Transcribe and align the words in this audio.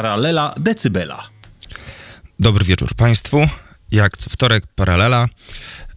Paralela 0.00 0.54
Decybela. 0.60 1.28
Dobry 2.38 2.64
wieczór 2.64 2.94
Państwu. 2.94 3.48
Jak 3.90 4.16
co 4.16 4.30
wtorek, 4.30 4.66
paralela. 4.66 5.28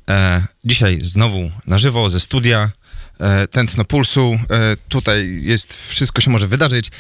E, 0.09 0.43
dzisiaj 0.65 0.99
znowu 1.01 1.51
na 1.67 1.77
żywo 1.77 2.09
ze 2.09 2.19
studia. 2.19 2.71
E, 3.19 3.47
tętno 3.47 3.85
pulsu. 3.85 4.39
E, 4.49 4.75
tutaj 4.89 5.39
jest, 5.43 5.87
wszystko 5.89 6.21
się 6.21 6.31
może 6.31 6.47
wydarzyć. 6.47 6.91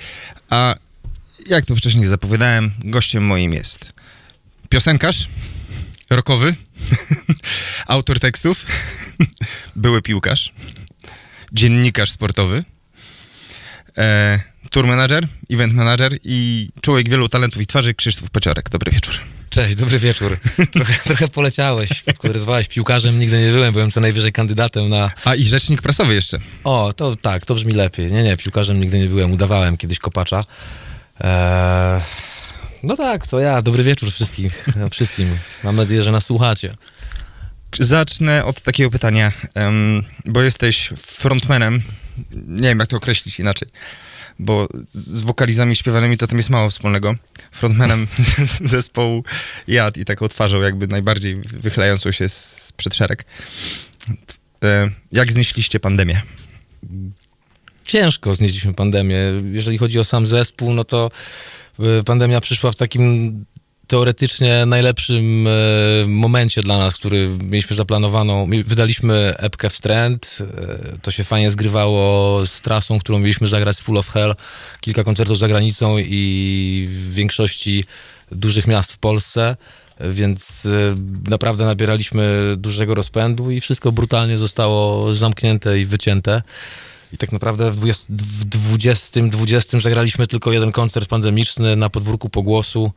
A 0.49 0.75
jak 1.47 1.65
to 1.65 1.75
wcześniej 1.75 2.05
zapowiadałem, 2.05 2.71
gościem 2.79 3.25
moim 3.25 3.53
jest 3.53 3.93
piosenkarz, 4.69 5.27
rockowy, 6.09 6.55
autor 7.87 8.19
tekstów, 8.19 8.65
były 9.75 10.01
piłkarz, 10.01 10.53
dziennikarz 11.51 12.11
sportowy, 12.11 12.63
e, 13.97 14.52
tour 14.73 14.87
manager, 14.87 15.27
event 15.49 15.73
manager 15.73 16.17
i 16.23 16.69
człowiek 16.81 17.09
wielu 17.09 17.29
talentów 17.29 17.61
i 17.61 17.65
twarzy, 17.65 17.93
Krzysztof 17.93 18.29
Peciorek. 18.29 18.69
Dobry 18.69 18.91
wieczór. 18.91 19.13
Cześć, 19.49 19.75
dobry 19.75 19.99
wieczór. 19.99 20.37
Trochę, 20.73 20.93
trochę 21.03 21.27
poleciałeś, 21.27 21.89
nazwałeś 22.23 22.67
piłkarzem, 22.67 23.19
nigdy 23.19 23.41
nie 23.41 23.51
byłem, 23.51 23.73
byłem 23.73 23.91
co 23.91 24.01
najwyżej 24.01 24.31
kandydatem 24.31 24.89
na... 24.89 25.11
A 25.25 25.35
i 25.35 25.45
rzecznik 25.45 25.81
prasowy 25.81 26.13
jeszcze. 26.13 26.37
O, 26.63 26.93
to 26.93 27.15
tak, 27.15 27.45
to 27.45 27.55
brzmi 27.55 27.73
lepiej. 27.73 28.11
Nie, 28.11 28.23
nie, 28.23 28.37
piłkarzem 28.37 28.79
nigdy 28.79 28.99
nie 28.99 29.07
byłem, 29.07 29.31
udawałem 29.31 29.77
kiedyś 29.77 29.99
kopacza. 29.99 30.39
Eee, 31.19 32.01
no 32.83 32.97
tak, 32.97 33.27
to 33.27 33.39
ja, 33.39 33.61
dobry 33.61 33.83
wieczór 33.83 34.11
wszystkim, 34.11 34.49
wszystkim. 34.91 35.37
Mam 35.63 35.75
nadzieję, 35.75 36.03
że 36.03 36.11
nas 36.11 36.25
słuchacie. 36.25 36.73
Zacznę 37.79 38.45
od 38.45 38.61
takiego 38.61 38.89
pytania, 38.89 39.31
bo 40.25 40.41
jesteś 40.41 40.89
frontmanem, 40.97 41.81
nie 42.47 42.67
wiem 42.67 42.79
jak 42.79 42.87
to 42.87 42.97
określić 42.97 43.39
inaczej, 43.39 43.67
bo 44.39 44.67
z 44.89 45.21
wokalizami 45.21 45.75
śpiewanymi 45.75 46.17
to 46.17 46.27
tam 46.27 46.37
jest 46.37 46.49
mało 46.49 46.69
wspólnego. 46.69 47.15
Frontmanem 47.51 48.07
zespołu 48.65 49.23
Jad 49.67 49.97
i 49.97 50.05
taką 50.05 50.27
twarzą 50.27 50.61
jakby 50.61 50.87
najbardziej 50.87 51.35
wychylającą 51.35 52.11
się 52.11 52.29
z 52.29 52.73
przed 52.77 52.95
szereg. 52.95 53.25
E, 54.63 54.89
Jak 55.11 55.31
znieśliście 55.31 55.79
pandemię? 55.79 56.21
Ciężko 57.87 58.35
znieśliśmy 58.35 58.73
pandemię. 58.73 59.17
Jeżeli 59.51 59.77
chodzi 59.77 59.99
o 59.99 60.03
sam 60.03 60.27
zespół, 60.27 60.73
no 60.73 60.83
to 60.83 61.11
y, 61.99 62.03
pandemia 62.03 62.41
przyszła 62.41 62.71
w 62.71 62.75
takim 62.75 63.45
teoretycznie 63.87 64.65
najlepszym 64.65 65.47
e, 65.47 65.51
momencie 66.07 66.61
dla 66.61 66.77
nas, 66.77 66.93
który 66.93 67.29
mieliśmy 67.43 67.75
zaplanowaną. 67.75 68.49
Wydaliśmy 68.65 69.33
epkę 69.37 69.69
Wstręt, 69.69 70.37
e, 70.41 70.97
to 71.01 71.11
się 71.11 71.23
fajnie 71.23 71.51
zgrywało 71.51 72.45
z 72.45 72.61
trasą, 72.61 72.99
którą 72.99 73.19
mieliśmy 73.19 73.47
zagrać 73.47 73.77
Full 73.77 73.97
of 73.97 74.09
Hell, 74.09 74.35
kilka 74.81 75.03
koncertów 75.03 75.37
za 75.37 75.47
granicą 75.47 75.95
i 75.97 76.87
w 76.91 77.13
większości 77.13 77.83
dużych 78.31 78.67
miast 78.67 78.93
w 78.93 78.97
Polsce, 78.97 79.55
więc 79.99 80.65
e, 80.65 80.69
naprawdę 81.29 81.65
nabieraliśmy 81.65 82.53
dużego 82.57 82.95
rozpędu 82.95 83.51
i 83.51 83.61
wszystko 83.61 83.91
brutalnie 83.91 84.37
zostało 84.37 85.13
zamknięte 85.15 85.79
i 85.79 85.85
wycięte. 85.85 86.41
I 87.13 87.17
tak 87.17 87.31
naprawdę 87.31 87.71
w 87.71 87.75
20, 87.75 88.05
w 88.09 88.45
20, 88.45 89.21
20 89.21 89.79
zagraliśmy 89.79 90.27
tylko 90.27 90.51
jeden 90.51 90.71
koncert 90.71 91.09
pandemiczny 91.09 91.75
na 91.75 91.89
podwórku 91.89 92.29
pogłosu. 92.29 92.91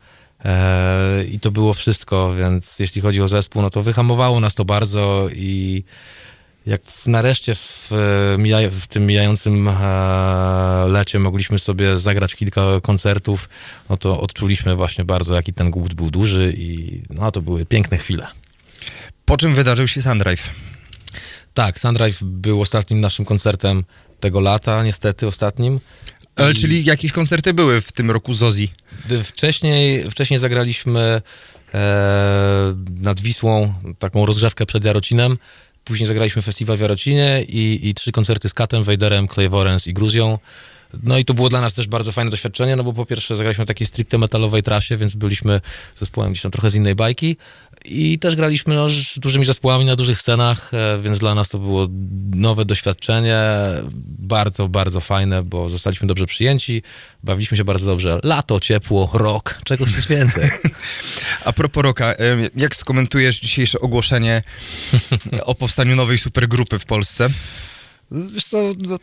E, 0.45 1.23
I 1.31 1.39
to 1.39 1.51
było 1.51 1.73
wszystko, 1.73 2.33
więc 2.33 2.79
jeśli 2.79 3.01
chodzi 3.01 3.21
o 3.21 3.27
zespół, 3.27 3.61
no 3.61 3.69
to 3.69 3.83
wyhamowało 3.83 4.39
nas 4.39 4.53
to 4.53 4.65
bardzo 4.65 5.29
i 5.35 5.83
jak 6.65 6.81
nareszcie 7.05 7.55
w, 7.55 7.91
e, 7.91 8.69
w 8.71 8.87
tym 8.87 9.05
mijającym 9.05 9.67
e, 9.67 9.73
lecie 10.87 11.19
mogliśmy 11.19 11.59
sobie 11.59 11.99
zagrać 11.99 12.35
kilka 12.35 12.61
koncertów, 12.81 13.49
no 13.89 13.97
to 13.97 14.21
odczuliśmy 14.21 14.75
właśnie 14.75 15.05
bardzo, 15.05 15.35
jaki 15.35 15.53
ten 15.53 15.71
głód 15.71 15.93
był 15.93 16.11
duży 16.11 16.53
i 16.57 17.01
no 17.09 17.31
to 17.31 17.41
były 17.41 17.65
piękne 17.65 17.97
chwile. 17.97 18.27
Po 19.25 19.37
czym 19.37 19.55
wydarzył 19.55 19.87
się 19.87 20.01
Sundrive? 20.01 20.49
Tak, 21.53 21.79
Sundrive 21.79 22.23
był 22.23 22.61
ostatnim 22.61 23.01
naszym 23.01 23.25
koncertem 23.25 23.83
tego 24.19 24.39
lata, 24.39 24.83
niestety 24.83 25.27
ostatnim. 25.27 25.79
Ale 26.37 26.53
czyli 26.53 26.85
jakieś 26.85 27.11
koncerty 27.11 27.53
były 27.53 27.81
w 27.81 27.91
tym 27.91 28.11
roku 28.11 28.33
z 28.33 28.43
Ozzy? 28.43 28.67
Gdy 29.05 29.23
Wcześniej, 29.23 30.03
wcześniej 30.03 30.39
zagraliśmy 30.39 31.21
e, 31.73 32.73
nad 32.89 33.19
Wisłą 33.19 33.73
taką 33.99 34.25
rozgrzewkę 34.25 34.65
przed 34.65 34.85
Jarocinem. 34.85 35.37
Później 35.83 36.07
zagraliśmy 36.07 36.41
festiwal 36.41 36.77
w 36.77 36.79
Jarocinie 36.79 37.45
i, 37.47 37.89
i 37.89 37.93
trzy 37.93 38.11
koncerty 38.11 38.49
z 38.49 38.53
Katem, 38.53 38.83
Wejderem, 38.83 39.27
Clayvorens 39.27 39.87
i 39.87 39.93
Gruzją. 39.93 40.39
No 41.03 41.17
i 41.17 41.25
to 41.25 41.33
było 41.33 41.49
dla 41.49 41.61
nas 41.61 41.73
też 41.73 41.87
bardzo 41.87 42.11
fajne 42.11 42.31
doświadczenie, 42.31 42.75
no 42.75 42.83
bo 42.83 42.93
po 42.93 43.05
pierwsze 43.05 43.35
zagraliśmy 43.35 43.61
na 43.61 43.65
takiej 43.65 43.87
stricte 43.87 44.17
metalowej 44.17 44.63
trasie, 44.63 44.97
więc 44.97 45.15
byliśmy 45.15 45.61
zespołem 45.99 46.31
gdzieś 46.31 46.41
tam 46.41 46.51
trochę 46.51 46.69
z 46.69 46.75
innej 46.75 46.95
bajki 46.95 47.37
i 47.87 48.19
też 48.19 48.35
graliśmy 48.35 48.75
no, 48.75 48.89
z 48.89 49.19
dużymi 49.19 49.45
zespołami 49.45 49.85
na 49.85 49.95
dużych 49.95 50.17
scenach, 50.17 50.73
e, 50.73 50.99
więc 51.01 51.19
dla 51.19 51.35
nas 51.35 51.49
to 51.49 51.59
było 51.59 51.87
nowe 52.35 52.65
doświadczenie, 52.65 53.39
bardzo, 54.19 54.67
bardzo 54.67 54.99
fajne, 54.99 55.43
bo 55.43 55.69
zostaliśmy 55.69 56.07
dobrze 56.07 56.25
przyjęci, 56.25 56.83
bawiliśmy 57.23 57.57
się 57.57 57.63
bardzo 57.63 57.85
dobrze. 57.85 58.19
Lato, 58.23 58.59
ciepło, 58.59 59.09
rok, 59.13 59.59
czegoś 59.63 59.93
też 59.93 60.07
więcej. 60.07 60.49
A 61.45 61.53
propos 61.53 61.83
Roka, 61.83 62.13
jak 62.55 62.75
skomentujesz 62.75 63.39
dzisiejsze 63.39 63.79
ogłoszenie 63.79 64.43
o 65.43 65.55
powstaniu 65.55 65.95
nowej 65.95 66.17
supergrupy 66.17 66.79
w 66.79 66.85
Polsce? 66.85 67.29
Wiesz 68.11 68.45
co, 68.45 68.73
no, 68.77 68.97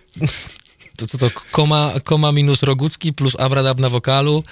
to 0.97 1.07
co 1.07 1.19
to, 1.19 1.31
koma, 1.53 1.93
koma 2.05 2.33
minus 2.33 2.63
Rogucki 2.63 3.13
plus 3.13 3.37
Abradab 3.41 3.79
na 3.81 3.91
wokalu, 3.91 4.45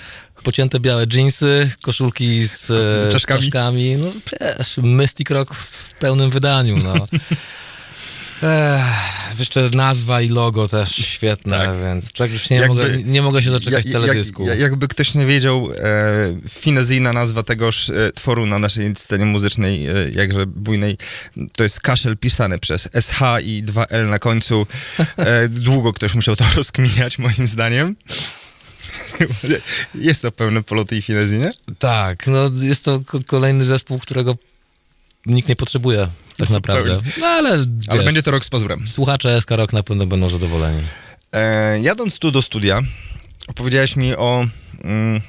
pocięte 0.43 0.81
białe 0.81 1.07
dżinsy, 1.07 1.71
koszulki 1.83 2.47
z 2.47 2.71
e, 2.71 3.13
Czaszkami. 3.13 3.41
czaszkami, 3.41 3.97
no 3.97 4.07
wiesz, 4.41 4.79
Mystic 4.83 5.31
Rock 5.31 5.55
w 5.55 5.95
pełnym 5.95 6.31
wydaniu, 6.31 6.77
no. 6.79 6.95
Ech, 8.43 9.39
jeszcze 9.39 9.71
nazwa 9.75 10.21
i 10.23 10.29
logo 10.29 10.69
też 10.69 10.91
świetne, 10.97 11.59
Tak. 11.59 11.79
więc 11.83 12.13
czegoś 12.13 12.51
nie, 12.51 12.57
Jakby- 12.57 12.75
mogę, 12.75 12.97
nie 13.05 13.23
mogę 13.23 13.43
się 13.43 13.51
doczekać 13.51 13.85
Ja- 13.87 13.93
teledysku. 13.93 14.47
Jak, 14.47 14.59
jakby 14.59 14.89
ktoś 14.89 15.15
nie 15.15 15.27
wiedział, 15.27 15.69
e, 15.73 15.79
finezyjna 16.49 17.13
nazwa 17.13 17.43
tegoż 17.43 17.91
e, 17.91 18.13
tworu 18.15 18.47
na 18.47 18.59
naszej 18.59 18.93
scenie 18.97 19.25
muzycznej, 19.25 19.87
e, 19.87 19.93
jakże 20.15 20.47
bujnej, 20.47 20.99
to 21.57 21.63
jest 21.63 21.81
kaszel 21.81 22.17
pisany 22.17 22.59
przez 22.59 22.89
SH 22.93 23.21
i 23.45 23.63
2L 23.65 24.09
na 24.11 24.19
końcu. 24.19 24.67
E, 25.17 25.49
długo 25.69 25.93
ktoś 25.93 26.15
musiał 26.15 26.37
to 26.37 26.45
rozkminiać, 26.57 27.19
moim 27.19 27.47
zdaniem. 27.49 27.97
Jest 29.95 30.23
to 30.23 30.33
pełne 30.33 30.63
poloty 30.63 30.97
i 30.97 31.03
finezy, 31.03 31.39
nie? 31.39 31.53
Tak, 31.79 32.27
no 32.27 32.51
jest 32.61 32.85
to 32.85 33.01
ko- 33.07 33.21
kolejny 33.27 33.65
zespół, 33.65 33.99
którego 33.99 34.37
nikt 35.27 35.49
nie 35.49 35.57
potrzebuje 35.57 36.09
tak 36.39 36.51
naprawdę. 36.51 36.99
No 37.21 37.27
ale, 37.27 37.51
Ale 37.51 37.67
wiesz, 37.97 38.05
będzie 38.05 38.23
to 38.23 38.31
rok 38.31 38.45
z 38.45 38.51
pozorem. 38.51 38.87
słuchacze 38.89 39.41
SK 39.41 39.51
Rock 39.51 39.73
na 39.73 39.83
pewno 39.83 40.07
będą 40.07 40.31
zadowoleni. 40.31 40.83
E, 41.33 41.81
jadąc 41.81 42.19
tu 42.19 42.31
do 42.31 42.43
studia, 42.43 42.83
opowiedziałeś 43.49 43.97
mi 43.97 44.15
o 44.17 44.47
mm, 44.85 45.21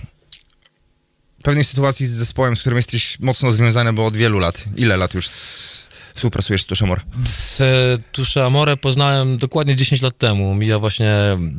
pewnej 1.43 1.63
sytuacji 1.63 2.05
z 2.07 2.11
zespołem, 2.11 2.55
z 2.57 2.59
którym 2.59 2.77
jesteś 2.77 3.19
mocno 3.19 3.51
związany, 3.51 3.93
bo 3.93 4.05
od 4.05 4.17
wielu 4.17 4.39
lat. 4.39 4.63
Ile 4.75 4.97
lat 4.97 5.13
już 5.13 5.27
s- 5.27 5.87
współpracujesz 6.15 6.61
z 6.61 6.65
Tuszemor? 6.65 7.01
Z 7.25 7.61
e, 7.61 7.65
Tusza 8.11 8.45
Amore 8.45 8.77
poznałem 8.77 9.37
dokładnie 9.37 9.75
10 9.75 10.01
lat 10.01 10.17
temu. 10.17 10.55
Mija 10.55 10.79
właśnie 10.79 11.13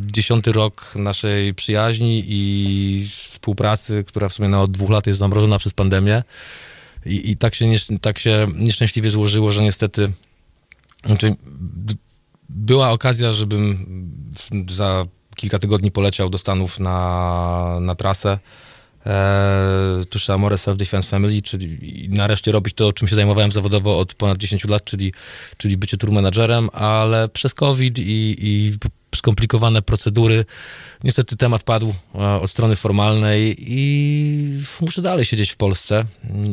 10 0.06 0.46
rok 0.46 0.92
naszej 0.96 1.54
przyjaźni 1.54 2.24
i 2.28 3.08
współpracy, 3.30 4.04
która 4.08 4.28
w 4.28 4.32
sumie 4.32 4.48
no, 4.48 4.62
od 4.62 4.70
dwóch 4.70 4.90
lat 4.90 5.06
jest 5.06 5.18
zamrożona 5.18 5.58
przez 5.58 5.72
pandemię. 5.74 6.22
I, 7.06 7.30
i 7.30 7.36
tak, 7.36 7.54
się 7.54 7.66
tak 8.00 8.18
się 8.18 8.46
nieszczęśliwie 8.54 9.10
złożyło, 9.10 9.52
że 9.52 9.62
niestety 9.62 10.12
znaczy, 11.06 11.36
była 12.48 12.90
okazja, 12.90 13.32
żebym 13.32 13.86
za 14.70 15.04
kilka 15.36 15.58
tygodni 15.58 15.90
poleciał 15.90 16.30
do 16.30 16.38
Stanów 16.38 16.80
na, 16.80 17.78
na 17.80 17.94
trasę. 17.94 18.38
E, 19.06 20.02
tuż 20.10 20.30
Amore 20.30 20.58
Self 20.58 20.78
Defense 20.78 21.08
Family, 21.08 21.42
czyli 21.42 22.08
nareszcie 22.08 22.52
robić 22.52 22.74
to, 22.74 22.92
czym 22.92 23.08
się 23.08 23.16
zajmowałem 23.16 23.50
zawodowo 23.50 23.98
od 23.98 24.14
ponad 24.14 24.38
10 24.38 24.64
lat, 24.64 24.84
czyli, 24.84 25.12
czyli 25.56 25.76
bycie 25.76 25.96
tour 25.96 26.12
managerem, 26.12 26.68
ale 26.72 27.28
przez 27.28 27.54
COVID 27.54 27.98
i, 27.98 28.36
i 28.38 28.72
skomplikowane 29.16 29.82
procedury 29.82 30.44
niestety 31.04 31.36
temat 31.36 31.62
padł 31.62 31.94
od 32.40 32.50
strony 32.50 32.76
formalnej 32.76 33.56
i 33.58 34.60
muszę 34.80 35.02
dalej 35.02 35.24
siedzieć 35.24 35.50
w 35.50 35.56
Polsce 35.56 36.04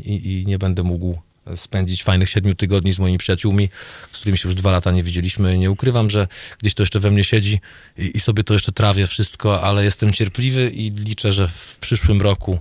i, 0.03 0.41
i 0.41 0.47
nie 0.47 0.57
będę 0.57 0.83
mógł 0.83 1.17
spędzić 1.55 2.03
fajnych 2.03 2.29
siedmiu 2.29 2.55
tygodni 2.55 2.93
z 2.93 2.99
moimi 2.99 3.17
przyjaciółmi, 3.17 3.69
z 4.11 4.17
którymi 4.17 4.37
się 4.37 4.47
już 4.47 4.55
dwa 4.55 4.71
lata 4.71 4.91
nie 4.91 5.03
widzieliśmy. 5.03 5.57
Nie 5.57 5.71
ukrywam, 5.71 6.09
że 6.09 6.27
gdzieś 6.59 6.73
to 6.73 6.83
jeszcze 6.83 6.99
we 6.99 7.11
mnie 7.11 7.23
siedzi 7.23 7.59
i, 7.97 8.17
i 8.17 8.19
sobie 8.19 8.43
to 8.43 8.53
jeszcze 8.53 8.71
trawię 8.71 9.07
wszystko, 9.07 9.61
ale 9.63 9.83
jestem 9.83 10.13
cierpliwy 10.13 10.69
i 10.69 10.91
liczę, 10.91 11.31
że 11.31 11.47
w 11.47 11.77
przyszłym 11.79 12.21
roku 12.21 12.59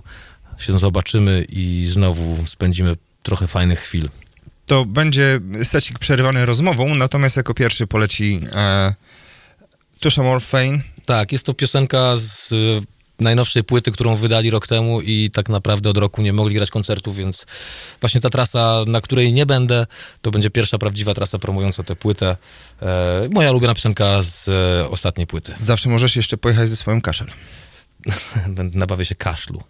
się 0.57 0.79
zobaczymy 0.79 1.45
i 1.49 1.85
znowu 1.89 2.45
spędzimy 2.45 2.95
trochę 3.23 3.47
fajnych 3.47 3.79
chwil. 3.79 4.09
To 4.65 4.85
będzie 4.85 5.39
secik 5.63 5.99
przerywany 5.99 6.45
rozmową, 6.45 6.95
natomiast 6.95 7.37
jako 7.37 7.53
pierwszy 7.53 7.87
poleci 7.87 8.39
e, 8.55 8.93
Tuszemor 10.01 10.41
Fane. 10.41 10.79
Tak, 11.05 11.31
jest 11.31 11.45
to 11.45 11.53
piosenka 11.53 12.17
z 12.17 12.53
najnowszej 13.19 13.63
płyty, 13.63 13.91
którą 13.91 14.15
wydali 14.15 14.49
rok 14.49 14.67
temu 14.67 15.01
i 15.01 15.31
tak 15.33 15.49
naprawdę 15.49 15.89
od 15.89 15.97
roku 15.97 16.21
nie 16.21 16.33
mogli 16.33 16.55
grać 16.55 16.69
koncertów, 16.69 17.17
więc 17.17 17.45
właśnie 17.99 18.21
ta 18.21 18.29
trasa, 18.29 18.83
na 18.87 19.01
której 19.01 19.33
nie 19.33 19.45
będę, 19.45 19.85
to 20.21 20.31
będzie 20.31 20.49
pierwsza 20.49 20.77
prawdziwa 20.77 21.13
trasa 21.13 21.37
promująca 21.37 21.83
tę 21.83 21.95
płytę. 21.95 22.37
E, 22.81 23.29
moja 23.31 23.51
ulubiona 23.51 23.73
piosenka 23.73 24.23
z 24.23 24.47
e, 24.47 24.89
ostatniej 24.89 25.27
płyty. 25.27 25.53
Zawsze 25.59 25.89
możesz 25.89 26.15
jeszcze 26.15 26.37
pojechać 26.37 26.69
ze 26.69 26.75
swoim 26.75 27.01
kaszel. 27.01 27.27
Będę 28.47 28.77
nabawię 28.77 29.05
się 29.05 29.15
kaszlu. 29.15 29.63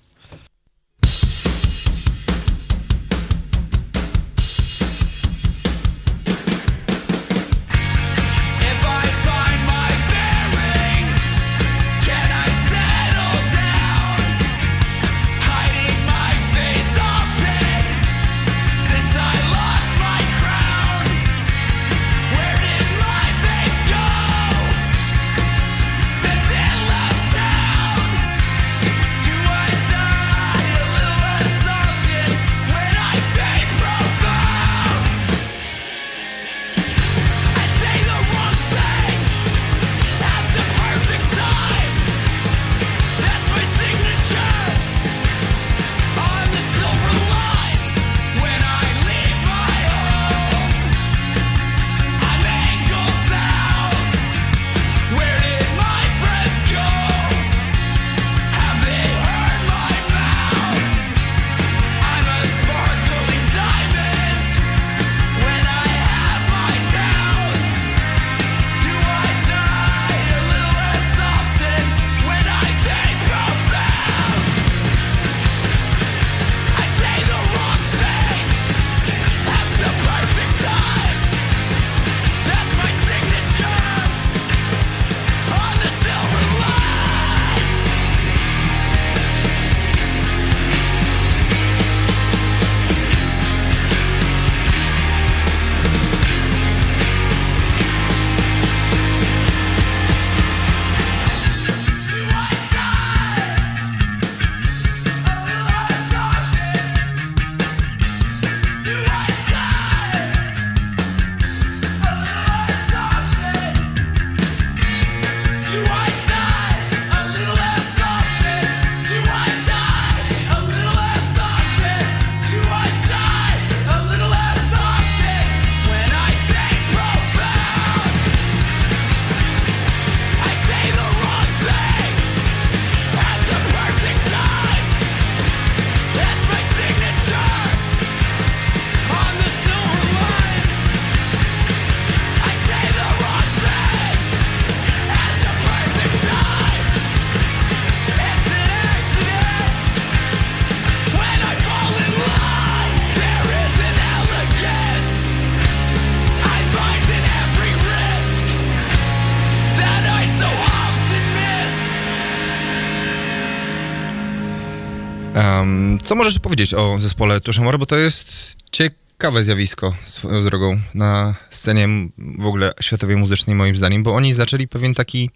Co 166.12 166.16
możesz 166.16 166.40
powiedzieć 166.40 166.74
o 166.74 167.00
zespole 167.00 167.40
Tuszamore, 167.40 167.78
bo 167.78 167.86
to 167.86 167.98
jest 167.98 168.56
ciekawe 168.72 169.44
zjawisko 169.44 169.96
swoją 170.04 170.44
drogą 170.44 170.80
na 170.94 171.36
scenie 171.50 171.88
w 172.18 172.46
ogóle 172.46 172.74
światowej 172.81 173.16
muzycznej 173.16 173.56
moim 173.56 173.78
zdaniem, 173.78 174.04
bo 174.04 174.16
oni 174.16 174.34
zaczęli 174.34 174.68
pewien 174.68 174.94
taki 174.94 175.30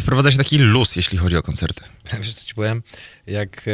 wprowadza 0.00 0.30
się 0.30 0.38
taki 0.38 0.58
luz, 0.58 0.96
jeśli 0.96 1.18
chodzi 1.18 1.36
o 1.36 1.42
koncerty. 1.42 1.84
Wiesz 2.18 2.34
co 2.34 2.46
ci 2.46 2.54
powiem? 2.54 2.82
Jak 3.26 3.68
e, 3.68 3.70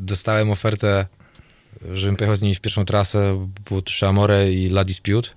dostałem 0.00 0.50
ofertę, 0.50 1.06
żebym 1.92 2.16
pojechał 2.16 2.36
z 2.36 2.40
nimi 2.40 2.54
w 2.54 2.60
pierwszą 2.60 2.84
trasę, 2.84 3.48
było 3.68 3.82
Tushamore 3.82 4.52
i 4.52 4.66
La 4.66 4.84
Dispute, 4.84 5.28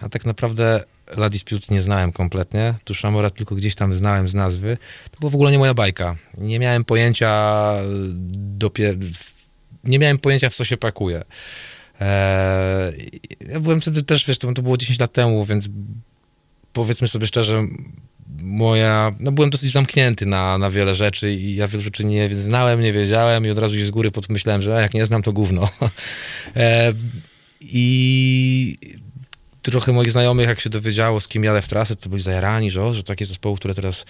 a 0.00 0.08
tak 0.08 0.26
naprawdę 0.26 0.84
La 1.16 1.28
Dispute 1.28 1.66
nie 1.74 1.80
znałem 1.80 2.12
kompletnie, 2.12 2.74
Tushamore 2.84 3.30
tylko 3.30 3.54
gdzieś 3.54 3.74
tam 3.74 3.94
znałem 3.94 4.28
z 4.28 4.34
nazwy. 4.34 4.78
To 5.10 5.18
była 5.20 5.30
w 5.30 5.34
ogóle 5.34 5.50
nie 5.50 5.58
moja 5.58 5.74
bajka. 5.74 6.16
Nie 6.38 6.58
miałem 6.58 6.84
pojęcia 6.84 7.72
dopiero... 8.34 8.98
Nie 9.84 9.98
miałem 9.98 10.18
pojęcia, 10.18 10.50
w 10.50 10.54
co 10.54 10.64
się 10.64 10.76
pakuje. 10.76 11.24
Eee, 12.00 13.20
ja 13.48 13.60
byłem 13.60 13.80
wtedy 13.80 14.02
też, 14.02 14.26
wiesz, 14.26 14.38
to, 14.38 14.52
było 14.52 14.76
10 14.76 15.00
lat 15.00 15.12
temu, 15.12 15.44
więc 15.44 15.68
powiedzmy 16.72 17.08
sobie 17.08 17.26
szczerze, 17.26 17.62
moja, 18.40 19.12
no 19.20 19.32
byłem 19.32 19.50
dosyć 19.50 19.72
zamknięty 19.72 20.26
na, 20.26 20.58
na 20.58 20.70
wiele 20.70 20.94
rzeczy 20.94 21.32
i 21.32 21.54
ja 21.54 21.68
wiele 21.68 21.84
rzeczy 21.84 22.04
nie 22.04 22.36
znałem, 22.36 22.80
nie 22.80 22.92
wiedziałem 22.92 23.46
i 23.46 23.50
od 23.50 23.58
razu 23.58 23.76
się 23.76 23.86
z 23.86 23.90
góry 23.90 24.10
pomyślałem, 24.10 24.62
że 24.62 24.70
jak 24.70 24.94
nie 24.94 25.06
znam, 25.06 25.22
to 25.22 25.32
gówno. 25.32 25.68
e, 26.56 26.92
I 27.60 28.78
trochę 29.70 29.92
moich 29.92 30.10
znajomych, 30.10 30.48
jak 30.48 30.60
się 30.60 30.70
dowiedziało, 30.70 31.20
z 31.20 31.28
kim 31.28 31.44
jadę 31.44 31.62
w 31.62 31.68
trasę, 31.68 31.96
to 31.96 32.08
byli 32.08 32.22
zajarani, 32.22 32.70
że, 32.70 32.84
o, 32.84 32.94
że 32.94 33.02
takie 33.02 33.26
zespoły, 33.26 33.56
które 33.56 33.74
teraz 33.74 34.04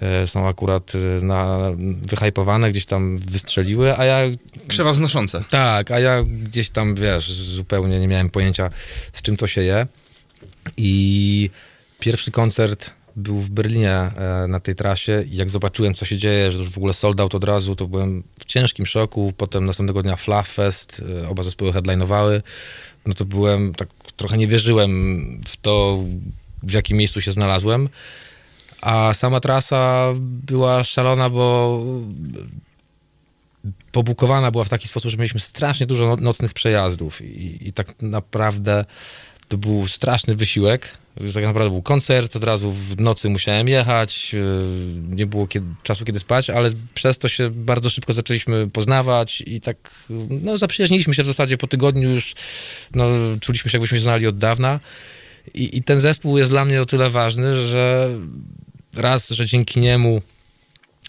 e, 0.00 0.26
są 0.26 0.48
akurat 0.48 0.92
e, 0.94 1.24
na, 1.24 1.72
wyhypowane, 2.02 2.70
gdzieś 2.70 2.86
tam 2.86 3.16
wystrzeliły, 3.16 3.98
a 3.98 4.04
ja 4.04 4.18
Krzewa 4.68 4.92
wznoszące. 4.92 5.44
tak, 5.50 5.90
a 5.90 5.98
ja 5.98 6.22
gdzieś 6.22 6.70
tam, 6.70 6.94
wiesz, 6.94 7.32
zupełnie 7.32 8.00
nie 8.00 8.08
miałem 8.08 8.30
pojęcia, 8.30 8.70
z 9.12 9.22
czym 9.22 9.36
to 9.36 9.46
się 9.46 9.62
je. 9.62 9.86
I 10.76 11.50
pierwszy 12.00 12.30
koncert 12.30 12.90
był 13.16 13.38
w 13.38 13.50
Berlinie 13.50 13.90
e, 13.90 14.46
na 14.48 14.60
tej 14.60 14.74
trasie 14.74 15.24
i 15.30 15.36
jak 15.36 15.50
zobaczyłem, 15.50 15.94
co 15.94 16.04
się 16.04 16.18
dzieje, 16.18 16.50
że 16.50 16.58
już 16.58 16.70
w 16.70 16.76
ogóle 16.76 16.92
sold 16.92 17.20
out 17.20 17.34
od 17.34 17.44
razu, 17.44 17.74
to 17.74 17.86
byłem 17.86 18.22
w 18.40 18.44
ciężkim 18.44 18.86
szoku. 18.86 19.32
Potem 19.36 19.64
następnego 19.64 20.02
dnia 20.02 20.16
Fluff 20.16 20.48
Fest, 20.48 21.02
e, 21.22 21.28
oba 21.28 21.42
zespoły 21.42 21.72
headlinowały. 21.72 22.42
No 23.06 23.14
to 23.14 23.24
byłem, 23.24 23.74
tak 23.74 23.88
trochę 24.16 24.38
nie 24.38 24.46
wierzyłem 24.46 25.40
w 25.46 25.56
to, 25.56 26.04
w 26.62 26.72
jakim 26.72 26.96
miejscu 26.96 27.20
się 27.20 27.32
znalazłem. 27.32 27.88
A 28.80 29.14
sama 29.14 29.40
trasa 29.40 30.12
była 30.20 30.84
szalona, 30.84 31.30
bo 31.30 31.80
pobukowana 33.92 34.50
była 34.50 34.64
w 34.64 34.68
taki 34.68 34.88
sposób, 34.88 35.10
że 35.10 35.16
mieliśmy 35.16 35.40
strasznie 35.40 35.86
dużo 35.86 36.06
no- 36.06 36.16
nocnych 36.16 36.52
przejazdów 36.52 37.22
i, 37.22 37.68
i 37.68 37.72
tak 37.72 38.02
naprawdę 38.02 38.84
to 39.48 39.58
był 39.58 39.86
straszny 39.86 40.36
wysiłek. 40.36 40.98
Tak 41.34 41.44
naprawdę 41.44 41.70
był 41.70 41.82
koncert, 41.82 42.36
od 42.36 42.44
razu 42.44 42.72
w 42.72 43.00
nocy 43.00 43.28
musiałem 43.28 43.68
jechać, 43.68 44.32
yy, 44.32 44.40
nie 45.08 45.26
było 45.26 45.46
kiedy, 45.46 45.66
czasu 45.82 46.04
kiedy 46.04 46.18
spać, 46.18 46.50
ale 46.50 46.70
przez 46.94 47.18
to 47.18 47.28
się 47.28 47.50
bardzo 47.50 47.90
szybko 47.90 48.12
zaczęliśmy 48.12 48.70
poznawać 48.70 49.42
i 49.46 49.60
tak 49.60 49.76
no, 50.30 50.58
zaprzyjaźniliśmy 50.58 51.14
się 51.14 51.22
w 51.22 51.26
zasadzie 51.26 51.56
po 51.56 51.66
tygodniu 51.66 52.10
już, 52.10 52.34
no, 52.94 53.06
czuliśmy 53.40 53.70
się 53.70 53.78
jakbyśmy 53.78 53.98
się 53.98 54.02
znali 54.02 54.26
od 54.26 54.38
dawna 54.38 54.80
i, 55.54 55.76
i 55.76 55.82
ten 55.82 56.00
zespół 56.00 56.38
jest 56.38 56.50
dla 56.50 56.64
mnie 56.64 56.82
o 56.82 56.86
tyle 56.86 57.10
ważny, 57.10 57.66
że 57.66 58.10
raz, 58.96 59.30
że 59.30 59.46
dzięki 59.46 59.80
niemu 59.80 60.22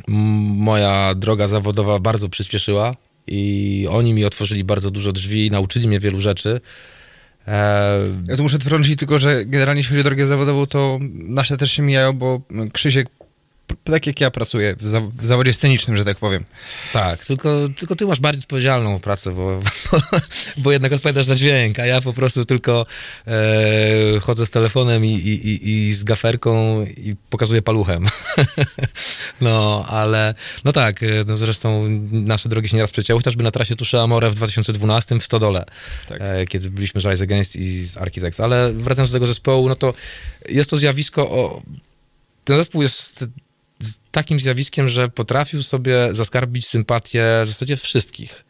moja 0.07 1.15
droga 1.15 1.47
zawodowa 1.47 1.99
bardzo 1.99 2.29
przyspieszyła 2.29 2.95
i 3.27 3.87
oni 3.89 4.13
mi 4.13 4.25
otworzyli 4.25 4.63
bardzo 4.63 4.91
dużo 4.91 5.11
drzwi, 5.11 5.51
nauczyli 5.51 5.87
mnie 5.87 5.99
wielu 5.99 6.21
rzeczy. 6.21 6.61
E, 7.47 7.99
Ja 8.27 8.37
tu 8.37 8.43
muszę 8.43 8.59
wtrącić 8.59 8.99
tylko, 8.99 9.19
że 9.19 9.45
generalnie 9.45 9.79
jeśli 9.79 9.89
chodzi 9.89 10.01
o 10.01 10.03
drogę 10.03 10.25
zawodową, 10.25 10.65
to 10.65 10.99
nasze 11.13 11.57
też 11.57 11.71
się 11.71 11.83
mijają, 11.83 12.13
bo 12.13 12.41
Krzysiek, 12.73 13.07
tak 13.83 14.07
jak 14.07 14.21
ja 14.21 14.31
pracuję 14.31 14.75
w, 14.79 14.87
za 14.87 15.01
w 15.01 15.25
zawodzie 15.25 15.53
scenicznym, 15.53 15.97
że 15.97 16.05
tak 16.05 16.17
powiem. 16.17 16.43
Tak, 16.93 17.25
tylko, 17.25 17.69
tylko 17.77 17.95
ty 17.95 18.05
masz 18.05 18.19
bardziej 18.19 18.41
odpowiedzialną 18.41 18.99
pracę, 18.99 19.31
bo, 19.31 19.59
bo, 19.91 19.99
bo 20.57 20.71
jednak 20.71 20.93
odpowiadasz 20.93 21.25
za 21.25 21.35
dźwięk, 21.35 21.79
a 21.79 21.85
ja 21.85 22.01
po 22.01 22.13
prostu 22.13 22.45
tylko 22.45 22.85
e, 23.27 24.19
chodzę 24.19 24.45
z 24.45 24.49
telefonem 24.49 25.05
i, 25.05 25.09
i, 25.09 25.47
i, 25.47 25.87
i 25.87 25.93
z 25.93 26.03
gaferką 26.03 26.83
i 26.85 27.15
pokazuję 27.29 27.61
paluchem. 27.61 28.05
no, 29.41 29.85
ale 29.87 30.35
no 30.65 30.71
tak, 30.71 31.03
e, 31.03 31.07
no 31.27 31.37
zresztą 31.37 31.87
nasze 32.11 32.49
drogi 32.49 32.69
się 32.69 32.77
nieraz 32.77 32.91
przecięły, 32.91 33.19
chociażby 33.19 33.43
na 33.43 33.51
trasie 33.51 33.75
Tusze 33.75 34.01
Amore 34.01 34.29
w 34.29 34.35
2012 34.35 35.19
w 35.19 35.23
Stodole, 35.23 35.65
Tak. 36.07 36.21
e, 36.21 36.45
kiedy 36.45 36.69
byliśmy 36.69 37.01
z 37.01 37.05
Rise 37.05 37.23
Against 37.23 37.55
i 37.55 37.85
z 37.85 37.97
Architects, 37.97 38.39
ale 38.39 38.73
wracając 38.73 39.09
do 39.09 39.15
tego 39.15 39.25
zespołu, 39.25 39.69
no 39.69 39.75
to 39.75 39.93
jest 40.49 40.69
to 40.69 40.77
zjawisko 40.77 41.29
o... 41.31 41.61
Ten 42.45 42.57
zespół 42.57 42.81
jest 42.81 43.25
takim 44.11 44.39
zjawiskiem, 44.39 44.89
że 44.89 45.07
potrafił 45.07 45.63
sobie 45.63 46.07
zaskarbić 46.11 46.67
sympatię 46.67 47.25
w 47.45 47.47
zasadzie 47.47 47.77
wszystkich. 47.77 48.45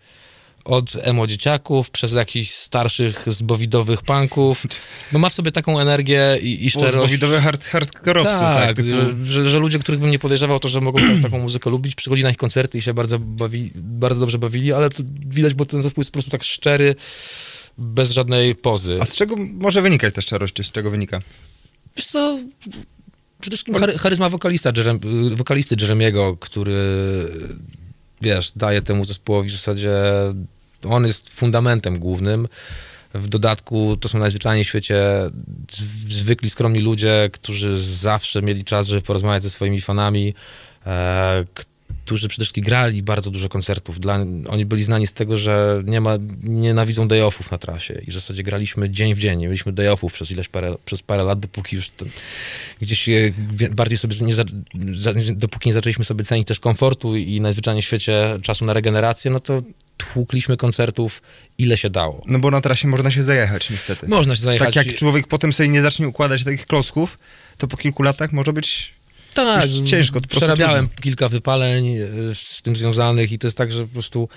Od 0.66 0.96
emo 1.02 1.28
dzieciaków, 1.28 1.90
przez 1.90 2.12
jakichś 2.12 2.52
starszych 2.52 3.25
zbowidowych 3.28 4.02
punków. 4.02 4.63
No 5.12 5.20
ma 5.20 5.30
w 5.30 5.34
sobie 5.34 5.52
taką 5.52 5.80
energię 5.80 6.38
i, 6.42 6.66
i 6.66 6.70
szczerość. 6.70 6.94
Zbowidowe 6.94 7.42
hard, 7.42 7.66
hardkorowców, 7.66 8.40
tak, 8.40 8.68
Tak, 8.68 8.75
typu... 8.75 8.90
że, 8.90 9.25
że, 9.25 9.50
że 9.50 9.60
ludzie, 9.60 9.80
których 9.80 10.02
bym 10.02 10.12
nie 10.12 10.20
podejrzewał, 10.20 10.60
to 10.60 10.68
że 10.68 10.82
mogą 10.82 11.00
taką 11.22 11.40
muzykę 11.40 11.70
lubić, 11.70 11.96
przychodzi 11.96 12.24
na 12.24 12.30
ich 12.30 12.38
koncerty 12.38 12.78
i 12.78 12.82
się 12.82 12.94
bardzo, 12.94 13.20
bawi, 13.20 13.72
bardzo 13.75 14.20
dobrze 14.20 14.40
bawili, 14.40 14.74
ale 14.74 14.90
widać, 15.25 15.54
bo 15.54 15.66
ten 15.66 15.82
zespół 15.82 16.02
jest 16.02 16.12
po 16.12 16.13
prostu 16.13 16.32
tak 16.32 16.44
szczery, 16.44 16.96
bez 17.78 18.12
żadnej 18.12 18.56
pozy. 18.56 18.98
A 19.02 19.06
z 19.06 19.16
czego 19.16 19.36
może 19.38 19.82
wynikać 19.82 20.13
ta 20.13 20.22
szczerość, 20.22 20.68
z 20.68 20.72
czego 20.72 20.92
wynika? 20.92 21.20
Wiesz 21.98 22.08
co, 22.08 22.40
przede 23.44 23.56
wszystkim 23.58 23.76
chary, 23.76 23.98
charyzma 23.98 24.30
wokalista, 24.30 24.72
Jerem, 24.78 25.00
wokalisty 25.36 25.76
Jeremiego, 25.82 26.38
który, 26.38 26.78
wiesz, 28.22 28.52
daje 28.56 28.82
temu 28.82 29.06
zespołowi 29.06 29.50
w 29.50 29.52
zasadzie, 29.52 29.94
on 30.90 31.04
jest 31.08 31.30
fundamentem 31.30 32.00
głównym. 32.00 32.48
W 33.14 33.28
dodatku 33.28 33.98
to 33.98 34.10
są 34.10 34.20
najzwyczajniej 34.20 34.66
w 34.66 34.68
świecie 34.68 35.06
zwykli, 36.10 36.50
skromni 36.50 36.80
ludzie, 36.80 37.30
którzy 37.34 37.78
zawsze 37.80 38.42
mieli 38.42 38.64
czas, 38.64 38.88
żeby 38.88 39.02
porozmawiać 39.02 39.44
ze 39.44 39.50
swoimi 39.50 39.82
fanami, 39.82 40.34
e, 40.86 41.46
którzy 42.06 42.28
przede 42.28 42.42
wszystkim 42.44 42.63
grali 42.63 43.04
bardzo 43.04 43.32
dużo 43.32 43.50
koncertów. 43.50 44.00
Dla, 44.00 44.25
oni 44.48 44.66
byli 44.66 44.84
znani 44.84 45.08
z 45.08 45.13
tego, 45.13 45.38
że 45.38 45.84
nie 45.86 46.02
ma, 46.02 46.18
nienawidzą 46.44 47.08
day-offów 47.08 47.52
na 47.52 47.58
trasie 47.58 48.02
i 48.08 48.12
w 48.12 48.13
zasadzie 48.13 48.44
graliśmy 48.44 48.90
dzień 48.90 49.16
w 49.16 49.20
dzień. 49.20 49.40
Nie 49.40 49.48
mieliśmy 49.48 49.74
day-offów 49.74 50.13
przez 50.13 50.32
ileś 50.32 50.48
parę, 50.48 50.75
przez 50.86 51.02
parę 51.02 51.24
lat, 51.24 51.40
dopóki 51.40 51.75
już 51.75 51.92
gdzieś 52.82 53.10
e, 53.10 53.13
bardziej 53.72 53.98
sobie 53.98 54.16
nie, 54.22 54.36
za, 54.36 54.44
za, 54.94 55.13
dopóki 55.32 55.70
nie 55.70 55.74
zaczęliśmy 55.74 56.06
sobie 56.06 56.25
cenić 56.25 56.48
też 56.48 56.60
komfortu 56.60 57.16
i 57.16 57.42
najzwyczajniej 57.42 57.82
w 57.82 57.86
świecie 57.86 58.40
czasu 58.42 58.66
na 58.66 58.74
regenerację, 58.74 59.32
no 59.32 59.40
to 59.40 59.62
tłukliśmy 59.98 60.58
koncertów 60.58 61.22
ile 61.58 61.78
się 61.78 61.90
dało. 61.90 62.24
No 62.28 62.40
bo 62.40 62.52
na 62.52 62.62
trasie 62.62 62.88
można 62.88 63.12
się 63.12 63.24
zajechać 63.24 63.70
niestety. 63.70 64.08
Można 64.08 64.36
się 64.36 64.42
zajechać. 64.42 64.74
tak 64.74 64.86
jak 64.86 64.96
człowiek 64.96 65.28
potem 65.28 65.54
sobie 65.54 65.70
nie 65.70 65.82
zacznie 65.82 66.08
układać 66.08 66.44
takich 66.44 66.66
klocków, 66.66 67.20
to 67.58 67.68
po 67.68 67.78
kilku 67.78 68.04
latach 68.04 68.32
może 68.32 68.54
być... 68.54 68.94
Tak, 69.34 69.70
już 69.70 69.90
ciężko, 69.90 70.22
Przerabiałem 70.22 70.90
kilka 71.02 71.30
wypaleń 71.30 71.98
e, 71.98 72.08
z 72.36 72.62
tym 72.62 72.75
związanych 72.75 73.32
i 73.32 73.40
to 73.40 73.48
jest 73.48 73.58
tak, 73.58 73.72
że 73.72 73.84
po 73.84 73.94
prostu 73.94 74.30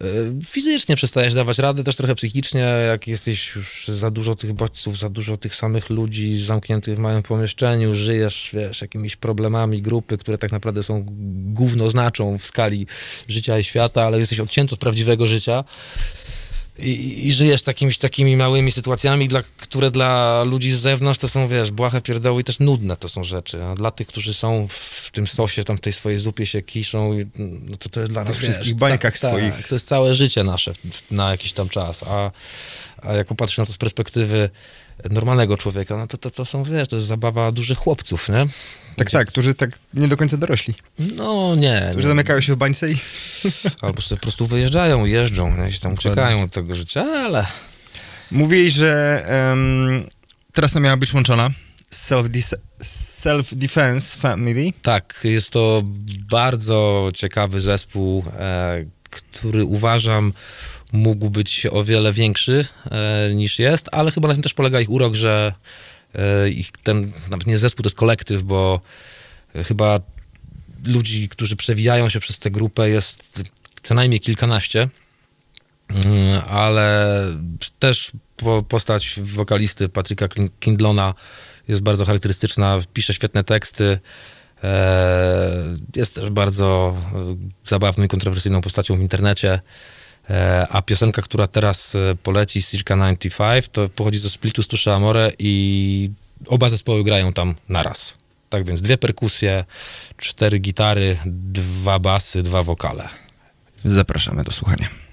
e, 0.00 0.04
fizycznie 0.44 0.96
przestajesz 0.96 1.34
dawać 1.34 1.58
radę, 1.58 1.84
też 1.84 1.96
trochę 1.96 2.14
psychicznie, 2.14 2.60
jak 2.88 3.08
jesteś 3.08 3.54
już 3.56 3.88
za 3.88 4.10
dużo 4.10 4.34
tych 4.34 4.52
bodźców, 4.52 4.98
za 4.98 5.08
dużo 5.08 5.36
tych 5.36 5.54
samych 5.54 5.90
ludzi 5.90 6.38
zamkniętych 6.38 6.96
w 6.96 6.98
małym 6.98 7.22
pomieszczeniu, 7.22 7.94
żyjesz, 7.94 8.50
wiesz, 8.52 8.82
jakimiś 8.82 9.16
problemami 9.16 9.82
grupy, 9.82 10.18
które 10.18 10.38
tak 10.38 10.52
naprawdę 10.52 10.82
są 10.82 11.04
gówno 11.46 11.90
znaczą 11.90 12.38
w 12.38 12.46
skali 12.46 12.86
życia 13.28 13.58
i 13.58 13.64
świata, 13.64 14.02
ale 14.02 14.18
jesteś 14.18 14.40
odcięty 14.40 14.74
od 14.74 14.80
prawdziwego 14.80 15.26
życia. 15.26 15.64
I, 16.78 17.28
I 17.28 17.32
żyjesz 17.32 17.62
takimi, 17.62 17.94
takimi 17.94 18.36
małymi 18.36 18.72
sytuacjami, 18.72 19.28
dla, 19.28 19.42
które 19.56 19.90
dla 19.90 20.42
ludzi 20.44 20.72
z 20.72 20.80
zewnątrz 20.80 21.18
to 21.20 21.28
są, 21.28 21.48
wiesz, 21.48 21.70
błahe 21.70 22.00
pierdoły 22.00 22.40
i 22.40 22.44
też 22.44 22.58
nudne 22.60 22.96
to 22.96 23.08
są 23.08 23.24
rzeczy. 23.24 23.64
A 23.64 23.74
dla 23.74 23.90
tych, 23.90 24.06
którzy 24.06 24.34
są 24.34 24.66
w, 24.68 24.72
w 24.72 25.10
tym 25.10 25.26
sosie, 25.26 25.64
tam 25.64 25.76
w 25.76 25.80
tej 25.80 25.92
swojej 25.92 26.18
zupie 26.18 26.46
się 26.46 26.62
kiszą, 26.62 27.18
i, 27.18 27.26
no 27.68 27.76
to 27.76 27.88
to 27.88 28.00
jest 28.00 28.12
dla 28.12 28.24
nas, 28.24 28.36
wszystkich 28.36 28.72
wiesz, 28.72 28.74
bańkach 28.74 29.18
ca- 29.18 29.28
swoich. 29.28 29.56
Tak, 29.56 29.68
to 29.68 29.74
jest 29.74 29.86
całe 29.88 30.14
życie 30.14 30.44
nasze 30.44 30.72
na 31.10 31.30
jakiś 31.30 31.52
tam 31.52 31.68
czas. 31.68 32.02
A, 32.02 32.30
a 33.02 33.12
jak 33.12 33.26
popatrzysz 33.26 33.58
na 33.58 33.66
to 33.66 33.72
z 33.72 33.78
perspektywy 33.78 34.50
normalnego 35.10 35.56
człowieka, 35.56 35.96
no 35.96 36.06
to, 36.06 36.18
to, 36.18 36.30
to 36.30 36.44
są, 36.44 36.64
wiesz, 36.64 36.88
to 36.88 36.96
jest 36.96 37.08
zabawa 37.08 37.52
dużych 37.52 37.78
chłopców, 37.78 38.28
nie? 38.28 38.46
Tak, 38.96 39.10
tak, 39.10 39.28
którzy 39.28 39.54
tak 39.54 39.70
nie 39.94 40.08
do 40.08 40.16
końca 40.16 40.36
dorośli. 40.36 40.74
No 40.98 41.54
nie. 41.54 41.86
Którzy 41.90 42.06
nie. 42.06 42.08
zamykają 42.08 42.40
się 42.40 42.52
w 42.54 42.56
bańce 42.56 42.90
i... 42.90 42.96
Albo 43.82 44.00
sobie 44.00 44.16
po 44.18 44.22
prostu 44.22 44.46
wyjeżdżają, 44.46 45.04
jeżdżą, 45.04 45.56
nie? 45.56 45.68
I 45.68 45.72
się 45.72 45.80
tam 45.80 45.94
Dokładnie. 45.94 46.22
uciekają 46.22 46.42
od 46.42 46.52
tego 46.52 46.74
życia, 46.74 47.00
ale... 47.02 47.46
Mówiłeś, 48.30 48.72
że 48.72 49.24
em, 49.26 50.08
trasa 50.52 50.80
miała 50.80 50.96
być 50.96 51.14
łączona 51.14 51.50
z 51.90 52.12
Self-Defense 53.22 54.16
Family. 54.16 54.72
Tak, 54.82 55.20
jest 55.24 55.50
to 55.50 55.82
bardzo 56.30 57.08
ciekawy 57.14 57.60
zespół, 57.60 58.24
e, 58.38 58.84
który 59.10 59.64
uważam 59.64 60.32
mógł 60.92 61.30
być 61.30 61.66
o 61.70 61.84
wiele 61.84 62.12
większy 62.12 62.66
e, 62.90 63.34
niż 63.34 63.58
jest, 63.58 63.88
ale 63.92 64.10
chyba 64.10 64.28
na 64.28 64.34
tym 64.34 64.42
też 64.42 64.54
polega 64.54 64.80
ich 64.80 64.90
urok, 64.90 65.14
że 65.14 65.54
e, 66.14 66.50
ich 66.50 66.70
ten, 66.82 67.12
nawet 67.30 67.46
nie 67.46 67.58
zespół, 67.58 67.82
to 67.82 67.86
jest 67.86 67.96
kolektyw, 67.96 68.42
bo 68.42 68.80
e, 69.54 69.64
chyba 69.64 70.00
ludzi, 70.84 71.28
którzy 71.28 71.56
przewijają 71.56 72.08
się 72.08 72.20
przez 72.20 72.38
tę 72.38 72.50
grupę 72.50 72.90
jest 72.90 73.42
co 73.82 73.94
najmniej 73.94 74.20
kilkanaście, 74.20 74.88
Mm, 75.88 76.42
ale 76.48 77.10
też 77.78 78.12
po, 78.36 78.62
postać 78.62 79.20
wokalisty 79.22 79.88
Patryka 79.88 80.26
Kin- 80.26 80.50
Kindlona 80.60 81.14
jest 81.68 81.82
bardzo 81.82 82.04
charakterystyczna, 82.04 82.78
pisze 82.92 83.14
świetne 83.14 83.44
teksty, 83.44 83.98
jest 85.96 86.14
też 86.14 86.30
bardzo 86.30 86.96
zabawną 87.66 88.04
i 88.04 88.08
kontrowersyjną 88.08 88.60
postacią 88.60 88.96
w 88.96 89.00
internecie, 89.00 89.60
a 90.70 90.82
piosenka, 90.82 91.22
która 91.22 91.46
teraz 91.46 91.94
e, 91.94 92.14
poleci, 92.22 92.62
Circa 92.62 92.94
95, 92.94 93.68
to 93.68 93.88
pochodzi 93.88 94.18
ze 94.18 94.30
splitu 94.30 94.62
z 94.62 94.68
Tusze 94.68 94.94
Amore 94.94 95.32
i 95.38 96.10
oba 96.46 96.68
zespoły 96.68 97.04
grają 97.04 97.32
tam 97.32 97.54
naraz. 97.68 98.14
Tak 98.48 98.64
więc 98.64 98.82
dwie 98.82 98.98
perkusje, 98.98 99.64
cztery 100.16 100.58
gitary, 100.58 101.18
dwa 101.26 101.98
basy, 101.98 102.42
dwa 102.42 102.62
wokale. 102.62 103.08
Zapraszamy 103.84 104.44
do 104.44 104.52
słuchania. 104.52 105.05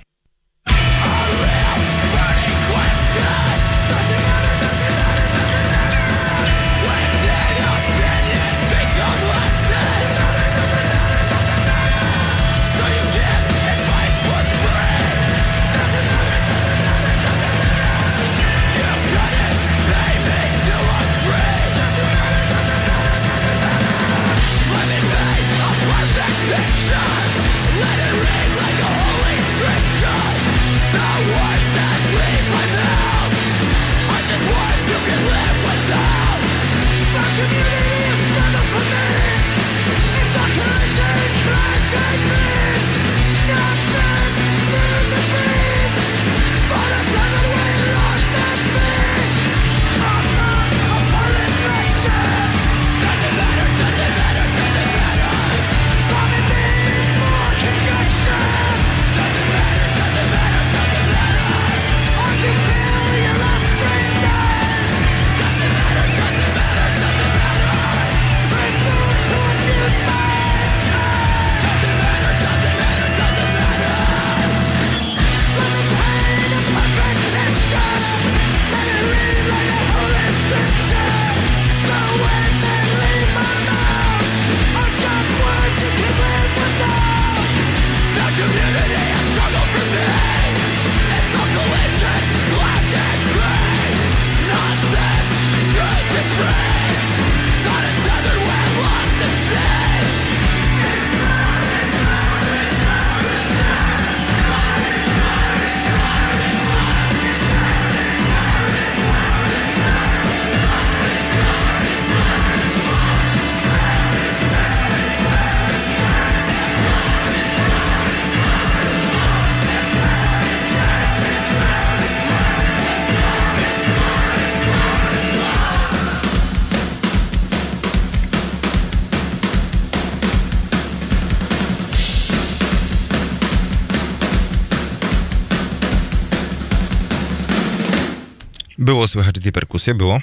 Słychać 139.14 139.36
dwie 139.40 139.52
perkusje, 139.52 139.96
było. 139.96 140.22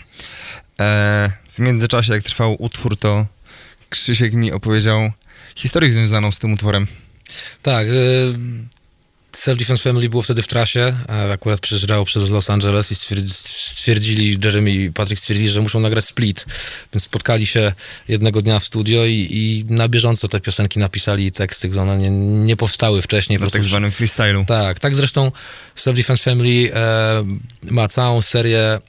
E, 0.80 1.30
w 1.52 1.58
międzyczasie, 1.58 2.12
jak 2.12 2.22
trwał 2.22 2.56
utwór, 2.62 2.96
to 2.96 3.26
Krzysiek 3.90 4.32
mi 4.32 4.52
opowiedział 4.52 5.10
historię 5.54 5.90
związaną 5.90 6.32
z 6.32 6.38
tym 6.38 6.52
utworem. 6.52 6.86
Tak. 7.62 7.86
Y, 9.34 9.38
Self 9.38 9.58
Defense 9.58 9.82
Family 9.82 10.08
było 10.08 10.22
wtedy 10.22 10.42
w 10.42 10.46
trasie, 10.46 10.96
akurat 11.32 11.60
przejeżdżało 11.60 12.04
przez 12.04 12.30
Los 12.30 12.50
Angeles 12.50 12.92
i 12.92 12.94
stwierdzi, 12.94 13.34
stwierdzili, 13.80 14.38
Jeremy 14.44 14.70
i 14.70 14.92
Patrick 14.92 15.22
stwierdzili, 15.22 15.48
że 15.48 15.60
muszą 15.60 15.80
nagrać 15.80 16.04
split, 16.04 16.46
więc 16.94 17.04
spotkali 17.04 17.46
się 17.46 17.72
jednego 18.08 18.42
dnia 18.42 18.60
w 18.60 18.64
studio 18.64 19.04
i, 19.04 19.28
i 19.30 19.64
na 19.74 19.88
bieżąco 19.88 20.28
te 20.28 20.40
piosenki 20.40 20.78
napisali 20.78 21.32
teksty, 21.32 21.80
one 21.80 21.98
nie, 21.98 22.10
nie 22.46 22.56
powstały 22.56 23.02
wcześniej. 23.02 23.38
Na 23.38 23.50
tak 23.50 23.64
zwanym 23.64 23.90
freestylu. 23.90 24.44
Tak, 24.44 24.80
tak 24.80 24.94
zresztą 24.94 25.32
Self 25.74 25.96
Defense 25.96 26.22
Family 26.22 26.74
e, 26.74 27.24
ma 27.62 27.88
całą 27.88 28.22
serię 28.22 28.80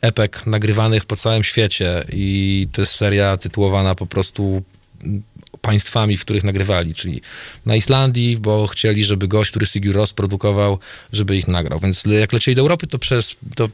epek 0.00 0.46
nagrywanych 0.46 1.04
po 1.04 1.16
całym 1.16 1.44
świecie 1.44 2.04
i 2.12 2.68
to 2.72 2.82
jest 2.82 2.92
seria 2.92 3.36
tytułowana 3.36 3.94
po 3.94 4.06
prostu 4.06 4.62
państwami, 5.62 6.16
w 6.16 6.20
których 6.20 6.44
nagrywali, 6.44 6.94
czyli 6.94 7.20
na 7.66 7.76
Islandii, 7.76 8.36
bo 8.36 8.66
chcieli, 8.66 9.04
żeby 9.04 9.28
gość, 9.28 9.50
który 9.50 9.66
Sigur 9.66 9.94
Rós 9.94 10.12
produkował, 10.12 10.78
żeby 11.12 11.36
ich 11.36 11.48
nagrał. 11.48 11.78
Więc 11.78 12.04
jak 12.20 12.32
lecieli 12.32 12.54
do 12.54 12.62
Europy, 12.62 12.86
to 12.86 12.98
przez 12.98 13.36
to 13.56 13.68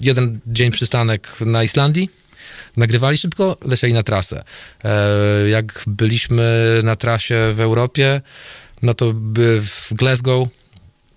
jeden 0.00 0.40
dzień 0.46 0.70
przystanek 0.70 1.28
na 1.40 1.64
Islandii, 1.64 2.10
nagrywali 2.76 3.16
szybko, 3.16 3.56
lecieli 3.64 3.92
na 3.92 4.02
trasę. 4.02 4.44
E, 4.84 5.48
jak 5.48 5.84
byliśmy 5.86 6.80
na 6.82 6.96
trasie 6.96 7.52
w 7.54 7.60
Europie, 7.60 8.20
no 8.82 8.94
to 8.94 9.12
by 9.12 9.62
w 9.62 9.94
Glasgow 9.94 10.48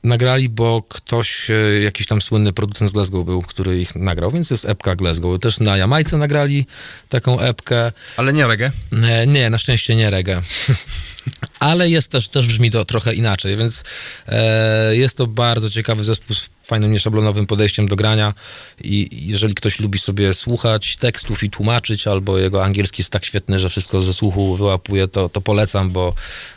nagrali, 0.05 0.49
bo 0.49 0.83
ktoś, 0.89 1.49
e, 1.49 1.81
jakiś 1.81 2.07
tam 2.07 2.21
słynny 2.21 2.53
producent 2.53 2.89
z 2.89 2.93
Glasgow 2.93 3.25
był, 3.25 3.41
który 3.41 3.81
ich 3.81 3.95
nagrał, 3.95 4.31
więc 4.31 4.49
jest 4.49 4.65
epka 4.65 4.95
Glasgow. 4.95 5.39
Też 5.39 5.59
na 5.59 5.77
Jamajce 5.77 6.17
nagrali 6.17 6.65
taką 7.09 7.39
epkę. 7.39 7.91
Ale 8.17 8.33
nie 8.33 8.47
reggae. 8.47 8.71
E, 9.03 9.27
Nie, 9.27 9.49
na 9.49 9.57
szczęście 9.57 9.95
nie 9.95 10.09
reggae. 10.09 10.41
Ale 11.59 11.89
jest 11.89 12.11
też, 12.11 12.27
też 12.27 12.47
brzmi 12.47 12.71
to 12.71 12.85
trochę 12.85 13.13
inaczej, 13.13 13.57
więc 13.57 13.83
e, 14.27 14.95
jest 14.95 15.17
to 15.17 15.27
bardzo 15.27 15.69
ciekawy 15.69 16.03
zespół 16.03 16.35
z 16.35 16.49
fajnym, 16.63 16.91
nieszablonowym 16.91 17.47
podejściem 17.47 17.87
do 17.87 17.95
grania 17.95 18.33
i 18.81 19.05
i 19.11 19.27
jeżeli 19.27 19.55
ktoś 19.55 19.79
lubi 19.79 19.99
sobie 19.99 20.33
słuchać 20.33 20.95
tekstów 20.95 21.43
i 21.43 21.49
tłumaczyć, 21.49 22.07
albo 22.07 22.37
jego 22.37 22.63
angielski 22.63 23.01
jest 23.01 23.11
tak 23.11 23.25
świetny, 23.25 23.59
że 23.59 23.69
wszystko 23.69 24.01
ze 24.01 24.13
słuchu 24.13 24.55
wyłapuje, 24.55 25.07
to, 25.07 25.29
to 25.29 25.41
polecam, 25.41 25.91
bo 25.91 26.13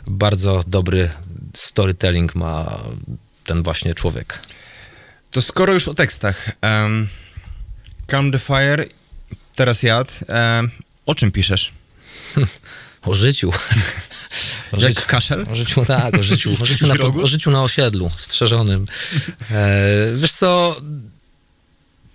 bardzo 0.07 0.63
dobry 0.67 1.09
storytelling 1.53 2.35
ma 2.35 2.79
ten 3.49 3.63
właśnie 3.63 3.95
człowiek. 3.95 4.39
To 5.31 5.41
skoro 5.41 5.73
już 5.73 5.87
o 5.87 5.93
tekstach. 5.93 6.49
Um, 6.61 7.07
Calm 8.07 8.31
the 8.31 8.39
Fire, 8.39 8.85
teraz 9.55 9.83
jad. 9.83 10.19
Um, 10.27 10.71
o 11.05 11.15
czym 11.15 11.31
piszesz? 11.31 11.71
O 13.01 13.15
życiu. 13.15 13.51
O 14.71 14.81
Jak 14.81 14.89
życiu. 14.89 15.07
kaszel? 15.07 15.45
O 15.51 15.55
życiu, 15.55 15.85
tak, 15.85 16.17
o 16.17 16.23
życiu, 16.23 16.53
o 16.61 16.65
życiu, 16.65 16.87
na, 16.87 16.93
o 17.23 17.27
życiu 17.27 17.51
na 17.51 17.63
osiedlu, 17.63 18.11
strzeżonym. 18.17 18.85
E, 19.51 19.67
wiesz 20.15 20.31
co, 20.31 20.81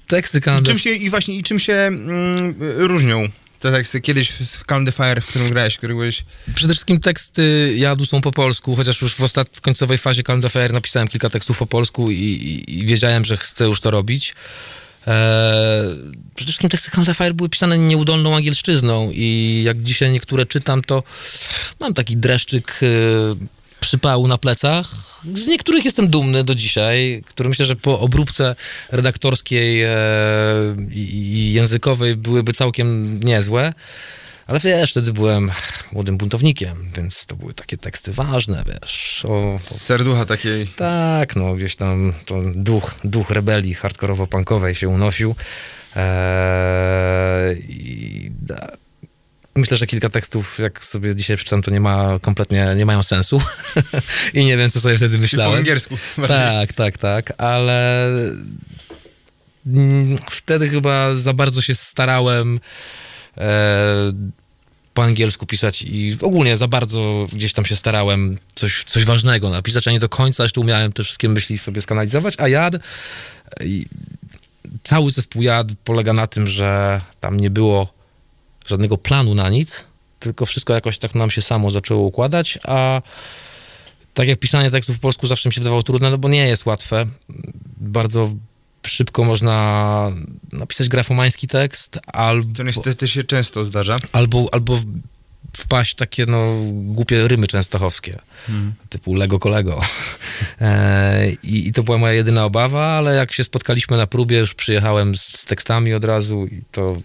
teksty 0.07 0.38
I 0.38 0.40
Calm 0.40 0.64
czym 0.64 0.79
się, 0.79 0.90
i 0.90 1.11
właśnie, 1.11 1.35
i 1.35 1.42
czym 1.42 1.59
się 1.59 1.73
mm, 1.73 2.55
różnią 2.79 3.29
te 3.64 3.72
teksty? 3.72 4.00
Kiedyś 4.00 4.31
w, 4.31 4.64
Calm 4.66 4.87
the 4.87 4.92
Fire, 4.92 5.20
w 5.20 5.27
którym 5.27 5.48
grałeś, 5.48 5.79
który 5.79 5.94
byłeś... 5.94 6.24
Przede 6.55 6.74
wszystkim 6.74 7.00
teksty 7.00 7.74
jadu 7.77 8.07
są 8.07 8.20
po 8.20 8.33
polsku, 8.33 8.77
chociaż 8.77 9.03
już 9.03 9.14
w, 9.14 9.22
ostat... 9.22 9.48
w 9.53 9.61
końcowej 9.61 9.98
fazie 9.98 10.22
Calm 10.22 10.42
the 10.42 10.50
Fire 10.50 10.72
napisałem 10.72 11.09
kilka 11.09 11.31
tekstów 11.31 11.59
po 11.59 11.66
polsku 11.66 12.11
i, 12.11 12.14
i, 12.14 12.79
i 12.79 12.87
wiedziałem, 12.87 13.24
że 13.24 13.37
chcę 13.37 13.64
już 13.64 13.81
to 13.81 13.90
robić. 13.90 14.35
Eee, 15.07 15.14
przede 16.35 16.48
wszystkim 16.48 16.70
teksty 16.70 17.14
Fire 17.14 17.35
były 17.35 17.48
pisane 17.48 17.79
nieudolną 17.79 18.37
angielszczyzną 18.37 19.11
i 19.14 19.62
jak 19.66 19.83
dzisiaj 19.83 20.11
niektóre 20.11 20.46
czytam, 20.46 20.83
to 20.83 21.03
mam 21.81 21.94
taki 21.94 22.16
dreszczyk 22.16 22.81
e, 22.83 22.87
przypału 23.85 24.29
na 24.29 24.38
plecach. 24.38 24.90
Z 25.35 25.47
niektórych 25.47 25.85
jestem 25.85 26.09
dumny 26.09 26.44
do 26.44 26.55
dzisiaj, 26.55 27.23
które 27.27 27.49
myślę, 27.49 27.64
że 27.64 27.77
po 27.77 28.01
obróbce 28.01 28.57
redaktorskiej 28.92 29.83
e, 29.83 29.94
i, 30.90 31.53
językowej 31.53 32.16
byłyby 32.16 32.53
całkiem 32.53 33.20
niezłe. 33.20 33.73
Ale 34.47 34.61
wiesz, 34.61 34.90
wtedy 34.90 35.12
byłem 35.12 35.51
młodym 35.92 36.16
buntownikiem, 36.16 36.90
więc 36.97 37.27
to 37.27 37.37
były 37.37 37.55
takie 37.55 37.77
teksty 37.77 38.12
ważne, 38.12 38.64
wiesz. 38.66 39.25
O, 39.29 39.55
o, 39.55 39.59
serducha 39.62 40.25
takiej... 40.25 40.66
tak, 40.66 41.37
no 41.37 41.55
gdzieś 41.55 41.77
tam 41.77 42.12
to 42.25 42.42
duch, 42.55 42.94
duch 43.05 43.31
rebelii 43.31 43.75
hardkorowo-punkowej 43.75 44.75
się 44.75 44.88
unosił. 44.88 45.35
Eee, 45.97 47.59
i 47.68 48.31
da, 48.40 48.77
myślę, 49.57 49.77
że 49.77 49.87
kilka 49.87 50.09
tekstów, 50.09 50.59
jak 50.59 50.85
sobie 50.85 51.14
dzisiaj 51.14 51.37
przeczytam, 51.37 51.62
to 51.62 51.71
nie 51.71 51.81
ma 51.81 52.19
kompletnie, 52.19 52.75
nie 52.77 52.87
mają 52.87 53.03
sensu. 53.03 53.43
I 54.35 54.45
nie 54.45 54.57
wiem, 54.57 54.71
co 54.71 54.81
sobie 54.81 54.97
wtedy 54.97 55.17
Po 55.17 55.23
myślałem. 55.23 55.59
angielsku. 55.59 55.99
bardziej. 56.17 56.37
Tak, 56.38 56.73
tak, 56.73 56.99
tak, 56.99 57.33
ale 57.38 58.09
mm, 59.67 60.19
wtedy 60.31 60.69
chyba 60.69 61.17
za 61.17 61.33
bardzo 61.33 61.61
się 61.61 61.75
starałem 61.75 62.61
e, 63.38 64.12
po 64.95 65.05
angielsku 65.05 65.47
pisać 65.47 65.83
i 65.83 66.17
ogólnie 66.23 66.57
za 66.57 66.69
bardzo 66.69 67.27
gdzieś 67.33 67.53
tam 67.53 67.64
się 67.64 67.77
starałem 67.77 68.38
coś, 68.55 68.85
coś 68.85 69.05
ważnego 69.05 69.51
napisać, 69.51 69.88
a 69.88 69.93
nie 69.93 69.99
do 69.99 70.09
końca 70.09 70.43
jeszcze 70.43 70.61
umiałem 70.61 70.93
te 70.93 71.03
wszystkie 71.03 71.29
myśli 71.29 71.59
sobie 71.59 71.83
skanalizować, 71.83 72.35
a 72.38 72.49
jad 72.49 72.75
i 73.64 73.87
cały 74.83 75.11
zespół 75.11 75.43
jad 75.43 75.67
polega 75.85 76.12
na 76.12 76.27
tym, 76.27 76.47
że 76.47 77.01
tam 77.21 77.40
nie 77.40 77.51
było 77.51 77.95
żadnego 78.66 78.98
planu 78.98 79.35
na 79.35 79.50
nic, 79.50 79.85
tylko 80.20 80.46
wszystko 80.46 80.74
jakoś 80.74 80.98
tak 80.98 81.14
nam 81.14 81.31
się 81.31 81.42
samo 81.42 81.70
zaczęło 81.70 82.00
układać, 82.00 82.59
a 82.64 83.03
tak 84.14 84.29
jak 84.29 84.38
pisanie 84.38 84.70
tekstów 84.70 84.96
po 84.96 85.03
polsku 85.03 85.27
zawsze 85.27 85.48
mi 85.48 85.53
się 85.53 85.61
wydawało 85.61 85.83
trudne, 85.83 86.11
no 86.11 86.18
bo 86.18 86.29
nie 86.29 86.48
jest 86.48 86.66
łatwe. 86.66 87.07
Bardzo 87.77 88.31
szybko 88.87 89.24
można 89.24 90.12
napisać 90.53 90.88
grafomański 90.88 91.48
tekst, 91.48 91.98
albo, 92.07 92.55
To 92.57 92.62
niestety 92.62 93.09
się 93.09 93.24
często 93.24 93.64
zdarza. 93.64 93.96
albo, 94.12 94.48
albo 94.53 94.81
wpaść 95.57 95.92
w 95.92 95.94
takie 95.96 96.27
no, 96.27 96.57
głupie 96.70 97.29
rymy 97.29 97.46
częstochowskie, 97.46 98.18
typu 98.88 99.14
Lego 99.14 99.38
kolego. 99.38 99.81
E, 100.61 101.31
i, 101.42 101.68
I 101.68 101.72
to 101.72 101.83
była 101.83 101.98
moja 101.98 102.12
jedyna 102.12 102.44
obawa, 102.44 102.87
ale 102.87 103.14
jak 103.14 103.33
się 103.33 103.44
spotkaliśmy 103.44 103.96
na 103.96 104.07
próbie, 104.07 104.38
już 104.38 104.55
przyjechałem 104.55 105.14
z, 105.14 105.20
z 105.20 105.44
tekstami 105.44 105.94
od 105.94 106.05
razu 106.05 106.46
i 106.46 106.62
to 106.72 106.96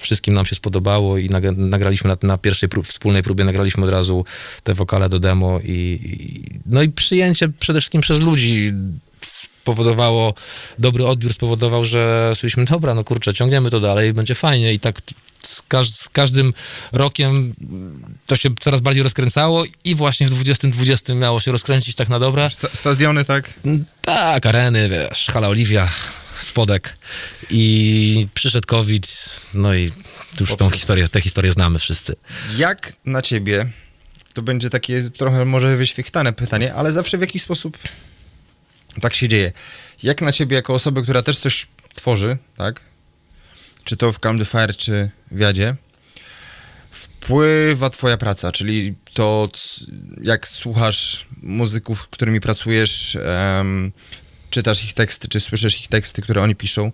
wszystkim 0.00 0.34
nam 0.34 0.46
się 0.46 0.54
spodobało 0.54 1.18
i 1.18 1.28
nagra, 1.28 1.52
nagraliśmy 1.56 2.08
na, 2.08 2.16
na 2.28 2.38
pierwszej 2.38 2.68
prób, 2.68 2.86
wspólnej 2.86 3.22
próbie, 3.22 3.44
nagraliśmy 3.44 3.84
od 3.84 3.90
razu 3.90 4.24
te 4.64 4.74
wokale 4.74 5.08
do 5.08 5.18
demo 5.18 5.60
i, 5.64 6.00
i 6.02 6.60
no 6.66 6.82
i 6.82 6.88
przyjęcie 6.88 7.48
przede 7.48 7.80
wszystkim 7.80 8.00
przez 8.00 8.20
ludzi 8.20 8.72
spowodowało, 9.22 10.34
dobry 10.78 11.06
odbiór 11.06 11.32
spowodował, 11.32 11.84
że 11.84 12.30
stwierdziliśmy, 12.34 12.64
dobra, 12.64 12.94
no 12.94 13.04
kurczę, 13.04 13.34
ciągniemy 13.34 13.70
to 13.70 13.80
dalej, 13.80 14.12
będzie 14.12 14.34
fajnie 14.34 14.72
i 14.72 14.78
tak 14.78 15.00
z, 15.42 15.62
każ, 15.68 15.90
z 15.94 16.08
każdym 16.08 16.52
rokiem 16.92 17.54
to 18.26 18.36
się 18.36 18.50
coraz 18.60 18.80
bardziej 18.80 19.02
rozkręcało 19.02 19.64
i 19.84 19.94
właśnie 19.94 20.26
w 20.26 20.30
2020 20.30 21.14
miało 21.14 21.40
się 21.40 21.52
rozkręcić 21.52 21.96
tak 21.96 22.08
na 22.08 22.18
dobre. 22.18 22.50
Sta- 22.50 22.68
Stadiony, 22.74 23.24
tak? 23.24 23.54
Tak, 24.02 24.46
areny, 24.46 24.88
wiesz, 24.88 25.26
hala 25.32 25.48
Oliwia, 25.48 25.88
spodek 26.56 26.96
i 27.50 28.26
przyszedł 28.34 28.66
COVID, 28.66 29.06
no 29.54 29.74
i 29.74 29.92
już 30.40 30.56
tą 30.56 30.70
historię, 30.70 31.08
tę 31.08 31.20
historię 31.20 31.52
znamy 31.52 31.78
wszyscy. 31.78 32.16
Jak 32.56 32.92
na 33.04 33.22
ciebie, 33.22 33.70
to 34.34 34.42
będzie 34.42 34.70
takie 34.70 35.02
trochę 35.10 35.44
może 35.44 35.76
wyświechtane 35.76 36.32
pytanie, 36.32 36.74
ale 36.74 36.92
zawsze 36.92 37.18
w 37.18 37.20
jakiś 37.20 37.42
sposób 37.42 37.78
tak 39.00 39.14
się 39.14 39.28
dzieje. 39.28 39.52
Jak 40.02 40.22
na 40.22 40.32
ciebie, 40.32 40.56
jako 40.56 40.74
osobę, 40.74 41.02
która 41.02 41.22
też 41.22 41.38
coś 41.38 41.66
tworzy, 41.94 42.36
tak? 42.56 42.80
Czy 43.84 43.96
to 43.96 44.12
w 44.12 44.18
Calm 44.18 44.38
the 44.38 44.44
Fire, 44.44 44.74
czy 44.74 45.10
w 45.30 45.38
Jadzie, 45.38 45.76
wpływa 46.90 47.90
twoja 47.90 48.16
praca, 48.16 48.52
czyli 48.52 48.94
to, 49.14 49.48
jak 50.22 50.48
słuchasz 50.48 51.26
muzyków, 51.42 52.02
z 52.02 52.06
którymi 52.06 52.40
pracujesz, 52.40 53.18
czytasz 54.50 54.84
ich 54.84 54.94
teksty, 54.94 55.28
czy 55.28 55.40
słyszysz 55.40 55.80
ich 55.80 55.88
teksty, 55.88 56.22
które 56.22 56.42
oni 56.42 56.54
piszą, 56.54 56.92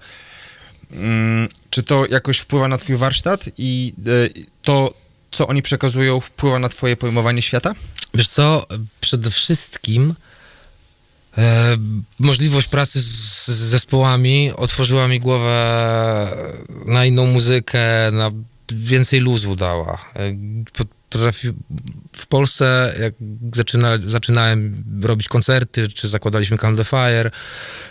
Mm, 0.92 1.48
czy 1.70 1.82
to 1.82 2.06
jakoś 2.06 2.38
wpływa 2.38 2.68
na 2.68 2.78
twój 2.78 2.96
warsztat 2.96 3.48
i 3.58 3.94
e, 4.06 4.40
to, 4.62 4.94
co 5.30 5.46
oni 5.46 5.62
przekazują, 5.62 6.20
wpływa 6.20 6.58
na 6.58 6.68
twoje 6.68 6.96
pojmowanie 6.96 7.42
świata? 7.42 7.74
Wiesz 8.14 8.28
co, 8.28 8.66
przede 9.00 9.30
wszystkim 9.30 10.14
e, 11.38 11.76
możliwość 12.18 12.68
pracy 12.68 13.00
z, 13.00 13.46
zespołami 13.46 14.52
otworzyła 14.56 15.08
mi 15.08 15.20
głowę 15.20 16.36
na 16.86 17.04
inną 17.04 17.26
muzykę, 17.26 17.80
na 18.12 18.30
więcej 18.72 19.20
luzu 19.20 19.56
dała. 19.56 19.98
Po, 21.12 21.18
potrafi... 21.18 21.48
W 22.16 22.26
Polsce, 22.26 22.94
jak 23.00 23.14
zaczyna, 23.54 23.88
zaczynałem 24.06 24.84
robić 25.02 25.28
koncerty, 25.28 25.88
czy 25.88 26.08
zakładaliśmy 26.08 26.58
Calm 26.58 26.76
the 26.76 26.84
Fire, 26.84 27.30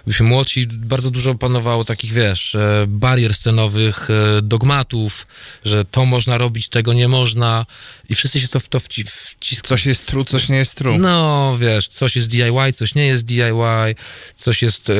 byliśmy 0.05 0.25
młodsi, 0.25 0.67
bardzo 0.67 1.11
dużo 1.11 1.35
panowało 1.35 1.85
takich, 1.85 2.13
wiesz, 2.13 2.55
e, 2.55 2.85
barier 2.87 3.33
scenowych, 3.33 4.09
e, 4.09 4.41
dogmatów, 4.41 5.27
że 5.65 5.85
to 5.85 6.05
można 6.05 6.37
robić, 6.37 6.69
tego 6.69 6.93
nie 6.93 7.07
można 7.07 7.65
i 8.09 8.15
wszyscy 8.15 8.41
się 8.41 8.47
to 8.47 8.59
w 8.59 8.69
to 8.69 8.79
wci, 8.79 9.03
wciskają. 9.03 9.69
Coś 9.69 9.85
jest 9.85 10.07
true, 10.07 10.25
coś 10.25 10.49
nie 10.49 10.57
jest 10.57 10.75
true. 10.75 10.97
No, 10.97 11.57
wiesz, 11.59 11.87
coś 11.87 12.15
jest 12.15 12.27
DIY, 12.27 12.73
coś 12.73 12.95
nie 12.95 13.07
jest 13.07 13.25
DIY, 13.25 13.95
coś 14.35 14.61
jest 14.61 14.89
e, 14.89 14.93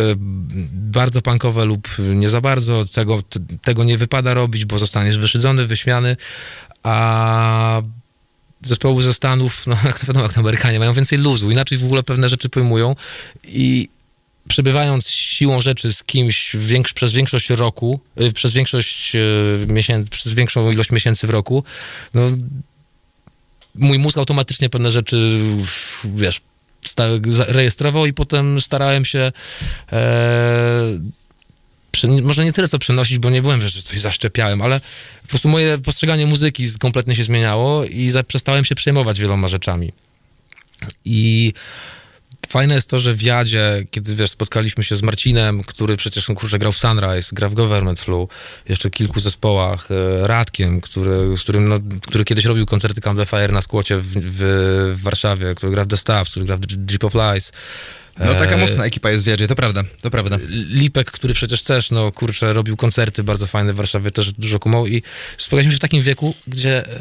bardzo 0.71 1.21
punkowe 1.21 1.65
lub 1.65 1.87
nie 1.99 2.29
za 2.29 2.41
bardzo, 2.41 2.85
tego, 2.85 3.23
tego 3.61 3.83
nie 3.83 3.97
wypada 3.97 4.33
robić, 4.33 4.65
bo 4.65 4.79
zostaniesz 4.79 5.17
wyszydzony, 5.17 5.65
wyśmiany, 5.65 6.17
a 6.83 7.81
zespoły 8.61 9.03
ze 9.03 9.13
Stanów, 9.13 9.67
no 9.67 9.77
jak 9.85 10.05
wiadomo, 10.05 10.25
jak 10.25 10.37
Amerykanie, 10.37 10.79
mają 10.79 10.93
więcej 10.93 11.19
luzu, 11.19 11.51
inaczej 11.51 11.77
w 11.77 11.83
ogóle 11.83 12.03
pewne 12.03 12.29
rzeczy 12.29 12.49
pojmują 12.49 12.95
i 13.43 13.89
przebywając 14.47 15.09
siłą 15.09 15.61
rzeczy 15.61 15.93
z 15.93 16.03
kimś 16.03 16.55
większ, 16.59 16.93
przez 16.93 17.13
większość 17.13 17.49
roku, 17.49 17.99
y, 18.21 18.31
przez 18.31 18.53
większość 18.53 19.15
y, 19.15 19.65
miesięcy, 19.67 20.09
przez 20.09 20.33
większą 20.33 20.71
ilość 20.71 20.91
miesięcy 20.91 21.27
w 21.27 21.29
roku, 21.29 21.63
no 22.13 22.21
mój 23.75 23.99
mózg 23.99 24.17
automatycznie 24.17 24.69
pewne 24.69 24.91
rzeczy, 24.91 25.41
wiesz, 26.03 26.41
rejestrował 27.47 28.05
i 28.05 28.13
potem 28.13 28.61
starałem 28.61 29.05
się 29.05 29.31
e, 29.91 30.99
może 32.23 32.45
nie 32.45 32.53
tyle 32.53 32.67
co 32.67 32.79
przenosić, 32.79 33.19
bo 33.19 33.29
nie 33.29 33.41
byłem, 33.41 33.61
że 33.61 33.81
coś 33.81 33.99
zaszczepiałem, 33.99 34.61
ale 34.61 34.79
po 35.21 35.27
prostu 35.27 35.49
moje 35.49 35.77
postrzeganie 35.77 36.25
muzyki 36.25 36.67
kompletnie 36.79 37.15
się 37.15 37.23
zmieniało 37.23 37.85
i 37.85 38.09
przestałem 38.27 38.65
się 38.65 38.75
przejmować 38.75 39.19
wieloma 39.19 39.47
rzeczami. 39.47 39.91
I 41.05 41.53
fajne 42.47 42.75
jest 42.75 42.89
to, 42.89 42.99
że 42.99 43.13
w 43.13 43.21
Jadzie, 43.21 43.83
kiedy 43.91 44.15
wiesz, 44.15 44.31
spotkaliśmy 44.31 44.83
się 44.83 44.95
z 44.95 45.01
Marcinem, 45.01 45.63
który 45.63 45.97
przecież 45.97 46.27
no, 46.27 46.35
kurczę, 46.35 46.59
grał 46.59 46.71
w 46.71 46.77
Sunrise, 46.77 47.29
gra 47.35 47.49
w 47.49 47.53
Government 47.53 47.99
Flu, 47.99 48.27
jeszcze 48.69 48.89
w 48.89 48.91
kilku 48.91 49.19
zespołach, 49.19 49.87
e, 49.91 50.27
Radkiem, 50.27 50.81
który, 50.81 51.37
z 51.37 51.41
którym, 51.41 51.67
no, 51.69 51.79
który 52.07 52.25
kiedyś 52.25 52.45
robił 52.45 52.65
koncerty 52.65 53.01
Camp 53.01 53.19
the 53.19 53.25
Fire 53.25 53.53
na 53.53 53.61
skłocie 53.61 53.97
w, 53.97 54.07
w, 54.07 54.37
w 54.95 55.01
Warszawie, 55.01 55.55
który 55.55 55.71
gra 55.71 55.85
w 55.85 55.87
The 55.87 55.97
Staff, 55.97 56.31
który 56.31 56.45
gra 56.45 56.57
w 56.57 56.61
Jeep 56.91 57.03
of 57.03 57.13
Lies. 57.15 57.51
No 58.25 58.35
taka 58.35 58.55
E, 58.55 58.57
mocna 58.57 58.85
ekipa 58.85 59.11
jest 59.11 59.23
w 59.23 59.27
Jadzie, 59.27 59.47
to 59.47 59.55
prawda, 59.55 59.83
to 60.01 60.11
prawda. 60.11 60.37
Lipek, 60.69 61.11
który 61.11 61.33
przecież 61.33 61.61
też, 61.61 61.91
no 61.91 62.11
kurczę, 62.11 62.53
robił 62.53 62.77
koncerty 62.77 63.23
bardzo 63.23 63.47
fajne 63.47 63.73
w 63.73 63.75
Warszawie, 63.75 64.11
też 64.11 64.31
dużo 64.31 64.59
kumał 64.59 64.87
i 64.87 65.03
spotkaliśmy 65.37 65.71
się 65.71 65.77
w 65.77 65.81
takim 65.81 66.01
wieku, 66.01 66.35
gdzie 66.47 66.87
e, 66.87 66.99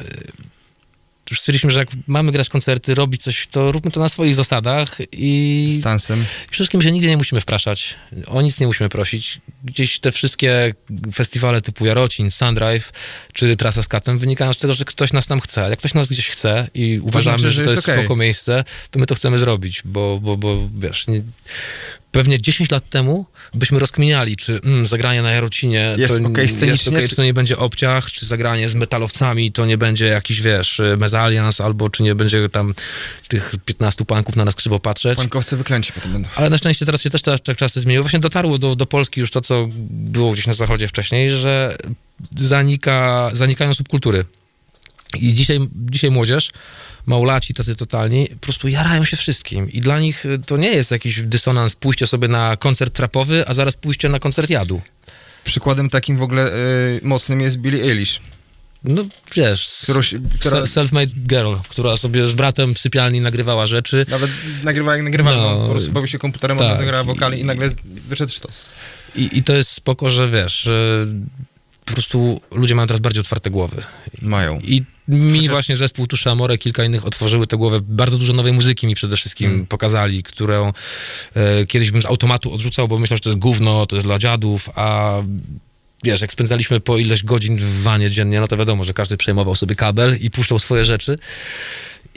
już 1.30 1.40
stwierdziliśmy, 1.40 1.70
że 1.70 1.78
jak 1.78 1.88
mamy 2.06 2.32
grać 2.32 2.48
koncerty, 2.48 2.94
robić 2.94 3.22
coś, 3.22 3.46
to 3.46 3.72
róbmy 3.72 3.90
to 3.90 4.00
na 4.00 4.08
swoich 4.08 4.34
zasadach 4.34 4.98
i 5.12 5.66
Z 5.68 5.82
Tansem. 5.84 6.24
przede 6.40 6.54
wszystkim, 6.54 6.82
że 6.82 6.92
nigdzie 6.92 7.08
nie 7.08 7.16
musimy 7.16 7.40
wpraszać, 7.40 7.94
o 8.26 8.42
nic 8.42 8.60
nie 8.60 8.66
musimy 8.66 8.88
prosić. 8.88 9.40
Gdzieś 9.64 9.98
te 9.98 10.12
wszystkie 10.12 10.72
festiwale 11.14 11.60
typu 11.60 11.86
Jarocin, 11.86 12.30
Sundrive 12.30 12.92
czy 13.32 13.56
Trasa 13.56 13.82
z 13.82 13.88
Katem 13.88 14.18
wynikają 14.18 14.52
z 14.52 14.58
tego, 14.58 14.74
że 14.74 14.84
ktoś 14.84 15.12
nas 15.12 15.26
tam 15.26 15.40
chce. 15.40 15.60
Jak 15.70 15.78
ktoś 15.78 15.94
nas 15.94 16.08
gdzieś 16.08 16.28
chce 16.28 16.68
i 16.74 17.00
uważamy, 17.02 17.38
znaczy, 17.38 17.50
że 17.52 17.58
że 17.58 17.64
to 17.64 17.70
jest 17.70 17.78
jest 17.78 17.88
okej. 17.88 18.04
spoko 18.04 18.16
miejsce, 18.16 18.64
to 18.90 18.98
my 18.98 19.06
to 19.06 19.14
chcemy 19.14 19.38
zrobić, 19.38 19.82
bo, 19.84 20.18
bo, 20.22 20.36
bo 20.36 20.68
wiesz, 20.78 21.06
nie, 21.06 21.22
pewnie 22.12 22.40
10 22.40 22.70
lat 22.70 22.90
temu 22.90 23.26
byśmy 23.54 23.78
rozkminiali, 23.78 24.36
czy 24.36 24.60
mm, 24.64 24.86
zagranie 24.86 25.22
na 25.22 25.30
Jarocinie 25.30 25.94
Jest 25.98 26.18
to 26.18 26.28
okej 26.28 26.44
jest 26.44 26.56
okej, 26.56 27.02
czy- 27.02 27.08
czy 27.08 27.16
to 27.16 27.24
nie 27.24 27.34
będzie 27.34 27.58
obciach, 27.58 28.12
czy 28.12 28.26
zagranie 28.26 28.68
z 28.68 28.74
metalowcami 28.74 29.52
to 29.52 29.66
nie 29.66 29.78
będzie 29.78 30.06
jakiś, 30.06 30.40
wiesz, 30.42 30.80
mezalians, 30.98 31.60
albo 31.60 31.90
czy 31.90 32.02
nie 32.02 32.14
będzie 32.14 32.48
tam 32.48 32.74
tych 33.28 33.54
15 33.64 34.04
panków 34.04 34.36
na 34.36 34.44
nas 34.44 34.54
krzywo 34.54 34.78
patrzeć. 34.78 35.16
Pankowcy 35.18 35.56
wyklęci 35.56 35.92
potem 35.92 36.12
będą. 36.12 36.28
Ale 36.34 36.50
na 36.50 36.58
szczęście 36.58 36.86
teraz 36.86 37.02
się 37.02 37.10
też 37.10 37.22
te, 37.22 37.38
te 37.38 37.54
czasy 37.56 37.80
zmieniły. 37.80 38.02
Właśnie 38.02 38.18
dotarło 38.20 38.58
do, 38.58 38.76
do 38.76 38.86
Polski 38.86 39.20
już 39.20 39.30
to, 39.30 39.40
co 39.40 39.66
było 39.90 40.32
gdzieś 40.32 40.46
na 40.46 40.54
zachodzie 40.54 40.88
wcześniej, 40.88 41.30
że 41.30 41.76
zanika, 42.36 43.30
zanikają 43.32 43.74
subkultury. 43.74 44.24
I 45.18 45.34
dzisiaj, 45.34 45.58
dzisiaj 45.74 46.10
młodzież, 46.10 46.50
małolaci 47.14 47.54
tacy 47.54 47.74
totalni, 47.74 48.28
po 48.28 48.36
prostu 48.46 48.68
jarają 48.68 49.04
się 49.04 49.16
wszystkim. 49.16 49.70
I 49.70 49.80
dla 49.80 50.00
nich 50.00 50.26
y, 50.26 50.38
to 50.46 50.56
nie 50.56 50.68
jest 50.70 50.90
jakiś 50.90 51.20
dysonans 51.22 51.76
pójście 51.76 52.06
sobie 52.06 52.28
na 52.28 52.56
koncert 52.56 52.94
trapowy, 52.94 53.44
a 53.48 53.54
zaraz 53.54 53.74
pójście 53.76 54.08
na 54.08 54.18
koncert 54.18 54.50
jadu. 54.50 54.80
Przykładem 55.44 55.88
takim 55.90 56.16
w 56.18 56.22
ogóle 56.22 56.52
y, 56.54 57.00
mocnym 57.02 57.40
jest 57.40 57.56
Billie 57.58 57.82
Eilish, 57.84 58.20
No 58.84 59.04
wiesz, 59.36 59.68
która 60.40 60.66
se- 60.66 60.80
self-made 60.80 61.06
girl, 61.26 61.54
która 61.68 61.96
sobie 61.96 62.26
z 62.26 62.34
bratem 62.34 62.74
w 62.74 62.78
sypialni 62.78 63.20
nagrywała 63.20 63.66
rzeczy. 63.66 64.06
nawet 64.08 64.30
nagrywała 64.62 64.96
jak 64.96 65.04
nagrywała, 65.04 65.36
No. 65.36 65.50
no, 65.58 65.64
po 65.66 65.70
prostu 65.70 65.92
bawił 65.92 66.06
się 66.06 66.18
komputerem, 66.18 66.58
Tak. 66.58 66.66
ona 66.66 66.76
nagrała 66.80 67.04
wokali 67.04 67.40
i 67.40 67.44
nagle 67.44 67.70
wyszedł 68.08 68.32
sztos. 68.32 68.62
I, 69.16 69.28
I 69.38 69.42
to 69.44 69.52
jest 69.52 69.70
spoko, 69.70 70.10
że 70.10 70.30
wiesz, 70.30 70.68
po 71.90 71.94
prostu 71.94 72.40
ludzie 72.50 72.74
mają 72.74 72.86
teraz 72.88 73.00
bardziej 73.00 73.20
otwarte 73.20 73.50
głowy. 73.50 73.82
Mają. 74.22 74.60
I 74.60 74.82
mi 75.08 75.38
Chociaż- 75.38 75.50
właśnie 75.52 75.76
zespół 75.76 76.06
Tusza 76.06 76.30
Amore, 76.30 76.58
kilka 76.58 76.84
innych 76.84 77.06
otworzyły 77.06 77.46
tę 77.46 77.56
głowę. 77.56 77.80
Bardzo 77.82 78.18
dużo 78.18 78.32
nowej 78.32 78.52
muzyki 78.52 78.86
mi 78.86 78.94
przede 78.94 79.16
wszystkim 79.16 79.50
Mm. 79.50 79.66
pokazali, 79.66 80.22
którą 80.22 80.72
e, 81.34 81.66
kiedyś 81.66 81.90
bym 81.90 82.02
z 82.02 82.06
automatu 82.06 82.54
odrzucał, 82.54 82.88
bo 82.88 82.98
myślał, 82.98 83.16
że 83.16 83.20
to 83.22 83.28
jest 83.28 83.38
gówno, 83.38 83.86
to 83.86 83.96
jest 83.96 84.06
dla 84.06 84.18
dziadów, 84.18 84.68
a 84.74 85.14
wiesz, 86.04 86.20
jak 86.20 86.32
spędzaliśmy 86.32 86.80
po 86.80 86.98
ileś 86.98 87.24
godzin 87.24 87.56
w 87.56 87.82
wanie 87.82 88.10
dziennie, 88.10 88.40
no 88.40 88.46
to 88.48 88.56
wiadomo, 88.56 88.84
że 88.84 88.94
każdy 88.94 89.16
przejmował 89.16 89.54
sobie 89.54 89.74
kabel 89.74 90.18
i 90.20 90.30
puszczał 90.30 90.58
swoje 90.58 90.84
rzeczy. 90.84 91.18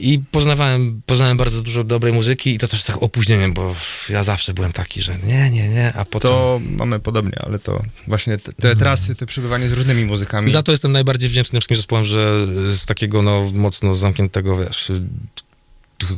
I 0.04 0.20
poznawałem, 0.32 1.02
poznałem 1.06 1.38
bardzo 1.38 1.62
dużo 1.62 1.84
dobrej 1.84 2.13
muzyki 2.13 2.52
i 2.52 2.58
to 2.58 2.68
też 2.68 2.82
z 2.82 2.86
tak 2.86 3.04
opóźnieniem, 3.04 3.54
bo 3.54 3.76
ja 4.10 4.24
zawsze 4.24 4.54
byłem 4.54 4.72
taki, 4.72 5.02
że 5.02 5.18
nie, 5.18 5.50
nie, 5.50 5.70
nie, 5.70 5.94
a 5.94 6.06
potem... 6.06 6.32
To 6.32 6.62
mamy 6.70 7.00
podobnie, 7.00 7.39
ale 7.39 7.60
to 7.60 7.84
właśnie 8.08 8.38
te, 8.38 8.54
te 8.54 8.76
trasy, 8.76 9.16
to 9.16 9.26
przebywanie 9.26 9.70
z 9.70 9.72
różnymi 9.72 10.06
muzykami. 10.06 10.52
Za 10.52 10.63
to 10.63 10.72
jestem 10.72 10.92
najbardziej 10.92 11.30
wdzięczny 11.30 11.60
wszystkim 11.60 11.78
zespołom, 11.78 12.06
że 12.06 12.48
z 12.72 12.86
takiego 12.86 13.22
no, 13.22 13.52
mocno 13.54 13.96
zamkniętego, 13.96 14.58
wiesz, 14.58 14.92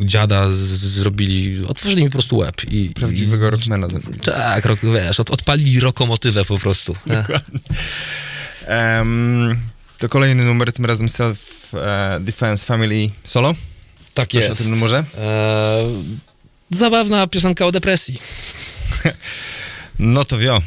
dziada 0.01 0.51
z, 0.51 0.57
zrobili, 0.69 1.65
otworzyli 1.67 2.03
mi 2.03 2.09
po 2.09 2.13
prostu 2.13 2.37
łeb. 2.37 2.61
I, 2.71 2.89
Prawdziwego 2.95 3.47
i, 3.47 3.49
rockmana 3.49 3.87
zrobili. 3.87 4.19
Tak, 4.19 4.65
rok, 4.65 4.79
wiesz, 4.83 5.19
od, 5.19 5.29
odpalili 5.29 5.79
rokomotywę 5.79 6.45
po 6.45 6.57
prostu. 6.57 6.95
nie? 7.07 7.23
Em, 8.67 9.59
to 9.99 10.09
kolejny 10.09 10.43
numer, 10.43 10.73
tym 10.73 10.85
razem 10.85 11.09
Self 11.09 11.73
e, 11.73 12.17
Defense 12.19 12.65
Family 12.65 13.09
Solo. 13.23 13.55
Tak 14.15 14.29
Coś 14.29 14.45
o 14.45 14.47
jest. 14.49 14.57
tym 14.57 14.69
numerze? 14.69 15.03
E, 15.17 15.83
zabawna 16.69 17.27
piosenka 17.27 17.65
o 17.65 17.71
depresji. 17.71 18.19
No 19.99 20.25
to 20.25 20.37
wio. 20.37 20.61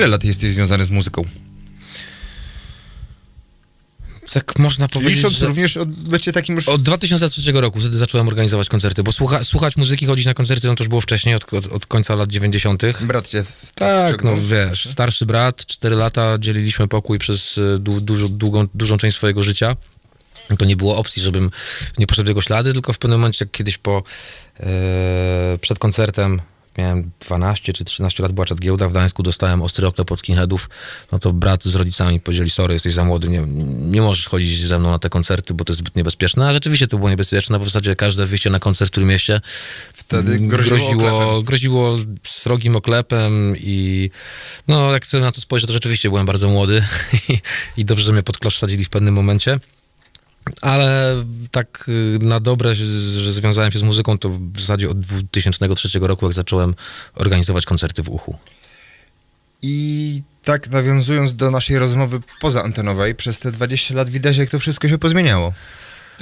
Ile 0.00 0.06
lat 0.06 0.24
jesteś 0.24 0.52
związany 0.52 0.84
z 0.84 0.90
muzyką? 0.90 1.24
Tak 4.32 4.58
można 4.58 4.88
powiedzieć, 4.88 5.16
Licząc 5.16 5.34
że 5.34 5.46
również 5.46 5.76
od 5.76 5.88
bycie 5.88 6.32
takim 6.32 6.54
już... 6.54 6.68
od 6.68 6.82
2003 6.82 7.52
roku 7.52 7.80
wtedy 7.80 7.98
zacząłem 7.98 8.28
organizować 8.28 8.68
koncerty, 8.68 9.02
bo 9.02 9.12
słucha, 9.12 9.44
słuchać 9.44 9.76
muzyki, 9.76 10.06
chodzić 10.06 10.26
na 10.26 10.34
koncerty, 10.34 10.66
no 10.66 10.74
to 10.74 10.84
już 10.84 10.88
było 10.88 11.00
wcześniej, 11.00 11.34
od, 11.34 11.54
od, 11.54 11.66
od 11.66 11.86
końca 11.86 12.14
lat 12.14 12.30
90. 12.30 12.82
Brat 13.00 13.28
cię... 13.28 13.44
Tak, 13.74 14.24
no 14.24 14.36
wiesz, 14.36 14.88
starszy 14.88 15.26
brat, 15.26 15.66
4 15.66 15.96
lata, 15.96 16.38
dzieliliśmy 16.38 16.88
pokój 16.88 17.18
przez 17.18 17.58
e, 17.58 17.78
du, 17.78 18.00
dużo, 18.00 18.28
długą, 18.28 18.66
dużą 18.74 18.98
część 18.98 19.16
swojego 19.16 19.42
życia. 19.42 19.76
To 20.58 20.64
nie 20.64 20.76
było 20.76 20.96
opcji, 20.96 21.22
żebym 21.22 21.50
nie 21.98 22.06
poszedł 22.06 22.26
w 22.26 22.28
jego 22.28 22.40
ślady, 22.40 22.72
tylko 22.72 22.92
w 22.92 22.98
pewnym 22.98 23.20
momencie, 23.20 23.44
jak 23.44 23.52
kiedyś 23.52 23.78
po, 23.78 24.02
e, 24.60 25.58
przed 25.60 25.78
koncertem, 25.78 26.40
miałem 26.80 27.10
12 27.20 27.72
czy 27.72 27.84
13 27.84 28.22
lat, 28.22 28.32
była 28.32 28.46
czat 28.46 28.60
giełda 28.60 28.88
w 28.88 28.90
Gdańsku, 28.90 29.22
dostałem 29.22 29.62
ostry 29.62 29.86
oklep 29.86 30.12
od 30.12 30.18
skinheadów, 30.18 30.70
no 31.12 31.18
to 31.18 31.32
brat 31.32 31.64
z 31.64 31.74
rodzicami 31.74 32.20
powiedzieli, 32.20 32.50
sorry, 32.50 32.74
jesteś 32.74 32.94
za 32.94 33.04
młody, 33.04 33.28
nie, 33.28 33.44
nie 33.90 34.02
możesz 34.02 34.28
chodzić 34.28 34.66
ze 34.66 34.78
mną 34.78 34.90
na 34.90 34.98
te 34.98 35.10
koncerty, 35.10 35.54
bo 35.54 35.64
to 35.64 35.72
jest 35.72 35.78
zbyt 35.78 35.96
niebezpieczne, 35.96 36.48
a 36.48 36.52
rzeczywiście 36.52 36.86
to 36.86 36.96
było 36.96 37.10
niebezpieczne, 37.10 37.58
bo 37.58 37.64
w 37.64 37.68
zasadzie 37.68 37.96
każde 37.96 38.26
wyjście 38.26 38.50
na 38.50 38.58
koncert 38.58 38.88
w 38.88 38.92
którym 38.92 39.08
mieście 39.08 39.40
Wtedy 39.92 40.38
groziło, 40.38 40.78
groziło, 40.78 41.16
oklepem. 41.16 41.44
groziło 41.44 41.96
srogim 42.26 42.76
oklepem 42.76 43.54
i 43.56 44.10
no 44.68 44.92
jak 44.92 45.06
sobie 45.06 45.24
na 45.24 45.32
to 45.32 45.40
spojrzę, 45.40 45.66
to 45.66 45.72
rzeczywiście 45.72 46.08
byłem 46.08 46.26
bardzo 46.26 46.48
młody 46.48 46.84
i, 47.76 47.84
dobrze, 47.84 48.04
że 48.04 48.12
mnie 48.12 48.22
pod 48.22 48.38
klosz 48.38 48.60
w 48.84 48.88
pewnym 48.88 49.14
momencie. 49.14 49.60
Ale 50.62 51.16
tak 51.50 51.84
y, 51.88 52.18
na 52.22 52.40
dobre, 52.40 52.74
że 52.74 53.32
związałem 53.32 53.70
się 53.70 53.78
z 53.78 53.82
muzyką, 53.82 54.18
to 54.18 54.28
w 54.28 54.60
zasadzie 54.60 54.90
od 54.90 55.00
2003 55.00 55.98
roku, 55.98 56.26
jak 56.26 56.34
zacząłem 56.34 56.74
organizować 57.14 57.64
koncerty 57.64 58.02
w 58.02 58.08
uchu. 58.08 58.36
I 59.62 60.22
tak 60.44 60.68
nawiązując 60.68 61.34
do 61.34 61.50
naszej 61.50 61.78
rozmowy 61.78 62.20
pozaantenowej, 62.40 63.14
przez 63.14 63.38
te 63.38 63.52
20 63.52 63.94
lat 63.94 64.10
widać, 64.10 64.36
jak 64.36 64.50
to 64.50 64.58
wszystko 64.58 64.88
się 64.88 64.98
pozmieniało. 64.98 65.52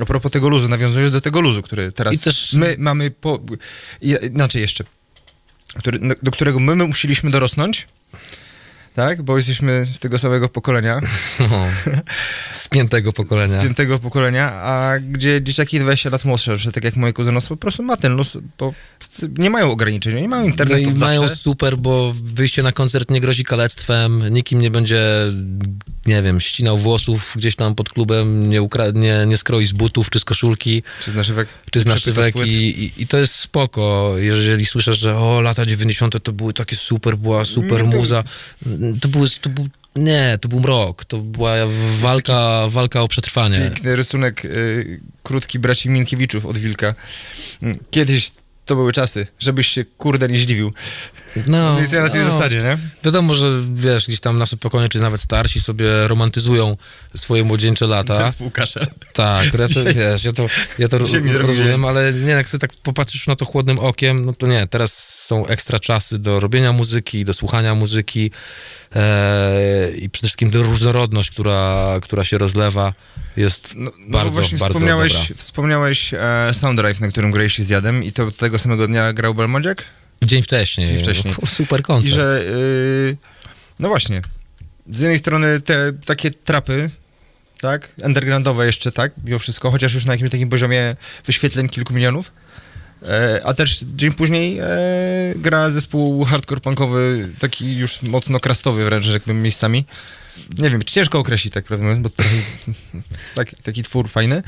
A 0.00 0.04
propos 0.04 0.32
tego 0.32 0.48
luzu, 0.48 0.68
nawiązując 0.68 1.12
do 1.12 1.20
tego 1.20 1.40
luzu, 1.40 1.62
który 1.62 1.92
teraz 1.92 2.20
też- 2.20 2.52
my 2.52 2.76
mamy 2.78 3.10
po... 3.10 3.40
Inaczej 4.32 4.62
jeszcze. 4.62 4.84
Który, 5.78 5.98
do 6.22 6.30
którego 6.30 6.60
my, 6.60 6.76
my 6.76 6.86
musieliśmy 6.86 7.30
dorosnąć, 7.30 7.86
tak? 8.94 9.22
Bo 9.22 9.36
jesteśmy 9.36 9.86
z 9.92 9.98
tego 9.98 10.18
samego 10.18 10.48
pokolenia, 10.48 11.00
No, 11.50 11.66
spiętego 12.52 13.12
pokolenia. 13.12 13.60
z 13.60 13.64
piątego 13.64 13.98
pokolenia, 13.98 14.52
a 14.52 14.98
gdzie 14.98 15.42
dzieciaki 15.42 15.80
20 15.80 16.10
lat 16.10 16.24
młodsze, 16.24 16.56
że 16.58 16.72
tak 16.72 16.84
jak 16.84 16.96
moje 16.96 17.12
kuzynostwo, 17.12 17.56
po 17.56 17.60
prostu 17.60 17.82
ma 17.82 17.96
ten 17.96 18.16
luz, 18.16 18.38
bo 18.58 18.74
nie 19.38 19.50
mają 19.50 19.70
ograniczeń, 19.70 20.14
nie 20.20 20.28
mają 20.28 20.42
No 20.42 20.48
internetu 20.48 20.80
i 20.82 20.84
zawsze. 20.84 21.04
mają 21.04 21.28
super, 21.28 21.76
bo 21.76 22.12
wyjście 22.24 22.62
na 22.62 22.72
koncert 22.72 23.10
nie 23.10 23.20
grozi 23.20 23.44
kalectwem, 23.44 24.28
nikim 24.34 24.60
nie 24.60 24.70
będzie, 24.70 25.02
nie 26.06 26.22
wiem, 26.22 26.40
ścinał 26.40 26.78
włosów 26.78 27.32
gdzieś 27.36 27.56
tam 27.56 27.74
pod 27.74 27.88
klubem, 27.88 28.50
nie, 28.50 28.62
ukra- 28.62 28.94
nie, 28.94 29.24
nie 29.26 29.36
skroi 29.36 29.66
z 29.66 29.72
butów 29.72 30.10
czy 30.10 30.18
z 30.20 30.24
koszulki, 30.24 30.82
Czy 31.04 31.10
z 31.10 31.14
naszywek? 31.14 31.48
czy 31.70 31.80
z 31.80 31.86
naszywek 31.86 32.36
i, 32.36 32.50
i, 32.84 33.02
i 33.02 33.06
to 33.06 33.16
jest 33.18 33.34
spoko, 33.34 34.14
jeżeli 34.16 34.66
słyszysz, 34.66 34.98
że 34.98 35.16
o, 35.16 35.40
lata 35.40 35.66
90. 35.66 36.22
to 36.22 36.32
były 36.32 36.52
takie 36.52 36.76
super, 36.76 37.16
była 37.16 37.44
super 37.44 37.78
to- 37.80 37.86
muza, 37.86 38.24
to 39.00 39.08
były, 39.08 39.28
to 39.40 39.50
był, 39.50 39.68
nie, 39.96 40.38
to 40.40 40.48
był 40.48 40.60
mrok, 40.60 41.04
to 41.04 41.18
była 41.18 41.52
walka, 42.00 42.68
walka 42.68 43.02
o 43.02 43.08
przetrwanie. 43.08 43.58
Piękny 43.58 43.96
rysunek 43.96 44.44
y, 44.44 45.00
krótki 45.22 45.58
braci 45.58 45.88
Minkiewiczów 45.88 46.46
od 46.46 46.58
Wilka. 46.58 46.94
Kiedyś 47.90 48.30
to 48.66 48.76
były 48.76 48.92
czasy, 48.92 49.26
żebyś 49.38 49.68
się 49.68 49.84
kurde 49.84 50.28
nie 50.28 50.38
zdziwił. 50.38 50.72
No, 51.46 51.76
Więc 51.76 51.92
ja 51.92 52.02
na 52.02 52.08
tej 52.08 52.20
no. 52.20 52.30
zasadzie, 52.30 52.62
nie? 52.62 52.78
Wiadomo, 53.04 53.34
że 53.34 53.52
wiesz, 53.74 54.06
gdzieś 54.06 54.20
tam 54.20 54.38
nasze 54.38 54.56
pokolenie, 54.56 54.88
czy 54.88 55.00
nawet 55.00 55.20
starsi 55.20 55.60
sobie 55.60 56.08
romantyzują 56.08 56.76
swoje 57.16 57.44
młodzieńcze 57.44 57.86
lata. 57.86 58.32
Kaszel. 58.52 58.86
Tak, 59.12 59.44
ja 59.54 59.68
to, 59.68 59.84
wiesz, 59.94 60.24
ja 60.24 60.32
to, 60.32 60.46
ja 60.78 60.88
to 60.88 60.98
rozumiem, 61.38 61.84
ale 61.84 62.12
nie, 62.12 62.30
jak 62.30 62.48
sobie 62.48 62.60
tak 62.60 62.70
popatrzysz 62.82 63.26
na 63.26 63.36
to 63.36 63.44
chłodnym 63.44 63.78
okiem, 63.78 64.24
no 64.24 64.32
to 64.32 64.46
nie, 64.46 64.66
teraz 64.66 65.18
są 65.26 65.46
ekstra 65.46 65.78
czasy 65.78 66.18
do 66.18 66.40
robienia 66.40 66.72
muzyki, 66.72 67.24
do 67.24 67.34
słuchania 67.34 67.74
muzyki 67.74 68.30
e, 68.96 69.90
i 69.90 70.10
przede 70.10 70.28
wszystkim 70.28 70.50
do 70.50 70.62
różnorodność, 70.62 71.30
która, 71.30 71.94
która 72.02 72.24
się 72.24 72.38
rozlewa, 72.38 72.92
jest 73.36 73.72
No, 73.76 73.90
no 73.98 74.10
bardzo, 74.10 74.30
właśnie 74.30 74.58
bardzo 74.58 74.74
wspomniałeś, 74.74 75.12
dobra. 75.12 75.36
wspomniałeś 75.36 76.14
e, 76.14 76.50
Sound 76.52 76.80
Drive, 76.80 77.00
na 77.00 77.08
którym 77.08 77.30
graliście 77.30 77.64
z 77.64 77.68
Jadem 77.68 78.04
i 78.04 78.12
to 78.12 78.30
tego 78.30 78.58
samego 78.58 78.86
dnia 78.86 79.12
grał 79.12 79.34
Belmondziak? 79.34 79.84
Dzień 80.24 80.42
wcześniej. 80.42 80.88
Dzień 80.88 80.98
wcześniej. 80.98 81.34
Super 81.46 81.82
koncert. 81.82 82.12
I 82.12 82.14
że, 82.14 82.42
y, 82.42 83.16
no 83.80 83.88
właśnie, 83.88 84.22
z 84.90 85.00
jednej 85.00 85.18
strony 85.18 85.60
te 85.60 85.92
takie 85.92 86.30
trapy, 86.30 86.90
tak, 87.60 87.94
undergroundowe 88.04 88.66
jeszcze, 88.66 88.92
tak, 88.92 89.12
mimo 89.24 89.38
wszystko, 89.38 89.70
chociaż 89.70 89.94
już 89.94 90.04
na 90.04 90.12
jakimś 90.12 90.30
takim 90.30 90.48
poziomie 90.48 90.96
wyświetleń 91.26 91.68
kilku 91.68 91.94
milionów, 91.94 92.32
e, 93.02 93.40
a 93.44 93.54
też 93.54 93.84
dzień 93.96 94.12
później 94.12 94.58
e, 94.58 94.66
gra 95.36 95.70
zespół 95.70 96.24
hardcore 96.24 96.60
punkowy, 96.60 97.28
taki 97.38 97.76
już 97.76 98.02
mocno 98.02 98.40
krastowy 98.40 98.84
wręcz, 98.84 99.04
rzekłbym 99.04 99.42
miejscami. 99.42 99.84
Nie 100.58 100.70
wiem, 100.70 100.82
ciężko 100.82 101.18
określić 101.18 101.54
tak 101.54 101.64
prawdę 101.64 101.84
mówiąc, 101.86 102.02
bo 102.02 102.10
taki, 103.34 103.56
taki 103.56 103.82
twór 103.82 104.08
fajny. 104.08 104.42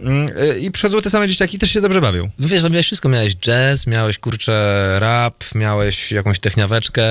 Mm, 0.00 0.28
e, 0.36 0.58
I 0.58 0.70
przychodzą 0.70 1.02
te 1.02 1.10
same 1.10 1.28
dzieciaki, 1.28 1.58
też 1.58 1.70
się 1.70 1.80
dobrze 1.80 2.00
bawią. 2.00 2.28
No 2.38 2.48
wiesz, 2.48 2.62
no 2.62 2.68
miałeś 2.68 2.86
wszystko, 2.86 3.08
miałeś 3.08 3.36
jazz, 3.36 3.86
miałeś 3.86 4.18
kurczę 4.18 4.96
rap, 5.00 5.44
miałeś 5.54 6.12
jakąś 6.12 6.38
techniaweczkę, 6.38 7.04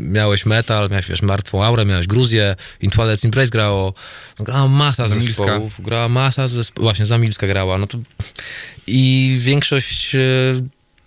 miałeś 0.00 0.46
metal, 0.46 0.90
miałeś 0.90 1.08
wiesz, 1.08 1.22
Martwą 1.22 1.64
Aurę, 1.64 1.84
miałeś 1.84 2.06
Gruzję, 2.06 2.56
Intwalec 2.80 3.24
Impress 3.24 3.50
grało, 3.50 3.94
no, 4.38 4.44
grała 4.44 4.68
masa 4.68 5.06
Zamilska. 5.06 5.44
zespołów, 5.44 5.80
grała 5.80 6.08
masa 6.08 6.48
zespołów, 6.48 6.84
właśnie 6.84 7.06
Zamilska 7.06 7.46
grała, 7.46 7.78
no 7.78 7.86
to 7.86 7.98
i 8.86 9.36
większość 9.40 10.14
e, 10.14 10.18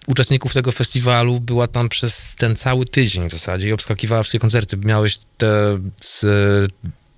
uczestników 0.09 0.53
tego 0.53 0.71
festiwalu 0.71 1.39
była 1.39 1.67
tam 1.67 1.89
przez 1.89 2.35
ten 2.35 2.55
cały 2.55 2.85
tydzień 2.85 3.29
w 3.29 3.31
zasadzie 3.31 3.67
i 3.67 3.73
obskakiwała 3.73 4.23
wszystkie 4.23 4.39
koncerty. 4.39 4.77
Miałeś 4.77 5.19
te 5.37 5.79
z, 6.01 6.25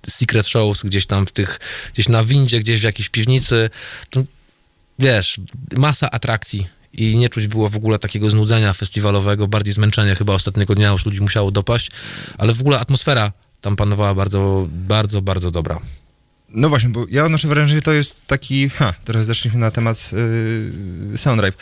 secret 0.06 0.46
shows 0.46 0.82
gdzieś 0.82 1.06
tam 1.06 1.26
w 1.26 1.32
tych, 1.32 1.60
gdzieś 1.94 2.08
na 2.08 2.24
windzie, 2.24 2.60
gdzieś 2.60 2.80
w 2.80 2.84
jakiejś 2.84 3.08
piwnicy. 3.08 3.70
To, 4.10 4.22
wiesz, 4.98 5.40
masa 5.76 6.10
atrakcji 6.10 6.66
i 6.92 7.16
nie 7.16 7.28
czuć 7.28 7.46
było 7.46 7.68
w 7.68 7.76
ogóle 7.76 7.98
takiego 7.98 8.30
znudzenia 8.30 8.72
festiwalowego, 8.72 9.48
bardziej 9.48 9.74
zmęczenia 9.74 10.14
chyba 10.14 10.32
ostatniego 10.32 10.74
dnia 10.74 10.90
już 10.90 11.06
ludzi 11.06 11.20
musiało 11.20 11.50
dopaść, 11.50 11.90
ale 12.38 12.54
w 12.54 12.60
ogóle 12.60 12.80
atmosfera 12.80 13.32
tam 13.60 13.76
panowała 13.76 14.14
bardzo, 14.14 14.68
bardzo, 14.70 15.22
bardzo 15.22 15.50
dobra. 15.50 15.80
No 16.48 16.68
właśnie, 16.68 16.88
bo 16.88 17.06
ja 17.10 17.24
odnoszę 17.24 17.48
wrażenie, 17.48 17.74
że 17.74 17.82
to 17.82 17.92
jest 17.92 18.26
taki. 18.26 18.68
Ha, 18.68 18.94
teraz 19.04 19.26
zeszliśmy 19.26 19.60
na 19.60 19.70
temat 19.70 20.10
yy, 21.10 21.18
Soundrive. 21.18 21.56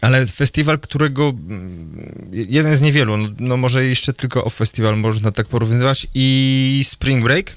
Ale 0.00 0.26
festiwal, 0.26 0.78
którego 0.78 1.28
mm, 1.28 2.30
jeden 2.32 2.76
z 2.76 2.80
niewielu, 2.80 3.16
no, 3.16 3.28
no 3.38 3.56
może 3.56 3.84
jeszcze 3.84 4.12
tylko 4.12 4.44
Off 4.44 4.54
Festival 4.54 4.96
można 4.96 5.32
tak 5.32 5.46
porównywać 5.46 6.06
i 6.14 6.84
Spring 6.88 7.24
Break, 7.24 7.56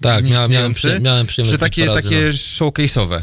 Tak, 0.00 0.24
Nic 0.24 0.34
miałem, 0.48 0.74
przy, 0.74 1.00
miałem 1.00 1.26
przyjemność 1.26 1.52
że 1.52 1.58
takie, 1.58 1.86
razy, 1.86 2.02
takie 2.02 2.20
no. 2.20 2.32
showcase'owe. 2.32 3.22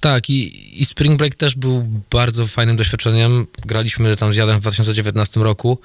Tak, 0.00 0.30
i, 0.30 0.82
i 0.82 0.84
Spring 0.84 1.18
Break 1.18 1.34
też 1.34 1.54
był 1.54 1.88
bardzo 2.10 2.46
fajnym 2.46 2.76
doświadczeniem. 2.76 3.46
Graliśmy 3.66 4.16
tam 4.16 4.32
z 4.32 4.36
Jadem 4.36 4.58
w 4.58 4.60
2019 4.60 5.40
roku 5.40 5.78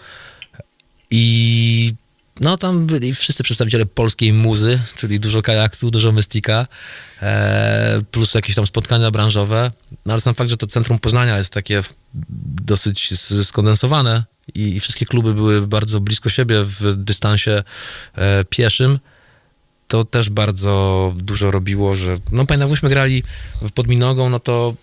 i 1.11 1.93
no 2.41 2.57
tam 2.57 2.85
byli 2.85 3.15
wszyscy 3.15 3.43
przedstawiciele 3.43 3.85
polskiej 3.85 4.33
muzy, 4.33 4.79
czyli 4.95 5.19
dużo 5.19 5.41
kajaksu, 5.41 5.89
dużo 5.89 6.11
mystika, 6.11 6.67
e, 7.21 8.01
plus 8.11 8.33
jakieś 8.33 8.55
tam 8.55 8.67
spotkania 8.67 9.11
branżowe. 9.11 9.71
No 10.05 10.13
ale 10.13 10.21
sam 10.21 10.35
fakt, 10.35 10.49
że 10.49 10.57
to 10.57 10.67
centrum 10.67 10.99
Poznania 10.99 11.37
jest 11.37 11.53
takie 11.53 11.83
dosyć 12.65 13.13
skondensowane 13.43 14.23
i, 14.55 14.75
i 14.75 14.79
wszystkie 14.79 15.05
kluby 15.05 15.33
były 15.33 15.67
bardzo 15.67 15.99
blisko 15.99 16.29
siebie 16.29 16.63
w 16.63 16.95
dystansie 16.95 17.63
e, 18.15 18.43
pieszym, 18.43 18.99
to 19.87 20.03
też 20.03 20.29
bardzo 20.29 21.13
dużo 21.17 21.51
robiło, 21.51 21.95
że 21.95 22.15
no 22.31 22.45
pamiętam, 22.45 22.69
myśmy 22.69 22.89
grali 22.89 23.23
w 23.61 23.71
Podminogą, 23.71 24.29
no 24.29 24.39
to 24.39 24.73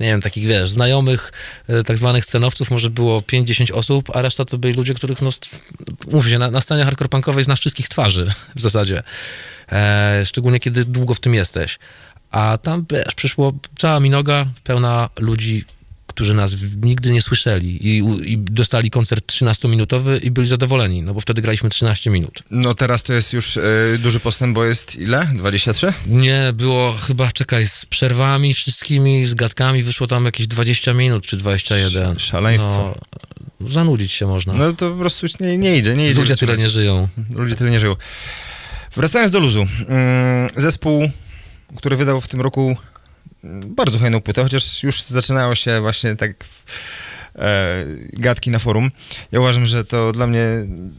nie 0.00 0.06
wiem, 0.06 0.22
takich 0.22 0.46
wiesz, 0.46 0.70
znajomych 0.70 1.32
e, 1.68 1.82
tak 1.82 1.98
zwanych 1.98 2.24
scenowców 2.24 2.70
może 2.70 2.90
było 2.90 3.20
5-10 3.20 3.72
osób, 3.72 4.16
a 4.16 4.22
reszta 4.22 4.44
to 4.44 4.58
byli 4.58 4.74
ludzie, 4.74 4.94
których 4.94 5.22
no, 5.22 5.32
st- 5.32 5.50
mów 6.12 6.28
się, 6.28 6.38
na, 6.38 6.50
na 6.50 6.60
scenie 6.60 6.84
hardcore 6.84 7.08
punkowej 7.08 7.44
znasz 7.44 7.60
wszystkich 7.60 7.88
twarzy 7.88 8.32
w 8.56 8.60
zasadzie. 8.60 9.02
E, 9.72 10.22
szczególnie 10.26 10.60
kiedy 10.60 10.84
długo 10.84 11.14
w 11.14 11.20
tym 11.20 11.34
jesteś. 11.34 11.78
A 12.30 12.58
tam 12.58 12.86
wiesz, 12.92 13.14
przyszło 13.16 13.52
cała 13.78 14.00
minoga 14.00 14.46
pełna 14.64 15.08
ludzi, 15.18 15.64
którzy 16.14 16.34
nas 16.34 16.54
nigdy 16.82 17.12
nie 17.12 17.22
słyszeli 17.22 17.88
i, 17.88 18.02
i 18.32 18.38
dostali 18.38 18.90
koncert 18.90 19.32
13-minutowy 19.32 20.24
i 20.24 20.30
byli 20.30 20.48
zadowoleni, 20.48 21.02
no 21.02 21.14
bo 21.14 21.20
wtedy 21.20 21.42
graliśmy 21.42 21.70
13 21.70 22.10
minut. 22.10 22.42
No 22.50 22.74
teraz 22.74 23.02
to 23.02 23.12
jest 23.12 23.32
już 23.32 23.56
e, 23.56 23.62
duży 23.98 24.20
postęp, 24.20 24.54
bo 24.54 24.64
jest 24.64 24.96
ile? 24.96 25.28
23? 25.34 25.92
Nie, 26.06 26.52
było 26.54 26.92
chyba, 26.92 27.30
czekaj, 27.30 27.66
z 27.66 27.86
przerwami 27.86 28.54
wszystkimi, 28.54 29.24
z 29.24 29.34
gadkami 29.34 29.82
wyszło 29.82 30.06
tam 30.06 30.24
jakieś 30.24 30.46
20 30.46 30.92
minut 30.92 31.26
czy 31.26 31.36
21. 31.36 32.02
Sz- 32.02 32.20
szaleństwo. 32.22 32.94
No, 33.60 33.68
zanudzić 33.68 34.12
się 34.12 34.26
można. 34.26 34.54
No 34.54 34.72
to 34.72 34.90
po 34.90 34.96
prostu 34.96 35.26
już 35.26 35.38
nie, 35.38 35.58
nie 35.58 35.78
idzie, 35.78 35.94
nie 35.94 36.10
idzie. 36.10 36.20
Ludzie 36.20 36.36
tyle 36.36 36.56
nie 36.56 36.68
żyją. 36.68 37.08
Ludzie 37.34 37.56
tyle 37.56 37.70
nie 37.70 37.80
żyją. 37.80 37.96
Wracając 38.96 39.30
do 39.32 39.38
luzu. 39.40 39.66
Mm, 39.88 40.48
Zespół, 40.56 41.10
który 41.76 41.96
wydał 41.96 42.20
w 42.20 42.28
tym 42.28 42.40
roku 42.40 42.76
bardzo 43.66 43.98
fajną 43.98 44.20
płytę, 44.20 44.42
chociaż 44.42 44.82
już 44.82 45.02
zaczynało 45.02 45.54
się 45.54 45.80
właśnie 45.80 46.16
tak 46.16 46.44
e, 47.36 47.84
gadki 48.12 48.50
na 48.50 48.58
forum. 48.58 48.90
Ja 49.32 49.40
uważam, 49.40 49.66
że 49.66 49.84
to 49.84 50.12
dla 50.12 50.26
mnie 50.26 50.46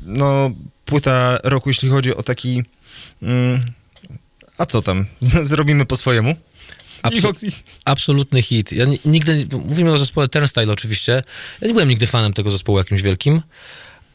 no, 0.06 0.52
płyta 0.86 1.40
roku, 1.44 1.70
jeśli 1.70 1.90
chodzi 1.90 2.16
o 2.16 2.24
taki 2.24 2.64
mm, 3.22 3.64
a 4.58 4.66
co 4.66 4.82
tam, 4.82 5.06
zrobimy 5.52 5.86
po 5.86 5.96
swojemu. 5.96 6.36
Absolutny 7.86 8.42
hit. 8.42 8.72
Ja 8.72 8.86
ni- 8.86 9.00
nigdy, 9.06 9.48
mówimy 9.52 9.94
o 9.94 9.98
zespole 9.98 10.28
Turnstile 10.28 10.74
oczywiście, 10.74 11.24
ja 11.62 11.68
nie 11.68 11.74
byłem 11.74 11.90
nigdy 11.90 12.08
fanem 12.08 12.34
tego 12.34 12.50
zespołu 12.50 12.78
jakimś 12.78 13.02
wielkim, 13.02 13.42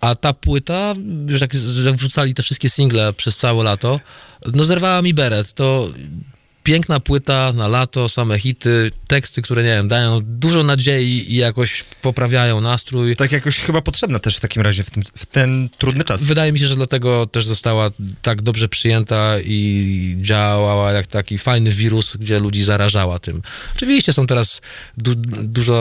a 0.00 0.14
ta 0.14 0.32
płyta, 0.32 0.94
już 1.28 1.40
jak, 1.40 1.54
jak 1.84 1.94
wrzucali 1.94 2.34
te 2.34 2.42
wszystkie 2.42 2.68
single 2.68 3.12
przez 3.12 3.36
całe 3.36 3.64
lato, 3.64 4.00
no 4.54 4.64
zerwała 4.64 5.02
mi 5.02 5.14
beret. 5.14 5.52
To 5.52 5.88
piękna 6.68 7.00
płyta 7.00 7.52
na 7.52 7.68
lato, 7.68 8.08
same 8.08 8.38
hity, 8.38 8.90
teksty, 9.06 9.42
które, 9.42 9.62
nie 9.62 9.68
wiem, 9.68 9.88
dają 9.88 10.20
dużo 10.24 10.62
nadziei 10.62 11.32
i 11.32 11.36
jakoś 11.36 11.84
poprawiają 12.02 12.60
nastrój. 12.60 13.16
tak 13.16 13.32
jakoś 13.32 13.58
chyba 13.58 13.80
potrzebna 13.80 14.18
też 14.18 14.36
w 14.36 14.40
takim 14.40 14.62
razie 14.62 14.82
w, 14.84 14.90
tym, 14.90 15.02
w 15.16 15.26
ten 15.26 15.68
trudny 15.78 16.04
czas. 16.04 16.22
Wydaje 16.22 16.52
mi 16.52 16.58
się, 16.58 16.66
że 16.66 16.76
dlatego 16.76 17.26
też 17.26 17.46
została 17.46 17.90
tak 18.22 18.42
dobrze 18.42 18.68
przyjęta 18.68 19.34
i 19.44 20.16
działała 20.20 20.92
jak 20.92 21.06
taki 21.06 21.38
fajny 21.38 21.70
wirus, 21.70 22.16
gdzie 22.16 22.40
ludzi 22.40 22.64
zarażała 22.64 23.18
tym. 23.18 23.42
Oczywiście 23.76 24.12
są 24.12 24.26
teraz 24.26 24.60
du- 24.96 25.14
dużo 25.42 25.78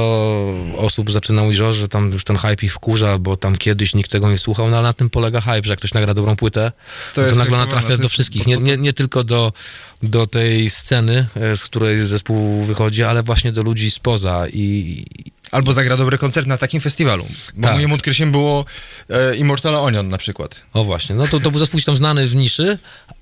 osób 0.78 1.12
zaczyna 1.12 1.44
mówić, 1.44 1.58
że 1.58 1.88
tam 1.88 2.12
już 2.12 2.24
ten 2.24 2.38
hype 2.38 2.66
ich 2.66 2.74
wkurza, 2.74 3.18
bo 3.18 3.36
tam 3.36 3.56
kiedyś 3.56 3.94
nikt 3.94 4.12
tego 4.12 4.30
nie 4.32 4.38
słuchał, 4.38 4.70
no 4.70 4.78
ale 4.78 4.88
na 4.88 4.94
tym 4.94 5.10
polega 5.10 5.42
hype, 5.42 5.62
że 5.64 5.70
jak 5.70 5.80
ktoś 5.80 5.94
nagra 5.94 6.14
dobrą 6.14 6.36
płytę, 6.36 6.72
To 7.14 7.28
to, 7.30 7.36
nagle 7.36 7.58
ona 7.58 7.68
trafia 7.68 7.98
do 7.98 8.10
wszystkich, 8.10 8.48
nie, 8.48 8.58
nie, 8.58 8.78
nie 8.78 8.94
tylko 8.94 9.24
do, 9.24 9.54
do 10.04 10.28
tej 10.28 10.70
sceny, 10.70 11.28
e, 11.36 11.56
z 11.56 11.64
której 11.66 12.06
zespół 12.06 12.64
wychodzi, 12.64 13.04
ale 13.04 13.24
właśnie 13.24 13.52
do 13.52 13.64
ludzi 13.64 13.92
spoza 13.92 14.48
i, 14.54 15.06
Albo 15.52 15.74
zagra 15.74 15.98
dobry 15.98 16.18
koncert 16.18 16.48
na 16.48 16.58
takim 16.58 16.82
festiwalu. 16.82 17.26
Bo 17.56 17.64
Tak. 17.68 17.76
moim 17.76 17.92
odkryciem 17.92 18.32
było 18.32 18.66
e, 19.10 19.36
Immortal 19.36 19.76
Onion 19.76 20.10
na 20.10 20.18
przykład. 20.18 20.56
O 20.74 20.84
właśnie, 20.84 21.16
no 21.16 21.28
to, 21.28 21.40
to 21.40 21.52
był 21.52 21.60
zespół 21.60 21.82
tam 21.82 21.98
znany 21.98 22.28
w 22.28 22.36
niszy, 22.36 22.78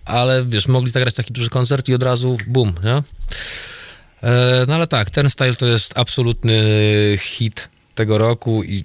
ale 0.06 0.46
wiesz, 0.46 0.68
mogli 0.68 0.92
zagrać 0.92 1.16
taki 1.16 1.34
duży 1.34 1.50
koncert 1.50 1.90
i 1.90 1.94
od 1.94 2.04
razu 2.04 2.38
bum, 2.48 2.74
nie? 2.84 3.04
E, 4.24 4.66
no 4.68 4.76
ale 4.76 4.88
tak, 4.88 5.10
ten 5.10 5.30
style 5.30 5.56
to 5.56 5.66
jest 5.66 5.98
absolutny 5.98 6.64
hit 7.20 7.70
tego 7.96 8.18
roku 8.18 8.64
i 8.64 8.84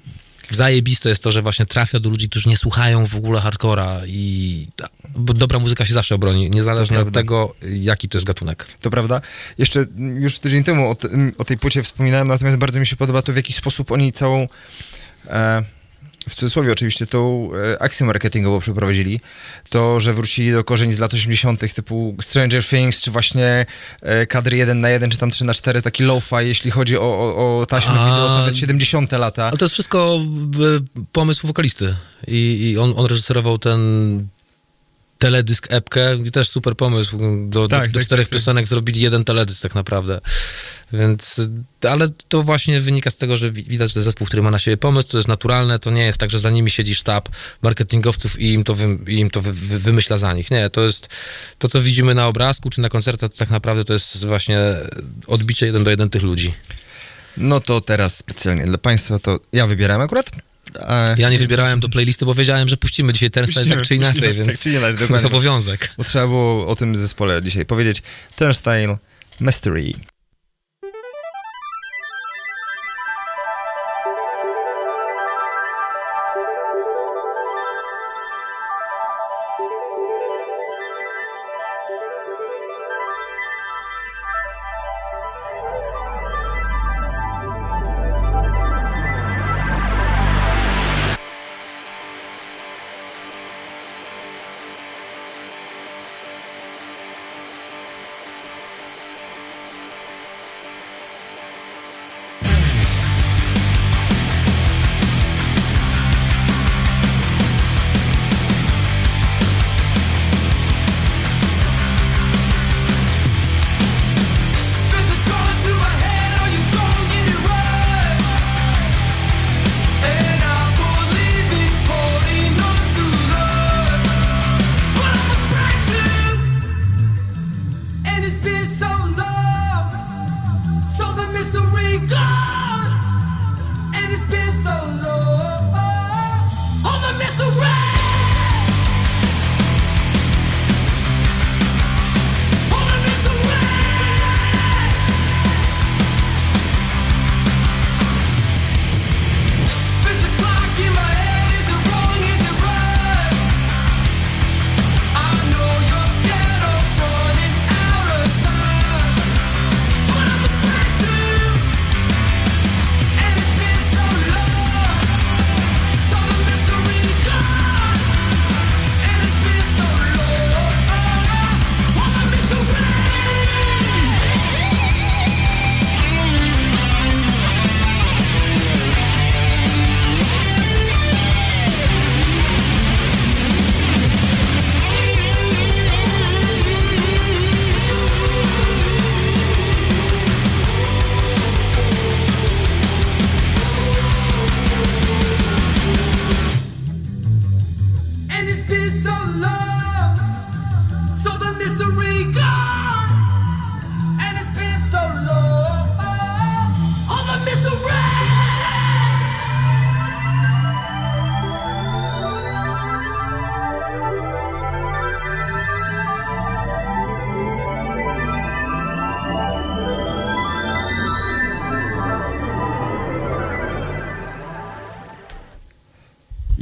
zajebiste 0.51 1.09
jest 1.09 1.23
to, 1.23 1.33
że 1.33 1.43
właśnie 1.43 1.67
trafia 1.67 2.01
do 2.01 2.11
ludzi, 2.11 2.29
którzy 2.29 2.49
nie 2.49 2.57
słuchają 2.57 3.07
w 3.07 3.17
ogóle 3.17 3.41
hardcora 3.41 4.01
i 4.07 4.69
bo 5.17 5.35
dobra 5.35 5.59
muzyka 5.59 5.85
się 5.85 5.95
zawsze 5.95 6.15
obroni, 6.15 6.51
niezależnie 6.51 7.01
od 7.01 7.13
tego, 7.13 7.55
jaki 7.63 8.09
to 8.09 8.19
jest 8.19 8.27
gatunek. 8.27 8.67
To 8.81 8.91
prawda. 8.91 9.21
Jeszcze 9.59 9.87
już 9.97 10.39
tydzień 10.39 10.65
temu 10.65 10.91
o, 10.91 10.97
o 11.39 11.45
tej 11.45 11.59
płycie 11.59 11.83
wspominałem, 11.83 12.29
natomiast 12.29 12.57
bardzo 12.59 12.81
mi 12.81 12.87
się 12.87 12.97
podoba 12.97 13.23
to, 13.23 13.33
w 13.33 13.37
jaki 13.37 13.53
sposób 13.53 13.91
oni 13.91 14.13
całą, 14.13 14.49
e, 15.27 15.65
w 16.29 16.35
cudzysłowie 16.35 16.73
oczywiście, 16.73 17.07
tą 17.07 17.51
e, 17.73 17.83
akcję 17.83 18.07
marketingową 18.07 18.61
przeprowadzili. 18.61 19.21
To, 19.69 20.01
że 20.01 20.13
wrócili 20.15 20.53
do 20.53 20.65
korzeni 20.65 20.93
z 20.93 20.99
lat 20.99 21.15
80., 21.15 21.75
typu 21.75 22.17
Stranger 22.23 22.65
Things, 22.65 23.01
czy 23.03 23.11
właśnie 23.11 23.67
e, 24.03 24.27
kadry 24.27 24.57
1 24.57 24.81
na 24.81 24.89
1, 24.91 25.11
czy 25.11 25.19
tam 25.19 25.31
3 25.31 25.45
na 25.45 25.55
4 25.55 25.83
taki 25.83 26.03
lo-fi, 26.05 26.37
jeśli 26.41 26.71
chodzi 26.71 26.97
o, 26.97 27.01
o, 27.03 27.59
o 27.61 27.67
taśmę 27.67 27.93
A- 27.93 28.05
wideo, 28.05 28.29
nawet 28.39 28.57
70 28.57 29.13
lata. 29.13 29.45
Ale 29.47 29.57
to 29.59 29.65
jest 29.65 29.73
wszystko 29.73 30.21
e, 30.21 31.03
pomysł 31.13 31.47
wokalisty 31.47 31.97
i, 32.27 32.71
i 32.73 32.79
on, 32.79 32.95
on 32.97 33.07
reżyserował 33.07 33.59
ten 33.59 33.81
teledysk 35.19 35.67
epkę 35.71 36.19
też 36.33 36.49
super 36.49 36.77
pomysł. 36.77 37.19
Do, 37.49 37.69
Tak, 37.69 37.89
do, 37.89 37.93
do 37.93 37.99
tak, 37.99 38.07
czterech 38.07 38.27
tak, 38.27 38.31
tak. 38.31 38.39
piosenek 38.39 38.69
zrobili 38.69 39.01
jeden 39.01 39.25
teledysk 39.25 39.63
tak 39.63 39.75
naprawdę. 39.75 40.21
Więc, 40.93 41.41
ale 41.91 42.09
to 42.29 42.43
właśnie 42.43 42.81
wynika 42.81 43.11
z 43.11 43.17
tego, 43.17 43.37
że 43.37 43.51
wi- 43.51 43.65
widać, 43.65 43.93
że 43.93 44.03
zespół, 44.03 44.27
który 44.27 44.43
ma 44.43 44.51
na 44.51 44.59
siebie 44.59 44.77
pomysł, 44.77 45.09
to 45.09 45.17
jest 45.19 45.29
naturalne, 45.29 45.79
to 45.79 45.91
nie 45.91 46.03
jest 46.05 46.19
tak, 46.19 46.31
że 46.31 46.39
za 46.39 46.51
nimi 46.51 46.71
siedzi 46.71 46.95
sztab 46.95 47.29
marketingowców 47.63 48.41
i 48.41 48.53
im 48.53 48.65
to, 48.65 48.75
wy, 48.75 48.99
i 49.09 49.19
im 49.19 49.31
to 49.31 49.41
wy, 49.43 49.53
wy, 49.53 49.79
wymyśla 49.79 50.19
za 50.19 50.33
nich. 50.33 50.51
Nie, 50.51 50.71
to 50.71 50.81
jest 50.85 51.09
to, 51.59 51.69
co 51.69 51.81
widzimy 51.81 52.15
na 52.15 52.27
obrazku 52.27 52.71
czy 52.71 52.81
na 52.81 52.89
koncertach, 52.89 53.31
to 53.31 53.37
tak 53.37 53.51
naprawdę 53.51 53.85
to 53.85 53.93
jest 53.93 54.27
właśnie 54.27 54.59
odbicie 55.27 55.67
jeden 55.67 55.85
do 55.85 55.91
jeden 55.91 56.11
tych 56.11 56.23
ludzi. 56.23 56.55
No 57.37 57.61
to 57.61 57.81
teraz 57.81 58.17
specjalnie 58.17 58.65
dla 58.67 58.79
Państwa 58.79 59.19
to 59.19 59.41
ja 59.53 59.67
wybieram 59.67 60.01
akurat. 60.01 60.31
A 60.87 61.07
Ja 61.19 61.31
nie 61.31 61.39
wybierałem 61.39 61.81
do 61.81 61.89
playlisty, 61.89 62.27
bo 62.27 62.35
wiedziałem, 62.35 62.69
że 62.69 62.77
puścimy 62.77 63.13
dzisiaj 63.13 63.31
ten 63.31 63.47
Puścimy, 63.47 63.77
tak 63.77 63.85
czy 63.85 63.95
inaczej, 63.95 64.21
puścimy, 64.21 64.35
więc 64.35 64.53
tak 64.53 64.61
czy 64.61 64.71
inaczej, 64.71 65.09
to 65.09 65.15
jest 65.15 65.25
obowiązek. 65.27 65.95
Bo 65.99 66.05
trzeba 66.05 66.27
było 66.27 66.67
o 66.67 66.77
tym 66.77 66.97
zespole 66.97 67.43
dzisiaj 67.43 67.67
powiedzieć. 67.67 68.03
Turnstile 68.37 68.99
Mystery. 69.41 69.93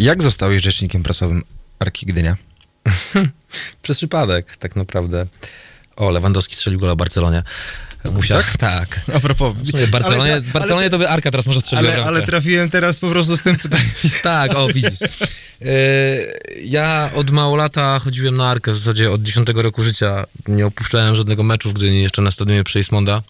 Jak 0.08 0.22
zostałeś 0.22 0.62
rzecznikiem 0.62 1.02
prasowym 1.02 1.42
Arki 1.78 2.06
Gdynia? 2.06 2.36
Przez 3.82 3.96
przypadek, 3.96 4.56
tak 4.56 4.76
naprawdę. 4.76 5.26
O, 5.96 6.10
Lewandowski 6.10 6.54
strzelił 6.54 6.80
gola 6.80 6.96
Barcelonie. 6.96 7.42
Musiał, 8.12 8.40
tak. 8.58 9.00
A 9.14 9.20
propos... 9.20 9.54
Barcelonie, 9.90 10.32
ale, 10.32 10.40
Barcelonie 10.40 10.90
to 10.90 10.98
by 10.98 11.08
Arka 11.08 11.30
teraz 11.30 11.46
może 11.46 11.60
strzeliła 11.60 11.92
ale, 11.92 12.04
ale 12.04 12.22
trafiłem 12.22 12.70
teraz 12.70 12.98
po 13.00 13.10
prostu 13.10 13.36
z 13.36 13.42
tym 13.42 13.56
pytaniem. 13.56 13.86
Tak, 14.22 14.54
o 14.54 14.68
widzisz. 14.68 14.98
E, 15.62 15.68
Ja 16.64 17.10
od 17.14 17.30
mało 17.30 17.56
lata 17.56 17.98
chodziłem 17.98 18.36
na 18.36 18.50
Arkę, 18.50 18.72
w 18.72 18.76
zasadzie 18.76 19.10
od 19.10 19.22
10 19.22 19.48
roku 19.54 19.82
życia. 19.82 20.24
Nie 20.48 20.66
opuszczałem 20.66 21.16
żadnego 21.16 21.42
meczu 21.42 21.70
w 21.70 21.72
Gdyni, 21.72 22.02
jeszcze 22.02 22.22
na 22.22 22.30
stadionie 22.30 22.64
Przeismonda. 22.64 23.22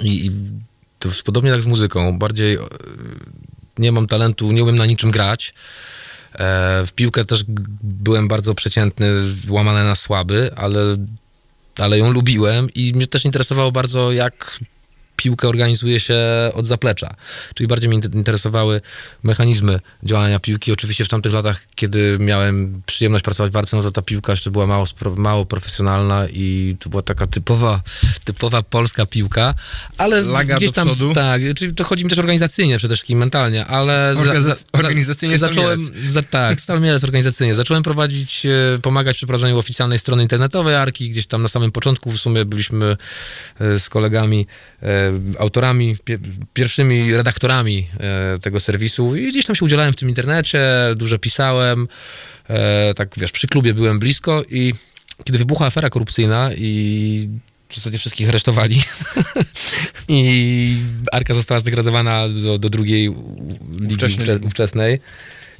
I, 0.00 0.26
I 0.26 0.30
to 0.98 1.08
podobnie 1.24 1.52
tak 1.52 1.62
z 1.62 1.66
muzyką. 1.66 2.18
Bardziej 2.18 2.54
e, 2.54 2.58
nie 3.78 3.92
mam 3.92 4.06
talentu, 4.06 4.52
nie 4.52 4.62
umiem 4.62 4.76
na 4.76 4.86
niczym 4.86 5.10
grać. 5.10 5.54
E, 6.34 6.86
W 6.86 6.92
piłkę 6.94 7.24
też 7.24 7.44
byłem 7.82 8.28
bardzo 8.28 8.54
przeciętny, 8.54 9.12
łamany 9.48 9.84
na 9.84 9.94
słaby, 9.94 10.50
ale, 10.56 10.80
ale 11.78 11.98
ją 11.98 12.10
lubiłem 12.10 12.68
i 12.74 12.92
mnie 12.94 13.06
też 13.06 13.24
interesowało 13.24 13.72
bardzo, 13.72 14.12
jak 14.12 14.60
piłkę 15.18 15.48
organizuje 15.48 16.00
się 16.00 16.16
od 16.54 16.66
zaplecza. 16.66 17.14
Czyli 17.54 17.68
bardziej 17.68 17.88
mnie 17.88 17.98
inter- 17.98 18.14
interesowały 18.14 18.80
mechanizmy 19.22 19.80
działania 20.02 20.38
piłki. 20.38 20.72
Oczywiście 20.72 21.04
w 21.04 21.08
tamtych 21.08 21.32
latach, 21.32 21.66
kiedy 21.74 22.16
miałem 22.20 22.82
przyjemność 22.86 23.24
pracować 23.24 23.52
w 23.52 23.56
Arce, 23.56 23.76
no 23.76 23.82
to 23.82 23.90
ta 23.90 24.02
piłka 24.02 24.32
jeszcze 24.32 24.50
była 24.50 24.66
mało, 24.66 24.86
mało 25.16 25.46
profesjonalna 25.46 26.28
i 26.28 26.76
to 26.80 26.90
była 26.90 27.02
taka 27.02 27.26
typowa, 27.26 27.82
typowa 28.24 28.62
polska 28.62 29.06
piłka, 29.06 29.54
ale 29.98 30.22
Laga 30.22 30.56
gdzieś 30.56 30.72
tam, 30.72 30.88
tak, 31.14 31.42
czyli 31.56 31.74
to 31.74 31.84
chodzi 31.84 32.04
mi 32.04 32.10
też 32.10 32.18
organizacyjnie 32.18 32.78
przede 32.78 32.94
wszystkim, 32.94 33.18
mentalnie, 33.18 33.66
ale 33.66 34.12
Organiza- 34.16 34.64
organizacyjnie 34.72 35.38
zacząłem, 35.38 35.80
za, 36.04 36.22
tak, 36.22 36.60
Stal 36.60 36.80
Mielec 36.80 37.04
organizacyjnie. 37.04 37.54
Zacząłem 37.54 37.82
prowadzić, 37.82 38.46
e, 38.46 38.78
pomagać 38.82 39.16
przy 39.16 39.26
prowadzeniu 39.26 39.58
oficjalnej 39.58 39.98
strony 39.98 40.22
internetowej 40.22 40.74
Arki, 40.74 41.10
gdzieś 41.10 41.26
tam 41.26 41.42
na 41.42 41.48
samym 41.48 41.72
początku 41.72 42.10
w 42.10 42.18
sumie 42.18 42.44
byliśmy 42.44 42.96
e, 43.60 43.78
z 43.78 43.88
kolegami 43.88 44.46
e, 44.82 45.07
autorami, 45.38 45.96
pie, 46.04 46.18
pierwszymi 46.54 47.14
redaktorami 47.16 47.88
e, 48.00 48.38
tego 48.38 48.60
serwisu 48.60 49.16
i 49.16 49.28
gdzieś 49.28 49.44
tam 49.46 49.56
się 49.56 49.64
udzielałem 49.64 49.92
w 49.92 49.96
tym 49.96 50.08
internecie, 50.08 50.60
dużo 50.96 51.18
pisałem, 51.18 51.88
e, 52.48 52.94
tak 52.94 53.08
wiesz, 53.16 53.32
przy 53.32 53.46
klubie 53.46 53.74
byłem 53.74 53.98
blisko 53.98 54.42
i 54.50 54.74
kiedy 55.24 55.38
wybuchła 55.38 55.66
afera 55.66 55.90
korupcyjna 55.90 56.50
i 56.56 57.28
w 57.68 57.74
zasadzie 57.74 57.98
wszystkich 57.98 58.28
aresztowali 58.28 58.82
i 60.08 60.76
Arka 61.12 61.34
została 61.34 61.60
zdegradowana 61.60 62.28
do, 62.28 62.58
do 62.58 62.68
drugiej 62.68 63.10
ówcze- 63.10 64.08
ligi. 64.08 64.46
ówczesnej. 64.46 64.98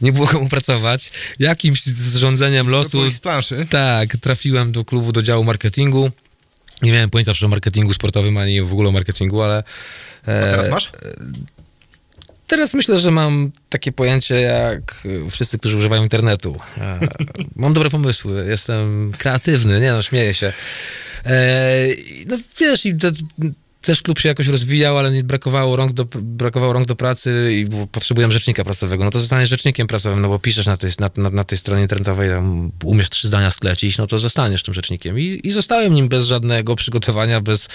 Nie 0.02 0.12
było 0.12 0.26
komu 0.26 0.48
pracować. 0.48 1.10
Jakimś 1.38 1.82
zrządzeniem 1.84 2.68
losu 2.70 3.10
Z 3.10 3.20
planszy. 3.20 3.66
tak, 3.70 4.16
trafiłem 4.16 4.72
do 4.72 4.84
klubu, 4.84 5.12
do 5.12 5.22
działu 5.22 5.44
marketingu. 5.44 6.10
Nie 6.82 6.92
miałem 6.92 7.10
pojęcia 7.10 7.46
o 7.46 7.48
marketingu 7.48 7.92
sportowym, 7.92 8.36
ani 8.36 8.62
w 8.62 8.72
ogóle 8.72 8.88
o 8.88 8.92
marketingu, 8.92 9.42
ale... 9.42 9.62
A 10.26 10.30
e, 10.30 10.50
teraz 10.50 10.70
masz? 10.70 10.90
Teraz 12.46 12.74
myślę, 12.74 13.00
że 13.00 13.10
mam 13.10 13.50
takie 13.68 13.92
pojęcie 13.92 14.40
jak 14.40 15.08
wszyscy, 15.30 15.58
którzy 15.58 15.76
używają 15.76 16.02
internetu. 16.02 16.56
E, 16.78 16.98
mam 17.56 17.72
dobre 17.72 17.90
pomysły, 17.90 18.46
jestem 18.48 19.12
kreatywny, 19.18 19.80
nie 19.80 19.92
no, 19.92 20.02
śmieję 20.02 20.34
się. 20.34 20.52
E, 21.26 21.86
no 22.26 22.36
wiesz, 22.60 22.86
i 22.86 22.94
też 23.88 24.02
klub 24.02 24.18
się 24.18 24.28
jakoś 24.28 24.46
rozwijał, 24.46 24.98
ale 24.98 25.10
nie 25.12 25.22
brakowało 25.22 25.76
rąk 25.76 25.92
do, 25.92 26.04
brakowało 26.22 26.72
rąk 26.72 26.86
do 26.86 26.96
pracy 26.96 27.52
i 27.52 27.64
było, 27.64 27.86
potrzebujemy 27.86 28.32
rzecznika 28.32 28.64
prasowego. 28.64 29.04
No 29.04 29.10
to 29.10 29.18
zostaniesz 29.20 29.50
rzecznikiem 29.50 29.86
prasowym, 29.86 30.20
no 30.20 30.28
bo 30.28 30.38
piszesz 30.38 30.66
na 30.66 30.76
tej, 30.76 30.90
na, 31.00 31.10
na, 31.16 31.30
na 31.30 31.44
tej 31.44 31.58
stronie 31.58 31.82
internetowej, 31.82 32.30
tam 32.30 32.72
umiesz 32.84 33.10
trzy 33.10 33.28
zdania 33.28 33.50
sklecić, 33.50 33.98
no 33.98 34.06
to 34.06 34.18
zostaniesz 34.18 34.62
tym 34.62 34.74
rzecznikiem. 34.74 35.18
I, 35.18 35.40
i 35.44 35.50
zostałem 35.50 35.94
nim 35.94 36.08
bez 36.08 36.26
żadnego 36.26 36.76
przygotowania, 36.76 37.40
bez, 37.40 37.68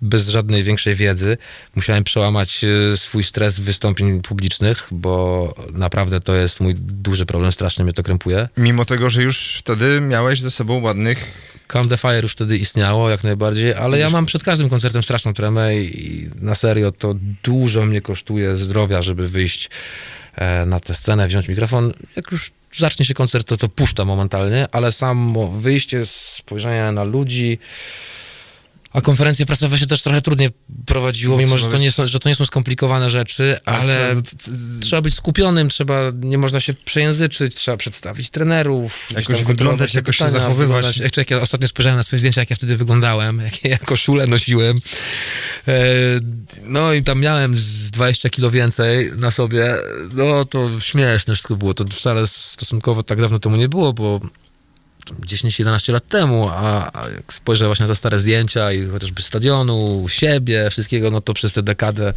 bez 0.00 0.28
żadnej 0.28 0.64
większej 0.64 0.94
wiedzy. 0.94 1.36
Musiałem 1.74 2.04
przełamać 2.04 2.64
e, 2.64 2.96
swój 2.96 3.24
stres 3.24 3.60
wystąpień 3.60 4.22
publicznych, 4.22 4.88
bo 4.90 5.54
naprawdę 5.72 6.20
to 6.20 6.34
jest 6.34 6.60
mój 6.60 6.74
duży 6.74 7.26
problem, 7.26 7.52
strasznie 7.52 7.84
mnie 7.84 7.92
to 7.92 8.02
krępuje. 8.02 8.48
Mimo 8.56 8.84
tego, 8.84 9.10
że 9.10 9.22
już 9.22 9.56
wtedy 9.58 10.00
miałeś 10.00 10.40
ze 10.40 10.50
sobą 10.50 10.80
ładnych... 10.80 11.51
Calm 11.72 11.88
the 11.88 11.96
Fire 11.96 12.22
już 12.22 12.32
wtedy 12.32 12.58
istniało, 12.58 13.10
jak 13.10 13.24
najbardziej, 13.24 13.74
ale 13.74 13.98
ja 13.98 14.10
mam 14.10 14.26
przed 14.26 14.42
każdym 14.42 14.68
koncertem 14.68 15.02
straszną 15.02 15.34
tremę 15.34 15.76
i 15.76 16.30
na 16.40 16.54
serio 16.54 16.92
to 16.92 17.14
dużo 17.42 17.86
mnie 17.86 18.00
kosztuje 18.00 18.56
zdrowia, 18.56 19.02
żeby 19.02 19.28
wyjść 19.28 19.70
e, 20.36 20.66
na 20.66 20.80
tę 20.80 20.94
scenę, 20.94 21.26
wziąć 21.26 21.48
mikrofon. 21.48 21.92
Jak 22.16 22.32
już 22.32 22.50
zacznie 22.72 23.04
się 23.04 23.14
koncert, 23.14 23.48
to 23.48 23.56
to 23.56 23.68
puszcza 23.68 24.04
momentalnie, 24.04 24.66
ale 24.72 24.92
samo 24.92 25.48
wyjście, 25.48 26.06
spojrzenie 26.06 26.92
na 26.92 27.04
ludzi, 27.04 27.58
a 28.92 29.00
konferencje 29.00 29.46
prasowe 29.46 29.78
się 29.78 29.86
też 29.86 30.02
trochę 30.02 30.22
trudniej 30.22 30.48
prowadziło, 30.86 31.36
mimo 31.36 31.58
że 31.58 31.68
to, 31.68 31.78
nie 31.78 31.92
są, 31.92 32.06
że 32.06 32.18
to 32.18 32.28
nie 32.28 32.34
są 32.34 32.44
skomplikowane 32.44 33.10
rzeczy, 33.10 33.58
ale 33.64 34.22
trzeba 34.80 35.02
być 35.02 35.14
skupionym, 35.14 35.68
trzeba, 35.68 36.10
nie 36.14 36.38
można 36.38 36.60
się 36.60 36.74
przejęzyczyć, 36.74 37.54
trzeba 37.54 37.76
przedstawić 37.76 38.30
trenerów. 38.30 39.08
Jakoś 39.10 39.44
wyglądać, 39.44 39.94
jakoś 39.94 40.16
się 40.16 40.30
zachowywać. 40.30 40.86
wyglądać. 40.86 41.12
Czekaj, 41.12 41.36
ja 41.36 41.42
ostatnio 41.42 41.68
spojrzałem 41.68 41.96
na 41.96 42.02
swoje 42.02 42.18
zdjęcia, 42.18 42.40
jak 42.40 42.50
ja 42.50 42.56
wtedy 42.56 42.76
wyglądałem, 42.76 43.40
jakie 43.40 43.68
ja 43.68 43.78
koszulę 43.78 44.26
nosiłem. 44.26 44.80
E, 45.68 45.82
no 46.62 46.92
i 46.92 47.02
tam 47.02 47.20
miałem 47.20 47.58
z 47.58 47.90
20 47.90 48.30
kilo 48.30 48.50
więcej 48.50 49.10
na 49.16 49.30
sobie. 49.30 49.74
No 50.12 50.44
to 50.44 50.80
śmieszne 50.80 51.34
wszystko 51.34 51.56
było. 51.56 51.74
To 51.74 51.84
wcale 51.84 52.26
stosunkowo 52.26 53.02
tak 53.02 53.20
dawno 53.20 53.38
temu 53.38 53.56
nie 53.56 53.68
było, 53.68 53.92
bo 53.92 54.20
10-11 55.10 55.92
lat 55.92 56.08
temu, 56.08 56.48
a, 56.48 56.90
a 56.92 57.08
jak 57.08 57.32
spojrzę 57.32 57.66
właśnie 57.66 57.82
na 57.82 57.88
te 57.88 57.94
stare 57.94 58.20
zdjęcia 58.20 58.72
i 58.72 58.86
chociażby 58.86 59.22
stadionu, 59.22 60.06
siebie, 60.08 60.70
wszystkiego, 60.70 61.10
no 61.10 61.20
to 61.20 61.34
przez 61.34 61.52
tę 61.52 61.62
dekadę 61.62 62.12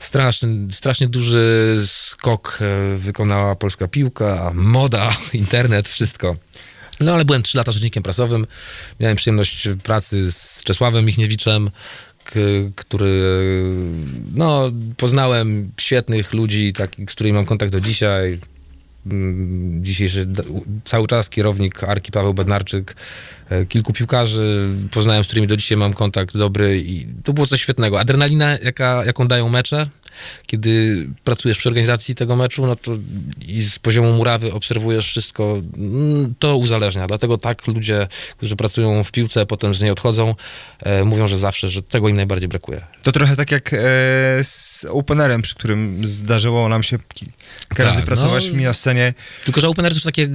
straszny, 0.00 0.72
strasznie 0.72 1.08
duży 1.08 1.76
skok 1.86 2.58
e, 2.60 2.96
wykonała 2.96 3.54
polska 3.54 3.88
piłka, 3.88 4.52
moda, 4.54 5.16
internet, 5.32 5.88
wszystko. 5.88 6.36
No 7.00 7.12
ale 7.14 7.24
byłem 7.24 7.42
3 7.42 7.58
lata 7.58 7.72
rzecznikiem 7.72 8.02
prasowym, 8.02 8.46
miałem 9.00 9.16
przyjemność 9.16 9.68
pracy 9.82 10.32
z 10.32 10.62
Czesławem 10.62 11.04
Michniewiczem, 11.04 11.70
który, 12.76 13.22
no, 14.34 14.70
poznałem 14.96 15.72
świetnych 15.80 16.32
ludzi, 16.32 16.72
takich, 16.72 17.10
z 17.10 17.14
którymi 17.14 17.34
mam 17.34 17.46
kontakt 17.46 17.72
do 17.72 17.80
dzisiaj. 17.80 18.38
Dzisiejszy 19.80 20.26
cały 20.84 21.06
czas 21.06 21.30
kierownik 21.30 21.84
Arki 21.84 22.12
Paweł 22.12 22.34
Bednarczyk, 22.34 22.96
kilku 23.68 23.92
piłkarzy 23.92 24.68
poznałem, 24.90 25.24
z 25.24 25.26
którymi 25.26 25.46
do 25.46 25.56
dzisiaj 25.56 25.78
mam 25.78 25.92
kontakt 25.92 26.36
dobry 26.36 26.80
i 26.80 27.06
to 27.24 27.32
było 27.32 27.46
coś 27.46 27.60
świetnego. 27.62 28.00
Adrenalina, 28.00 28.58
jaka, 28.58 29.04
jaką 29.04 29.28
dają 29.28 29.48
mecze, 29.48 29.86
kiedy 30.46 31.06
pracujesz 31.24 31.58
przy 31.58 31.68
organizacji 31.68 32.14
tego 32.14 32.36
meczu, 32.36 32.66
no 32.66 32.76
to 32.76 32.92
i 33.46 33.62
z 33.62 33.78
poziomu 33.78 34.12
murawy 34.12 34.52
obserwujesz 34.52 35.06
wszystko, 35.06 35.62
mm, 35.76 36.34
to 36.38 36.56
uzależnia. 36.56 37.06
Dlatego 37.06 37.38
tak 37.38 37.66
ludzie, 37.66 38.06
którzy 38.36 38.56
pracują 38.56 39.04
w 39.04 39.12
piłce, 39.12 39.46
potem 39.46 39.74
z 39.74 39.80
niej 39.80 39.90
odchodzą, 39.90 40.34
e, 40.78 41.04
mówią, 41.04 41.26
że 41.26 41.38
zawsze, 41.38 41.68
że 41.68 41.82
tego 41.82 42.08
im 42.08 42.16
najbardziej 42.16 42.48
brakuje. 42.48 42.84
To 43.02 43.12
trochę 43.12 43.36
tak 43.36 43.50
jak 43.50 43.74
e, 43.74 43.78
z 44.42 44.86
openerem, 44.88 45.42
przy 45.42 45.54
którym 45.54 46.06
zdarzyło 46.06 46.68
nam 46.68 46.82
się 46.82 46.98
kilka 47.14 47.34
Tak, 47.68 47.78
razy 47.78 48.02
pracować 48.02 48.48
no. 48.48 48.56
mi 48.56 48.64
na 48.64 48.74
scenie. 48.74 49.14
Tylko, 49.44 49.60
że 49.60 49.68
open 49.68 49.84
air 49.84 49.94
to 49.94 50.00
takie, 50.00 50.22
e, 50.22 50.28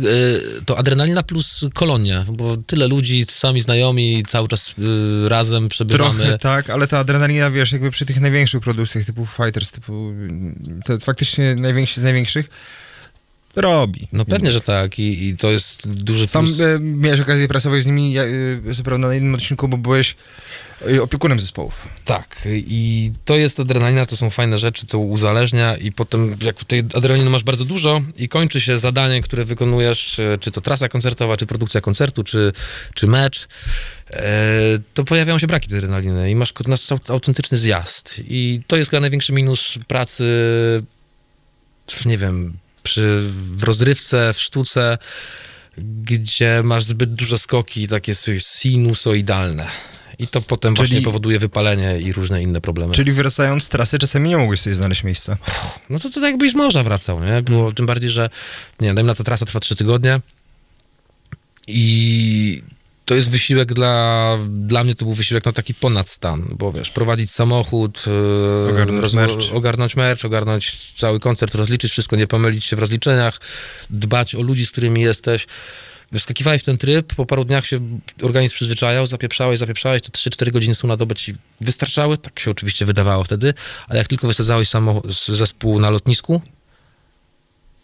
to 0.66 0.78
adrenalina 0.78 1.24
plus 1.24 1.66
kolonia, 1.74 2.26
bo 2.30 2.58
tyle 2.58 2.88
ludzi, 2.88 3.05
sami 3.30 3.62
znajomi, 3.62 4.24
cały 4.28 4.48
czas 4.48 4.76
e, 5.26 5.30
razem 5.30 5.70
przebywamy. 5.70 6.24
Trochę 6.24 6.38
tak, 6.38 6.70
ale 6.70 6.88
ta 6.88 7.00
adrenalina, 7.00 7.52
wiesz, 7.52 7.72
jakby 7.72 7.92
przy 7.92 8.06
tych 8.06 8.22
największych 8.22 8.62
produkcjach 8.62 9.06
typu 9.06 9.26
Fighters, 9.26 9.72
typu 9.72 10.14
te 10.86 11.00
faktycznie 11.00 11.56
najwięksi 11.56 12.02
z 12.02 12.04
największych, 12.04 12.50
robi. 13.56 14.08
No 14.12 14.26
pewnie, 14.26 14.52
że 14.52 14.62
tak 14.62 15.00
i, 15.00 15.28
i 15.28 15.38
to 15.38 15.52
jest 15.52 15.90
duży 15.90 16.28
Sam 16.28 16.46
plus. 16.46 16.60
e, 16.60 16.80
miałeś 16.80 17.20
okazję 17.20 17.48
pracować 17.48 17.84
z 17.84 17.86
nimi, 17.86 18.14
ja, 18.14 18.24
e, 18.24 18.76
co 18.76 18.84
prawda 18.84 19.08
na 19.08 19.14
jednym 19.14 19.36
odcinku, 19.36 19.68
bo 19.68 19.78
byłeś 19.78 20.16
opiekunem 21.02 21.40
zespołów. 21.40 21.88
Tak, 22.06 22.42
i 22.46 23.12
to 23.26 23.36
jest 23.36 23.60
adrenalina, 23.60 24.06
to 24.06 24.18
są 24.18 24.30
fajne 24.30 24.58
rzeczy, 24.58 24.86
co 24.86 25.00
uzależnia 25.00 25.78
i 25.78 25.92
potem 25.92 26.36
jak 26.42 26.64
tej 26.64 26.80
adrenaliny 26.80 27.30
masz 27.30 27.44
bardzo 27.44 27.66
dużo 27.66 28.02
i 28.18 28.30
kończy 28.30 28.62
się 28.62 28.80
zadanie, 28.80 29.22
które 29.22 29.46
wykonujesz, 29.46 30.20
e, 30.20 30.38
czy 30.38 30.52
to 30.52 30.62
trasa 30.62 30.88
koncertowa, 30.88 31.38
czy 31.38 31.46
produkcja 31.46 31.82
koncertu, 31.82 32.24
czy, 32.24 32.52
czy 32.94 33.08
mecz, 33.08 33.48
e, 34.10 34.24
to 34.94 35.04
pojawiają 35.04 35.40
się 35.40 35.48
braki 35.48 35.76
adrenaliny 35.76 36.32
i 36.32 36.36
masz 36.36 36.54
autentyczny 37.08 37.58
zjazd. 37.58 38.16
I 38.28 38.62
to 38.68 38.78
jest 38.78 38.90
chyba 38.90 39.02
największy 39.02 39.34
minus 39.34 39.76
pracy, 39.88 40.26
nie 42.06 42.18
wiem, 42.18 42.58
przy, 42.84 43.30
w 43.32 43.64
rozrywce, 43.64 44.34
w 44.34 44.42
sztuce, 44.42 44.98
gdzie 45.78 46.62
masz 46.64 46.84
zbyt 46.84 47.14
duże 47.14 47.38
skoki, 47.38 47.88
takie 47.88 48.14
sinusoidalne. 48.40 49.70
I 50.20 50.28
to 50.28 50.42
potem 50.42 50.76
Czyli- 50.76 50.88
właśnie 50.88 51.02
powoduje 51.02 51.40
wypalenie 51.40 52.00
i 52.02 52.14
różne 52.14 52.44
inne 52.44 52.62
problemy. 52.62 52.94
Czyli 52.94 53.12
wracając 53.12 53.64
z 53.64 53.70
trasy, 53.70 54.00
czasami 54.00 54.30
nie 54.30 54.38
mogłeś 54.38 54.62
sobie 54.62 54.76
znaleźć 54.76 55.04
miejsca. 55.04 55.38
No 55.90 56.00
to, 56.00 56.10
to 56.10 56.14
tak 56.14 56.24
jakbyś 56.24 56.52
z 56.52 56.56
morza 56.56 56.84
wracał, 56.84 57.24
nie? 57.24 57.42
Było, 57.42 57.72
tym 57.72 57.86
bardziej, 57.86 58.10
że 58.10 58.30
nie 58.80 58.94
wiem, 58.94 59.06
na 59.06 59.16
to 59.16 59.24
trasa 59.24 59.46
trwa 59.46 59.60
trzy 59.60 59.76
tygodnie 59.76 60.20
i 61.68 62.62
to 63.06 63.16
jest 63.16 63.30
wysiłek 63.30 63.74
dla, 63.74 64.38
dla 64.48 64.84
mnie 64.84 64.96
to 64.96 65.06
był 65.06 65.14
wysiłek 65.14 65.46
no 65.46 65.52
taki 65.52 65.74
ponad 65.74 66.10
stan, 66.10 66.46
bo 66.58 66.72
wiesz, 66.72 66.90
prowadzić 66.92 67.32
samochód, 67.32 68.04
e, 68.08 68.70
Ogarnąć 68.70 69.14
merch. 69.14 69.54
ogarnąć 69.54 69.96
merch, 69.96 70.26
ogarnąć 70.26 70.94
cały 70.98 71.20
koncert, 71.20 71.56
rozliczyć 71.56 71.92
wszystko, 71.92 72.16
nie 72.16 72.28
pomylić 72.28 72.66
się 72.66 72.76
w 72.76 72.80
rozliczeniach, 72.80 73.40
dbać 73.90 74.36
o 74.36 74.42
ludzi, 74.42 74.66
z 74.66 74.72
którymi 74.72 75.02
jesteś. 75.02 75.48
Wiesz, 76.12 76.24
Skakiwałeś 76.24 76.62
w 76.62 76.66
ten 76.66 76.78
tryb, 76.78 77.16
po 77.16 77.26
paru 77.26 77.46
dniach 77.46 77.66
się 77.66 77.80
organizm 78.22 78.56
przyzwyczajał, 78.56 79.08
zapieprzałeś, 79.08 79.60
zapieprzałeś, 79.60 80.02
te 80.02 80.10
3-4 80.10 80.52
godziny 80.52 80.76
są 80.76 80.88
na 80.88 80.98
dobę 80.98 81.16
ci 81.16 81.36
wystarczały, 81.62 82.18
tak 82.18 82.40
się 82.40 82.52
oczywiście 82.52 82.86
wydawało 82.86 83.24
wtedy, 83.24 83.54
ale 83.88 84.00
jak 84.00 84.08
tylko 84.08 84.28
wysadzałeś 84.28 84.70
samochód, 84.70 85.14
zespół 85.28 85.80
na 85.80 85.90
lotnisku, 85.90 86.42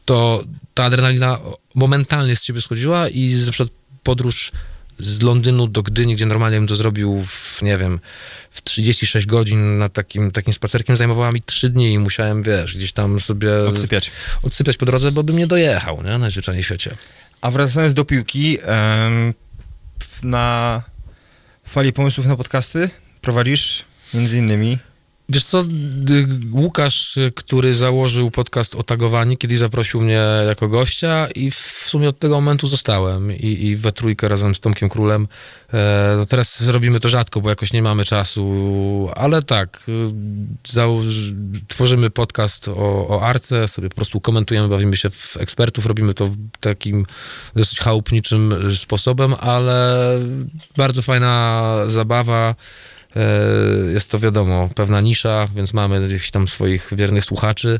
to 0.05 0.43
ta 0.73 0.83
adrenalina 0.83 1.39
momentalnie 1.75 2.35
z 2.35 2.41
ciebie 2.41 2.61
schodziła 2.61 3.09
i 3.09 3.33
na 3.45 3.51
przykład 3.51 3.69
podróż 4.03 4.51
z 4.99 5.21
Londynu 5.21 5.67
do 5.67 5.83
Gdyni, 5.83 6.15
gdzie 6.15 6.25
normalnie 6.25 6.57
bym 6.57 6.67
to 6.67 6.75
zrobił 6.75 7.23
w, 7.27 7.61
nie 7.61 7.77
wiem, 7.77 7.99
w 8.51 8.61
36 8.61 9.27
godzin 9.27 9.77
na 9.77 9.89
takim, 9.89 10.31
takim 10.31 10.53
spacerkiem 10.53 10.95
zajmowała 10.95 11.31
mi 11.31 11.41
3 11.41 11.69
dni 11.69 11.93
i 11.93 11.99
musiałem, 11.99 12.43
wiesz, 12.43 12.75
gdzieś 12.75 12.91
tam 12.91 13.19
sobie 13.19 13.57
Odsypiać. 13.63 14.11
odsypiać 14.43 14.77
po 14.77 14.85
drodze, 14.85 15.11
bo 15.11 15.23
bym 15.23 15.37
nie 15.37 15.47
dojechał, 15.47 16.03
nie? 16.03 16.17
Najzwyczajniej 16.17 16.63
w 16.63 16.65
świecie. 16.65 16.95
A 17.41 17.51
wracając 17.51 17.93
do 17.93 18.05
piłki, 18.05 18.57
na 20.23 20.83
fali 21.67 21.93
pomysłów 21.93 22.25
na 22.25 22.35
podcasty 22.35 22.89
prowadzisz 23.21 23.85
między 24.13 24.37
innymi 24.37 24.77
Wiesz 25.33 25.43
co, 25.43 25.63
d- 25.63 26.13
Łukasz, 26.51 27.17
y, 27.17 27.31
który 27.35 27.73
założył 27.73 28.31
podcast 28.31 28.75
o 28.75 28.83
tagowaniu, 28.83 29.37
kiedyś 29.37 29.57
zaprosił 29.57 30.01
mnie 30.01 30.21
jako 30.47 30.67
gościa 30.67 31.27
i 31.35 31.51
w 31.51 31.83
sumie 31.87 32.09
od 32.09 32.19
tego 32.19 32.35
momentu 32.35 32.67
zostałem 32.67 33.37
i, 33.37 33.65
i 33.65 33.75
we 33.75 33.91
trójkę 33.91 34.27
razem 34.27 34.55
z 34.55 34.59
Tomkiem 34.59 34.89
Królem. 34.89 35.27
E, 35.73 36.13
no 36.17 36.25
teraz 36.25 36.67
robimy 36.67 36.99
to 36.99 37.09
rzadko, 37.09 37.41
bo 37.41 37.49
jakoś 37.49 37.73
nie 37.73 37.81
mamy 37.81 38.05
czasu, 38.05 39.09
ale 39.15 39.41
tak, 39.41 39.83
y, 39.89 41.63
tworzymy 41.67 42.09
podcast 42.09 42.67
o, 42.67 43.07
o 43.07 43.21
Arce, 43.21 43.67
sobie 43.67 43.89
po 43.89 43.95
prostu 43.95 44.21
komentujemy, 44.21 44.67
bawimy 44.67 44.97
się 44.97 45.09
w 45.09 45.37
ekspertów, 45.37 45.85
robimy 45.85 46.13
to 46.13 46.29
takim 46.59 47.05
dosyć 47.55 47.79
chałupniczym 47.79 48.67
y, 48.71 48.77
sposobem, 48.77 49.35
ale 49.39 50.19
bardzo 50.77 51.01
fajna 51.01 51.63
zabawa. 51.85 52.55
E, 53.15 53.91
Jest 53.93 54.11
to 54.11 54.19
wiadomo, 54.19 54.69
pewna 54.75 55.01
nisza, 55.01 55.47
więc 55.55 55.73
mamy 55.73 56.01
jakichś 56.01 56.31
tam 56.31 56.47
swoich 56.47 56.89
wiernych 56.91 57.25
słuchaczy. 57.25 57.79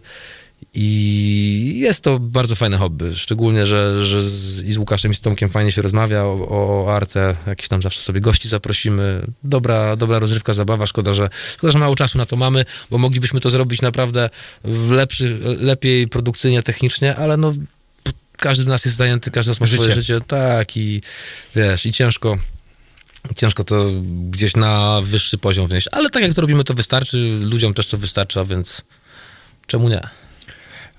I 0.73 1.75
jest 1.79 2.01
to 2.01 2.19
bardzo 2.19 2.55
fajne 2.55 2.77
hobby, 2.77 3.15
szczególnie, 3.15 3.65
że, 3.65 4.05
że 4.05 4.21
z, 4.21 4.63
i 4.63 4.73
z 4.73 4.77
Łukaszem 4.77 5.11
i 5.11 5.15
z 5.15 5.21
Tomkiem 5.21 5.49
fajnie 5.49 5.71
się 5.71 5.81
rozmawia 5.81 6.23
o, 6.23 6.47
o 6.85 6.95
Arce, 6.95 7.35
jakiś 7.47 7.67
tam 7.67 7.81
zawsze 7.81 8.01
sobie 8.01 8.21
gości 8.21 8.49
zaprosimy. 8.49 9.27
Dobra, 9.43 9.95
dobra 9.95 10.19
rozrywka, 10.19 10.53
zabawa, 10.53 10.85
szkoda 10.85 11.13
że, 11.13 11.29
szkoda, 11.53 11.71
że 11.71 11.79
mało 11.79 11.95
czasu 11.95 12.17
na 12.17 12.25
to 12.25 12.35
mamy, 12.35 12.65
bo 12.89 12.97
moglibyśmy 12.97 13.39
to 13.39 13.49
zrobić 13.49 13.81
naprawdę 13.81 14.29
w 14.63 14.91
lepszy, 14.91 15.37
lepiej 15.59 16.07
produkcyjnie, 16.07 16.63
technicznie, 16.63 17.15
ale 17.15 17.37
no 17.37 17.53
każdy 18.37 18.63
z 18.63 18.67
nas 18.67 18.85
jest 18.85 18.97
zajęty, 18.97 19.31
każdy 19.31 19.53
z 19.53 19.59
nas 19.59 19.61
ma 19.61 19.67
swoje 19.75 19.81
Życie. 19.91 20.01
życie, 20.01 20.21
tak 20.27 20.77
i 20.77 21.01
wiesz, 21.55 21.85
i 21.85 21.91
ciężko 21.91 22.37
ciężko 23.35 23.63
to 23.63 23.83
gdzieś 24.29 24.55
na 24.55 24.99
wyższy 25.03 25.37
poziom 25.37 25.67
wnieść, 25.67 25.87
ale 25.91 26.09
tak 26.09 26.23
jak 26.23 26.33
to 26.33 26.41
robimy, 26.41 26.63
to 26.63 26.73
wystarczy, 26.73 27.39
ludziom 27.41 27.73
też 27.73 27.87
to 27.87 27.97
wystarcza, 27.97 28.45
więc 28.45 28.81
czemu 29.67 29.89
nie? 29.89 30.01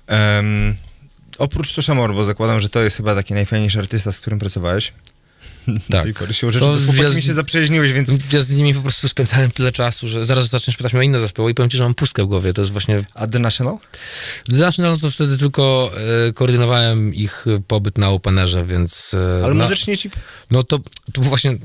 Em, 0.07 0.75
oprócz 1.37 1.73
Tuszamor, 1.73 2.13
bo 2.13 2.25
zakładam, 2.25 2.61
że 2.61 2.69
to 2.69 2.83
jest 2.83 2.97
chyba 2.97 3.15
taki 3.15 3.33
najfajniejszy 3.33 3.79
artysta, 3.79 4.11
z 4.11 4.19
którym 4.19 4.39
pracowałeś. 4.39 4.93
Tak. 5.91 6.03
Tej 6.03 6.13
pory 6.13 6.33
się 6.33 6.51
rzeczy, 6.51 6.65
To 6.65 6.77
bo 6.93 7.03
ja 7.03 7.11
z- 7.11 7.23
się 7.25 7.33
zaprzyjaźniłeś, 7.33 7.93
więc 7.93 8.09
Ja 8.33 8.41
z 8.41 8.49
nimi 8.49 8.73
po 8.73 8.81
prostu 8.81 9.07
spędzałem 9.07 9.51
tyle 9.51 9.71
czasu, 9.71 10.07
że 10.07 10.25
zaraz 10.25 10.47
zaczniesz 10.49 10.77
pytać 10.77 10.93
mnie 10.93 10.99
o 10.99 11.03
inne 11.03 11.19
zespoły 11.19 11.51
i 11.51 11.55
powiem 11.55 11.69
ci, 11.69 11.77
że 11.77 11.83
mam 11.83 11.93
pustkę 11.95 12.23
w 12.23 12.27
głowie. 12.27 12.53
To 12.53 12.61
jest 12.61 12.71
właśnie... 12.71 13.05
a 13.13 13.27
The 13.27 13.39
National? 13.39 13.77
Zacznę, 14.49 14.89
no 14.89 14.97
to 14.97 15.09
wtedy 15.11 15.37
tylko 15.37 15.91
e, 16.29 16.33
koordynowałem 16.33 17.13
ich 17.15 17.45
pobyt 17.67 17.97
na 17.97 18.09
Openerze, 18.09 18.65
więc... 18.65 19.13
E, 19.13 19.45
Ale 19.45 19.53
muzycznie 19.53 19.97
ci... 19.97 20.09
No 20.51 20.63
to, 20.63 20.79
to 21.13 21.21
właśnie... 21.21 21.57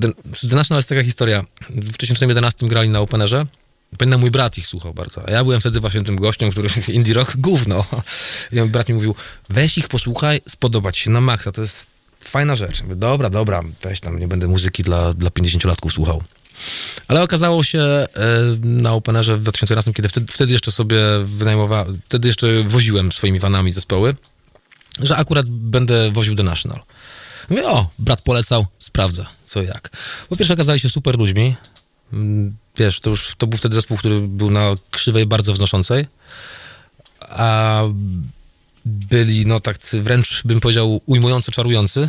The, 0.00 0.56
National 0.56 0.78
jest 0.78 0.88
taka 0.88 1.02
historia. 1.02 1.44
W 1.70 1.80
2011 1.80 2.66
grali 2.66 2.88
na 2.88 3.00
Openerze. 3.00 3.46
Pamiętam, 3.98 4.20
mój 4.20 4.30
brat 4.30 4.58
ich 4.58 4.66
słuchał 4.66 4.94
bardzo. 4.94 5.28
A 5.28 5.30
ja 5.30 5.44
byłem 5.44 5.60
wtedy 5.60 5.80
właśnie 5.80 6.04
tym 6.04 6.16
gościem, 6.16 6.50
który 6.50 6.68
indie 6.88 7.14
rock 7.14 7.36
gówno. 7.36 7.84
I 8.52 8.56
mój 8.56 8.68
brat 8.68 8.88
mi 8.88 8.94
mówił, 8.94 9.14
weź 9.48 9.78
ich, 9.78 9.88
posłuchaj, 9.88 10.40
spodoba 10.48 10.92
ci 10.92 11.00
się 11.00 11.10
na 11.10 11.20
maksa, 11.20 11.52
to 11.52 11.60
jest 11.60 11.86
fajna 12.24 12.56
rzecz. 12.56 12.82
Mówię, 12.82 12.96
dobra, 12.96 13.30
dobra, 13.30 13.62
weź 13.82 14.00
tam, 14.00 14.18
nie 14.18 14.28
będę 14.28 14.48
muzyki 14.48 14.82
dla, 14.82 15.14
dla 15.14 15.30
50-latków 15.30 15.90
słuchał. 15.92 16.22
Ale 17.08 17.22
okazało 17.22 17.62
się 17.62 17.78
e, 17.78 18.08
na 18.62 18.92
Openerze 18.92 19.36
w 19.36 19.42
2011, 19.42 19.92
kiedy 19.92 20.08
wtedy, 20.08 20.32
wtedy 20.32 20.52
jeszcze 20.52 20.72
sobie 20.72 20.98
wynajmowałem, 21.24 22.00
wtedy 22.04 22.28
jeszcze 22.28 22.62
woziłem 22.62 23.12
swoimi 23.12 23.38
vanami 23.38 23.70
zespoły, 23.70 24.14
że 25.00 25.16
akurat 25.16 25.50
będę 25.50 26.10
woził 26.10 26.34
The 26.34 26.42
National. 26.42 26.80
Mówię, 27.50 27.68
o, 27.68 27.88
brat 27.98 28.22
polecał, 28.22 28.66
sprawdzę, 28.78 29.26
co 29.44 29.62
jak. 29.62 29.90
Po 30.28 30.36
pierwsze 30.36 30.54
okazali 30.54 30.80
się 30.80 30.88
super 30.88 31.18
ludźmi. 31.18 31.56
Mm, 32.12 32.56
Wiesz, 32.76 33.00
to 33.00 33.10
już 33.10 33.34
to 33.38 33.46
był 33.46 33.58
wtedy 33.58 33.74
zespół, 33.74 33.96
który 33.96 34.20
był 34.20 34.50
na 34.50 34.74
krzywej 34.90 35.26
bardzo 35.26 35.52
wznoszącej. 35.52 36.06
A 37.20 37.82
byli, 38.84 39.46
no 39.46 39.60
tak 39.60 39.78
wręcz 39.92 40.42
bym 40.44 40.60
powiedział, 40.60 41.00
ujmująco 41.06 41.52
czarujący. 41.52 42.08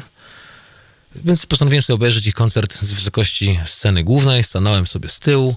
Więc 1.15 1.45
postanowiłem 1.45 1.81
sobie 1.81 1.95
obejrzeć 1.95 2.27
ich 2.27 2.33
koncert 2.33 2.73
z 2.81 2.93
wysokości 2.93 3.59
sceny 3.65 4.03
głównej, 4.03 4.43
stanąłem 4.43 4.87
sobie 4.87 5.09
z 5.09 5.19
tyłu, 5.19 5.55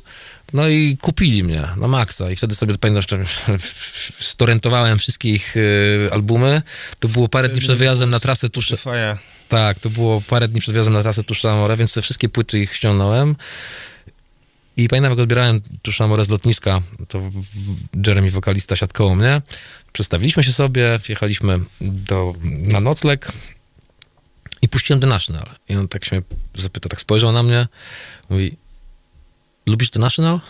no 0.53 0.69
i 0.69 0.97
kupili 1.01 1.45
mnie 1.45 1.69
na 1.77 1.89
maksa 1.89 2.31
i 2.31 2.37
wtedy 2.37 2.55
sobie 2.55 2.75
pamiętam, 2.79 3.19
storentowałem 4.19 4.99
wszystkie 4.99 5.31
ich 5.31 5.57
y, 5.57 6.09
albumy. 6.13 6.63
To 6.99 7.09
było 7.09 7.29
parę 7.29 7.49
dni 7.49 7.61
przed 7.61 7.79
wyjazdem 7.79 8.11
na 8.11 8.21
trasę 8.21 8.47
Spotify'a. 8.47 9.17
tak, 9.49 9.79
to 9.79 9.91
było 9.91 10.21
parę 10.21 10.49
dni 10.49 10.61
przed 10.61 10.75
wjazdem 10.75 10.95
na 10.95 11.03
trasę 11.03 11.23
Tuszamore, 11.23 11.77
więc 11.77 11.93
te 11.93 12.03
wszystkie 12.03 12.29
płyty 12.29 12.59
ich 12.59 12.75
ściągnąłem. 12.75 13.37
I 14.77 14.89
pamiętam, 14.89 15.13
jak 15.13 15.19
odbierałem 15.19 15.61
Tuszamore 15.83 16.25
z 16.25 16.29
lotniska, 16.29 16.83
to 17.09 17.23
Jeremy, 18.07 18.31
wokalista, 18.31 18.77
siadł 18.77 18.93
koło 18.95 19.15
mnie. 19.15 19.43
Przedstawiliśmy 19.93 20.45
się 20.45 20.53
sobie, 20.53 21.01
jechaliśmy 21.09 21.61
do, 21.81 22.35
na 22.43 22.81
nocleg 22.81 23.33
i 24.63 24.69
puściłem 24.69 25.01
The 25.01 25.07
National. 25.07 25.51
I 25.69 25.77
on 25.77 25.89
tak 25.89 26.05
się 26.05 26.23
zapytał, 26.55 26.91
tak 26.91 27.01
spojrzał 27.01 27.33
na 27.33 27.43
mnie, 27.43 27.67
mówi, 28.31 28.57
lubisz 29.67 29.91
The 29.91 30.01
National? 30.01 30.41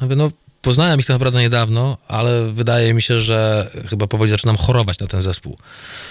Ja 0.00 0.06
mówię, 0.06 0.16
no 0.16 0.30
poznałem 0.62 1.00
ich 1.00 1.06
tak 1.06 1.14
naprawdę 1.14 1.40
niedawno, 1.40 1.98
ale 2.08 2.52
wydaje 2.52 2.94
mi 2.94 3.02
się, 3.02 3.18
że 3.18 3.70
chyba 3.90 4.06
powoli 4.06 4.30
zaczynam 4.30 4.56
chorować 4.56 4.98
na 4.98 5.06
ten 5.06 5.22
zespół. 5.22 5.58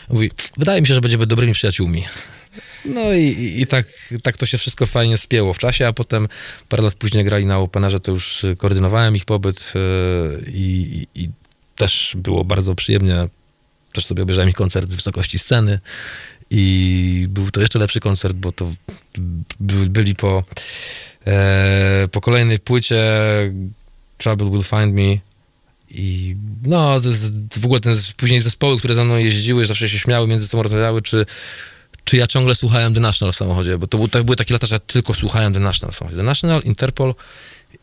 Mówi, 0.10 0.32
wydaje 0.58 0.82
mi 0.82 0.88
się, 0.88 0.94
że 0.94 1.02
będziemy 1.02 1.26
dobrymi 1.26 1.54
przyjaciółmi. 1.54 2.06
No 2.86 3.14
i, 3.14 3.56
i, 3.58 3.68
tak, 3.68 3.86
tak 4.24 4.38
to 4.38 4.46
się 4.46 4.58
wszystko 4.58 4.86
fajnie 4.86 5.18
spięło 5.18 5.54
w 5.54 5.58
czasie, 5.58 5.88
a 5.88 5.94
potem 5.94 6.28
parę 6.70 6.84
lat 6.84 6.94
później 6.94 7.24
grali 7.24 7.46
na 7.46 7.58
Openerze, 7.58 8.00
to 8.00 8.12
już 8.12 8.46
koordynowałem 8.58 9.16
ich 9.16 9.26
pobyt 9.26 9.74
y, 9.76 10.52
i, 10.52 11.08
i, 11.16 11.24
i 11.24 11.30
też 11.76 12.14
było 12.18 12.44
bardzo 12.44 12.76
przyjemnie. 12.76 13.28
Też 13.94 14.06
sobie 14.06 14.24
obejrzałem 14.24 14.50
ich 14.50 14.56
koncert 14.56 14.92
z 14.92 14.96
wysokości 14.96 15.40
sceny 15.40 15.80
i 16.52 17.28
był 17.30 17.52
to 17.52 17.62
jeszcze 17.62 17.80
lepszy 17.80 18.00
koncert, 18.00 18.36
bo 18.36 18.52
to 18.52 18.72
by, 19.60 19.90
byli 19.90 20.16
po, 20.16 20.44
e, 21.28 22.08
po 22.12 22.22
kolejnej 22.22 22.60
płycie 22.60 23.04
Trouble 24.18 24.50
Will 24.50 24.64
Find 24.64 24.94
Me 24.94 25.32
i 25.90 26.36
no, 26.64 27.02
to 27.02 27.10
w 27.60 27.66
ogóle 27.66 27.80
ten, 27.80 27.96
później 28.18 28.42
zespoły, 28.42 28.78
które 28.78 28.96
za 28.96 29.04
mną 29.04 29.18
jeździły, 29.18 29.66
zawsze 29.66 29.90
się 29.90 30.00
śmiały, 30.00 30.28
między 30.28 30.48
sobą 30.48 30.64
rozmawiały, 30.64 31.02
czy, 31.02 31.26
czy 32.04 32.18
ja 32.18 32.28
ciągle 32.28 32.56
słuchałem 32.56 32.94
The 32.94 33.00
National 33.00 33.34
w 33.34 33.36
samochodzie, 33.36 33.78
bo 33.78 33.88
to 33.88 33.98
był, 33.98 34.08
tak, 34.08 34.24
były 34.24 34.36
takie 34.36 34.54
lata, 34.54 34.68
że 34.68 34.76
ja 34.76 34.80
tylko 34.80 35.14
słuchałem 35.14 35.54
The 35.54 35.60
National 35.60 35.94
w 35.94 35.98
samochodzie. 35.98 36.18
The 36.18 36.24
National, 36.24 36.62
Interpol 36.64 37.14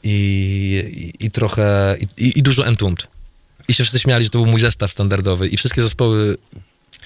i, 0.02 1.12
i, 1.20 1.26
i 1.26 1.30
trochę, 1.30 1.96
i, 2.18 2.38
i 2.38 2.42
dużo 2.42 2.66
Entombed. 2.66 3.06
I 3.68 3.74
się 3.74 3.84
wszyscy 3.84 3.98
śmiali, 3.98 4.24
że 4.24 4.30
to 4.30 4.38
był 4.38 4.50
mój 4.50 4.60
zestaw 4.60 4.92
standardowy 4.92 5.48
i 5.48 5.56
wszystkie 5.56 5.82
zespoły 5.82 6.36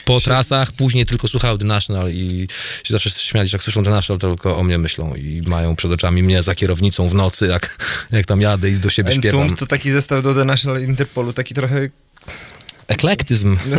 po 0.05 0.21
trasach, 0.21 0.73
później 0.73 1.07
tylko 1.07 1.29
słuchały 1.29 1.59
The 1.59 1.65
National 1.65 2.11
i 2.13 2.49
się 2.85 2.95
zawsze 2.95 3.11
śmiali, 3.11 3.49
że 3.49 3.55
jak 3.55 3.63
słyszą 3.63 3.85
The 3.85 3.91
National, 3.91 4.19
to 4.19 4.29
tylko 4.29 4.59
o 4.59 4.63
mnie 4.63 4.79
myślą 4.79 5.15
i 5.15 5.43
mają 5.47 5.77
przed 5.77 5.93
oczami 5.93 6.23
mnie 6.23 6.43
za 6.43 6.55
kierownicą 6.55 7.09
w 7.09 7.15
nocy, 7.15 7.47
jak, 7.47 7.77
jak 8.13 8.27
tam 8.27 8.41
jadę 8.41 8.71
i 8.71 8.81
do 8.81 8.89
siebie 8.89 9.13
śpiewam. 9.13 9.41
Entomb 9.41 9.59
to 9.59 9.67
taki 9.67 9.91
zestaw 9.91 10.23
do 10.23 10.35
The 10.35 10.45
National 10.45 10.83
Interpolu, 10.83 11.33
taki 11.33 11.55
trochę... 11.55 11.89
Eklektyzm. 12.89 13.57
No, 13.67 13.77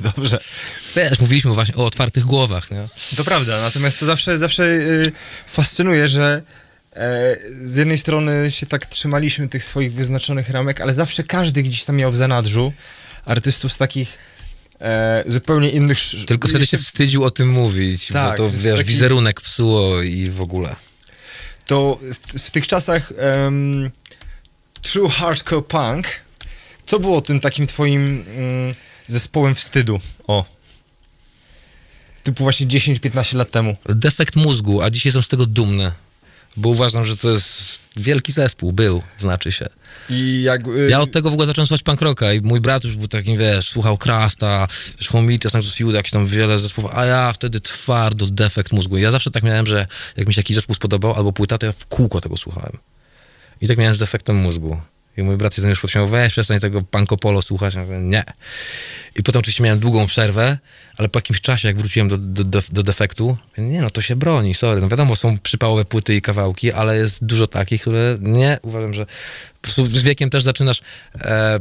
dobrze. 0.16 0.38
Wiesz, 0.96 1.20
mówiliśmy 1.20 1.50
właśnie 1.50 1.74
o 1.74 1.84
otwartych 1.86 2.24
głowach, 2.24 2.70
nie? 2.70 2.88
To 3.16 3.24
prawda, 3.24 3.60
natomiast 3.60 4.00
to 4.00 4.06
zawsze, 4.06 4.38
zawsze 4.38 4.64
y, 4.64 5.12
fascynuje, 5.46 6.08
że 6.08 6.42
e, 6.96 7.36
z 7.64 7.76
jednej 7.76 7.98
strony 7.98 8.50
się 8.50 8.66
tak 8.66 8.86
trzymaliśmy 8.86 9.48
tych 9.48 9.64
swoich 9.64 9.92
wyznaczonych 9.92 10.50
ramek, 10.50 10.80
ale 10.80 10.94
zawsze 10.94 11.24
każdy 11.24 11.62
gdzieś 11.62 11.84
tam 11.84 11.96
miał 11.96 12.12
w 12.12 12.16
zanadrzu 12.16 12.72
artystów 13.24 13.72
z 13.72 13.78
takich 13.78 14.18
e, 14.80 15.24
zupełnie 15.26 15.70
innych... 15.70 15.98
Tylko 16.26 16.48
wtedy 16.48 16.66
się 16.66 16.78
wstydził 16.78 17.24
o 17.24 17.30
tym 17.30 17.48
mówić, 17.48 18.08
Tak, 18.08 18.30
bo 18.30 18.36
to, 18.36 18.50
wiesz, 18.50 18.78
taki- 18.78 18.84
wizerunek 18.90 19.40
psuło 19.40 20.02
i 20.02 20.30
w 20.30 20.40
ogóle. 20.40 20.76
To 21.66 21.98
w- 22.38 22.50
tych 22.50 22.66
czasach 22.66 23.12
em, 23.18 23.90
True 24.82 25.08
Hardcore 25.10 25.62
Punk, 25.62 26.06
co 26.86 27.00
było 27.00 27.20
tym 27.20 27.40
takim 27.40 27.66
twoim 27.66 28.24
mm, 28.36 28.74
zespołem 29.08 29.54
wstydu? 29.54 30.00
O. 30.26 30.44
Typu 32.22 32.42
właśnie 32.44 32.66
10-15 32.66 33.36
lat 33.36 33.50
temu. 33.50 33.76
Defekt 33.88 34.36
mózgu, 34.36 34.82
a 34.82 34.90
dzisiaj 34.90 35.08
jestem 35.08 35.22
z 35.22 35.28
tego 35.28 35.46
dumny, 35.46 35.92
bo 36.56 36.68
uważam, 36.68 37.04
że 37.04 37.16
to 37.16 37.30
jest 37.30 37.78
wielki 37.96 38.32
zespół, 38.32 38.72
był, 38.72 39.02
znaczy 39.18 39.52
się. 39.52 39.66
I 40.10 40.42
jak... 40.42 40.68
y, 40.68 40.88
Ja 40.90 41.00
od 41.00 41.12
tego 41.12 41.30
w 41.30 41.32
ogóle 41.32 41.46
zacząłem 41.46 41.66
słuchać 41.66 41.82
punk 41.82 42.00
rocka 42.00 42.32
i 42.32 42.40
mój 42.40 42.60
brat 42.60 42.84
już 42.84 42.96
był 42.96 43.08
takim, 43.08 43.38
wiesz, 43.38 43.68
słuchał 43.68 43.98
Krasta, 43.98 44.68
też 44.98 45.08
Homicia, 45.08 45.50
Sanctus 45.50 45.80
Juda, 45.80 45.96
jakieś 45.96 46.12
tam 46.12 46.26
wiele 46.26 46.58
zespołów, 46.58 46.90
a 46.94 47.04
ja 47.04 47.32
wtedy 47.32 47.60
twardo 47.60 48.26
defekt 48.26 48.72
mózgu. 48.72 48.96
Ja 48.98 49.10
zawsze 49.10 49.30
tak 49.30 49.42
miałem, 49.42 49.66
że 49.66 49.86
jak 50.16 50.26
mi 50.28 50.34
się 50.34 50.38
jakiś 50.40 50.54
zespół 50.56 50.74
spodobał 50.74 51.14
albo 51.14 51.32
płyta, 51.32 51.58
to 51.58 51.66
ja 51.66 51.72
w 51.72 51.86
kółko 51.86 52.20
tego 52.20 52.36
słuchałem. 52.36 52.78
I 53.60 53.68
tak 53.68 53.78
miałem 53.78 53.94
z 53.94 53.98
defektem 53.98 54.36
mózgu. 54.36 54.80
I 55.16 55.22
mój 55.22 55.36
brat 55.36 55.54
się 55.54 55.62
ze 55.62 55.66
mnie 55.66 55.70
już 55.72 55.80
podśmiał, 55.80 56.08
weź 56.08 56.32
przestań 56.32 56.60
tego 56.60 56.82
pankopolo 56.82 57.42
słuchać. 57.42 57.74
Ja 57.74 57.80
mówię, 57.80 57.98
nie. 57.98 58.24
I 59.16 59.22
potem 59.22 59.40
oczywiście 59.40 59.64
miałem 59.64 59.78
długą 59.78 60.06
przerwę, 60.06 60.58
ale 60.96 61.08
po 61.08 61.18
jakimś 61.18 61.40
czasie, 61.40 61.68
jak 61.68 61.76
wróciłem 61.76 62.08
do, 62.08 62.18
do, 62.18 62.44
do, 62.44 62.62
do 62.72 62.82
defektu, 62.82 63.36
nie 63.58 63.80
no, 63.80 63.90
to 63.90 64.00
się 64.00 64.16
broni, 64.16 64.54
sorry. 64.54 64.80
No 64.80 64.88
wiadomo, 64.88 65.16
są 65.16 65.38
przypałowe 65.38 65.84
płyty 65.84 66.16
i 66.16 66.22
kawałki, 66.22 66.72
ale 66.72 66.96
jest 66.96 67.24
dużo 67.24 67.46
takich, 67.46 67.80
które 67.80 68.18
nie, 68.20 68.58
uważam, 68.62 68.94
że 68.94 69.06
po 69.06 69.62
prostu 69.62 69.86
z 69.86 70.02
wiekiem 70.02 70.30
też 70.30 70.42
zaczynasz 70.42 70.82
e, 71.20 71.60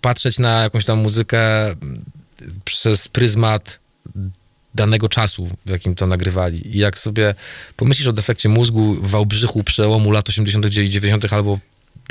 patrzeć 0.00 0.38
na 0.38 0.62
jakąś 0.62 0.84
tam 0.84 0.98
muzykę 0.98 1.66
mm, 1.66 2.04
przez 2.64 3.08
pryzmat 3.08 3.78
danego 4.74 5.08
czasu, 5.08 5.48
w 5.66 5.70
jakim 5.70 5.94
to 5.94 6.06
nagrywali. 6.06 6.76
I 6.76 6.78
jak 6.78 6.98
sobie 6.98 7.34
pomyślisz 7.76 8.08
o 8.08 8.12
defekcie 8.12 8.48
mózgu 8.48 8.94
w 8.94 9.10
Wałbrzychu 9.10 9.64
przełomu 9.64 10.10
lat 10.10 10.28
80. 10.28 10.66
i 10.66 10.70
90. 10.70 11.32
albo 11.32 11.58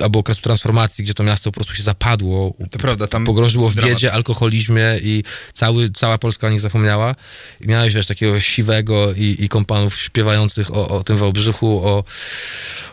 albo 0.01 0.19
okresu 0.19 0.41
transformacji, 0.41 1.03
gdzie 1.03 1.13
to 1.13 1.23
miasto 1.23 1.51
po 1.51 1.55
prostu 1.55 1.73
się 1.73 1.83
zapadło, 1.83 2.53
To 2.71 2.79
prawda, 2.79 3.07
tam... 3.07 3.25
w 3.25 3.75
dramat. 3.75 3.93
biedzie, 3.93 4.13
alkoholizmie 4.13 4.99
i 5.03 5.23
cały, 5.53 5.89
cała 5.89 6.17
Polska 6.17 6.47
o 6.47 6.49
nich 6.49 6.59
zapomniała. 6.59 7.15
I 7.61 7.67
miałeś, 7.67 7.93
wiesz, 7.93 8.07
takiego 8.07 8.39
siwego 8.39 9.13
i, 9.13 9.35
i 9.39 9.49
kompanów 9.49 9.99
śpiewających 9.99 10.75
o, 10.75 10.87
o 10.87 11.03
tym 11.03 11.17
Wałbrzychu, 11.17 11.87
o, 11.87 12.03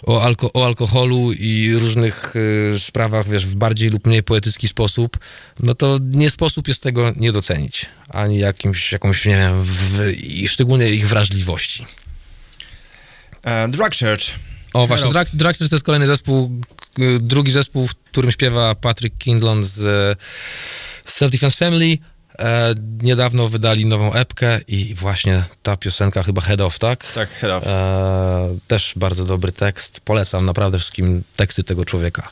o, 0.02 0.22
alko, 0.22 0.52
o 0.52 0.66
alkoholu 0.66 1.32
i 1.32 1.74
różnych 1.80 2.36
y, 2.36 2.78
sprawach, 2.78 3.28
wiesz, 3.28 3.46
w 3.46 3.54
bardziej 3.54 3.90
lub 3.90 4.06
mniej 4.06 4.22
poetycki 4.22 4.68
sposób, 4.68 5.18
no 5.62 5.74
to 5.74 5.98
nie 6.02 6.30
sposób 6.30 6.68
jest 6.68 6.82
tego 6.82 7.12
nie 7.16 7.32
docenić. 7.32 7.86
Ani 8.08 8.38
jakimś, 8.38 8.92
jakąś, 8.92 9.26
nie 9.26 9.36
wiem, 9.36 9.62
w, 9.64 10.12
i 10.16 10.48
szczególnie 10.48 10.90
ich 10.90 11.08
wrażliwości. 11.08 11.86
E, 13.42 13.68
Drug 13.68 13.94
Church. 13.94 14.49
O, 14.74 14.86
właśnie. 14.86 15.10
Drag, 15.10 15.28
Drag 15.32 15.58
to 15.58 15.64
jest 15.64 15.84
kolejny 15.84 16.06
zespół, 16.06 16.50
k- 16.94 17.02
drugi 17.20 17.52
zespół, 17.52 17.86
w 17.86 17.94
którym 17.94 18.30
śpiewa 18.30 18.74
Patrick 18.74 19.18
Kindlon 19.18 19.64
z 19.64 20.18
Self 21.04 21.32
Defense 21.32 21.56
Family. 21.56 21.98
E, 22.38 22.74
niedawno 23.02 23.48
wydali 23.48 23.86
nową 23.86 24.12
epkę 24.12 24.60
i 24.68 24.94
właśnie 24.94 25.44
ta 25.62 25.76
piosenka, 25.76 26.22
chyba 26.22 26.40
Head 26.42 26.60
Off, 26.60 26.78
tak? 26.78 27.12
Tak, 27.12 27.30
head 27.30 27.52
off. 27.52 27.66
E, 27.66 28.56
też 28.68 28.92
bardzo 28.96 29.24
dobry 29.24 29.52
tekst. 29.52 30.00
Polecam 30.04 30.46
naprawdę 30.46 30.78
wszystkim 30.78 31.22
teksty 31.36 31.64
tego 31.64 31.84
człowieka. 31.84 32.28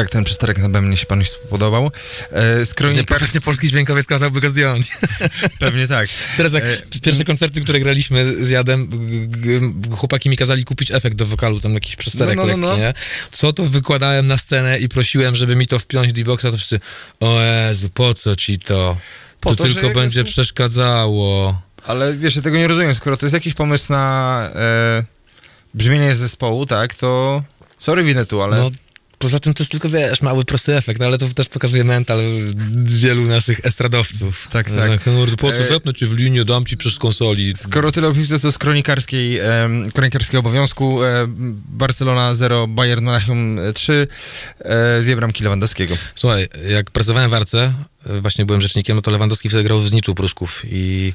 Jak 0.00 0.10
ten 0.10 0.24
przysterek 0.24 0.58
na 0.58 0.68
bębnie 0.68 0.96
się 0.96 1.06
panu 1.06 1.22
podobał? 1.50 1.90
E, 2.32 2.66
z 2.66 2.74
kronikar... 2.74 3.00
Niepotrzebnie 3.02 3.40
polski 3.40 3.68
dźwiękowiec 3.68 4.06
kazałby 4.06 4.40
go 4.40 4.48
zdjąć. 4.48 4.90
Pewnie 5.58 5.88
tak. 5.88 6.08
Teraz 6.36 6.52
jak 6.52 6.64
E, 6.64 6.76
pierwsze 7.02 7.24
koncerty, 7.24 7.60
które 7.60 7.80
graliśmy 7.80 8.44
z 8.44 8.50
Jadem, 8.50 8.90
chłopaki 9.96 10.28
mi 10.30 10.36
kazali 10.36 10.64
kupić 10.64 10.90
efekt 10.90 11.16
do 11.16 11.26
wokalu, 11.26 11.60
tam 11.60 11.74
jakiś 11.74 11.96
przesterek 11.96 12.36
No, 12.36 12.46
no, 12.46 12.56
no, 12.56 12.68
lekki, 12.68 12.80
no. 12.80 12.86
nie? 12.86 12.94
Co 13.32 13.52
to 13.52 13.62
wykładałem 13.62 14.26
na 14.26 14.36
scenę 14.38 14.78
i 14.78 14.88
prosiłem, 14.88 15.36
żeby 15.36 15.56
mi 15.56 15.66
to 15.66 15.78
wpiąć 15.78 16.12
do 16.12 16.22
boxa 16.24 16.42
to 16.50 16.56
wszyscy, 16.56 16.80
o 17.20 17.40
Jezu, 17.40 17.90
po 17.94 18.14
co 18.14 18.36
ci 18.36 18.58
to? 18.58 18.96
Po 19.40 19.50
to, 19.56 19.64
to, 19.64 19.74
tylko 19.74 19.90
będzie 19.90 20.20
jest- 20.20 20.32
przeszkadzało. 20.32 21.60
Ale 21.86 22.16
wiesz, 22.16 22.36
ja 22.36 22.42
tego 22.42 22.56
nie 22.56 22.68
rozumiem. 22.68 22.94
Skoro 22.94 23.16
to 23.16 23.26
jest 23.26 23.34
jakiś 23.34 23.54
pomysł 23.54 23.92
na 23.92 24.50
e, 24.54 25.04
brzmienie 25.74 26.14
zespołu, 26.14 26.66
tak, 26.66 26.94
to 26.94 27.42
sorry 27.78 28.02
Winetu, 28.02 28.42
ale 28.42 28.56
No, 28.56 28.70
poza 29.20 29.38
tym 29.38 29.54
to 29.54 29.62
jest 29.62 29.70
tylko, 29.70 29.88
wiesz, 29.88 30.22
mały, 30.22 30.44
prosty 30.44 30.76
efekt, 30.76 31.02
ale 31.02 31.18
to 31.18 31.28
też 31.28 31.48
pokazuje 31.48 31.84
mental 31.84 32.20
wielu 32.84 33.22
naszych 33.22 33.60
estradowców. 33.64 34.48
Tak, 34.52 34.70
tak. 34.70 35.00
Po 35.38 35.52
co 35.52 35.58
E, 35.58 35.64
wepnę 35.68 35.94
cię 35.94 36.06
w 36.06 36.12
linię, 36.12 36.44
dam 36.44 36.64
ci 36.64 36.76
przez 36.76 36.98
konsoli. 36.98 37.52
skoro 37.56 37.92
tyle 37.92 38.08
opisu, 38.08 38.38
to 38.38 38.52
z 38.52 38.58
kronikarskiej, 38.58 39.38
em, 39.38 39.90
kronikarskiego 39.92 40.40
obowiązku 40.40 41.04
e, 41.04 41.24
Barcelona 41.68 42.34
0, 42.34 42.66
Bayern 42.66 43.04
Monachium 43.04 43.58
3, 43.74 44.08
e, 44.58 45.02
dwie 45.02 45.16
bramki 45.16 45.44
Lewandowskiego. 45.44 45.96
Słuchaj, 46.14 46.48
jak 46.68 46.90
pracowałem 46.90 47.30
w 47.30 47.34
Arce, 47.34 47.58
e, 47.58 47.99
właśnie 48.20 48.44
byłem 48.46 48.60
rzecznikiem, 48.60 48.96
no 48.96 49.02
to 49.02 49.10
Lewandowski 49.10 49.48
wtedy 49.48 49.64
grał 49.64 49.78
w 49.80 49.88
Zniczu 49.88 50.14
Pruszków 50.14 50.62
i... 50.70 51.12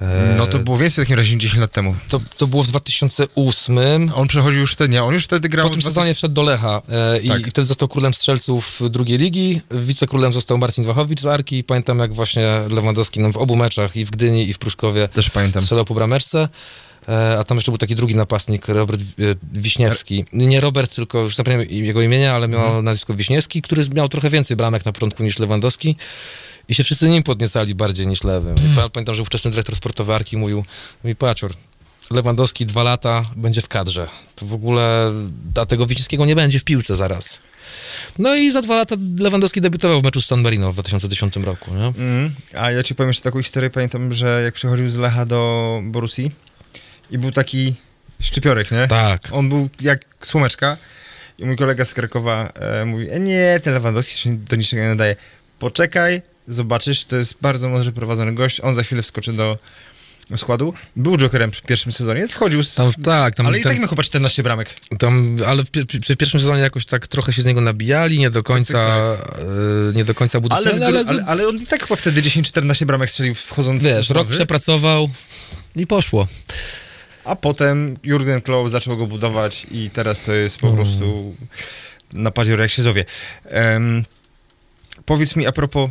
e, 0.00 0.34
No 0.38 0.46
to 0.46 0.58
było 0.58 0.76
więcej 0.76 1.04
w 1.04 1.06
takim 1.06 1.16
razie 1.16 1.34
niż 1.34 1.42
10 1.42 1.60
lat 1.60 1.72
temu. 1.72 1.96
to, 2.08 2.20
to 2.36 2.46
było 2.46 2.62
w 2.62 2.66
2008. 2.66 4.12
On 4.14 4.28
przechodził 4.28 4.60
już 4.60 4.72
wtedy, 4.72 4.92
nie, 4.94 5.04
on 5.04 5.14
już 5.14 5.24
wtedy 5.24 5.48
grał... 5.48 5.64
Po 5.66 5.70
tym 5.70 5.80
w 5.80 5.82
dwa- 5.82 5.90
sezonie 5.90 6.14
wszedł 6.14 6.34
do 6.34 6.42
Lecha 6.42 6.82
e, 6.92 7.18
i, 7.20 7.28
Tak. 7.28 7.40
i 7.46 7.50
wtedy 7.50 7.66
został 7.66 7.88
królem 7.88 8.14
strzelców 8.14 8.80
drugiej 8.90 9.18
ligi. 9.18 9.60
Wicekrólem 9.70 10.32
został 10.32 10.58
Marcin 10.58 10.84
Wachowicz 10.84 11.20
z 11.20 11.26
Arki. 11.26 11.64
Pamiętam 11.64 11.98
jak 11.98 12.12
właśnie 12.14 12.46
Lewandowski 12.70 13.20
no, 13.20 13.32
w 13.32 13.36
obu 13.36 13.56
meczach, 13.56 13.96
i 13.96 14.04
w 14.04 14.10
Gdyni, 14.10 14.48
i 14.48 14.52
w 14.52 14.58
Pruszkowie 14.58 15.08
Też 15.08 15.30
pamiętam. 15.30 15.62
strzelał 15.62 15.84
po 15.84 15.94
brameczce. 15.94 16.48
E, 17.08 17.38
a 17.38 17.44
tam 17.44 17.56
jeszcze 17.58 17.70
był 17.72 17.78
taki 17.78 17.94
drugi 17.94 18.14
napastnik, 18.14 18.68
Robert 18.68 19.00
e, 19.00 19.04
Wiśniewski. 19.52 20.24
Nie 20.32 20.60
Robert, 20.60 20.94
tylko 20.94 21.20
już 21.20 21.34
pamiętam 21.34 21.66
jego 21.70 22.02
imienia, 22.02 22.34
ale 22.34 22.48
miał 22.48 22.64
Mhm. 22.66 22.84
nazwisko 22.84 23.14
Wiśniewski, 23.14 23.62
który 23.62 23.82
miał 23.94 24.08
trochę 24.08 24.30
więcej 24.30 24.56
bramek 24.56 24.84
na 24.84 24.92
początku 24.92 25.22
niż 25.22 25.38
Lewandowski. 25.38 25.96
I 26.68 26.74
się 26.74 26.84
wszyscy 26.84 27.08
nim 27.08 27.22
podniecali 27.22 27.74
bardziej 27.74 28.06
niż 28.06 28.24
lewym. 28.24 28.54
Pa- 28.76 28.88
pamiętam, 28.88 29.14
że 29.14 29.22
ówczesny 29.22 29.50
dyrektor 29.50 29.76
sportowy 29.76 30.14
Arki 30.14 30.36
mówił, 30.36 30.64
mówi 31.04 31.16
Pacior, 31.16 31.52
Lewandowski 32.10 32.66
dwa 32.66 32.82
lata 32.82 33.22
będzie 33.36 33.62
w 33.62 33.68
kadrze. 33.68 34.08
To 34.36 34.46
w 34.46 34.54
ogóle, 34.54 35.12
a 35.60 35.66
tego 35.66 35.86
Wiśniewskiego 35.86 36.24
nie 36.24 36.36
będzie 36.36 36.58
w 36.58 36.64
piłce 36.64 36.96
zaraz. 36.96 37.38
No 38.18 38.34
i 38.34 38.50
za 38.50 38.62
dwa 38.62 38.76
lata 38.76 38.96
Lewandowski 39.18 39.60
debiutował 39.60 40.00
w 40.00 40.04
meczu 40.04 40.20
z 40.20 40.26
San 40.26 40.42
Marino 40.42 40.70
w 40.70 40.74
2010 40.74 41.36
roku. 41.36 41.74
Nie? 41.74 41.86
Mm. 41.86 42.30
A 42.54 42.70
ja 42.70 42.82
ci 42.82 42.94
powiem 42.94 43.10
jeszcze 43.10 43.22
taką 43.22 43.42
historię, 43.42 43.70
pamiętam, 43.70 44.12
że 44.12 44.42
jak 44.44 44.54
przychodził 44.54 44.90
z 44.90 44.96
Lecha 44.96 45.26
do 45.26 45.80
Borussii 45.84 46.30
i 47.12 47.18
był 47.18 47.32
taki 47.32 47.74
szczypiorek, 48.20 48.70
nie? 48.70 48.88
Tak. 48.88 49.22
On 49.32 49.48
był 49.48 49.68
jak 49.80 50.00
słomeczka 50.22 50.76
i 51.38 51.44
mój 51.44 51.56
kolega 51.56 51.84
z 51.84 51.94
Krakowa 51.94 52.52
e, 52.54 52.84
mówi, 52.84 53.10
e, 53.10 53.20
nie, 53.20 53.60
ten 53.62 53.74
Lewandowski 53.74 54.18
się 54.18 54.36
do 54.36 54.56
niczego 54.56 54.82
nie 54.82 54.88
nadaje. 54.88 55.16
Poczekaj, 55.58 56.22
zobaczysz, 56.48 57.04
to 57.04 57.16
jest 57.16 57.34
bardzo 57.40 57.68
mądrze 57.68 57.92
prowadzony 57.92 58.34
gość, 58.34 58.60
on 58.60 58.74
za 58.74 58.82
chwilę 58.82 59.02
wskoczy 59.02 59.32
do 59.32 59.58
składu. 60.36 60.74
Był 60.96 61.16
jokerem 61.16 61.52
w 61.52 61.62
pierwszym 61.62 61.92
sezonie, 61.92 62.28
wchodził 62.28 62.62
z... 62.62 62.74
Tam, 62.74 62.92
tak, 63.04 63.34
tam, 63.34 63.46
ale 63.46 63.58
i 63.58 63.62
tak 63.62 63.78
miał 63.78 63.88
chyba 63.88 64.02
14 64.02 64.42
bramek. 64.42 64.74
Tam, 64.98 65.36
ale 65.46 65.64
w, 65.64 65.68
w 66.10 66.16
pierwszym 66.16 66.40
sezonie 66.40 66.60
jakoś 66.62 66.84
tak 66.86 67.06
trochę 67.06 67.32
się 67.32 67.42
z 67.42 67.44
niego 67.44 67.60
nabijali, 67.60 68.18
nie 68.18 68.30
do 68.30 68.42
końca, 68.42 68.72
Tak, 68.72 69.38
e, 69.90 69.94
nie 69.94 70.04
do 70.04 70.14
końca 70.14 70.40
był 70.40 70.50
Ale, 70.52 70.74
gru- 70.74 71.04
ale, 71.08 71.24
ale 71.24 71.48
on 71.48 71.56
i 71.56 71.66
tak 71.66 71.82
chyba 71.82 71.96
wtedy 71.96 72.22
10-14 72.22 72.84
bramek 72.84 73.10
strzelił 73.10 73.34
wchodząc 73.34 73.84
wiesz, 73.84 74.06
z 74.06 74.10
rok 74.10 74.28
przepracował 74.28 75.10
i 75.76 75.86
poszło. 75.86 76.28
A 77.24 77.36
potem 77.36 77.96
Jurgen 78.02 78.40
Klopp 78.40 78.70
zaczął 78.70 78.96
go 78.96 79.06
budować 79.06 79.66
i 79.70 79.90
teraz 79.90 80.20
to 80.20 80.32
jest 80.32 80.58
po 80.58 80.66
Mm. 80.66 80.76
prostu 80.76 81.34
na 82.12 82.30
padzior 82.30 82.60
jak 82.60 82.70
się 82.70 82.82
zowie. 82.82 83.04
Em, 83.44 84.04
powiedz 85.06 85.36
mi 85.36 85.46
a 85.46 85.52
propos, 85.52 85.90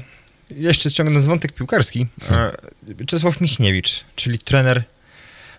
jeszcze 0.51 0.91
ciągnąc 0.91 1.25
wątek 1.25 1.53
piłkarski, 1.53 2.07
Hmm. 2.29 2.51
Czesław 3.07 3.41
Michniewicz, 3.41 4.03
czyli 4.15 4.39
trener 4.39 4.83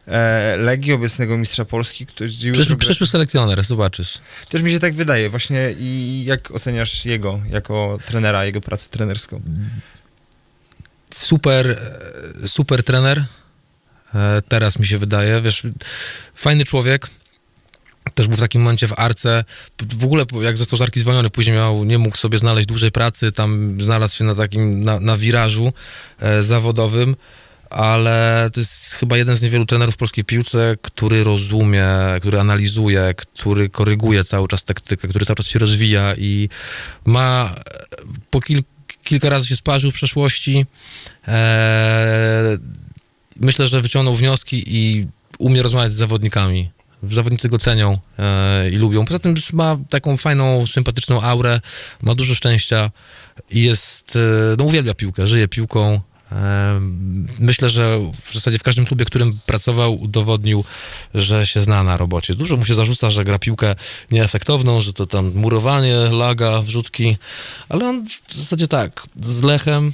e, 0.09 0.57
Legii, 0.57 0.93
obecnego 0.93 1.39
mistrza 1.39 1.65
Polski, 1.65 2.07
który 2.07 2.31
gra- 2.31 2.77
przyszły 2.77 3.07
selekcjoner, 3.07 3.65
zobaczysz. 3.65 4.19
też 4.49 4.63
mi 4.63 4.71
się 4.71 4.79
tak 4.81 4.95
wydaje 4.95 5.31
właśnie 5.31 5.75
i 5.79 6.23
jak 6.27 6.51
oceniasz 6.51 7.05
jego 7.05 7.41
jako 7.51 7.99
trenera, 8.07 8.45
jego 8.45 8.61
pracę 8.61 8.89
trenerską? 8.91 9.41
Super, 11.15 11.93
super 12.47 12.85
trener. 12.85 13.25
E, 14.15 14.43
Teraz 14.49 14.79
mi 14.79 14.87
się 14.87 14.99
wydaje, 14.99 15.41
wiesz, 15.41 15.63
fajny 16.35 16.65
człowiek. 16.65 17.09
Też 18.15 18.29
był 18.29 18.37
w 18.37 18.41
takim 18.41 18.63
momencie 18.63 18.87
w 18.87 18.99
Arce. 18.99 19.45
W 19.95 20.05
ogóle 20.05 20.25
jak 20.43 20.57
został 20.57 20.79
z 20.79 20.83
Arki 20.83 21.01
zwolniony, 21.01 21.31
później 21.31 21.57
miał, 21.57 21.85
nie 21.85 21.99
mógł 21.99 22.17
sobie 22.17 22.39
znaleźć 22.39 22.69
dłużej 22.69 22.91
pracy, 22.91 23.33
tam 23.33 23.79
znalazł 23.81 24.17
się 24.17 24.25
na 24.25 24.35
takim, 24.35 24.85
na, 24.85 25.01
na 25.01 25.17
wirażu 25.17 25.73
e, 26.21 26.43
zawodowym, 26.43 27.17
ale 27.71 28.51
to 28.53 28.61
jest 28.61 28.95
chyba 28.95 29.17
jeden 29.17 29.37
z 29.37 29.43
niewielu 29.43 29.67
trenerów 29.67 29.95
w 29.95 29.99
polskiej 29.99 30.25
piłce, 30.25 30.77
który 30.83 31.25
rozumie, 31.25 31.87
który 32.21 32.41
analizuje, 32.41 33.15
który 33.17 33.69
koryguje 33.69 34.25
cały 34.25 34.49
czas 34.49 34.65
taktykę, 34.65 35.09
który 35.09 35.27
cały 35.27 35.37
czas 35.37 35.47
się 35.47 35.59
rozwija 35.59 36.15
i 36.15 36.49
ma 37.05 37.55
po 38.31 38.41
kil, 38.41 38.63
kilka 39.05 39.31
razy 39.31 39.47
się 39.47 39.57
sparzył 39.57 39.91
w 39.91 39.95
przeszłości. 39.95 40.67
E, 41.29 42.59
myślę, 43.41 43.67
że 43.67 43.83
wyciągnął 43.83 44.15
wnioski 44.15 44.65
i 44.67 45.07
umie 45.39 45.63
rozmawiać 45.63 45.93
z 45.93 45.97
zawodnikami. 45.97 46.71
Zawodnicy 47.11 47.49
go 47.49 47.59
cenią 47.59 47.99
e, 48.19 48.71
i 48.71 48.77
lubią. 48.77 49.05
Poza 49.05 49.19
tym 49.19 49.35
ma 49.53 49.79
taką 49.91 50.17
fajną, 50.17 50.67
sympatyczną 50.67 51.21
aurę, 51.21 51.61
ma 52.03 52.15
dużo 52.15 52.35
szczęścia 52.35 52.91
i 53.51 53.63
jest, 53.63 54.17
e, 54.17 54.57
no 54.59 54.65
uwielbia 54.65 54.95
piłkę, 54.95 55.27
żyje 55.27 55.49
piłką. 55.49 56.01
E, 56.33 56.81
myślę, 57.39 57.71
że 57.71 57.99
w 58.25 58.35
zasadzie 58.35 58.59
w 58.59 58.63
każdym 58.63 58.87
klubie, 58.87 59.05
w 59.05 59.09
którym 59.09 59.39
pracował, 59.47 59.95
udowodnił, 59.95 60.65
że 61.15 61.47
się 61.47 61.61
zna 61.61 61.83
na 61.83 61.97
robocie. 61.97 62.35
Dużo 62.35 62.57
mu 62.57 62.65
się 62.65 62.75
zarzuca, 62.75 63.11
że 63.11 63.25
gra 63.25 63.39
piłkę 63.39 63.75
nieefektowną, 64.11 64.81
że 64.81 64.93
to 64.93 65.07
tam 65.07 65.33
murowanie, 65.35 65.97
laga, 65.97 66.63
wrzutki, 66.63 67.17
ale 67.69 67.89
on 67.89 68.07
w 68.29 68.35
zasadzie 68.35 68.69
tak, 68.69 69.03
z 69.23 69.43
Lechem 69.43 69.93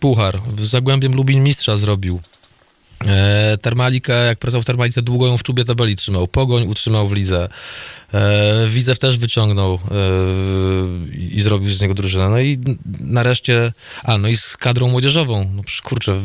puchar, 0.00 0.40
z 0.58 0.68
Zagłębiem 0.68 1.14
Lubin 1.14 1.42
mistrza 1.42 1.76
zrobił. 1.76 2.20
E, 3.06 3.58
Termalikę, 3.62 4.26
jak 4.26 4.38
pracował 4.38 4.62
w 4.62 4.64
Termalice, 4.64 5.02
długo 5.02 5.26
ją 5.26 5.38
w 5.38 5.42
czubie 5.42 5.64
tabeli 5.64 5.96
trzymał. 5.96 6.28
Pogoń 6.28 6.66
utrzymał 6.66 7.08
w 7.08 7.12
lidze. 7.12 7.48
E, 8.14 8.66
Widzew 8.68 8.98
też 8.98 9.18
wyciągnął 9.18 9.74
e, 9.74 9.78
i 11.16 11.40
zrobił 11.40 11.70
z 11.70 11.80
niego 11.80 11.94
drużynę. 11.94 12.28
No 12.28 12.40
i 12.40 12.58
nareszcie, 13.00 13.72
a 14.04 14.18
no 14.18 14.28
i 14.28 14.36
z 14.36 14.56
kadrą 14.56 14.88
młodzieżową. 14.88 15.52
No 15.54 15.62
kurczę, 15.82 16.20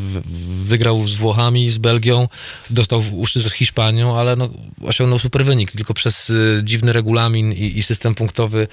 wygrał 0.64 1.08
z 1.08 1.16
Włochami, 1.16 1.70
z 1.70 1.78
Belgią, 1.78 2.28
dostał 2.70 3.00
w 3.00 3.12
uszy 3.14 3.40
z 3.40 3.52
Hiszpanią, 3.52 4.18
ale 4.18 4.36
no, 4.36 4.50
osiągnął 4.82 5.18
super 5.18 5.44
wynik. 5.44 5.72
Tylko 5.72 5.94
przez 5.94 6.30
y, 6.30 6.60
dziwny 6.64 6.92
regulamin 6.92 7.52
i, 7.52 7.78
i 7.78 7.82
system 7.82 8.14
punktowy 8.14 8.68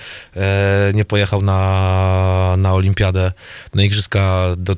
nie 0.93 1.05
pojechał 1.05 1.41
na, 1.41 2.55
na 2.57 2.73
olimpiadę, 2.73 3.31
na 3.73 3.83
igrzyska 3.83 4.43
do, 4.57 4.75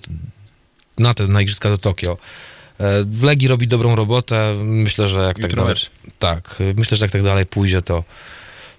na, 0.97 1.13
te, 1.13 1.28
na 1.28 1.41
igrzyska 1.41 1.69
do 1.69 1.78
Tokio. 1.78 2.17
E, 2.80 3.03
W 3.03 3.23
Legii 3.23 3.47
robi 3.47 3.67
dobrą 3.67 3.95
robotę. 3.95 4.55
Myślę, 4.63 5.07
że 5.07 5.19
jak 5.19 5.39
tak 5.39 5.55
dalej, 5.55 5.69
mecz. 5.69 5.91
tak, 6.19 6.55
y, 6.61 6.73
myślę, 6.78 6.97
że 6.97 7.05
jak 7.05 7.11
tak 7.11 7.23
dalej 7.23 7.45
pójdzie, 7.45 7.82
to, 7.82 8.03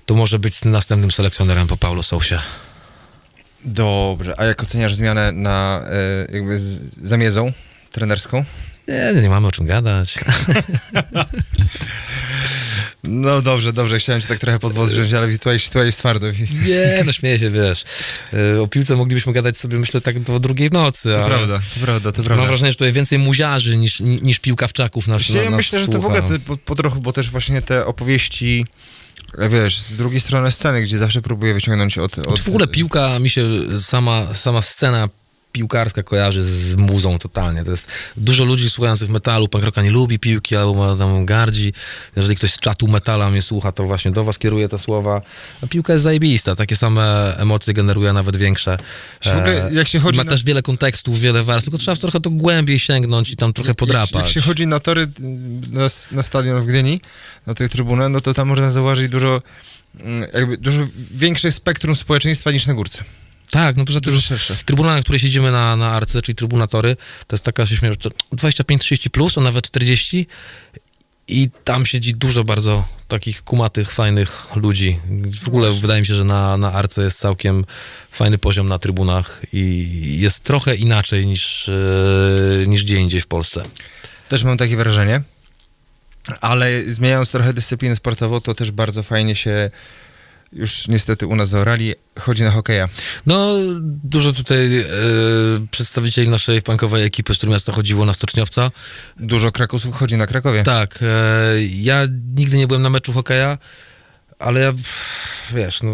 to 0.06 0.14
może 0.14 0.38
być 0.38 0.64
następnym 0.64 1.10
selekcjonerem 1.10 1.66
po 1.66 1.76
Paulo 1.76 2.02
Sousie. 2.02 2.38
Dobrze, 3.64 4.34
a 4.40 4.44
jak 4.44 4.62
oceniasz 4.62 4.94
zmianę 4.94 5.32
na 5.32 5.84
e, 6.30 6.32
jakby 6.34 6.58
z, 6.58 6.94
zamiedzą 7.02 7.52
trenerską? 7.92 8.44
Nie, 8.88 9.20
nie 9.22 9.28
mamy 9.28 9.46
o 9.46 9.52
czym 9.52 9.66
gadać. 9.66 10.14
No 13.04 13.42
dobrze, 13.42 13.72
dobrze, 13.72 13.98
chciałem 13.98 14.22
cię 14.22 14.28
tak 14.28 14.38
trochę 14.38 14.58
pod 14.58 14.72
włos 14.72 14.92
wziąć, 14.92 15.12
ale 15.12 15.32
tutaj, 15.32 15.60
tutaj 15.60 15.86
jest 15.86 15.98
twardo. 15.98 16.26
Nie, 16.68 17.02
no 17.06 17.12
śmieję 17.12 17.38
się, 17.38 17.50
wiesz. 17.50 17.84
Y, 18.54 18.60
O 18.60 18.68
piłce 18.68 18.96
moglibyśmy 18.96 19.32
gadać 19.32 19.56
sobie, 19.56 19.78
myślę, 19.78 20.00
tak 20.00 20.20
do 20.20 20.40
drugiej 20.40 20.70
nocy. 20.70 21.12
To 21.12 21.24
prawda, 21.26 21.60
to 21.74 21.80
prawda, 21.86 22.12
to 22.12 22.18
Mam 22.18 22.26
prawda. 22.26 22.46
wrażenie, 22.46 22.72
że 22.72 22.76
tutaj 22.78 22.92
więcej 22.92 23.18
muziarzy 23.18 23.76
niż, 23.76 24.00
niż 24.00 24.38
piłkawczaków 24.38 25.08
nas, 25.08 25.30
na, 25.30 25.42
nas 25.44 25.52
myślę, 25.52 25.78
że 25.80 25.86
to 25.86 25.92
w 25.92 26.02
słucha. 26.02 26.08
ogóle 26.18 26.38
te, 26.38 26.44
po, 26.44 26.56
po 26.56 26.74
trochu, 26.74 27.00
bo 27.00 27.12
też 27.12 27.30
właśnie 27.30 27.62
te 27.62 27.86
opowieści, 27.86 28.66
e, 29.38 29.48
wiesz, 29.48 29.78
z 29.78 29.96
drugiej 29.96 30.20
strony 30.20 30.50
sceny, 30.50 30.82
gdzie 30.82 30.98
zawsze 30.98 31.22
próbuję 31.22 31.54
wyciągnąć 31.54 31.98
od... 31.98 32.18
od 32.18 32.36
Czy 32.36 32.42
w 32.42 32.48
ogóle 32.48 32.66
piłka 32.66 33.18
mi 33.18 33.30
się, 33.30 33.42
sama, 33.82 34.34
sama 34.34 34.62
scena 34.62 35.08
piłkarska 35.60 36.02
kojarzy 36.02 36.44
z 36.44 36.74
muzą 36.74 37.18
totalnie. 37.18 37.64
To 37.64 37.70
jest 37.70 37.88
dużo 38.16 38.44
ludzi 38.44 38.70
słuchających 38.70 39.08
metalu, 39.10 39.48
punk 39.48 39.64
rocka 39.64 39.82
nie 39.82 39.90
lubi 39.90 40.18
piłki 40.18 40.56
albo 40.56 40.74
ma 40.74 40.96
tam 40.96 41.26
gardzi. 41.26 41.72
Jeżeli 42.16 42.36
ktoś 42.36 42.52
z 42.52 42.58
czatu 42.58 42.88
metala 42.88 43.30
mnie 43.30 43.42
słucha, 43.42 43.72
to 43.72 43.84
właśnie 43.84 44.10
do 44.10 44.24
was 44.24 44.38
kieruje 44.38 44.68
te 44.68 44.78
słowa. 44.78 45.22
A 45.62 45.66
piłka 45.66 45.92
jest 45.92 46.02
zajebista, 46.02 46.54
takie 46.54 46.76
same 46.76 47.34
emocje 47.38 47.74
generuje, 47.74 48.12
nawet 48.12 48.36
większe. 48.36 48.76
Ogóle, 49.26 49.70
jak 49.72 49.88
się 49.88 49.98
chodzi 49.98 50.16
ma 50.18 50.24
na- 50.24 50.30
też 50.30 50.44
wiele 50.44 50.62
kontekstów, 50.62 51.20
wiele 51.20 51.44
warstw, 51.44 51.64
tylko 51.70 51.78
trzeba 51.78 51.96
trochę 51.96 52.20
to 52.20 52.30
głębiej 52.30 52.78
sięgnąć 52.78 53.30
i 53.30 53.36
tam 53.36 53.52
trochę 53.52 53.70
Jak, 53.70 53.76
podrapać. 53.76 54.22
jak 54.22 54.28
się 54.28 54.40
chodzi 54.40 54.66
na 54.66 54.80
tory, 54.80 55.06
na, 55.70 55.88
na 56.12 56.22
stadion 56.22 56.62
w 56.62 56.66
Gdyni, 56.66 57.00
na 57.46 57.54
tej 57.54 57.68
trybunę, 57.68 58.08
no 58.08 58.20
to 58.20 58.34
tam 58.34 58.48
można 58.48 58.70
zauważyć 58.70 59.08
dużo, 59.10 59.42
mm, 60.00 60.28
jakby 60.34 60.56
dużo 60.58 60.82
większe 61.10 61.52
spektrum 61.52 61.96
społeczeństwa 61.96 62.50
niż 62.50 62.66
na 62.66 62.74
górce. 62.74 63.04
Tak, 63.50 63.76
no 63.76 63.84
poza 63.84 64.00
tym, 64.00 64.12
Dużo 64.12 64.20
że 64.20 64.38
szersze. 64.38 64.64
trybuna, 64.64 64.94
na 64.94 65.00
której 65.00 65.20
siedzimy 65.20 65.50
na, 65.52 65.76
na 65.76 65.90
arce, 65.92 66.22
czyli 66.22 66.36
trybuna 66.36 66.66
tory, 66.66 66.96
to 67.26 67.36
jest 67.36 67.44
taka, 67.44 67.66
się 67.66 67.76
śmieję, 67.76 67.94
że 67.94 68.10
to 68.10 68.36
25-30 68.36 69.08
plus, 69.08 69.38
a 69.38 69.40
nawet 69.40 69.64
40 69.66 70.26
i 71.28 71.50
tam 71.64 71.86
siedzi 71.86 72.14
dużo 72.14 72.44
bardzo 72.44 72.84
takich 73.08 73.42
kumatych, 73.44 73.92
fajnych 73.92 74.46
ludzi. 74.56 74.98
W 75.42 75.48
ogóle 75.48 75.72
wydaje 75.72 76.00
mi 76.00 76.06
się, 76.06 76.14
że 76.14 76.24
na, 76.24 76.56
na 76.56 76.72
arce 76.72 77.02
jest 77.02 77.18
całkiem 77.18 77.64
fajny 78.10 78.38
poziom 78.38 78.68
na 78.68 78.78
trybunach 78.78 79.40
i 79.52 80.16
jest 80.20 80.40
trochę 80.40 80.74
inaczej 80.76 81.26
niż, 81.26 81.68
e, 81.68 82.66
niż 82.66 82.84
gdzie 82.84 82.96
indziej 82.96 83.20
w 83.20 83.26
Polsce. 83.26 83.62
Też 84.28 84.44
mam 84.44 84.56
takie 84.56 84.76
wrażenie. 84.76 85.22
Ale 86.40 86.82
zmieniając 86.88 87.30
trochę 87.30 87.52
dyscyplinę 87.52 87.96
sportową, 87.96 88.40
to 88.40 88.54
też 88.54 88.70
bardzo 88.70 89.02
fajnie 89.02 89.34
się 89.34 89.70
już 90.52 90.88
niestety 90.88 91.26
u 91.26 91.36
nas 91.36 91.48
zaorali, 91.48 91.94
chodzi 92.18 92.42
na 92.42 92.50
hokeja. 92.50 92.88
No, 93.26 93.54
dużo 94.04 94.32
tutaj 94.32 94.78
e, 94.78 94.84
przedstawicieli 95.70 96.28
naszej 96.28 96.62
punkowej 96.62 97.04
ekipy 97.04 97.34
z 97.34 97.38
Trójmiasta 97.38 97.72
chodziło 97.72 98.04
na 98.04 98.14
Stoczniowca. 98.14 98.70
Dużo 99.16 99.52
Krakusów 99.52 99.94
chodzi 99.94 100.16
na 100.16 100.26
Krakowie. 100.26 100.62
Tak, 100.62 100.98
e, 101.02 101.06
ja 101.62 102.06
nigdy 102.36 102.56
nie 102.56 102.66
byłem 102.66 102.82
na 102.82 102.90
meczu 102.90 103.12
hokeja, 103.12 103.58
ale 104.38 104.60
ja, 104.60 104.72
wiesz, 105.54 105.82
no, 105.82 105.92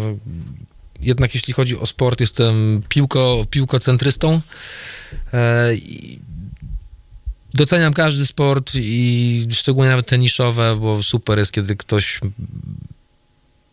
jednak 1.01 1.33
jeśli 1.35 1.53
chodzi 1.53 1.77
o 1.77 1.85
sport, 1.85 2.21
jestem 2.21 2.81
piłko, 2.89 3.45
piłkocentrystą. 3.49 4.41
E, 5.33 5.75
i 5.75 6.19
doceniam 7.53 7.93
każdy 7.93 8.25
sport 8.25 8.71
i 8.75 9.47
szczególnie 9.51 9.89
nawet 9.89 10.07
te 10.07 10.17
niszowe, 10.17 10.77
bo 10.79 11.03
super 11.03 11.39
jest, 11.39 11.51
kiedy 11.51 11.75
ktoś 11.75 12.19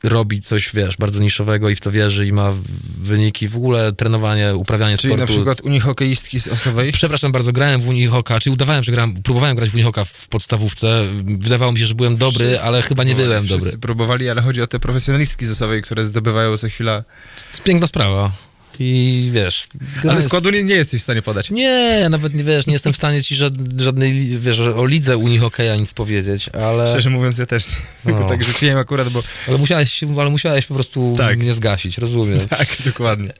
robi 0.02 0.40
coś, 0.40 0.70
wiesz, 0.74 0.96
bardzo 0.96 1.20
niszowego 1.20 1.68
i 1.70 1.76
w 1.76 1.80
to 1.80 1.90
wierzy 1.90 2.26
i 2.26 2.32
ma 2.32 2.52
wyniki. 2.98 3.48
W 3.48 3.56
ogóle 3.56 3.92
trenowanie, 3.92 4.54
uprawianie 4.54 4.96
Czyli 4.98 5.14
sportu. 5.14 5.32
na 5.32 5.36
przykład 5.36 5.60
unihokeistki 5.60 6.40
z 6.40 6.48
Osowej. 6.48 6.92
Przepraszam 6.92 7.32
bardzo, 7.32 7.52
grałem 7.52 7.80
w 7.80 7.88
Unihoka, 7.88 8.40
czyli 8.40 8.52
udawałem, 8.54 8.82
że 8.82 8.92
grałem, 8.92 9.14
próbowałem 9.14 9.56
grać 9.56 9.70
w 9.70 9.74
Unihoka 9.74 10.04
w 10.04 10.28
podstawówce. 10.28 11.06
Wydawało 11.24 11.72
mi 11.72 11.78
się, 11.78 11.86
że 11.86 11.94
byłem 11.94 12.16
dobry, 12.16 12.46
Wszyscy 12.46 12.62
ale 12.64 12.82
chyba 12.82 13.04
nie 13.04 13.14
byłem 13.14 13.44
Wszyscy 13.44 13.64
dobry. 13.64 13.78
próbowali, 13.78 14.30
ale 14.30 14.42
chodzi 14.42 14.62
o 14.62 14.66
te 14.66 14.80
profesjonalistki 14.80 15.46
z 15.46 15.50
Osowej, 15.50 15.82
które 15.82 16.06
zdobywają 16.06 16.58
co 16.58 16.68
chwila. 16.68 17.02
To 17.36 17.46
jest 17.48 17.62
piękna 17.62 17.86
sprawa. 17.86 18.32
I 18.78 19.28
wiesz... 19.32 19.66
Ale 20.02 20.14
jest- 20.14 20.26
składu 20.26 20.50
nie, 20.50 20.64
nie 20.64 20.74
jesteś 20.74 21.00
w 21.00 21.04
stanie 21.04 21.22
podać. 21.22 21.50
Nie, 21.50 22.06
nawet 22.10 22.34
nie 22.34 22.44
wiesz, 22.44 22.66
nie 22.66 22.72
jestem 22.72 22.92
w 22.92 22.96
stanie 22.96 23.22
ci 23.22 23.36
żad- 23.36 23.80
żadnej, 23.80 24.38
wiesz, 24.38 24.60
o 24.60 24.86
lidze 24.86 25.16
Unihokeja 25.16 25.76
nic 25.76 25.94
powiedzieć, 25.94 26.48
ale, 26.48 26.90
Szczerze 26.90 27.10
mówiąc, 27.10 27.38
ja 27.38 27.46
też. 27.46 27.64
No. 28.04 28.24
tak 28.28 28.44
rzuciłem 28.44 28.78
akurat, 28.78 29.08
bo 29.08 29.22
ale, 29.48 29.58
musiałeś, 29.58 30.00
ale 30.20 30.30
musiałeś 30.30 30.66
po 30.66 30.74
prostu 30.74 31.14
Tak. 31.18 31.38
mnie 31.38 31.54
zgasić, 31.54 31.98
rozumiem. 31.98 32.48
tak, 32.58 32.68
dokładnie. 32.86 33.32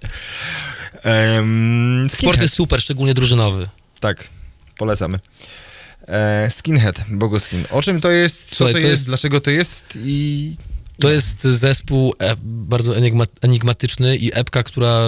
Um, 1.04 2.06
Sport 2.10 2.42
jest 2.42 2.54
super, 2.54 2.80
szczególnie 2.80 3.14
drużynowy. 3.14 3.68
Tak, 4.00 4.28
polecamy. 4.78 5.18
E, 6.08 6.48
skinhead, 6.50 7.00
Bogoskin. 7.08 7.64
O 7.70 7.82
czym 7.82 8.00
to 8.00 8.10
jest, 8.10 8.48
co 8.48 8.56
Słuchaj, 8.56 8.74
to, 8.74 8.80
to 8.80 8.86
jest, 8.86 8.90
jest- 8.90 9.06
dlaczego 9.06 9.40
to 9.40 9.50
jest 9.50 9.84
i... 10.04 10.56
To 11.00 11.10
jest 11.10 11.42
zespół 11.42 12.14
e, 12.18 12.36
bardzo 12.42 12.96
enigma, 12.96 13.24
enigmatyczny 13.42 14.16
i 14.16 14.30
epka, 14.34 14.62
która 14.62 15.00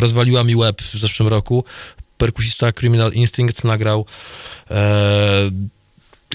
rozwaliła 0.00 0.44
mi 0.44 0.56
łeb 0.56 0.82
w 0.82 0.98
zeszłym 0.98 1.28
roku. 1.28 1.64
Perkusista 2.18 2.72
Criminal 2.72 3.12
Instinct 3.12 3.64
nagrał 3.64 4.06
e, 4.70 5.50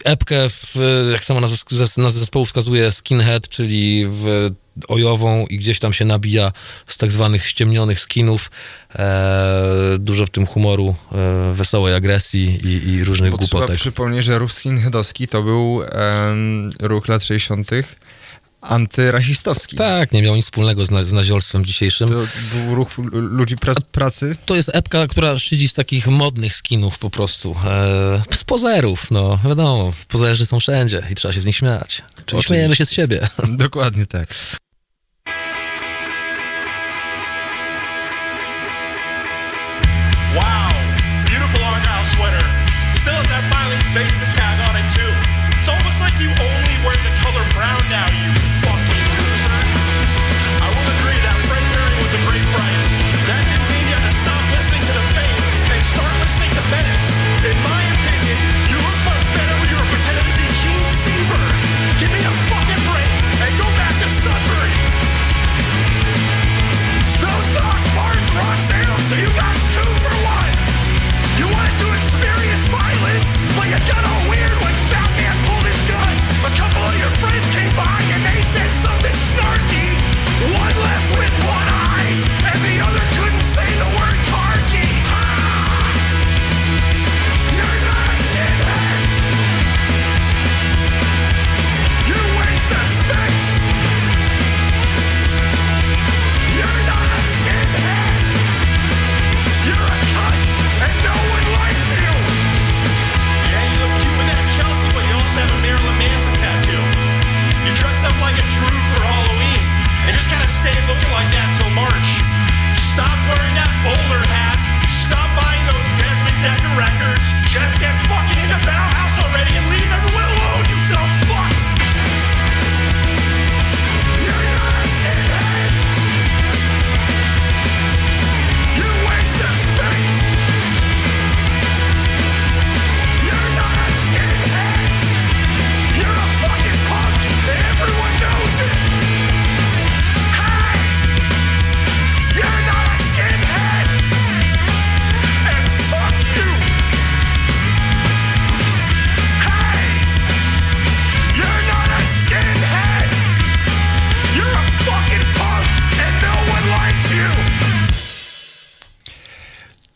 epkę, 0.06 0.50
w, 0.50 0.76
jak 1.12 1.26
sama 1.26 1.42
nazwa, 1.42 1.58
zes- 1.58 1.98
nazwa 2.02 2.20
zespołu 2.20 2.46
wskazuje, 2.46 2.92
skinhead, 2.92 3.50
czyli 3.50 4.06
w 4.10 4.50
ojową 4.88 5.46
i 5.46 5.58
gdzieś 5.58 5.80
tam 5.80 5.94
się 5.94 6.06
nabija 6.06 6.52
z 6.88 6.98
tak 6.98 7.12
zwanych 7.12 7.48
ściemnionych 7.48 8.00
skinów. 8.00 8.52
E, 8.96 9.96
dużo 10.00 10.26
w 10.26 10.30
tym 10.30 10.46
humoru, 10.46 10.96
e, 11.12 11.54
wesołej 11.54 11.96
agresji 11.96 12.60
i, 12.64 12.90
i 12.94 13.04
różnych 13.04 13.32
Bo 13.32 13.38
trzeba 13.38 13.50
głupotek. 13.52 13.78
przypomnieć, 13.80 14.26
że 14.26 14.40
ruch 14.40 14.54
skinheadowski 14.54 15.28
to 15.28 15.44
był 15.44 15.82
em, 15.92 16.70
ruch 16.80 17.08
lat 17.08 17.24
60. 17.24 17.70
antyrasistowski. 18.68 19.76
Tak, 19.76 20.12
nie 20.12 20.22
miał 20.22 20.36
nic 20.36 20.46
wspólnego 20.46 20.86
z, 20.86 20.92
na, 20.92 21.04
z 21.04 21.12
naziolstwem 21.12 21.66
dzisiejszym. 21.66 22.08
To 22.10 22.14
był 22.56 22.76
ruch 22.76 22.90
ludzi 23.12 23.56
pra- 23.56 23.82
pracy. 23.92 24.36
To 24.46 24.56
jest 24.56 24.72
epka, 24.74 25.08
która 25.08 25.40
szydzi 25.40 25.68
z 25.68 25.74
takich 25.74 26.08
modnych 26.08 26.56
skinów 26.56 27.00
po 27.00 27.10
prostu. 27.10 27.56
E, 27.66 28.22
z 28.32 28.44
pozerów, 28.44 29.12
no 29.12 29.40
wiadomo, 29.46 29.94
pozerzy 30.08 30.46
są 30.46 30.60
wszędzie 30.60 31.08
i 31.12 31.16
trzeba 31.16 31.34
się 31.34 31.42
z 31.42 31.46
nich 31.46 31.58
śmiać. 31.58 32.02
Czyli 32.26 32.44
śmiejemy 32.44 32.76
się 32.76 32.86
z 32.86 32.92
siebie. 32.92 33.28
Dokładnie 33.48 34.06
tak. 34.06 34.28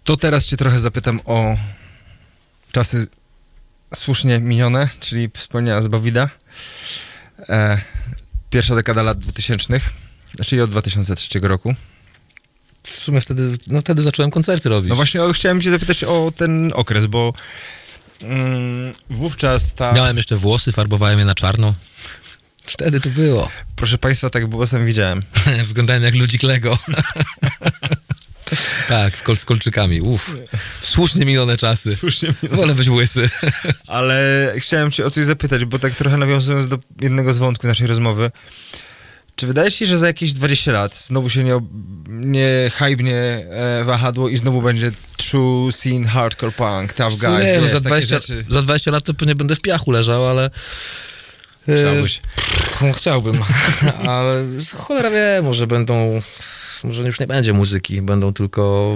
To 0.10 0.18
teraz 0.18 0.46
cię 0.46 0.58
trochę 0.58 0.80
zapytam 0.80 1.20
o 1.26 1.58
czasy 2.72 3.08
słusznie 3.96 4.40
minione, 4.40 4.90
czyli 5.00 5.30
wspomniała 5.34 5.82
z 5.82 5.88
Bawida. 5.88 6.30
E, 7.50 7.82
pierwsza 8.50 8.76
dekada 8.76 9.04
lat 9.04 9.18
2000, 9.18 9.80
czyli 10.46 10.62
od 10.62 10.70
2003 10.70 11.40
roku. 11.40 11.76
W 12.84 13.00
sumie 13.00 13.22
wtedy, 13.22 13.58
no 13.68 13.82
wtedy 13.82 14.02
zacząłem 14.02 14.32
koncerty 14.32 14.70
robić. 14.70 14.90
No 14.90 14.96
właśnie 14.96 15.22
chciałem 15.34 15.62
cię 15.62 15.72
zapytać 15.72 16.04
o 16.04 16.32
ten 16.36 16.72
okres, 16.76 17.08
bo 17.08 17.34
mm, 18.22 18.92
wówczas 19.10 19.74
ta... 19.74 19.94
Miałem 19.94 20.18
jeszcze 20.18 20.36
włosy, 20.36 20.72
farbowałem 20.72 21.20
je 21.20 21.26
na 21.26 21.36
czarno. 21.36 21.74
Wtedy 22.66 23.00
to 23.00 23.10
było. 23.10 23.50
Proszę 23.76 23.98
państwa, 23.98 24.30
tak 24.30 24.48
było, 24.48 24.68
sam 24.68 24.86
widziałem. 24.86 25.24
Wyglądałem 25.68 26.04
jak 26.04 26.16
ludzik 26.16 26.44
Lego. 26.44 26.78
tak, 28.88 29.18
w 29.18 29.24
kol- 29.24 29.36
z 29.38 29.46
kolczykami. 29.46 30.02
Uff. 30.02 30.34
Słusznie 30.82 31.26
minone 31.26 31.58
czasy. 31.58 31.96
Słusznie 31.96 32.34
Wolę 32.52 32.76
być 32.76 32.90
łysy. 32.90 33.30
Ale 33.88 34.54
chciałem 34.58 34.92
cię 34.92 35.06
o 35.06 35.10
coś 35.12 35.26
zapytać, 35.26 35.66
bo 35.66 35.80
tak 35.80 35.96
trochę 35.96 36.18
nawiązując 36.18 36.68
do 36.68 36.80
jednego 37.02 37.34
z 37.34 37.38
wątków 37.38 37.68
naszej 37.68 37.88
rozmowy. 37.88 38.32
Czy 39.36 39.48
wydaje 39.48 39.72
się, 39.72 39.86
że 39.86 39.98
za 39.98 40.08
jakieś 40.08 40.34
20 40.34 40.72
lat 40.72 40.96
znowu 40.98 41.30
się 41.30 41.44
nie, 41.44 41.60
nie 42.10 42.72
hajbnie 42.76 43.16
e, 43.16 43.84
wahadło 43.84 44.30
i 44.30 44.38
znowu 44.38 44.62
będzie 44.62 44.92
true 45.18 45.72
scene 45.72 46.08
hardcore 46.08 46.52
punk, 46.52 46.94
tough 46.94 47.10
guys, 47.20 47.22
nie 47.46 47.54
wiem, 47.54 47.62
wiesz, 47.64 47.72
za, 47.72 47.78
takie 47.78 47.90
20, 47.90 48.16
rzeczy? 48.16 48.46
za 48.50 48.62
20 48.62 48.92
lat 48.92 49.04
to 49.04 49.14
pewnie 49.14 49.36
będę 49.36 49.56
w 49.56 49.62
piachu 49.62 49.92
leżał, 49.92 50.28
ale... 50.30 50.50
e, 51.68 51.82
Chciałbyś. 51.92 52.22
No, 52.82 52.94
chciałbym, 52.94 53.44
ale 54.10 54.44
cholera 54.78 55.12
wie, 55.12 55.40
może 55.44 55.68
będą, 55.68 56.22
może 56.84 57.04
już 57.04 57.20
nie 57.20 57.28
będzie 57.28 57.54
muzyki, 57.54 58.02
będą 58.02 58.34
tylko 58.34 58.96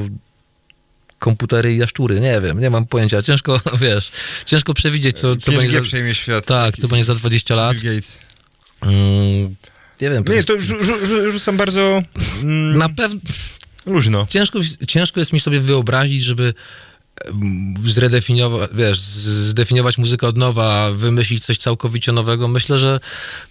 komputery 1.19 1.73
i 1.73 1.77
jaszczury, 1.77 2.19
nie 2.19 2.41
wiem, 2.41 2.59
nie 2.59 2.69
mam 2.69 2.85
pojęcia, 2.85 3.21
ciężko, 3.23 3.59
wiesz, 3.81 4.11
ciężko 4.45 4.73
przewidzieć, 4.73 5.19
co, 5.19 5.35
co 5.35 5.51
5G 5.51 5.57
będzie 5.57 5.77
za, 5.77 5.81
przejmie 5.83 6.15
świat. 6.15 6.45
tak, 6.45 6.77
co 6.77 6.87
będzie 6.87 7.03
za 7.03 7.15
20 7.15 7.55
lat. 7.55 7.77
Bill 7.77 7.95
Gates. 7.95 8.19
Mm, 8.81 9.55
nie 10.01 10.09
wiem, 10.09 10.23
Nie, 10.29 10.43
to 10.43 10.53
rzu- 10.53 10.83
rzu- 10.83 11.05
rzu- 11.05 11.31
rzucam 11.31 11.57
bardzo 11.57 12.01
mm, 12.41 12.77
na 12.77 12.89
pewno 12.89 13.19
luźno. 13.85 14.27
ciężko, 14.29 14.59
ciężko 14.87 15.19
jest 15.19 15.33
mi 15.33 15.39
sobie 15.39 15.59
wyobrazić, 15.59 16.23
żeby 16.23 16.53
zredefiniować, 17.87 18.69
wiesz, 18.73 18.99
zdefiniować 18.99 19.97
muzykę 19.97 20.27
od 20.27 20.37
nowa, 20.37 20.91
wymyślić 20.91 21.45
coś 21.45 21.57
całkowicie 21.57 22.11
nowego. 22.11 22.47
Myślę, 22.47 22.79
że 22.79 22.99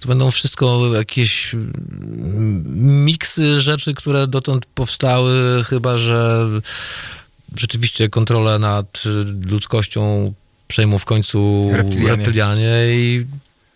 to 0.01 0.09
będą 0.09 0.31
wszystko 0.31 0.91
jakieś 0.97 1.55
mm, 1.55 3.05
miksy 3.05 3.61
rzeczy, 3.61 3.95
które 3.95 4.27
dotąd 4.27 4.67
powstały, 4.67 5.65
chyba 5.65 5.99
że 5.99 6.47
rzeczywiście 7.57 8.09
kontrolę 8.09 8.59
nad 8.59 9.03
ludzkością 9.51 10.33
przejmą 10.69 10.99
w 10.99 11.05
końcu 11.05 11.69
Reptilianie. 11.73 12.17
reptilianie 12.17 12.71
i 12.89 13.27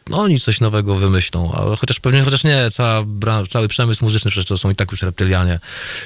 no, 0.08 0.20
oni 0.20 0.40
coś 0.40 0.60
nowego 0.60 0.94
wymyślą, 0.94 1.52
ale 1.52 1.76
chociaż 1.76 2.00
pewnie, 2.00 2.22
chociaż 2.22 2.44
nie, 2.44 2.70
cała, 2.72 3.04
cały 3.50 3.68
przemysł 3.68 4.04
muzyczny 4.04 4.30
przecież 4.30 4.48
to 4.48 4.58
są 4.58 4.70
i 4.70 4.74
tak 4.74 4.90
już 4.90 5.02
reptylianie, 5.02 5.58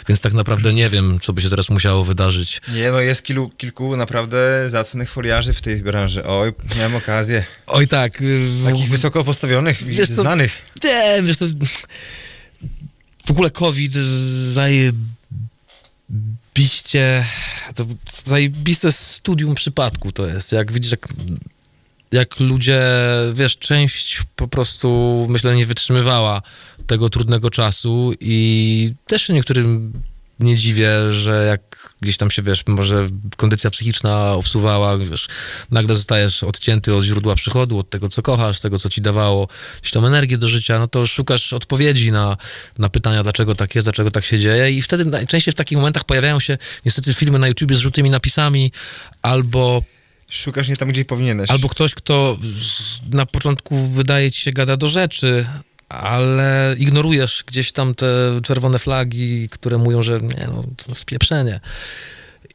więc 0.08 0.20
tak 0.20 0.32
naprawdę 0.32 0.74
nie 0.74 0.88
wiem, 0.88 1.20
co 1.22 1.32
by 1.32 1.42
się 1.42 1.50
teraz 1.50 1.70
musiało 1.70 2.04
wydarzyć. 2.04 2.60
Nie, 2.68 2.90
no 2.90 3.00
jest 3.00 3.22
kilku, 3.22 3.50
kilku 3.56 3.96
naprawdę 3.96 4.68
zacnych 4.68 5.10
foliarzy 5.10 5.52
w 5.52 5.60
tej 5.60 5.76
branży. 5.76 6.24
Oj, 6.24 6.52
miałem 6.76 6.94
okazję. 6.94 7.44
Oj 7.66 7.88
tak, 7.88 8.22
y, 8.22 8.48
Takich 8.64 8.90
wysoko 8.90 9.24
postawionych, 9.24 9.82
co, 10.06 10.22
znanych. 10.22 10.62
Nie, 10.84 11.22
wiesz 11.22 11.36
to... 11.36 11.46
W 13.26 13.30
ogóle 13.30 13.50
COVID 13.50 13.92
zajebiście... 14.52 14.86
To 17.74 17.86
zajebiste 18.24 18.92
studium 18.92 19.54
przypadku 19.54 20.12
to 20.12 20.26
jest. 20.26 20.52
Jak 20.52 20.72
widzisz, 20.72 20.90
jak, 20.90 21.08
jak 22.12 22.40
ludzie, 22.40 22.82
wiesz, 23.34 23.58
część 23.58 24.22
po 24.36 24.48
prostu, 24.48 25.26
myślę, 25.30 25.54
nie 25.54 25.66
wytrzymywała 25.66 26.42
tego 26.86 27.08
trudnego 27.08 27.50
czasu 27.50 28.12
i 28.20 28.94
też 29.06 29.22
się 29.22 29.32
niektórym 29.32 29.92
nie 30.40 30.56
dziwię, 30.56 31.12
że 31.12 31.46
jak 31.46 31.94
gdzieś 32.00 32.16
tam 32.16 32.30
się, 32.30 32.42
wiesz, 32.42 32.64
może 32.66 33.06
kondycja 33.36 33.70
psychiczna 33.70 34.32
obsuwała, 34.32 34.98
wiesz, 34.98 35.28
nagle 35.70 35.94
zostajesz 35.94 36.42
odcięty 36.42 36.94
od 36.94 37.04
źródła 37.04 37.34
przychodu, 37.34 37.78
od 37.78 37.90
tego, 37.90 38.08
co 38.08 38.22
kochasz, 38.22 38.60
tego, 38.60 38.78
co 38.78 38.90
ci 38.90 39.00
dawało 39.00 39.48
gdzieś 39.80 39.92
tam 39.92 40.04
energię 40.04 40.38
do 40.38 40.48
życia, 40.48 40.78
no 40.78 40.88
to 40.88 41.06
szukasz 41.06 41.52
odpowiedzi 41.52 42.12
na, 42.12 42.36
na 42.78 42.88
pytania, 42.88 43.22
dlaczego 43.22 43.54
tak 43.54 43.74
jest, 43.74 43.86
dlaczego 43.86 44.10
tak 44.10 44.24
się 44.24 44.38
dzieje 44.38 44.70
i 44.70 44.82
wtedy 44.82 45.04
najczęściej 45.04 45.52
w 45.52 45.56
takich 45.56 45.78
momentach 45.78 46.04
pojawiają 46.04 46.40
się 46.40 46.58
niestety 46.84 47.14
filmy 47.14 47.38
na 47.38 47.48
YouTubie 47.48 47.76
z 47.76 47.78
żółtymi 47.78 48.10
napisami 48.10 48.72
albo 49.22 49.82
Szukasz 50.30 50.68
nie 50.68 50.76
tam, 50.76 50.88
gdzie 50.88 51.04
powinieneś. 51.04 51.50
Albo 51.50 51.68
ktoś, 51.68 51.94
kto 51.94 52.38
na 53.10 53.26
początku 53.26 53.86
wydaje 53.86 54.30
ci 54.30 54.40
się 54.40 54.52
gada 54.52 54.76
do 54.76 54.88
rzeczy, 54.88 55.46
ale 55.88 56.76
ignorujesz 56.78 57.44
gdzieś 57.46 57.72
tam 57.72 57.94
te 57.94 58.40
czerwone 58.42 58.78
flagi, 58.78 59.48
które 59.48 59.78
mówią, 59.78 60.02
że 60.02 60.20
nie, 60.20 60.48
no, 60.54 60.62
to 60.76 60.94
spieprzenie. 60.94 61.60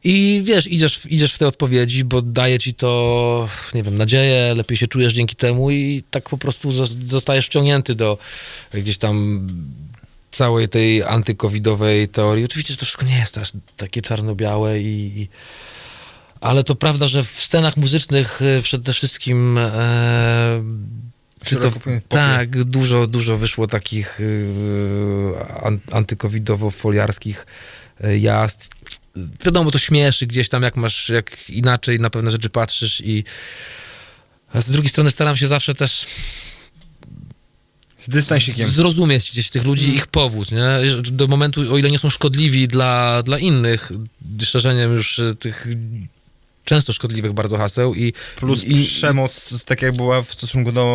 I 0.03 0.41
wiesz, 0.43 0.67
idziesz, 0.67 1.01
idziesz 1.09 1.34
w 1.34 1.38
te 1.38 1.47
odpowiedzi, 1.47 2.03
bo 2.03 2.21
daje 2.21 2.59
ci 2.59 2.73
to, 2.73 3.49
nie 3.73 3.84
wiem, 3.84 3.97
nadzieję, 3.97 4.53
lepiej 4.55 4.78
się 4.78 4.88
czujesz 4.88 5.13
dzięki 5.13 5.36
temu 5.36 5.71
i 5.71 6.03
tak 6.11 6.30
po 6.30 6.38
prostu 6.38 6.69
zos- 6.69 7.07
zostajesz 7.07 7.45
wciągnięty 7.45 7.95
do 7.95 8.17
gdzieś 8.73 8.97
tam 8.97 9.47
całej 10.32 10.69
tej 10.69 11.03
antykowidowej 11.03 12.07
teorii. 12.07 12.45
Oczywiście, 12.45 12.73
że 12.73 12.78
to 12.78 12.86
wszystko 12.86 13.05
nie 13.05 13.17
jest 13.19 13.38
aż 13.38 13.51
takie 13.78 14.01
czarno-białe 14.01 14.82
i, 14.82 15.21
i 15.21 15.30
ale 16.45 16.63
to 16.63 16.75
prawda, 16.75 17.07
że 17.07 17.23
w 17.23 17.41
scenach 17.41 17.77
muzycznych 17.77 18.41
y, 18.41 18.61
przede 18.63 18.93
wszystkim 18.93 19.57
e, 19.57 20.63
czy 21.43 21.55
to, 21.55 21.71
tak, 22.09 22.63
dużo, 22.63 23.07
dużo 23.07 23.37
wyszło 23.37 23.67
takich 23.67 24.19
y, 24.19 24.53
an, 25.63 25.79
antykowidowo-foliarskich 25.91 27.45
y, 28.03 28.19
jazd. 28.19 28.69
Wiadomo, 29.45 29.71
to 29.71 29.79
śmieszy 29.79 30.27
gdzieś 30.27 30.49
tam, 30.49 30.63
jak 30.63 30.75
masz, 30.75 31.09
jak 31.09 31.49
inaczej 31.49 31.99
na 31.99 32.09
pewne 32.09 32.31
rzeczy 32.31 32.49
patrzysz 32.49 33.01
i 33.01 33.23
z 34.53 34.71
drugiej 34.71 34.89
strony 34.89 35.11
staram 35.11 35.37
się 35.37 35.47
zawsze 35.47 35.73
też 35.73 36.05
Z 37.99 38.09
dystansikiem. 38.09 38.69
zrozumieć 38.69 39.31
gdzieś 39.31 39.49
tych 39.49 39.63
ludzi, 39.63 39.95
ich 39.95 40.07
powód, 40.07 40.51
nie? 40.51 41.01
Do 41.01 41.27
momentu, 41.27 41.73
o 41.73 41.77
ile 41.77 41.91
nie 41.91 41.99
są 41.99 42.09
szkodliwi 42.09 42.67
dla, 42.67 43.23
dla 43.23 43.39
innych, 43.39 43.91
szerzeniem 44.43 44.93
już 44.93 45.19
e, 45.19 45.35
tych 45.35 45.67
często 46.66 46.93
szkodliwych 46.93 47.34
bardzo 47.34 47.57
haseł 47.57 47.95
i 47.95 48.13
Plus 48.36 48.63
i, 48.63 48.86
przemoc, 48.86 49.63
tak 49.66 49.82
jak 49.82 49.95
była 49.95 50.22
w 50.22 50.34
stosunku 50.34 50.72
do 50.72 50.86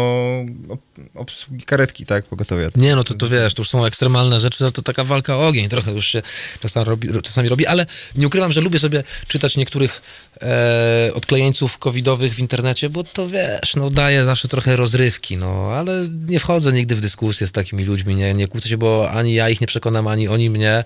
ob- 0.68 0.80
obsługi 1.14 1.64
karetki, 1.64 2.06
tak, 2.06 2.24
pogotowia. 2.24 2.68
Nie, 2.76 2.96
no 2.96 3.04
to, 3.04 3.14
to 3.14 3.28
wiesz, 3.28 3.54
to 3.54 3.60
już 3.60 3.68
są 3.68 3.84
ekstremalne 3.84 4.40
rzeczy, 4.40 4.64
no 4.64 4.70
to 4.70 4.82
taka 4.82 5.04
walka 5.04 5.36
o 5.36 5.46
ogień. 5.46 5.68
Trochę 5.68 5.92
już 5.92 6.06
się 6.06 6.22
czasami 6.60 6.86
robi, 6.86 7.08
czasami 7.22 7.48
robi, 7.48 7.66
ale 7.66 7.86
nie 8.16 8.26
ukrywam, 8.26 8.52
że 8.52 8.60
lubię 8.60 8.78
sobie 8.78 9.04
czytać 9.28 9.56
niektórych 9.56 10.02
e, 10.42 11.10
odklejeńców 11.14 11.78
covidowych 11.78 12.34
w 12.34 12.38
internecie, 12.38 12.88
bo 12.88 13.04
to 13.04 13.28
wiesz, 13.28 13.74
no 13.76 13.90
daje 13.90 14.24
zawsze 14.24 14.48
trochę 14.48 14.76
rozrywki, 14.76 15.36
no, 15.36 15.72
ale 15.76 16.08
nie 16.26 16.40
wchodzę 16.40 16.72
nigdy 16.72 16.96
w 16.96 17.00
dyskusję 17.00 17.46
z 17.46 17.52
takimi 17.52 17.84
ludźmi, 17.84 18.16
nie, 18.16 18.34
nie 18.34 18.48
kłócę 18.48 18.68
się, 18.68 18.78
bo 18.78 19.10
ani 19.10 19.34
ja 19.34 19.48
ich 19.48 19.60
nie 19.60 19.66
przekonam, 19.66 20.06
ani 20.06 20.28
oni 20.28 20.50
mnie, 20.50 20.84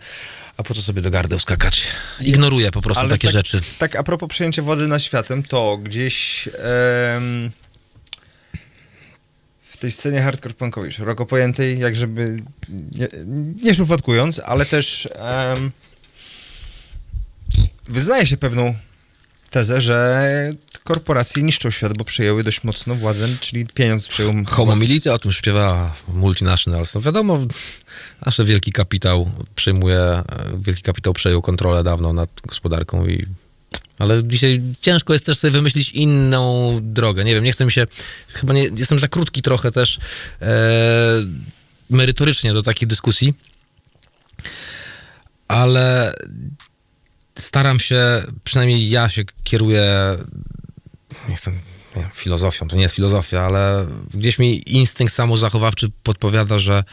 a 0.57 0.63
po 0.63 0.75
co 0.75 0.83
sobie 0.83 1.03
do 1.03 1.11
gardeł 1.11 1.39
skakać? 1.39 1.87
Ignoruję 2.21 2.71
po 2.71 2.83
prostu 2.83 3.01
Ale 3.01 3.11
takie 3.11 3.29
tak, 3.29 3.35
rzeczy. 3.35 3.61
Tak, 3.79 3.97
a 3.97 4.03
propos 4.03 4.29
przejęcia 4.29 4.63
władzy 4.63 4.89
nad 4.89 5.03
światem, 5.03 5.43
to 5.43 5.77
gdzieś 5.77 6.49
em, 6.49 7.51
w 9.63 9.77
tej 9.77 9.93
scenie 9.93 10.23
hardcore 10.23 10.55
punkowej, 10.55 10.93
szeroko 10.93 11.27
pojętej, 11.27 11.79
jak 11.79 11.97
żeby 11.97 12.43
nie, 12.69 13.09
nie 13.63 13.75
szufladkując, 13.75 14.41
ale 14.45 14.67
też 14.67 15.09
em, 15.15 15.71
wyznaje 17.89 18.27
się 18.27 18.37
pewną 18.37 18.75
tezę, 19.55 19.81
że 19.81 20.53
korporacje 20.85 21.43
niszczą 21.43 21.71
świat, 21.71 21.97
bo 21.97 22.05
przejęły 22.05 22.45
dość 22.45 22.65
mocno 22.65 22.95
władzę, 22.95 23.29
czyli 23.41 23.67
pieniądz 23.67 24.09
przejął 24.09 24.35
Homo 24.47 24.77
militia 24.77 25.13
o 25.13 25.19
tym 25.19 25.33
śpiewa 25.33 25.95
Multinationals. 26.09 26.95
No 26.95 27.01
wiadomo, 27.01 27.39
nasz 28.27 28.41
wielki 28.45 28.73
kapitał 28.73 29.31
przejmuje, 29.55 29.99
e, 29.99 30.25
wielki 30.59 30.83
kapitał 30.83 31.13
przejął 31.13 31.43
kontrolę 31.43 31.83
dawno 31.83 32.13
nad 32.13 32.31
gospodarką 32.47 33.07
i 33.07 33.27
ale 33.99 34.25
dzisiaj 34.25 34.63
ciężko 34.81 35.13
jest 35.13 35.27
też 35.27 35.39
sobie 35.39 35.51
wymyślić 35.51 35.91
inną 35.91 36.79
drogę. 36.83 37.25
Nie 37.25 37.35
wiem, 37.35 37.45
nie 37.45 37.53
chcę 37.53 37.65
mi 37.65 37.73
się, 37.73 37.87
chyba 38.29 38.55
nie, 38.55 38.71
jestem 38.77 38.99
za 38.99 39.09
krótki 39.09 39.43
trochę 39.43 39.71
też 39.71 39.99
e, 40.43 40.49
merytorycznie 41.91 42.53
do 42.53 42.63
takiej 42.63 42.89
dyskusji, 42.89 43.35
ale 45.49 46.15
staram 47.39 47.81
się, 47.81 48.23
przynajmniej 48.45 48.91
ja 48.91 49.09
się 49.09 49.23
kieruję, 49.45 50.17
nie 51.29 51.37
chcę, 51.37 51.53
nie 51.97 52.11
filozofią, 52.15 52.69
to 52.69 52.77
nie 52.77 52.83
jest 52.83 52.95
filozofia, 52.95 53.41
ale 53.41 53.87
gdzieś 54.15 54.39
mi 54.39 54.77
instynkt 54.77 55.15
samozachowawczy 55.15 55.89
podpowiada, 56.03 56.59
że 56.59 56.85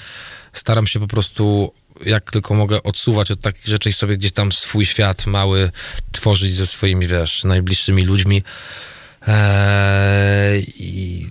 staram 0.53 0.87
się 0.87 0.99
po 0.99 1.07
prostu 1.07 1.73
jak 2.05 2.31
tylko 2.31 2.53
mogę 2.53 2.83
odsuwać 2.83 3.31
od 3.31 3.41
takich 3.41 3.67
rzeczy 3.67 3.89
i 3.89 3.93
sobie 3.93 4.17
gdzieś 4.17 4.31
tam 4.31 4.51
swój 4.51 4.85
świat 4.85 5.25
mały 5.25 5.71
tworzyć 6.11 6.53
ze 6.53 6.67
swoimi, 6.67 7.07
wiesz, 7.07 7.43
najbliższymi 7.43 8.05
ludźmi. 8.05 8.43
Eee, 9.27 10.73
I 10.77 11.27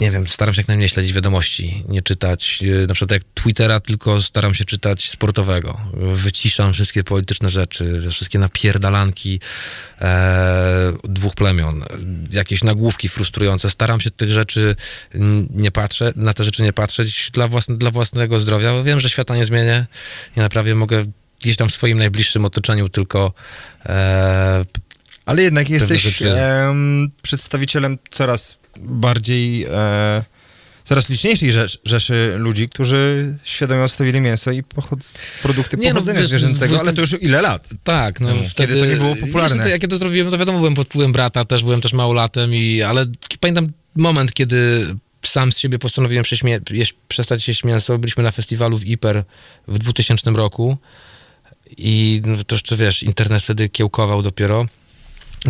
nie 0.00 0.10
wiem, 0.10 0.26
staram 0.26 0.54
się 0.54 0.60
jak 0.60 0.68
najmniej 0.68 0.88
śledzić 0.88 1.12
wiadomości, 1.12 1.84
nie 1.88 2.02
czytać, 2.02 2.60
e, 2.62 2.86
na 2.86 2.94
przykład 2.94 3.10
jak 3.10 3.22
Twittera, 3.34 3.80
tylko 3.80 4.22
staram 4.22 4.54
się 4.54 4.64
czytać 4.64 5.08
sportowego. 5.10 5.80
Wyciszam 6.14 6.72
wszystkie 6.72 7.04
polityczne 7.04 7.48
rzeczy, 7.50 8.02
wszystkie 8.10 8.38
napierdalanki 8.38 9.40
e, 10.00 10.92
dwóch 11.04 11.34
plemion, 11.34 11.84
jakieś 12.30 12.64
nagłówki 12.64 13.08
frustrujące. 13.08 13.70
Staram 13.70 14.00
się 14.00 14.10
tych 14.10 14.30
rzeczy 14.30 14.76
nie 15.50 15.70
patrzę, 15.70 16.12
na 16.16 16.34
te 16.34 16.44
rzeczy 16.44 16.62
nie 16.62 16.72
patrzeć 16.72 17.30
dla, 17.32 17.48
własne, 17.48 17.76
dla 17.76 17.90
własnego 17.90 18.38
zdrowia. 18.38 18.72
bo 18.72 18.84
Wiem, 18.84 19.00
że 19.00 19.10
świata 19.10 19.36
nie 19.36 19.44
zmienię, 19.44 19.86
nie 20.36 20.42
naprawię, 20.42 20.74
mogę 20.74 21.04
gdzieś 21.40 21.56
tam 21.56 21.68
w 21.68 21.72
swoim 21.72 21.98
najbliższym 21.98 22.44
otoczeniu 22.44 22.88
tylko 22.88 23.32
e, 23.86 24.64
Ale 25.26 25.42
jednak 25.42 25.70
jesteś 25.70 26.02
rzeczy- 26.02 26.32
em, 26.32 27.10
przedstawicielem 27.22 27.98
coraz 28.10 28.58
bardziej, 28.80 29.64
e, 29.64 30.24
coraz 30.84 31.08
liczniejszej 31.08 31.52
rzecz, 31.52 31.80
rzeszy 31.84 32.34
ludzi, 32.36 32.68
którzy 32.68 33.34
świadomie 33.44 33.82
odstawili 33.82 34.20
mięso 34.20 34.50
i 34.50 34.62
pochod, 34.62 35.00
produkty 35.42 35.76
Nie, 35.76 35.88
no, 35.88 35.94
pochodzenia 35.94 36.20
wiesz, 36.20 36.44
występ- 36.44 36.80
ale 36.80 36.92
to 36.92 37.00
już 37.00 37.22
ile 37.22 37.42
lat? 37.42 37.68
Tak, 37.84 38.20
no 38.20 38.28
wtedy... 38.28 38.74
kiedy 38.74 38.80
to 38.80 38.86
nie 38.86 38.96
było 38.96 39.16
popularne. 39.16 39.62
To, 39.62 39.68
jak 39.68 39.82
ja 39.82 39.88
to 39.88 39.96
zrobiłem, 39.96 40.30
to 40.30 40.38
wiadomo, 40.38 40.58
byłem 40.58 40.74
pod 40.74 40.86
wpływem 40.86 41.12
brata, 41.12 41.44
też 41.44 41.62
byłem 41.62 41.80
też 41.80 41.92
małolatem, 41.92 42.54
i, 42.54 42.82
ale 42.82 43.04
pamiętam 43.40 43.66
moment, 43.96 44.32
kiedy 44.32 44.86
sam 45.22 45.52
z 45.52 45.58
siebie 45.58 45.78
postanowiłem 45.78 46.24
przestać 47.08 47.48
jeść 47.48 47.64
mięso. 47.64 47.98
Byliśmy 47.98 48.22
na 48.22 48.30
festiwalu 48.30 48.78
w 48.78 48.84
Iper 48.84 49.24
w 49.68 49.78
2000 49.78 50.30
roku 50.30 50.76
i 51.76 52.22
no, 52.26 52.44
to 52.44 52.54
jeszcze, 52.54 52.76
wiesz, 52.76 53.02
internet 53.02 53.42
wtedy 53.42 53.68
kiełkował 53.68 54.22
dopiero. 54.22 54.66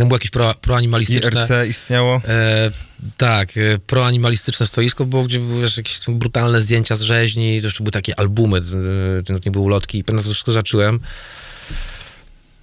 Było 0.05 0.16
jakieś 0.16 0.31
pro, 0.31 0.55
proanimalistyczne... 0.55 1.40
IRC 1.40 1.68
istniało. 1.68 2.20
E, 2.28 2.70
tak, 3.16 3.56
e, 3.56 3.78
proanimalistyczne 3.86 4.66
stoisko 4.66 5.05
było, 5.05 5.24
gdzie 5.24 5.39
były 5.39 5.62
wiesz, 5.62 5.77
jakieś 5.77 6.01
brutalne 6.09 6.62
zdjęcia 6.62 6.97
z 6.97 7.01
rzeźni, 7.01 7.60
to 7.60 7.66
jeszcze 7.66 7.85
były 7.85 7.93
takie 7.93 8.18
albumy, 8.20 8.59
e, 8.59 9.23
to 9.23 9.32
nie 9.47 9.51
były 9.52 9.64
ulotki 9.64 9.98
i 9.98 10.05
pamiętam, 10.05 10.24
to 10.24 10.31
wszystko 10.31 10.52
zacząłem. 10.52 11.01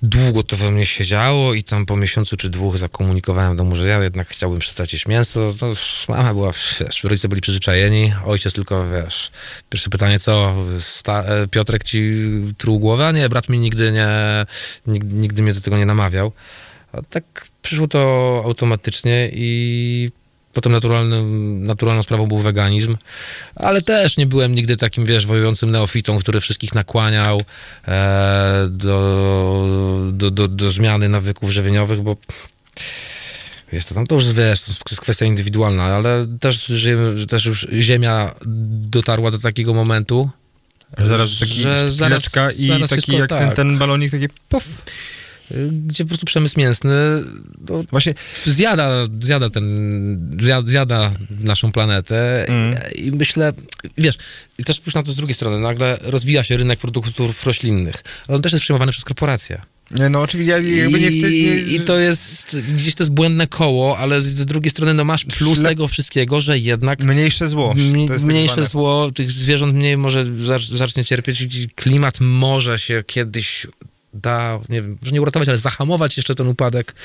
Długo 0.04 0.44
to 0.44 0.58
we 0.58 0.72
mnie 0.72 0.86
siedziało 0.86 1.54
i 1.54 1.64
tam 1.64 1.86
po 1.86 1.96
miesiącu 1.96 2.38
czy 2.38 2.50
dwóch 2.50 2.78
zakomunikowałem 2.78 3.58
domu, 3.58 3.76
że 3.76 3.88
ja 3.88 4.04
jednak 4.04 4.28
chciałbym 4.28 4.60
przestać 4.60 4.94
jeść 4.94 5.06
mięso. 5.06 5.54
To 5.60 5.68
już 5.68 6.06
mama 6.08 6.34
była, 6.34 6.52
wiesz, 6.80 7.04
rodzice 7.04 7.28
byli 7.28 7.42
przyzwyczajeni, 7.42 8.14
ojciec 8.26 8.54
tylko, 8.54 8.90
wiesz, 8.90 9.32
pierwsze 9.70 9.90
pytanie, 9.90 10.20
co, 10.20 10.56
sta, 10.80 11.24
e, 11.24 11.48
Piotrek 11.48 11.84
ci 11.84 12.14
truł 12.58 12.80
głowę? 12.80 13.08
A 13.08 13.12
nie, 13.12 13.30
brat 13.30 13.50
mi 13.50 13.60
nigdy 13.60 13.92
nie, 13.92 14.08
nigdy, 14.88 15.16
nigdy 15.16 15.44
mnie 15.44 15.54
do 15.54 15.62
tego 15.62 15.78
nie 15.78 15.86
namawiał. 15.86 16.32
A 16.94 17.02
tak 17.02 17.48
przyszło 17.62 17.88
to 17.88 18.42
automatycznie 18.46 19.30
i 19.34 20.10
potem 20.54 20.72
naturalnym, 20.72 21.66
naturalną 21.66 22.02
sprawą 22.02 22.28
był 22.28 22.38
weganizm, 22.38 22.96
ale 23.56 23.82
też 23.82 24.18
nie 24.18 24.26
byłem 24.26 24.56
nigdy 24.56 24.78
takim, 24.78 25.06
wiesz, 25.06 25.26
wojującym 25.26 25.72
neofitą, 25.72 26.20
który 26.20 26.40
wszystkich 26.40 26.76
nakłaniał 26.76 27.42
e, 27.88 28.68
do, 28.72 30.10
do, 30.12 30.32
do, 30.32 30.48
do 30.48 30.72
zmiany 30.72 31.10
nawyków 31.10 31.52
żywieniowych, 31.52 32.02
bo 32.02 32.16
jest 33.72 33.90
to 33.90 33.96
tam, 33.96 34.08
to 34.08 34.16
już 34.16 34.34
wiesz, 34.34 34.62
to 34.62 34.72
jest 34.90 35.02
kwestia 35.02 35.26
indywidualna, 35.26 35.84
ale 35.84 36.28
też, 36.40 36.66
żyjemy, 36.66 37.26
też 37.26 37.46
już 37.46 37.68
ziemia 37.80 38.36
dotarła 38.90 39.32
do 39.32 39.40
takiego 39.40 39.74
momentu, 39.74 40.30
Że 40.98 41.08
zaraz 41.08 41.40
taki 41.40 41.62
że 41.62 41.92
zaraz- 41.92 42.60
i 42.60 42.68
zaraz 42.68 42.90
taki 42.90 43.02
wszystko 43.02 43.22
jak 43.22 43.30
ten, 43.30 43.48
tak. 43.48 43.56
ten 43.56 43.78
balonik, 43.78 44.12
taki 44.12 44.30
puf. 44.50 44.64
Y, 45.52 45.70
gdzie 45.72 46.04
po 46.04 46.08
prostu 46.08 46.26
przemysł 46.26 46.60
mięsny 46.60 46.92
no, 47.70 47.84
Właśnie 47.92 48.14
zjada, 48.46 49.08
zjada 49.22 49.50
ten, 49.50 50.38
zjada, 50.66 51.12
naszą 51.40 51.72
planetę 51.72 52.48
Mm. 52.48 52.76
I, 52.96 53.06
i 53.06 53.12
myślę, 53.12 53.54
wiesz, 53.98 54.18
i 54.58 54.64
też 54.64 54.76
spójrz 54.76 54.96
na 54.96 55.04
to 55.04 55.12
z 55.12 55.16
drugiej 55.16 55.34
strony, 55.34 55.60
nagle 55.60 55.98
rozwija 56.02 56.44
się 56.44 56.58
rynek 56.58 56.80
produktów 56.80 57.46
roślinnych, 57.46 57.96
ale 58.28 58.36
on 58.36 58.42
też 58.42 58.52
jest 58.52 58.64
przejmowany 58.64 58.92
przez 58.92 59.04
korporacje. 59.06 59.62
Nie, 59.92 60.10
no 60.10 60.22
oczywiście, 60.22 60.52
ja 60.52 60.84
jakby 60.84 61.00
nie 61.00 61.08
I, 61.08 61.20
wtedy... 61.20 61.36
Nie, 61.36 61.76
I 61.76 61.80
to 61.82 61.98
jest, 62.00 62.58
gdzieś 62.74 62.96
to 62.96 63.04
jest 63.04 63.12
błędne 63.14 63.48
koło, 63.48 63.98
ale 63.98 64.22
z, 64.22 64.26
z 64.26 64.46
drugiej 64.46 64.72
strony 64.72 64.94
no 64.94 65.04
masz 65.04 65.26
plus 65.26 65.60
Ślep- 65.60 65.68
tego 65.68 65.88
wszystkiego, 65.88 66.42
że 66.42 66.60
jednak 66.60 67.04
Mniejsze 67.04 67.50
zło. 67.50 67.76
Tak 68.08 68.22
mniejsze 68.22 68.54
zwane. 68.54 68.68
zło, 68.68 69.12
tych 69.12 69.32
zwierząt 69.32 69.76
mniej 69.76 69.98
może 69.98 70.26
zacz- 70.26 70.76
zacznie 70.76 71.06
cierpieć, 71.06 71.42
i 71.42 71.70
klimat 71.76 72.20
może 72.22 72.80
się 72.80 73.04
kiedyś 73.08 73.68
da, 74.14 74.60
nie 74.70 74.82
wiem, 74.82 74.98
że 75.04 75.12
nie 75.12 75.22
uratować, 75.22 75.50
ale 75.50 75.58
zahamować 75.58 76.18
jeszcze 76.18 76.36
ten 76.36 76.48
upadek. 76.48 76.96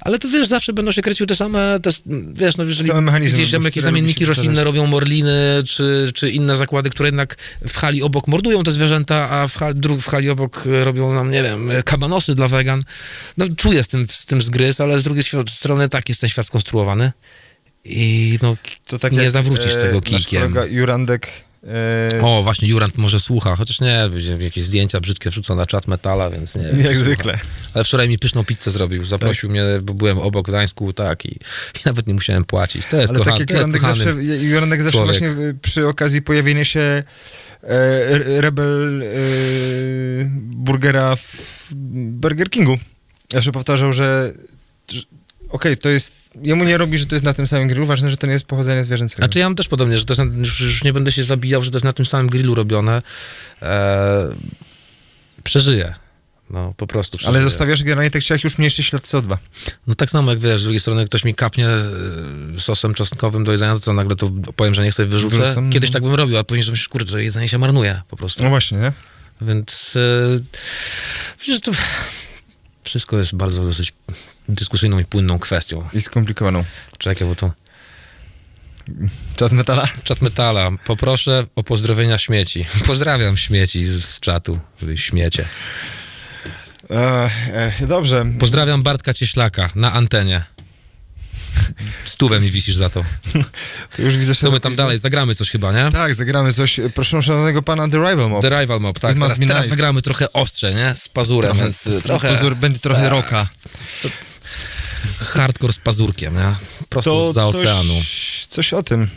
Ale 0.00 0.18
to 0.18 0.28
wiesz, 0.28 0.46
zawsze 0.46 0.72
będą 0.72 0.92
się 0.92 1.02
kręciły 1.02 1.26
te 1.26 1.34
same, 1.34 1.78
te, 1.82 1.90
wiesz, 2.32 2.56
no 2.56 2.64
jeżeli 2.64 2.90
gdzieś 3.32 3.50
tam 3.50 3.64
jakieś 3.64 3.82
zamienniki 3.82 4.24
roślinne 4.24 4.64
robią 4.64 4.86
morliny, 4.86 5.62
czy, 5.66 6.12
czy 6.14 6.30
inne 6.30 6.56
zakłady, 6.56 6.90
które 6.90 7.08
jednak 7.08 7.36
w 7.68 7.76
hali 7.76 8.02
obok 8.02 8.28
mordują 8.28 8.62
te 8.62 8.72
zwierzęta, 8.72 9.30
a 9.30 9.48
w 9.48 9.54
hali, 9.54 9.80
w 10.00 10.06
hali 10.06 10.30
obok 10.30 10.64
e, 10.66 10.84
robią 10.84 11.14
nam, 11.14 11.30
nie 11.30 11.42
wiem, 11.42 11.70
e, 11.70 11.82
kabanosy 11.82 12.34
dla 12.34 12.48
wegan. 12.48 12.84
No 13.36 13.46
czuję 13.56 13.82
z 13.82 13.88
tym, 13.88 14.06
z 14.08 14.26
tym 14.26 14.40
zgryz, 14.40 14.80
ale 14.80 15.00
z 15.00 15.02
drugiej 15.02 15.24
strony 15.48 15.88
tak 15.88 16.08
jest 16.08 16.20
ten 16.20 16.30
świat 16.30 16.46
skonstruowany. 16.46 17.12
I 17.84 18.38
no, 18.42 18.56
tak 18.98 19.12
nie 19.12 19.22
jak, 19.22 19.30
zawrócisz 19.30 19.72
e, 19.74 19.82
tego 19.82 19.94
nasz 19.94 20.04
kijkiem. 20.04 20.42
kolega 20.42 20.66
Jurandek 20.66 21.26
e, 21.26 21.53
O, 22.22 22.42
właśnie 22.42 22.68
Jurand 22.68 22.98
może 22.98 23.20
słucha, 23.20 23.56
chociaż 23.56 23.80
nie, 23.80 24.08
jakieś 24.38 24.64
zdjęcia 24.64 25.00
brzydkie 25.00 25.30
wrzucą 25.30 25.54
na 25.56 25.66
czat 25.66 25.88
metala, 25.88 26.30
więc 26.30 26.56
nie 26.56 26.62
jak 26.62 26.76
słucha. 26.76 26.94
zwykle. 27.02 27.38
Ale 27.74 27.84
wczoraj 27.84 28.08
mi 28.08 28.18
pyszną 28.18 28.44
pizzę 28.44 28.70
zrobił, 28.70 29.04
zaprosił 29.04 29.50
mnie, 29.50 29.62
bo 29.82 29.94
byłem 29.94 30.18
obok 30.18 30.46
Gdańsku, 30.48 30.92
tak, 30.92 31.24
i, 31.26 31.28
i 31.74 31.80
nawet 31.84 32.06
nie 32.06 32.14
musiałem 32.14 32.44
płacić. 32.44 32.86
To 32.86 32.96
jest 32.96 33.10
Ale 33.10 33.18
kocha, 33.18 33.30
tak 33.30 33.40
jak 33.40 33.48
kochany. 33.60 33.78
zawsze, 33.78 34.10
Jurandek 34.24 34.82
zawsze 34.82 34.98
człowiek. 34.98 35.20
właśnie 35.20 35.44
y, 35.44 35.54
przy 35.62 35.86
okazji 35.88 36.22
pojawienia 36.22 36.64
się 36.64 36.80
e, 37.62 38.40
Rebel 38.40 39.02
e, 39.02 39.06
Burgera 40.40 41.16
w 41.16 41.68
Burger 41.94 42.50
Kingu 42.50 42.78
zawsze 43.32 43.52
powtarzał, 43.52 43.92
że, 43.92 44.32
okej, 45.54 45.76
to 45.76 45.88
jest, 45.88 46.30
jemu 46.42 46.64
nie 46.64 46.78
robi, 46.78 46.98
że 46.98 47.06
to 47.06 47.14
jest 47.14 47.24
na 47.24 47.34
tym 47.34 47.46
samym 47.46 47.68
grillu, 47.68 47.86
ważne, 47.86 48.10
że 48.10 48.16
to 48.16 48.26
nie 48.26 48.32
jest 48.32 48.46
pochodzenia 48.46 48.82
zwierzęcego. 48.82 49.22
Znaczy 49.22 49.38
ja 49.38 49.46
mam 49.46 49.56
też 49.56 49.68
podobnie, 49.68 49.98
że 49.98 50.04
to 50.04 50.24
na, 50.24 50.38
już, 50.38 50.60
już 50.60 50.84
nie 50.84 50.92
będę 50.92 51.12
się 51.12 51.24
zabijał, 51.24 51.62
że 51.62 51.70
to 51.70 51.76
jest 51.76 51.84
na 51.84 51.92
tym 51.92 52.06
samym 52.06 52.26
grillu 52.26 52.54
robione. 52.54 53.02
E, 53.62 54.28
przeżyję. 55.44 55.94
No, 56.50 56.74
po 56.76 56.86
prostu 56.86 57.18
przeżyję. 57.18 57.38
Ale 57.38 57.50
zostawiasz 57.50 57.82
generalnie 57.82 58.10
tak 58.10 58.22
czy 58.22 58.32
jak 58.32 58.44
już 58.44 58.58
mniejszy 58.58 58.82
ślad 58.82 59.02
CO2. 59.02 59.36
No 59.86 59.94
tak 59.94 60.10
samo 60.10 60.30
jak 60.30 60.40
wiesz, 60.40 60.60
z 60.60 60.64
drugiej 60.64 60.80
strony 60.80 61.04
ktoś 61.04 61.24
mi 61.24 61.34
kapnie 61.34 61.68
e, 61.68 61.82
sosem 62.58 62.94
czosnkowym 62.94 63.44
do 63.44 63.52
jedzenia, 63.52 63.76
to 63.76 63.92
nagle 63.92 64.16
to 64.16 64.30
powiem, 64.56 64.74
że 64.74 64.84
nie 64.84 64.90
chcę 64.90 65.06
wyrzucę. 65.06 65.36
Wyrzucam, 65.36 65.70
Kiedyś 65.70 65.90
no. 65.90 65.94
tak 65.94 66.02
bym 66.02 66.14
robił, 66.14 66.38
a 66.38 66.44
później 66.44 66.70
myślę, 66.70 66.88
kurde, 66.88 67.12
to 67.12 67.18
jedzenie 67.18 67.48
się 67.48 67.58
marnuje 67.58 68.02
po 68.08 68.16
prostu. 68.16 68.42
No 68.42 68.48
właśnie, 68.48 68.78
nie? 68.78 68.92
Więc 69.40 69.94
e, 69.96 70.40
wiesz, 71.46 71.60
to 71.60 71.72
wszystko 72.84 73.18
jest 73.18 73.34
bardzo 73.34 73.64
dosyć 73.64 73.92
dyskusyjną 74.48 74.98
i 74.98 75.04
płynną 75.04 75.38
kwestią. 75.38 75.88
I 75.92 76.00
skomplikowaną. 76.00 76.64
Czekaj, 76.98 77.28
bo 77.28 77.34
to 77.34 77.52
Czat 79.36 79.52
metala? 79.52 79.88
czat 80.04 80.22
metala. 80.22 80.70
Poproszę 80.86 81.46
o 81.56 81.62
pozdrowienia 81.62 82.18
śmieci. 82.18 82.66
Pozdrawiam 82.86 83.36
śmieci 83.36 83.84
z, 83.84 84.04
z 84.04 84.20
czatu. 84.20 84.58
Śmiecie. 84.96 85.44
E, 86.90 87.30
e, 87.80 87.86
dobrze. 87.86 88.26
Pozdrawiam 88.40 88.82
Bartka 88.82 89.14
Cieślaka 89.14 89.70
na 89.74 89.92
antenie. 89.92 90.44
Stówę 92.04 92.40
mi 92.40 92.50
wisisz 92.50 92.74
za 92.76 92.90
to. 92.90 93.04
To 93.96 94.02
już 94.02 94.16
widzę, 94.16 94.34
że... 94.34 94.40
Co 94.40 94.50
my 94.50 94.60
tam 94.60 94.76
dalej? 94.76 94.98
Zagramy 94.98 95.34
coś 95.34 95.50
chyba, 95.50 95.72
nie? 95.72 95.92
Tak, 95.92 96.14
zagramy 96.14 96.52
coś. 96.52 96.80
Proszę 96.94 97.22
szanownego 97.22 97.62
pana 97.62 97.88
The 97.88 97.96
Rival 97.98 98.30
Mob. 98.30 98.42
The 98.42 98.60
Rival 98.60 98.80
Mob, 98.80 98.98
tak. 98.98 99.14
Teraz, 99.14 99.38
teraz 99.38 99.56
nice. 99.64 99.68
zagramy 99.68 100.02
trochę 100.02 100.32
ostrze, 100.32 100.74
nie? 100.74 100.94
Z 100.96 101.08
pazurem, 101.08 101.50
Trochę, 101.50 101.62
więc 101.64 101.82
z- 101.82 102.02
trochę 102.02 102.28
Pozór, 102.28 102.56
będzie 102.56 102.78
trochę 102.80 103.02
Tak. 103.02 103.10
roka. 103.10 103.48
Hardcore 105.20 105.72
z 105.72 105.78
pazurkiem, 105.78 106.34
nie? 106.34 106.54
Prosto 106.88 107.10
To 107.10 107.32
za 107.32 107.44
oceanu. 107.44 107.94
coś 108.48 108.72
o 108.72 108.82
tym. 108.82 109.08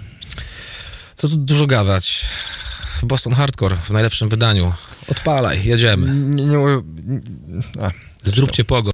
Co 1.15 1.27
tu 1.29 1.35
dużo 1.37 1.67
gadać? 1.67 2.25
Boston 3.03 3.33
Hardcore 3.33 3.75
w 3.75 3.89
najlepszym 3.89 4.29
wydaniu. 4.29 4.73
Odpalaj, 5.11 5.65
jedziemy. 5.65 6.13
Nie, 6.13 6.45
nie, 6.45 6.57
a, 7.81 7.91
Zróbcie 8.23 8.63
pogo. 8.63 8.91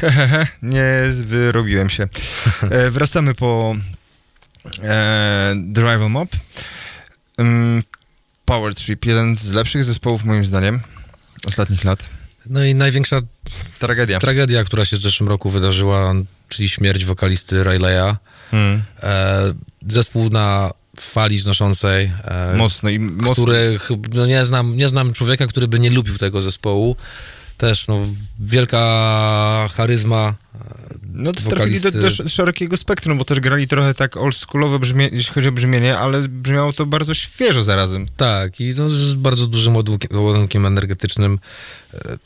Hehehe, 0.00 0.46
nie 0.62 0.84
wyrobiłem 1.22 1.90
się. 1.90 2.08
E, 2.70 2.90
wracamy 2.90 3.34
po 3.34 3.76
e, 4.82 5.54
The 5.74 5.80
Rival 5.80 6.10
Mob. 6.10 6.28
Ym, 7.40 7.82
Power 8.44 8.74
Trip, 8.74 9.04
jeden 9.04 9.36
z 9.36 9.52
lepszych 9.52 9.84
zespołów 9.84 10.24
moim 10.24 10.46
zdaniem 10.46 10.80
ostatnich 11.46 11.84
lat. 11.84 12.08
No 12.46 12.64
i 12.64 12.74
największa 12.74 13.20
Tragedia. 13.78 14.18
tragedia, 14.18 14.64
która 14.64 14.84
się 14.84 14.96
w 14.96 15.00
zeszłym 15.02 15.28
roku 15.28 15.50
wydarzyła, 15.50 16.14
czyli 16.48 16.68
śmierć 16.68 17.04
wokalisty 17.04 17.64
Rayleigha. 17.64 18.16
Hmm. 18.50 18.82
E, 19.02 19.54
zespół 19.88 20.30
na 20.30 20.70
fali 21.00 21.38
znoszącej, 21.38 22.12
e, 22.24 22.54
Mocno 22.56 22.90
i 22.90 22.98
mocno. 22.98 23.32
których 23.44 23.90
no 24.14 24.26
nie, 24.26 24.44
znam, 24.46 24.76
nie 24.76 24.88
znam 24.88 25.12
człowieka, 25.12 25.46
który 25.46 25.68
by 25.68 25.78
nie 25.78 25.90
lubił 25.90 26.18
tego 26.18 26.40
zespołu. 26.40 26.96
Też 27.58 27.88
no, 27.88 28.04
wielka 28.40 29.68
charyzma. 29.72 30.34
No 31.12 31.32
to 31.32 31.50
trafili 31.50 31.80
do, 31.80 31.90
do 31.90 32.10
szerokiego 32.28 32.76
spektrum, 32.76 33.18
bo 33.18 33.24
też 33.24 33.40
grali 33.40 33.68
trochę 33.68 33.94
tak 33.94 34.16
oldschoolowe 34.16 34.78
brzmie, 34.78 35.08
jeśli 35.12 35.34
chodzi 35.34 35.48
o 35.48 35.52
brzmienie, 35.52 35.98
ale 35.98 36.28
brzmiało 36.28 36.72
to 36.72 36.86
bardzo 36.86 37.14
świeżo 37.14 37.64
zarazem. 37.64 38.06
Tak, 38.16 38.60
i 38.60 38.74
no, 38.78 38.90
z 38.90 39.14
bardzo 39.14 39.46
dużym 39.46 39.76
ładunkiem, 39.76 40.24
ładunkiem 40.24 40.66
energetycznym. 40.66 41.38
E, 41.94 42.18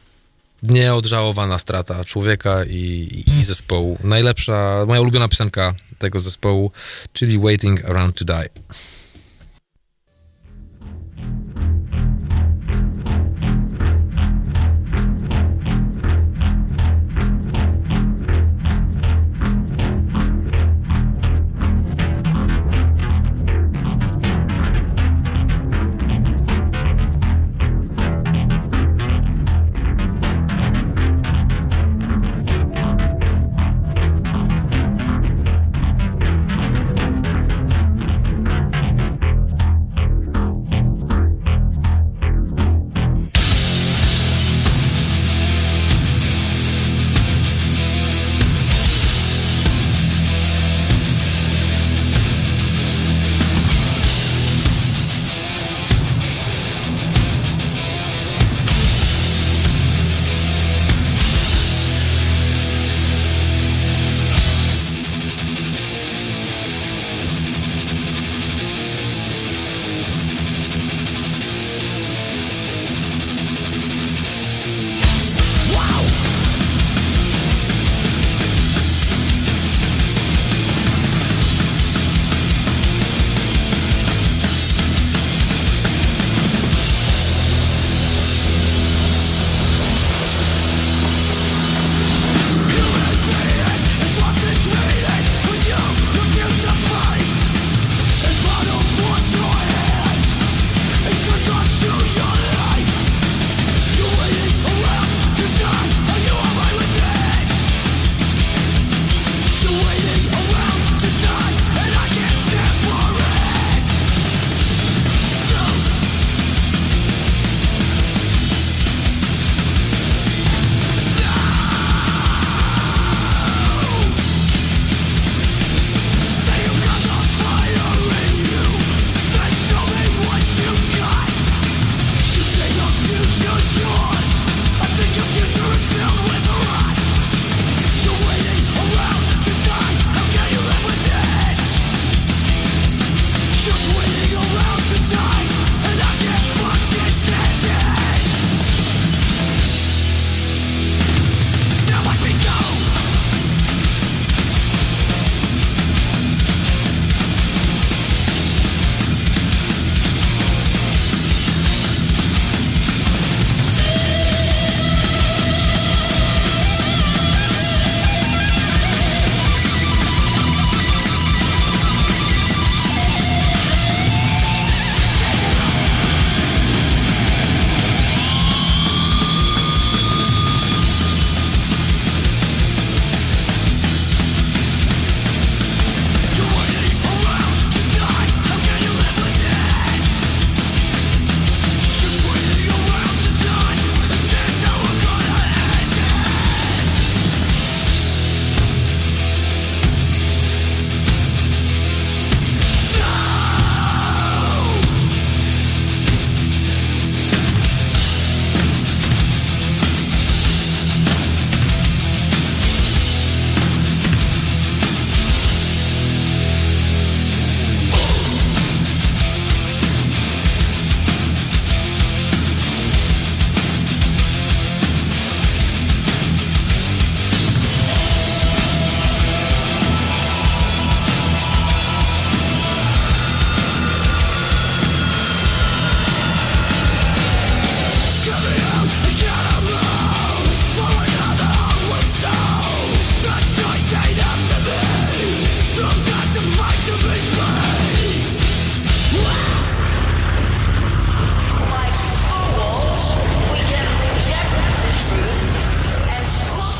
Nieodżałowana 0.62 1.58
strata 1.58 2.04
człowieka 2.04 2.64
i, 2.64 3.24
i 3.38 3.44
zespołu. 3.44 3.98
Najlepsza, 4.04 4.84
moja 4.86 5.00
ulubiona 5.00 5.28
piosenka 5.28 5.74
tego 5.98 6.18
zespołu, 6.18 6.72
czyli 7.12 7.38
Waiting 7.38 7.84
Around 7.84 8.18
to 8.18 8.24
Die. 8.24 8.48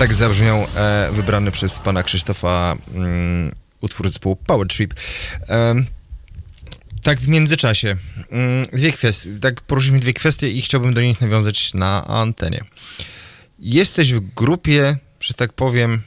Tak 0.02 0.14
zabrzmiał 0.14 0.66
e, 0.76 1.08
wybrany 1.12 1.50
przez 1.50 1.78
pana 1.78 2.02
Krzysztofa 2.02 2.76
mm, 2.94 3.54
utwór 3.80 4.08
zespołu 4.08 4.36
Power 4.36 4.68
Trip. 4.68 4.94
Em, 5.48 5.86
tak 7.02 7.20
w 7.20 7.28
międzyczasie, 7.28 7.96
mm, 8.30 8.64
dwie 8.72 8.92
kwestie, 8.92 9.30
tak 9.40 9.60
poruszyliśmy 9.60 10.00
dwie 10.00 10.12
kwestie 10.12 10.50
i 10.50 10.62
chciałbym 10.62 10.94
do 10.94 11.00
nich 11.00 11.20
nawiązać 11.20 11.74
na 11.74 12.06
antenie. 12.06 12.64
Jesteś 13.58 14.12
w 14.12 14.20
grupie, 14.34 14.96
że 15.20 15.34
tak 15.34 15.52
powiem, 15.52 16.02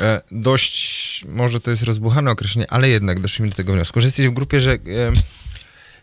e, 0.00 0.20
dość, 0.30 1.24
może 1.28 1.60
to 1.60 1.70
jest 1.70 1.82
rozbuchane 1.82 2.30
określenie, 2.30 2.70
ale 2.70 2.88
jednak 2.88 3.20
doszliśmy 3.20 3.48
do 3.48 3.56
tego 3.56 3.72
wniosku, 3.72 4.00
że 4.00 4.06
jesteś 4.06 4.28
w 4.28 4.32
grupie, 4.32 4.60
że 4.60 4.72
e, 4.72 4.78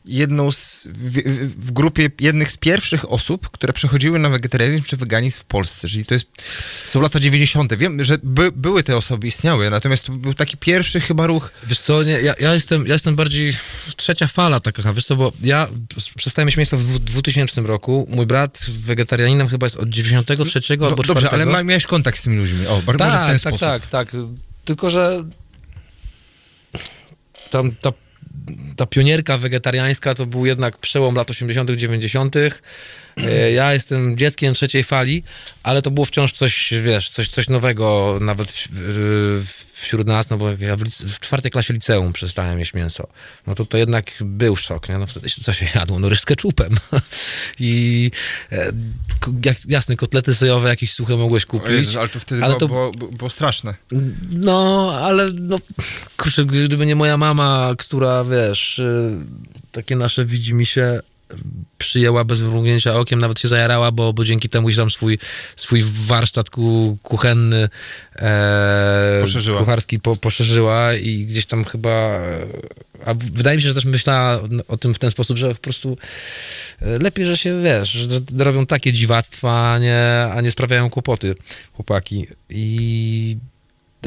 jedną 0.05 0.51
z, 0.51 0.87
w, 0.87 1.11
w, 1.65 1.71
grupie 1.71 2.09
jednych 2.21 2.51
z 2.51 2.57
pierwszych 2.57 3.11
osób, 3.11 3.49
które 3.49 3.73
przechodziły 3.73 4.19
na 4.19 4.29
wegetarianizm 4.29 4.83
czy 4.83 4.97
weganizm 4.97 5.39
w 5.41 5.43
Polsce, 5.43 5.87
czyli 5.87 6.05
to 6.05 6.13
jest, 6.13 6.25
są 6.85 7.01
lata 7.01 7.19
90. 7.19 7.73
Wiem, 7.73 8.03
że 8.03 8.17
by, 8.23 8.51
były 8.51 8.83
te 8.83 8.97
osoby, 8.97 9.27
istniały, 9.27 9.69
natomiast 9.69 10.03
to 10.03 10.13
był 10.13 10.33
taki 10.33 10.57
pierwszy 10.57 10.99
chyba 11.01 11.27
ruch, 11.27 11.51
Wiesz 11.67 11.79
co, 11.79 12.03
nie, 12.03 12.11
ja, 12.11 12.33
ja, 12.39 12.53
jestem, 12.53 12.87
ja 12.87 12.93
jestem 12.93 13.15
bardziej 13.15 13.53
trzecia 13.95 14.27
fala 14.27 14.59
taka, 14.59 14.93
wiesz 14.93 15.05
co, 15.05 15.15
bo 15.15 15.31
ja 15.41 15.67
przestałem 16.15 16.45
mieć 16.45 16.57
miejsce 16.57 16.77
w 16.77 16.83
dwu- 16.83 16.99
2000 16.99 17.61
roku, 17.61 18.07
mój 18.09 18.25
brat 18.25 18.65
wegetarianinem 18.69 19.47
chyba 19.47 19.65
jest 19.65 19.75
od 19.75 19.89
93 19.89 20.77
no, 20.79 20.85
albo 20.87 21.03
dobrze, 21.03 21.27
4. 21.27 21.43
ale 21.43 21.63
miałeś 21.63 21.85
kontakt 21.85 22.19
z 22.19 22.21
tymi 22.21 22.37
ludźmi, 22.37 22.67
o, 22.67 22.81
bar- 22.81 22.99
może 22.99 23.09
w 23.09 23.13
ten 23.13 23.21
Tak, 23.21 23.29
tak, 23.29 23.39
sposób. 23.39 23.59
tak, 23.59 23.87
tak. 23.87 24.11
Tylko, 24.65 24.89
że 24.89 25.23
tam 27.49 27.71
ta, 27.71 27.91
ta 28.75 28.85
pionierka 28.85 29.37
wegetariańska 29.37 30.15
to 30.15 30.25
był 30.25 30.45
jednak 30.45 30.77
przełom 30.77 31.15
lat 31.15 31.29
80., 31.29 31.71
90. 31.71 32.35
E, 32.35 33.51
Ja 33.51 33.73
jestem 33.73 34.17
dzieckiem 34.17 34.53
trzeciej 34.53 34.83
fali, 34.83 35.23
ale 35.63 35.81
to 35.81 35.91
było 35.91 36.05
wciąż 36.05 36.31
coś, 36.33 36.73
wiesz, 36.81 37.09
coś, 37.09 37.27
coś 37.27 37.47
nowego 37.49 38.17
nawet 38.21 38.51
w, 38.51 38.67
w, 38.71 39.62
wśród 39.83 40.07
nas, 40.07 40.29
no 40.29 40.37
bo 40.37 40.49
ja 40.49 40.75
w, 40.75 40.83
w 40.83 41.19
czwartej 41.19 41.51
klasie 41.51 41.73
liceum 41.73 42.13
przestałem 42.13 42.59
jeść 42.59 42.73
mięso. 42.73 43.07
No 43.47 43.55
to 43.55 43.65
to 43.65 43.77
jednak 43.77 44.11
był 44.21 44.55
szok, 44.55 44.89
nie? 44.89 44.97
No 44.97 45.07
wtedy 45.07 45.27
co 45.41 45.53
się 45.53 45.67
jadło? 45.75 45.99
No 45.99 46.09
ryż 46.09 46.19
z 46.19 46.25
keczupem. 46.25 46.75
I 47.59 48.11
e, 48.51 48.71
jak, 49.45 49.57
jasne, 49.67 49.95
kotlety 49.95 50.35
sojowe 50.35 50.69
jakieś 50.69 50.93
suche 50.93 51.17
mogłeś 51.17 51.45
kupić. 51.45 51.69
Jezus, 51.69 51.95
ale 51.95 52.09
to 52.09 52.19
wtedy 52.19 52.43
ale 52.43 52.49
było, 52.49 52.59
to- 52.59 52.67
było, 52.67 52.91
było, 52.91 53.11
było 53.11 53.29
straszne. 53.29 53.75
No, 54.31 54.93
ale 55.01 55.27
no, 55.33 55.57
kurczę, 56.17 56.45
gdyby 56.45 56.85
nie 56.85 56.95
moja 56.95 57.17
mama, 57.17 57.71
która, 57.77 58.23
wiesz, 58.23 58.79
y, 58.79 59.19
takie 59.71 59.95
nasze 59.95 60.25
widzi 60.25 60.53
mi 60.53 60.65
się 60.65 60.99
przyjęła 61.77 62.23
bez 62.23 62.43
mrugnięcia 62.43 62.95
okiem, 62.95 63.19
nawet 63.19 63.39
się 63.39 63.47
zajarała, 63.47 63.91
bo, 63.91 64.13
bo 64.13 64.25
dzięki 64.25 64.49
temu, 64.49 64.71
tam 64.71 64.89
swój, 64.89 65.19
swój 65.55 65.83
warsztat 65.85 66.49
ku, 66.49 66.97
kuchenny 67.03 67.69
e, 68.15 69.17
Poszerzyła. 69.21 69.59
kucharski 69.59 69.99
po, 69.99 70.15
poszerzyła 70.15 70.93
i 70.93 71.25
gdzieś 71.25 71.45
tam 71.45 71.65
chyba 71.65 71.89
e, 71.89 72.45
a 73.05 73.13
wydaje 73.13 73.57
mi 73.57 73.61
się, 73.61 73.67
że 73.67 73.73
też 73.73 73.85
myślała 73.85 74.39
o 74.67 74.77
tym 74.77 74.93
w 74.93 74.99
ten 74.99 75.11
sposób, 75.11 75.37
że 75.37 75.55
po 75.55 75.61
prostu 75.61 75.97
e, 76.81 76.99
lepiej, 76.99 77.25
że 77.25 77.37
się, 77.37 77.61
wiesz, 77.61 77.91
że 77.91 78.19
robią 78.37 78.65
takie 78.65 78.93
dziwactwa, 78.93 79.73
a 79.73 79.79
nie, 79.79 80.27
a 80.33 80.41
nie 80.41 80.51
sprawiają 80.51 80.89
kłopoty 80.89 81.35
chłopaki 81.73 82.27
i 82.49 83.37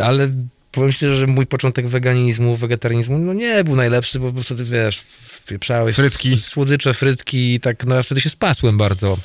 ale 0.02 0.28
powiem 0.76 0.92
szczerze, 0.92 1.16
że 1.16 1.26
mój 1.26 1.46
początek 1.46 1.88
weganizmu, 1.88 2.56
wegetarianizmu, 2.56 3.18
no 3.18 3.32
nie 3.32 3.64
był 3.64 3.76
najlepszy, 3.76 4.18
bo 4.20 4.42
wtedy, 4.42 4.64
wiesz, 4.64 5.02
wpieprzałeś 5.24 5.96
Frytki. 5.96 6.38
słodycze, 6.40 6.94
frytki 6.94 7.54
i 7.54 7.60
tak, 7.60 7.84
no 7.86 7.94
ja 7.94 8.02
wtedy 8.02 8.20
się 8.20 8.30
spasłem 8.30 8.78
bardzo, 8.78 9.18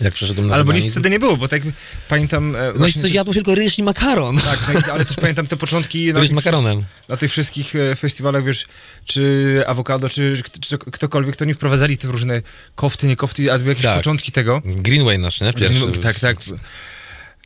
jak 0.00 0.14
przeszedłem 0.14 0.48
na 0.48 0.54
Ale 0.54 0.64
bo 0.64 0.72
nic 0.72 0.90
wtedy 0.90 1.10
nie 1.10 1.18
było, 1.18 1.36
bo 1.36 1.48
tak 1.48 1.62
pamiętam... 2.08 2.56
e, 2.56 2.72
No 2.78 2.86
i 2.86 2.92
coś 2.92 3.12
jadło 3.12 3.34
tylko 3.34 3.54
ryż 3.54 3.78
i 3.78 3.82
makaron. 3.82 4.38
Tak, 4.38 4.82
no 4.86 4.92
ale 4.92 5.04
też 5.04 5.16
pamiętam 5.16 5.46
te 5.46 5.56
początki 5.56 6.12
na 6.12 6.20
Ryż 6.20 6.28
z 6.28 6.30
tych, 6.30 6.36
makaronem. 6.36 6.82
na 7.08 7.16
tych 7.16 7.30
wszystkich 7.30 7.76
e, 7.76 7.96
festiwalach, 7.96 8.44
wiesz, 8.44 8.66
czy 9.06 9.62
awokado, 9.66 10.08
czy, 10.08 10.42
czy 10.60 10.78
ktokolwiek, 10.78 11.36
to 11.36 11.44
nie 11.44 11.54
wprowadzali 11.54 11.98
te 11.98 12.08
różne 12.08 12.42
kofty, 12.74 13.06
nie 13.06 13.16
kofty, 13.16 13.52
a 13.52 13.58
były 13.58 13.68
jakieś 13.70 13.84
Tak. 13.84 13.96
początki 13.96 14.32
tego. 14.32 14.62
Greenway 14.64 15.18
nasz, 15.18 15.40
nie? 15.40 15.52
Pierwszy. 15.52 15.80
Tak, 16.02 16.20
tak. 16.20 16.36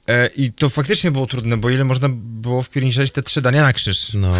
E, 0.08 0.26
I 0.36 0.52
to 0.52 0.68
faktycznie 0.68 1.10
było 1.10 1.26
trudne, 1.26 1.56
bo 1.56 1.70
ile 1.70 1.84
można 1.84 2.08
było 2.12 2.62
wpierniczać 2.62 3.10
te 3.10 3.22
trzy 3.22 3.42
dania 3.42 3.62
na 3.62 3.72
krzyż. 3.72 4.14
No, 4.14 4.32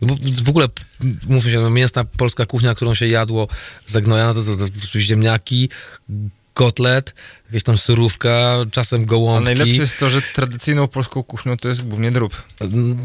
no 0.00 0.16
w 0.44 0.48
ogóle, 0.48 0.68
mówmy 1.28 1.50
się, 1.50 1.60
no, 1.60 1.70
mięsna 1.70 2.04
polska 2.04 2.46
kuchnia, 2.46 2.74
którą 2.74 2.94
się 2.94 3.06
jadło 3.06 3.48
za 3.86 4.00
gnoja, 4.00 4.26
no 4.26 4.34
to, 4.34 4.44
to, 4.44 4.56
to, 4.56 4.68
prostu 4.72 5.00
ziemniaki, 5.00 5.68
kotlet, 6.54 7.14
jakaś 7.46 7.62
tam 7.62 7.78
surówka, 7.78 8.56
czasem 8.72 9.02
A 9.02 9.04
gołąbki. 9.04 9.44
najlepsze 9.44 9.82
jest 9.82 9.98
to, 9.98 10.10
że 10.10 10.22
tradycyjną 10.22 10.88
polską 10.88 11.22
kuchnią 11.22 11.56
to 11.56 11.68
jest 11.68 11.82
głównie 11.82 12.12
drób. 12.12 12.42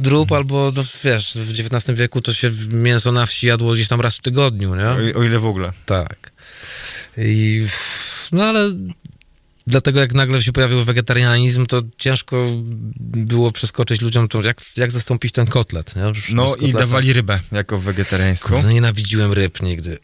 Drób 0.02 0.32
albo, 0.32 0.72
no, 0.76 0.84
wiesz, 1.04 1.38
w 1.38 1.52
XIX 1.52 2.00
wieku 2.00 2.22
to 2.22 2.34
się 2.34 2.52
mięso 2.70 3.12
na 3.12 3.26
wsi 3.26 3.48
jadło 3.48 3.74
gdzieś 3.74 3.88
tam 3.88 4.02
raz 4.02 4.18
w 4.18 4.22
tygodniu, 4.22 4.76
nie? 4.76 5.14
O, 5.16 5.20
o 5.20 5.24
ile 5.24 5.40
w 5.40 5.46
ogóle. 5.46 5.72
Tak. 5.86 6.32
I, 7.18 7.66
no 8.32 8.44
ale 8.44 8.72
dlatego 9.68 10.00
jak 10.00 10.14
nagle 10.14 10.42
się 10.42 10.52
pojawił 10.52 10.84
wegetarianizm, 10.84 11.66
to 11.66 11.82
ciężko 11.98 12.48
było 13.00 13.52
przeskoczyć 13.52 14.02
ludziom 14.02 14.28
to, 14.28 14.42
jak, 14.42 14.58
jak 14.78 14.92
zastąpić 14.92 15.32
ten 15.32 15.48
kotlet, 15.48 15.96
nie? 15.96 16.04
No 16.34 16.56
i 16.56 16.74
dawali 16.74 17.14
rybę 17.14 17.40
jako 17.52 17.78
wegetariańską. 17.80 18.64
No 18.64 18.72
nienawidziłem 18.72 19.34
ryb 19.34 19.62
nigdy. 19.62 19.98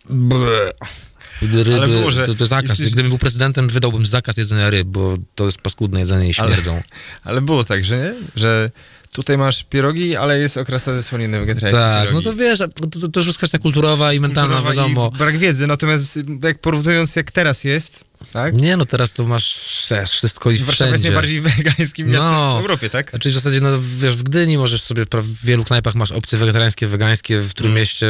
Ryby, 1.42 1.76
Ale 1.76 1.88
było, 1.88 2.12
że 2.12 2.26
to, 2.26 2.34
to 2.36 2.46
zakaz. 2.46 2.70
jesteś- 2.70 2.94
Gdybym 2.94 3.10
był 3.10 3.18
prezydentem, 3.18 3.68
wydałbym 3.70 4.06
zakaz 4.06 4.38
jedzenia 4.38 4.70
ryb, 4.70 4.88
bo 4.88 5.18
to 5.36 5.46
jest 5.46 5.58
paskudne 5.62 6.00
jedzenie 6.00 6.30
i 6.30 6.34
Ale- 6.38 6.54
śmierdzą. 6.54 6.82
Ale 7.24 7.42
było 7.42 7.64
tak, 7.64 7.86
że 7.86 7.98
nie? 7.98 8.14
Że 8.36 8.72
tutaj 9.12 9.38
masz 9.38 9.64
pierogi, 9.64 10.16
ale 10.16 10.40
jest 10.40 10.58
okrasa 10.58 10.96
ze 10.96 11.04
słoniny 11.04 11.40
wegetariańskiej 11.40 11.82
Tak, 11.82 12.00
no 12.14 12.22
pierogi. 12.22 12.24
to 12.26 12.34
wiesz, 12.34 12.58
to, 12.60 12.68
to, 12.68 13.08
to 13.08 13.20
już 13.20 13.28
jest 13.28 13.38
kwestia 13.38 13.60
kulturowa 13.60 14.14
i 14.14 14.20
mentalna, 14.20 14.56
Kulturowa 14.56 14.76
wiadomo. 14.84 15.12
I 15.16 15.18
brak 15.18 15.38
wiedzy, 15.38 15.68
natomiast 15.68 16.20
jak 16.44 16.62
porównując 16.62 17.16
jak 17.16 17.32
teraz 17.32 17.64
jest, 17.64 18.04
tak? 18.34 18.56
Nie, 18.58 18.78
no 18.78 18.86
teraz 18.86 19.14
to 19.14 19.28
masz 19.28 19.88
wiesz, 19.92 20.10
wszystko 20.12 20.52
i 20.52 20.58
Warszawa 20.58 20.92
jest 20.92 21.04
wszędzie. 21.04 21.10
najbardziej 21.10 21.42
wegańskim 21.64 22.08
miastem 22.08 22.32
No. 22.32 22.58
w 22.58 22.62
Europie, 22.62 22.90
tak? 22.90 23.10
Znaczy 23.10 23.30
w 23.30 23.34
zasadzie, 23.34 23.62
no 23.62 23.70
wiesz, 23.98 24.16
w 24.16 24.24
Gdyni 24.24 24.58
możesz 24.58 24.82
sobie, 24.82 25.06
w 25.14 25.46
wielu 25.46 25.64
knajpach 25.64 25.96
masz 25.96 26.12
opcje 26.12 26.38
wegetariańskie, 26.38 26.88
wegańskie, 26.88 27.40
w 27.42 27.50
którym 27.50 27.72
Mm. 27.72 27.80
mieście, 27.82 28.08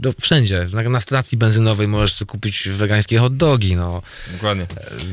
no 0.00 0.10
wszędzie. 0.20 0.66
Na, 0.72 0.82
na 0.82 1.00
stacji 1.00 1.38
benzynowej 1.38 1.88
możesz 1.88 2.24
kupić 2.26 2.68
wegańskie 2.68 3.18
hot 3.18 3.36
dogi, 3.36 3.76
no. 3.76 4.02
Dokładnie. 4.32 4.66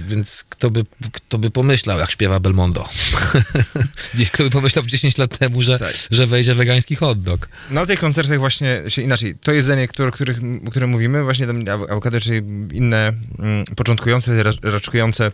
Więc 0.07 0.44
kto 0.49 0.72
by, 0.72 0.84
kto 1.11 1.38
by 1.38 1.52
pomyślał, 1.52 1.99
jak 1.99 2.11
śpiewa 2.11 2.39
Belmondo? 2.39 2.89
Kto 4.31 4.44
by 4.44 4.49
pomyślał 4.49 4.85
10 4.85 5.18
lat 5.18 5.38
temu, 5.38 5.61
że, 5.61 5.80
Tak. 5.80 5.94
że 6.11 6.27
wejdzie 6.27 6.53
wegański 6.53 6.95
hot 6.95 7.19
dog. 7.19 7.49
Na 7.72 7.85
tych 7.85 7.99
koncertach 7.99 8.39
właśnie 8.39 8.84
się 8.88 9.02
inaczej, 9.02 9.35
to 9.44 9.52
jedzenie, 9.52 9.88
które, 9.88 10.11
których, 10.11 10.38
o 10.68 10.69
którym 10.72 10.89
mówimy, 10.89 11.23
właśnie 11.23 11.48
tam 11.48 11.64
aw- 11.65 11.91
awokado, 11.91 12.19
czy 12.22 12.44
inne 12.73 13.14
mm, 13.39 13.65
początkujące, 13.76 14.06
ra- 14.43 14.53
raczkujące 14.61 15.31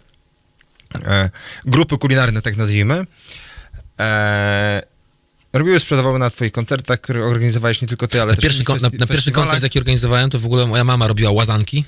e, 1.05 1.29
grupy 1.65 1.97
kulinarne, 1.97 2.41
tak 2.41 2.57
nazwijmy, 2.57 3.05
e, 3.99 4.81
robiły, 5.53 5.79
sprzedawały 5.79 6.19
na 6.19 6.29
twoich 6.29 6.51
koncertach, 6.51 7.01
które 7.01 7.25
organizowałeś 7.25 7.81
nie 7.81 7.87
tylko 7.87 8.07
ty, 8.07 8.21
ale 8.21 8.29
Na 8.31 8.35
też 8.35 8.43
pierwszy, 8.43 8.63
kon- 8.63 8.77
na, 8.81 8.89
na 8.99 9.07
pierwszy 9.07 9.31
koncert, 9.31 9.63
jaki 9.63 9.79
organizowałem, 9.79 10.29
to 10.29 10.39
w 10.39 10.45
ogóle 10.45 10.65
moja 10.67 10.83
mama 10.83 11.07
robiła 11.07 11.31
łazanki 11.31 11.85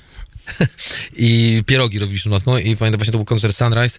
i 1.16 1.62
pierogi 1.66 1.98
robiliśmy 1.98 2.30
nocą 2.30 2.58
i 2.58 2.76
pamiętam 2.76 2.98
właśnie 2.98 3.12
to 3.12 3.18
był 3.18 3.24
koncert 3.24 3.56
Sunrise, 3.56 3.98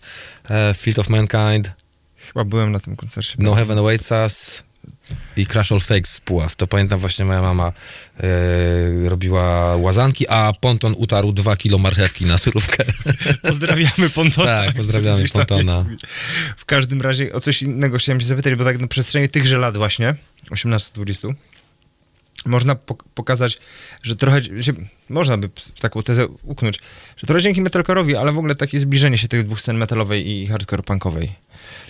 e, 0.50 0.74
Field 0.78 1.00
of 1.00 1.10
Mankind, 1.10 1.72
Chyba 2.28 2.46
byłem 2.46 2.72
na 2.72 2.80
tym 2.80 2.96
koncercie. 2.96 3.36
No 3.40 3.56
Heaven 3.56 3.78
Awaits 3.80 4.12
Us 4.12 4.64
i 5.38 5.46
Crash 5.46 5.72
All 5.72 5.80
Fakes 5.80 6.14
z 6.14 6.20
Puław. 6.20 6.56
To 6.56 6.68
pamiętam 6.68 7.00
właśnie 7.00 7.26
moja 7.26 7.42
mama 7.42 7.74
e, 8.20 9.10
robiła 9.10 9.76
łazanki, 9.76 10.28
a 10.28 10.54
Ponton 10.62 10.96
utarł 10.98 11.32
dwa 11.32 11.58
kilo 11.58 11.78
marchewki 11.78 12.26
na 12.26 12.38
surówkę. 12.38 12.84
Pozdrawiamy 13.50 14.10
Pontona. 14.16 14.66
Tak, 14.66 14.76
pozdrawiamy 14.76 15.30
Pontona. 15.30 15.86
W 16.58 16.66
każdym 16.66 17.02
razie 17.02 17.34
o 17.34 17.40
coś 17.40 17.62
innego 17.62 17.98
chciałem 17.98 18.22
się 18.22 18.28
zapytać, 18.28 18.56
bo 18.56 18.64
tak 18.64 18.80
na 18.80 18.88
przestrzeni 18.88 19.30
tychże 19.30 19.58
lat 19.58 19.78
właśnie, 19.78 20.16
18-20, 20.52 21.34
można 22.46 22.76
pok- 22.76 23.04
pokazać, 23.14 23.60
że 24.04 24.16
trochę, 24.16 24.64
się, 24.64 24.74
można 25.10 25.38
by 25.38 25.50
taką 25.80 26.04
tezę 26.04 26.28
uknąć, 26.28 26.80
że 27.18 27.28
trochę 27.28 27.42
dzięki 27.42 27.64
metalcore'owi, 27.64 28.16
ale 28.16 28.32
w 28.32 28.38
ogóle 28.38 28.56
takie 28.56 28.80
zbliżenie 28.80 29.18
się 29.18 29.28
tych 29.28 29.44
dwóch 29.46 29.62
scen 29.62 29.78
metalowej 29.78 30.30
i 30.30 30.48
hardcore 30.48 30.84
punkowej. 30.84 31.32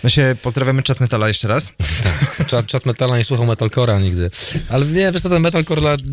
No 0.04 0.08
się 0.10 0.36
pozdrawiamy 0.42 0.82
chat 0.88 1.00
metala 1.00 1.28
jeszcze 1.28 1.48
raz. 1.48 1.72
Czat, 2.46 2.66
czat 2.66 2.86
metala 2.86 3.18
nie 3.18 3.24
słuchał 3.24 3.46
metalcora 3.46 4.00
nigdy. 4.00 4.30
Ale 4.68 4.86
nie, 4.86 5.12
wiesz 5.12 5.22
co, 5.22 5.28
ten 5.28 5.42
metalcore 5.42 5.82
lat... 5.82 6.00
Y, 6.00 6.04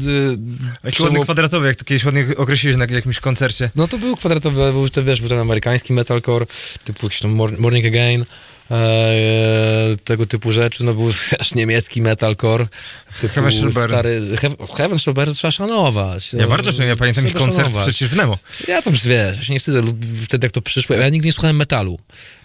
Jaki 0.83 0.95
przeło- 0.97 1.03
ładny 1.09 1.23
kwadratowy, 1.23 1.67
jak 1.67 1.75
to 1.75 1.85
kiedyś 1.85 2.05
ładnie 2.05 2.25
określiłeś 2.37 2.77
na 2.77 2.85
jakimś 2.89 3.19
koncercie. 3.19 3.69
No 3.75 3.87
to 3.87 3.97
był 3.97 4.15
kwadratowy, 4.17 4.71
był, 4.71 4.89
to, 4.89 5.03
wiesz, 5.03 5.19
był 5.19 5.29
ten 5.29 5.39
amerykański 5.39 5.93
metalcore, 5.93 6.45
typu 6.85 7.05
jakiś 7.05 7.19
tam 7.19 7.31
Mor- 7.35 7.59
Morning 7.59 7.85
Again, 7.85 8.25
tego 10.03 10.25
typu 10.25 10.51
rzeczy, 10.51 10.83
no 10.83 10.93
był 10.93 11.13
też 11.37 11.55
niemiecki 11.55 12.01
metalcore, 12.01 12.67
typu 13.21 13.33
Heaven 13.35 13.71
stary, 13.71 14.21
He- 14.41 14.75
Heaven 14.77 14.97
Burn 15.13 15.33
trzeba 15.33 15.51
szanować. 15.51 16.33
Ja 16.33 16.39
No, 16.41 16.47
bardzo 16.47 16.71
szanuję, 16.71 16.89
ja 16.89 16.95
pamiętam 16.95 17.27
ich 17.27 17.33
koncert 17.33 17.67
szanować. 17.67 17.87
przecież 17.89 18.09
w 18.09 18.15
Nemo. 18.15 18.37
Ja 18.67 18.81
tam, 18.81 18.93
wiesz, 18.93 19.05
ja 19.37 19.43
się 19.43 19.53
nie 19.53 19.59
wstydzę, 19.59 19.81
wtedy 20.23 20.45
jak 20.45 20.51
to 20.51 20.61
przyszło, 20.61 20.95
ja 20.95 21.09
nigdy 21.09 21.25
nie 21.25 21.31
słuchałem 21.33 21.55
metalu. 21.55 21.99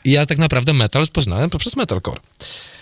I 0.04 0.10
ja 0.10 0.26
tak 0.26 0.38
naprawdę 0.38 0.72
metal 0.72 1.06
poznałem 1.12 1.50
poprzez 1.50 1.76
metalcore. 1.76 2.20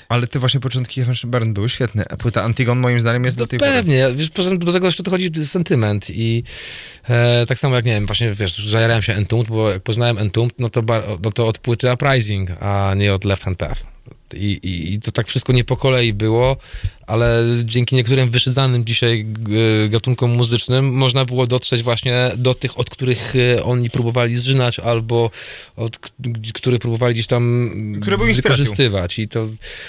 Ale 0.09 0.27
te 0.27 0.39
właśnie 0.39 0.61
początki 0.61 1.03
Burn 1.27 1.53
były 1.53 1.69
świetne. 1.69 2.05
A 2.11 2.17
płyta 2.17 2.43
Antigon 2.43 2.79
moim 2.79 3.01
zdaniem 3.01 3.25
jest 3.25 3.39
do 3.39 3.47
tej 3.47 3.59
pory. 3.59 3.71
No 3.71 3.77
Pewnie, 3.77 3.95
ja- 3.97 4.11
wiesz, 4.13 4.31
poza 4.31 4.49
tym 4.51 4.59
do 4.59 4.73
tego 4.73 4.87
jeszcze 4.87 5.03
dochodzi 5.03 5.31
sentyment 5.47 6.11
i 6.11 6.43
e, 7.09 7.47
tak 7.47 7.59
samo 7.59 7.77
jak, 7.77 7.85
nie 7.85 7.93
wiem, 7.93 8.07
właśnie, 8.07 8.33
wiesz, 8.35 8.59
zajarałem 8.71 9.03
się 9.03 9.13
Entombed, 9.13 9.49
bo 9.49 9.71
jak 9.71 9.83
poznałem 9.83 10.19
Entombed, 10.19 10.59
no 10.59 10.71
to, 10.71 10.83
bar, 10.83 11.03
no 11.25 11.31
to 11.31 11.47
od 11.47 11.59
płyty 11.59 11.93
Uprising, 11.93 12.51
a 12.63 12.95
nie 12.97 13.15
od 13.15 13.25
Left 13.25 13.45
Hand 13.45 13.59
Path. 13.59 13.98
I, 14.35 14.61
i, 14.63 14.93
I 14.93 15.01
to 15.01 15.13
tak 15.13 15.27
wszystko 15.27 15.53
nie 15.53 15.65
po 15.65 15.77
kolei 15.77 16.13
było, 16.13 16.57
ale 17.07 17.45
dzięki 17.65 17.97
niektórym 17.97 18.31
wyszydzanym 18.31 18.85
dzisiaj 18.85 19.27
e, 19.85 19.89
gatunkom 19.89 20.31
muzycznym 20.31 20.93
można 20.93 21.25
było 21.25 21.47
dotrzeć 21.47 21.83
właśnie 21.83 22.31
do 22.37 22.55
tych, 22.55 22.79
od 22.79 22.91
których 22.91 23.35
e, 23.37 23.65
oni 23.65 23.91
próbowali 23.91 24.37
zżynać, 24.37 24.79
albo 24.79 25.31
od 25.77 25.99
których 26.55 26.81
próbowali 26.81 27.15
gdzieś 27.15 27.27
tam 27.27 27.73
wykorzystywać. 28.37 29.19
I 29.19 29.29
to 29.29 29.49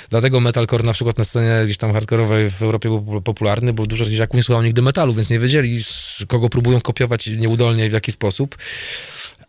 dlatego 0.09 0.39
metalcore 0.39 0.83
na 0.83 0.93
przykład 0.93 1.17
na 1.17 1.23
scenie 1.23 1.61
gdzieś 1.65 1.77
tam 1.77 1.93
hardkorowej 1.93 2.49
w 2.49 2.63
Europie 2.63 2.89
był 2.89 3.01
pop- 3.01 3.23
popularny, 3.23 3.73
bo 3.73 3.85
dużo 3.85 4.05
dzieciaków 4.05 4.35
nie 4.35 4.43
słuchało 4.43 4.63
nigdy 4.63 4.81
metalu, 4.81 5.13
więc 5.13 5.29
nie 5.29 5.39
wiedzieli, 5.39 5.79
kogo 6.27 6.49
próbują 6.49 6.81
kopiować 6.81 7.27
nieudolnie 7.27 7.85
i 7.85 7.89
w 7.89 7.93
jaki 7.93 8.11
sposób. 8.11 8.57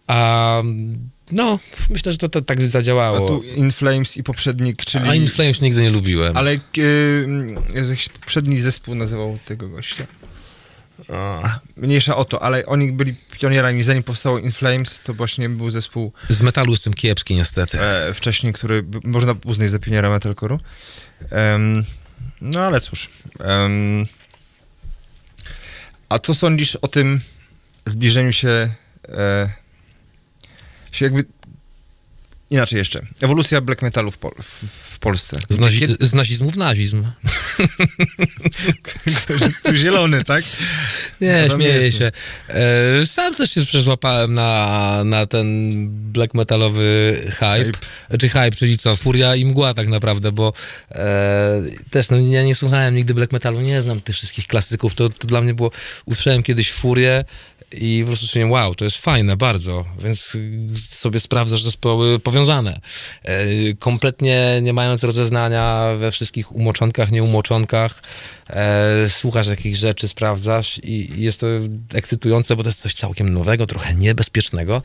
A 0.07 0.63
no, 1.33 1.59
myślę, 1.91 2.13
że 2.13 2.19
to, 2.19 2.29
to 2.29 2.43
tak 2.43 2.59
A 2.61 2.67
zadziałało. 2.67 3.29
tu 3.29 3.43
In 3.43 3.73
Flames 3.73 4.17
i 4.17 4.23
poprzednik, 4.23 4.85
czyli... 4.85 5.09
A 5.09 5.15
In 5.15 5.29
Flames 5.29 5.61
nigdy 5.61 5.83
nie 5.83 5.91
lubiłem. 5.91 6.37
Ale 6.37 6.55
yy, 6.77 7.89
jakiś 7.89 8.09
poprzedni 8.09 8.61
zespół 8.61 8.95
nazywał 8.95 9.39
tego 9.45 9.69
gościa. 9.69 10.07
A, 11.09 11.59
Mniejsza 11.77 12.17
o 12.17 12.25
to, 12.25 12.43
ale 12.43 12.67
oni 12.67 12.93
byli 12.93 13.15
pionierami. 13.41 13.83
Zanim 13.83 14.03
powstało 14.03 14.39
In 14.39 14.53
Flames, 14.53 15.01
to 15.05 15.15
właśnie 15.15 15.49
był 15.49 15.71
zespół 15.71 16.13
Z 16.29 16.41
metalu 16.41 16.71
jestem 16.71 16.95
kiepski 16.95 17.35
niestety. 17.35 17.81
e, 17.83 18.15
wcześniej, 18.15 18.53
który 18.53 18.85
można 19.05 19.35
uznać 19.45 19.71
za 19.71 19.79
pioniera 19.79 20.19
metalcore'u. 20.19 20.59
Em, 21.31 21.85
no 22.41 22.61
ale 22.61 22.81
cóż. 22.81 23.09
Em, 23.41 24.07
a 26.09 26.19
co 26.19 26.35
sądzisz 26.35 26.77
o 26.77 26.89
tym 26.89 27.21
zbliżeniu 27.87 28.33
się, 28.33 28.49
e, 29.09 29.51
się 30.93 31.05
jakby 31.05 31.25
inaczej 32.51 32.79
jeszcze, 32.79 33.03
ewolucja 33.21 33.61
black 33.61 33.83
metalu 33.83 34.11
w, 34.11 34.19
Pol- 34.19 34.43
w, 34.43 34.65
w 34.95 34.99
Polsce. 34.99 35.39
Z, 35.51 35.59
nazi- 35.59 35.81
Kiedy- 35.81 36.07
z 36.07 36.15
nazizmu 36.15 36.51
w 36.51 36.57
nazizm. 36.57 37.07
tu 39.65 39.77
zielony, 39.77 40.25
tak? 40.25 40.43
Nie, 41.21 41.45
No 41.49 41.55
śmieję 41.55 41.75
jest. 41.83 41.99
się. 41.99 42.13
E, 42.49 43.07
sam 43.07 43.35
też 43.35 43.51
się 43.51 43.67
przeszłapałem 43.67 44.35
na, 44.35 45.03
na 45.05 45.27
ten 45.27 45.71
black 46.13 46.35
metalowy 46.35 47.17
hype. 47.31 47.65
Hype. 47.65 48.19
Czy 48.19 48.29
hype, 48.29 48.51
czyli 48.51 48.79
co, 48.79 48.97
furia 48.97 49.37
i 49.37 49.45
mgła 49.45 49.75
tak 49.75 49.89
naprawdę, 49.89 50.33
bo 50.33 50.53
e, 50.93 51.63
też 51.91 52.09
no, 52.09 52.19
ja 52.19 52.43
nie 52.43 52.55
słuchałem 52.55 52.95
nigdy 52.95 53.15
black 53.15 53.33
metalu, 53.33 53.61
nie 53.61 53.83
znam 53.83 54.01
tych 54.01 54.15
wszystkich 54.17 54.47
klasyków. 54.47 54.95
To, 54.95 55.09
to 55.09 55.27
dla 55.27 55.41
mnie 55.41 55.55
było, 55.55 55.71
usłyszałem 56.05 56.43
kiedyś 56.43 56.73
furię 56.73 57.25
i 57.73 58.01
po 58.03 58.07
prostu 58.07 58.27
stwierdziłem, 58.27 58.51
wow, 58.51 58.75
to 58.75 58.85
jest 58.85 58.97
fajne 58.97 59.37
bardzo, 59.37 59.85
więc 59.99 60.37
sobie 60.89 61.21
sprawdzasz 61.21 61.63
zespoły 61.63 62.19
powiązane. 62.19 62.81
E, 63.23 63.45
kompletnie 63.79 64.59
nie 64.63 64.73
mając 64.73 65.05
rozeznania 65.05 65.95
we 65.99 66.11
wszystkich 66.11 66.53
umoczonkach, 66.53 67.11
nieumoczonkach, 67.11 68.03
e, 68.51 69.09
słuchasz 69.09 69.47
jakichś 69.47 69.79
rzeczy, 69.79 70.09
sprawdzasz 70.09 70.81
i 70.83 71.23
jest 71.23 71.41
to 71.41 71.47
ekscytujące, 71.95 72.57
bo 72.57 72.63
to 72.63 72.69
jest 72.69 72.81
coś 72.81 72.95
całkiem 72.95 73.33
nowego, 73.33 73.67
trochę 73.67 73.95
niebezpiecznego. 73.95 74.83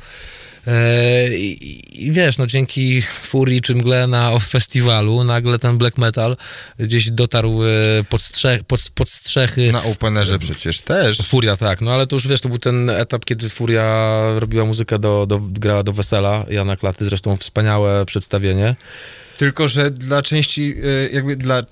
E, 0.67 1.37
I, 1.37 2.05
I 2.05 2.11
wiesz, 2.11 2.37
no 2.37 2.47
dzięki 2.47 3.01
Furii 3.01 3.61
czy 3.61 3.75
Mgle 3.75 4.07
na 4.07 4.31
off 4.31 4.47
festiwalu 4.47 5.23
nagle 5.23 5.59
ten 5.59 5.77
black 5.77 5.97
metal 5.97 6.37
gdzieś 6.79 7.11
dotarł 7.11 7.63
e, 7.63 7.67
pod, 8.09 8.21
strzech, 8.21 8.63
pod, 8.63 8.79
pod 8.95 9.09
strzechy 9.09 9.71
Na 9.71 9.83
Openerze 9.83 10.39
przecież 10.39 10.81
też. 10.81 11.17
Furia, 11.17 11.57
tak, 11.57 11.81
no 11.81 11.91
ale 11.91 12.07
to 12.07 12.15
już 12.15 12.27
wiesz, 12.27 12.41
to 12.41 12.49
był 12.49 12.59
ten 12.59 12.89
etap, 12.89 13.25
kiedy 13.25 13.49
Furia 13.49 14.19
robiła 14.39 14.65
muzykę 14.65 14.99
do, 14.99 15.25
do 15.25 15.39
grała 15.39 15.83
do 15.83 15.93
wesela 15.93 16.45
Jana 16.49 16.75
Klaty, 16.75 17.05
zresztą 17.05 17.37
wspaniałe 17.37 18.05
przedstawienie. 18.05 18.75
Tylko, 19.37 19.67
że 19.67 19.91
dla 19.91 20.21
części, 20.21 20.75
e, 20.83 21.09
jakby 21.15 21.35
dla 21.35 21.63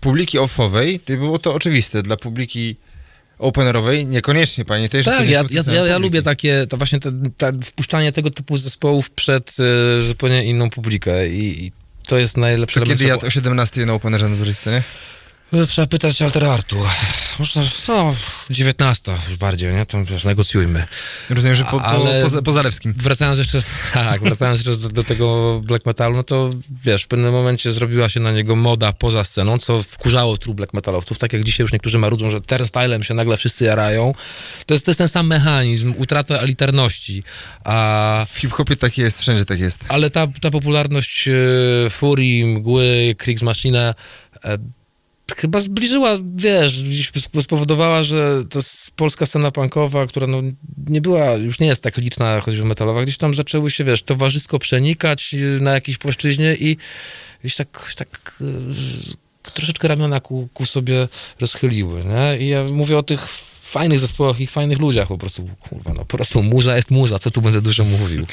publiki 0.00 0.38
offowej, 0.38 1.00
to 1.00 1.12
było 1.12 1.38
to 1.38 1.54
oczywiste. 1.54 2.02
Dla 2.02 2.16
publiki 2.16 2.76
openerowej 3.38 4.06
niekoniecznie, 4.06 4.64
panie. 4.64 4.88
Też 4.88 5.06
Tak, 5.06 5.30
ja, 5.30 5.42
ja, 5.50 5.62
ja, 5.72 5.86
ja 5.86 5.98
lubię 5.98 6.22
takie, 6.22 6.66
to 6.66 6.76
właśnie 6.76 7.00
te, 7.00 7.10
te, 7.36 7.52
wpuszczanie 7.64 8.12
tego 8.12 8.30
typu 8.30 8.56
zespołów 8.56 9.10
przed 9.10 9.56
e, 9.98 10.00
zupełnie 10.00 10.44
inną 10.44 10.70
publikę 10.70 11.28
i, 11.28 11.64
i 11.64 11.72
to 12.06 12.18
jest 12.18 12.36
najlepsze. 12.36 12.80
To 12.80 12.86
kiedy 12.86 13.04
ja 13.04 13.14
o 13.14 13.30
17 13.30 13.86
na 13.86 13.92
Openerze 13.92 14.28
na 14.28 14.36
dużej 14.36 14.54
scenie? 14.54 14.82
No, 15.52 15.66
Trzeba 15.66 15.86
pytać 15.86 16.22
Alter 16.22 16.44
Artu. 16.44 16.76
Można, 17.38 17.62
no, 17.88 18.14
19 18.50 19.12
już 19.28 19.36
bardziej, 19.36 19.74
nie? 19.74 19.86
Tam 19.86 20.04
wiesz, 20.04 20.24
negocjujmy. 20.24 20.86
Rozumiem, 21.30 21.54
że 21.54 21.64
po, 21.64 21.70
po, 21.70 21.82
Ale- 21.84 22.30
po, 22.30 22.42
po 22.42 22.52
Zalewskim. 22.52 22.94
Wracając 22.96 23.38
jeszcze, 23.38 23.58
tak, 23.94 24.22
wracając 24.22 24.58
jeszcze 24.66 24.76
do, 24.82 24.88
do 24.88 25.04
tego 25.04 25.60
black 25.64 25.86
metalu, 25.86 26.16
no 26.16 26.22
to 26.22 26.50
wiesz, 26.84 27.04
w 27.04 27.06
pewnym 27.08 27.32
momencie 27.32 27.72
zrobiła 27.72 28.08
się 28.08 28.20
na 28.20 28.32
niego 28.32 28.56
moda 28.56 28.92
poza 28.92 29.24
sceną, 29.24 29.58
co 29.58 29.82
wkurzało 29.82 30.36
true 30.38 30.54
black 30.54 30.74
metalowców, 30.74 31.18
tak 31.18 31.32
jak 31.32 31.44
dzisiaj 31.44 31.64
już 31.64 31.72
niektórzy 31.72 31.98
marudzą, 31.98 32.30
że 32.30 32.40
turnstylem 32.40 33.02
się 33.02 33.14
nagle 33.14 33.36
wszyscy 33.36 33.64
jarają. 33.64 34.14
To 34.66 34.74
jest, 34.74 34.84
to 34.84 34.90
jest 34.90 34.98
ten 34.98 35.08
sam 35.08 35.26
mechanizm, 35.26 35.94
utrata 35.96 36.34
elitarności, 36.34 37.22
a 37.64 38.26
W 38.30 38.38
hip-hopie 38.38 38.76
tak 38.76 38.98
jest, 38.98 39.20
wszędzie 39.20 39.44
tak 39.44 39.60
jest. 39.60 39.84
ale 39.88 40.10
ta, 40.10 40.26
ta 40.40 40.50
popularność 40.50 41.28
e, 41.28 41.90
Furii, 41.90 42.44
Mgły, 42.44 43.14
Kriegsmaschine 43.18 43.94
e, 44.44 44.58
chyba 45.36 45.60
zbliżyła, 45.60 46.18
wiesz, 46.36 46.82
spowodowała, 47.42 48.04
że 48.04 48.42
s- 48.56 48.90
polska 48.96 49.26
scena 49.26 49.50
punkowa, 49.50 50.06
która 50.06 50.26
no, 50.26 50.42
nie 50.86 51.00
była, 51.00 51.32
już 51.32 51.60
nie 51.60 51.66
jest 51.66 51.82
tak 51.82 51.96
liczna, 51.96 52.40
choćby 52.40 52.64
metalowa, 52.64 53.02
gdzieś 53.02 53.16
tam 53.18 53.34
zaczęły 53.34 53.70
się, 53.70 53.84
wiesz, 53.84 54.02
towarzysko 54.02 54.58
przenikać 54.58 55.34
e, 55.34 55.62
na 55.62 55.72
jakiejś 55.72 55.98
płaszczyźnie 55.98 56.54
i 56.54 56.76
gdzieś 57.40 57.56
tak, 57.56 57.92
tak 57.96 58.42
e, 59.46 59.50
troszeczkę 59.50 59.88
ramiona 59.88 60.20
ku, 60.20 60.48
ku 60.54 60.66
sobie 60.66 61.08
rozchyliły, 61.40 62.04
nie? 62.04 62.38
I 62.46 62.48
ja 62.48 62.64
mówię 62.64 62.98
o 62.98 63.02
tych 63.02 63.28
fajnych 63.64 64.00
zespołach 64.00 64.40
i 64.40 64.46
fajnych 64.46 64.78
ludziach 64.78 65.08
po 65.08 65.18
prostu, 65.18 65.48
kurwa, 65.60 65.90
no 65.94 66.04
po 66.04 66.16
prostu 66.16 66.42
muza 66.42 66.76
jest 66.76 66.90
muza, 66.90 67.18
co 67.18 67.30
tu 67.30 67.42
będę 67.42 67.60
dużo 67.62 67.84
mówił. 67.84 68.24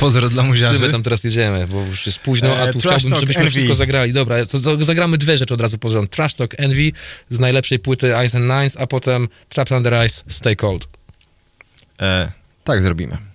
Pozdro 0.00 0.28
dla 0.28 0.42
Czy 0.42 0.48
muziarzy. 0.48 0.86
my 0.86 0.92
tam 0.92 1.02
teraz 1.02 1.24
jedziemy, 1.24 1.66
bo 1.68 1.80
już 1.80 2.06
jest 2.06 2.18
późno, 2.18 2.56
a 2.56 2.66
E, 2.68 2.72
tu 2.72 2.78
Trash 2.78 2.92
chciałbym, 2.94 3.10
Talk, 3.10 3.20
żebyśmy 3.20 3.40
Envy. 3.42 3.50
wszystko 3.50 3.74
zagrali. 3.74 4.12
Dobra, 4.12 4.46
to, 4.46 4.60
to 4.60 4.84
zagramy 4.84 5.18
dwie 5.18 5.38
rzeczy 5.38 5.54
od 5.54 5.60
razu 5.60 5.76
rząd. 5.84 6.10
Trash 6.10 6.34
Talk 6.34 6.54
Envy 6.60 6.92
z 7.30 7.38
najlepszej 7.38 7.78
płyty 7.78 8.12
Ice 8.26 8.38
and 8.38 8.50
Nines, 8.50 8.76
a 8.76 8.86
potem 8.86 9.28
Trapped 9.48 9.76
Under 9.76 10.06
Ice 10.06 10.22
Stay 10.28 10.56
Cold. 10.56 10.88
E, 12.00 12.32
tak 12.64 12.82
zrobimy. 12.82 13.31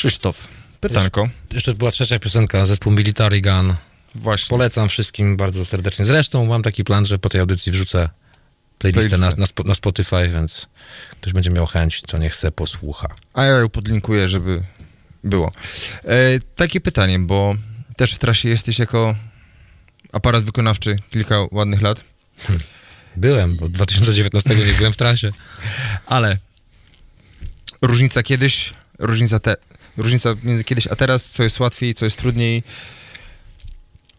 Krzysztof, 0.00 0.48
pytanko. 0.80 1.28
Jeszcze 1.52 1.74
była 1.74 1.90
trzecia 1.90 2.18
piosenka, 2.18 2.66
zespół 2.66 2.92
Military 2.92 3.40
Gun. 3.40 3.74
Właśnie. 4.14 4.48
Polecam 4.48 4.88
wszystkim 4.88 5.36
bardzo 5.36 5.64
serdecznie. 5.64 6.04
Zresztą 6.04 6.46
mam 6.46 6.62
taki 6.62 6.84
plan, 6.84 7.04
że 7.04 7.18
po 7.18 7.28
tej 7.28 7.40
audycji 7.40 7.72
wrzucę 7.72 8.08
playlistę 8.78 9.18
na, 9.18 9.30
Playlistę. 9.30 9.40
na, 9.40 9.46
spo- 9.46 9.66
na 9.66 9.74
Spotify, 9.74 10.28
więc 10.28 10.66
ktoś 11.20 11.32
będzie 11.32 11.50
miał 11.50 11.66
chęć, 11.66 12.02
co 12.06 12.18
nie 12.18 12.30
chce, 12.30 12.52
posłucha. 12.52 13.08
A 13.34 13.44
ja 13.44 13.52
ją 13.58 13.68
podlinkuję, 13.68 14.28
żeby 14.28 14.62
było. 15.24 15.52
E, 16.04 16.38
takie 16.56 16.80
pytanie, 16.80 17.18
bo 17.18 17.54
też 17.96 18.14
w 18.14 18.18
trasie 18.18 18.48
jesteś 18.48 18.78
jako 18.78 19.14
aparat 20.12 20.44
wykonawczy 20.44 20.96
kilka 21.10 21.36
ładnych 21.50 21.82
lat, 21.82 22.00
Byłem, 23.16 23.56
bo 23.56 23.68
2019 23.68 24.54
nie 24.54 24.72
byłem 24.78 24.92
w 24.92 24.96
trasie. 24.96 25.30
ale 26.06 26.36
różnica 27.82 28.22
kiedyś, 28.22 28.74
różnica, 28.98 29.38
te, 29.38 29.56
różnica 29.96 30.34
między 30.42 30.64
kiedyś 30.64 30.86
a 30.86 30.96
teraz, 30.96 31.30
co 31.30 31.42
jest 31.42 31.60
łatwiej, 31.60 31.94
co 31.94 32.04
jest 32.04 32.16
trudniej. 32.18 32.62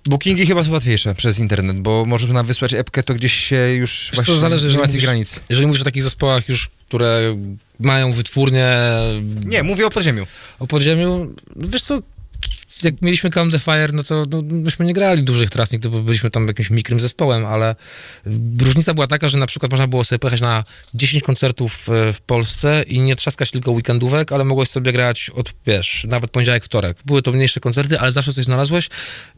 Bookingi 0.05 0.45
chyba 0.45 0.63
są 0.63 0.71
łatwiejsze 0.71 1.15
przez 1.15 1.39
internet, 1.39 1.79
bo 1.79 2.05
można 2.05 2.43
wysłać 2.43 2.73
epkę, 2.73 3.03
to 3.03 3.13
gdzieś 3.13 3.33
się 3.33 3.55
już 3.55 4.09
co, 4.09 4.15
właśnie 4.15 4.35
zależy, 4.35 4.67
nie 4.69 4.73
ma 4.77 4.81
tych 4.81 4.89
mówisz- 4.91 5.01
granic. 5.05 5.39
Jeżeli 5.49 5.67
mówisz 5.67 5.81
o 5.81 5.85
takich 5.85 6.03
zespołach 6.03 6.49
już, 6.49 6.69
które 6.87 7.37
mają 7.79 8.13
wytwórnie 8.13 8.67
Nie, 9.45 9.63
mówię 9.63 9.85
o 9.85 9.89
podziemiu. 9.89 10.27
o 10.59 10.67
podziemiu, 10.67 11.27
wiesz 11.55 11.81
co, 11.81 12.01
jak 12.83 13.01
mieliśmy 13.01 13.31
Calm 13.31 13.51
the 13.51 13.59
Fire, 13.59 13.89
no 13.93 14.03
to 14.03 14.23
no, 14.29 14.41
myśmy 14.41 14.85
nie 14.85 14.93
grali 14.93 15.23
dużych 15.23 15.49
tras, 15.49 15.71
nigdy, 15.71 15.89
bo 15.89 15.99
byliśmy 15.99 16.31
tam 16.31 16.47
jakimś 16.47 16.69
mikrym 16.69 16.99
zespołem, 16.99 17.45
ale 17.45 17.75
różnica 18.61 18.93
była 18.93 19.07
taka, 19.07 19.29
że 19.29 19.37
na 19.37 19.47
przykład 19.47 19.71
można 19.71 19.87
było 19.87 20.03
sobie 20.03 20.19
pojechać 20.19 20.41
na 20.41 20.63
10 20.93 21.23
koncertów 21.23 21.89
e, 21.89 22.13
w 22.13 22.21
Polsce 22.21 22.83
i 22.87 22.99
nie 22.99 23.15
trzaskać 23.15 23.51
tylko 23.51 23.71
weekendówek, 23.71 24.31
ale 24.31 24.43
mogłeś 24.45 24.69
sobie 24.69 24.91
grać 24.91 25.29
od, 25.29 25.53
wiesz, 25.65 26.05
nawet 26.09 26.31
poniedziałek, 26.31 26.65
wtorek. 26.65 26.97
Były 27.05 27.21
to 27.21 27.31
mniejsze 27.31 27.59
koncerty, 27.59 27.99
ale 27.99 28.11
zawsze 28.11 28.33
coś 28.33 28.45
znalazłeś, 28.45 28.89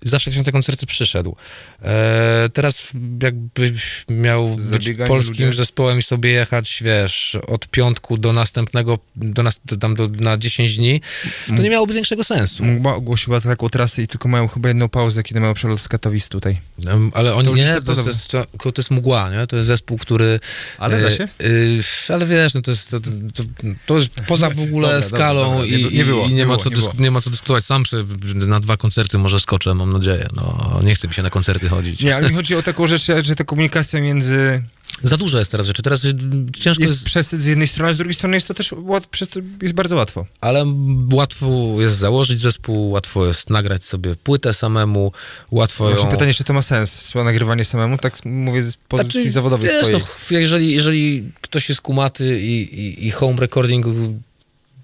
zawsze 0.01 0.31
ktoś 0.31 0.37
na 0.37 0.43
te 0.43 0.51
koncerty 0.51 0.85
przyszedł. 0.85 1.35
E, 1.81 2.49
teraz 2.53 2.91
jakbyś 3.23 4.05
miał 4.09 4.55
być 4.55 4.63
Zabiegani 4.63 5.07
polskim 5.07 5.45
ludzie. 5.45 5.57
zespołem 5.57 5.99
i 5.99 6.01
sobie 6.01 6.31
jechać, 6.31 6.83
wiesz, 6.85 7.37
od 7.47 7.67
piątku 7.67 8.17
do 8.17 8.33
następnego, 8.33 8.99
do 9.15 9.43
nas, 9.43 9.61
tam 9.79 9.95
do, 9.95 10.07
na 10.07 10.37
10 10.37 10.77
dni, 10.77 11.01
to 11.47 11.61
nie 11.61 11.69
miałoby 11.69 11.93
większego 11.93 12.23
sensu. 12.23 12.65
Mgła 12.65 12.99
ogłosiła 13.37 13.55
taką 13.55 13.69
trasę 13.69 14.01
i 14.01 14.07
tylko 14.07 14.29
mają 14.29 14.47
chyba 14.47 14.69
jedną 14.69 14.89
pauzę, 14.89 15.23
kiedy 15.23 15.39
mają 15.39 15.53
przelot 15.53 15.81
z 15.81 15.87
Katowic 15.87 16.27
tutaj. 16.29 16.61
Em, 16.87 17.11
Ale 17.13 17.35
oni 17.35 17.47
To 17.47 17.55
nie, 17.55 17.73
to, 17.75 17.81
podobne. 17.81 18.11
jest, 18.11 18.27
to, 18.27 18.45
to 18.71 18.73
jest 18.77 18.91
mgła, 18.91 19.29
nie? 19.29 19.47
To 19.47 19.55
jest 19.55 19.67
zespół, 19.67 19.97
który... 19.97 20.39
Ale 20.77 21.01
da 21.01 21.07
e, 21.07 21.11
się? 21.11 21.23
e, 21.23 22.13
ale 22.13 22.25
wiesz, 22.25 22.53
no 22.53 22.61
to 22.61 22.71
jest, 22.71 22.91
to, 22.91 22.99
to, 23.33 23.43
to 23.85 23.97
jest 23.97 24.09
poza 24.27 24.49
w 24.49 24.59
ogóle 24.59 24.87
Dobra, 24.87 25.01
dobra, 25.01 25.17
skalą 25.17 25.49
dobra. 25.51 25.65
Nie 25.65 25.79
i, 25.79 25.97
nie 25.97 26.05
było, 26.05 26.25
i, 26.25 26.29
i 26.29 26.29
nie, 26.29 26.35
nie 26.35 26.45
ma 26.45 26.53
było, 26.53 26.63
co 26.63 26.69
nie 26.69 26.75
dysk- 26.75 26.79
było. 26.79 26.93
nie 26.99 27.11
ma 27.11 27.21
co 27.21 27.29
dyskutować. 27.29 27.65
Sam 27.65 27.83
przy, 27.83 28.05
na 28.35 28.59
dwa 28.59 28.77
koncerty 28.77 29.17
może 29.17 29.39
skoczę, 29.39 29.73
mam 29.75 29.93
nadzieję. 29.93 30.27
No, 30.35 30.79
nie 30.83 30.95
chce 30.95 31.07
mi 31.07 31.13
się 31.13 31.23
na 31.23 31.29
koncerty 31.29 31.69
chodzić. 31.69 32.01
Nie, 32.01 32.15
ale 32.15 32.29
mi 32.29 32.35
chodzi 32.35 32.55
o 32.55 32.63
taką 32.63 32.87
rzecz, 32.87 33.05
że 33.21 33.35
ta 33.35 33.43
komunikacja 33.43 34.01
między... 34.01 34.63
Za 35.03 35.17
dużo 35.17 35.39
jest 35.39 35.51
teraz 35.51 35.67
rzeczy. 35.67 35.81
Teraz 35.81 36.03
y, 36.05 36.13
ciężko 36.59 36.83
jest, 36.83 36.93
Jest 36.93 37.05
przesyt 37.05 37.43
z 37.43 37.45
jednej 37.45 37.67
strony, 37.67 37.89
a 37.91 37.93
z 37.93 37.97
drugiej 37.97 38.13
strony 38.13 38.37
jest 38.37 38.47
to 38.47 38.53
też 38.53 38.73
łat, 38.77 39.07
przez 39.07 39.29
to 39.29 39.39
jest 39.61 39.73
bardzo 39.73 39.95
łatwo. 39.95 40.25
ale 40.41 40.65
łatwo 41.11 41.75
jest 41.79 41.97
założyć 41.97 42.41
zespół, 42.41 42.89
łatwo 42.89 43.22
jest 43.25 43.49
nagrać 43.49 43.83
sobie 43.83 44.15
płytę 44.15 44.53
samemu, 44.53 45.11
łatwo 45.51 45.83
Właśnie 45.83 46.05
ją... 46.05 46.11
pytanie, 46.11 46.33
czy 46.33 46.43
to 46.43 46.53
ma 46.53 46.61
sens, 46.61 47.15
nagrywanie 47.15 47.65
samemu, 47.65 47.97
tak 47.97 48.25
mówię 48.25 48.63
z 48.63 48.75
pozycji 48.75 49.11
Znaczy, 49.11 49.29
zawodowej 49.29 49.69
wiesz, 49.69 49.79
swojej. 49.79 49.99
No, 49.99 50.39
jeżeli, 50.39 50.71
jeżeli 50.71 51.31
ktoś 51.41 51.69
jest 51.69 51.81
kumaty 51.81 52.41
i, 52.41 52.79
i, 52.79 53.07
i 53.07 53.11
home 53.11 53.39
recording 53.39 53.85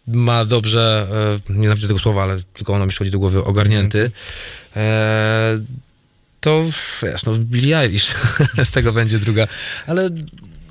ma 0.08 0.46
dobrze, 0.46 1.08
e, 1.50 1.54
nienawidzę 1.54 1.88
tego 1.88 2.00
słowa, 2.00 2.24
ale 2.24 2.40
tylko 2.54 2.74
ono 2.74 2.86
mi 2.86 2.90
przychodzi 2.90 3.12
do 3.12 3.20
głowy, 3.20 3.44
ogarnięty, 3.44 4.12
e, 4.76 5.60
to 6.42 6.66
wiesz, 7.04 7.24
no 7.26 7.34
Billie 7.36 7.78
Eilish 7.80 8.16
z 8.64 8.72
tego 8.72 8.94
będzie 8.94 9.20
druga, 9.20 9.48
ale 9.88 10.10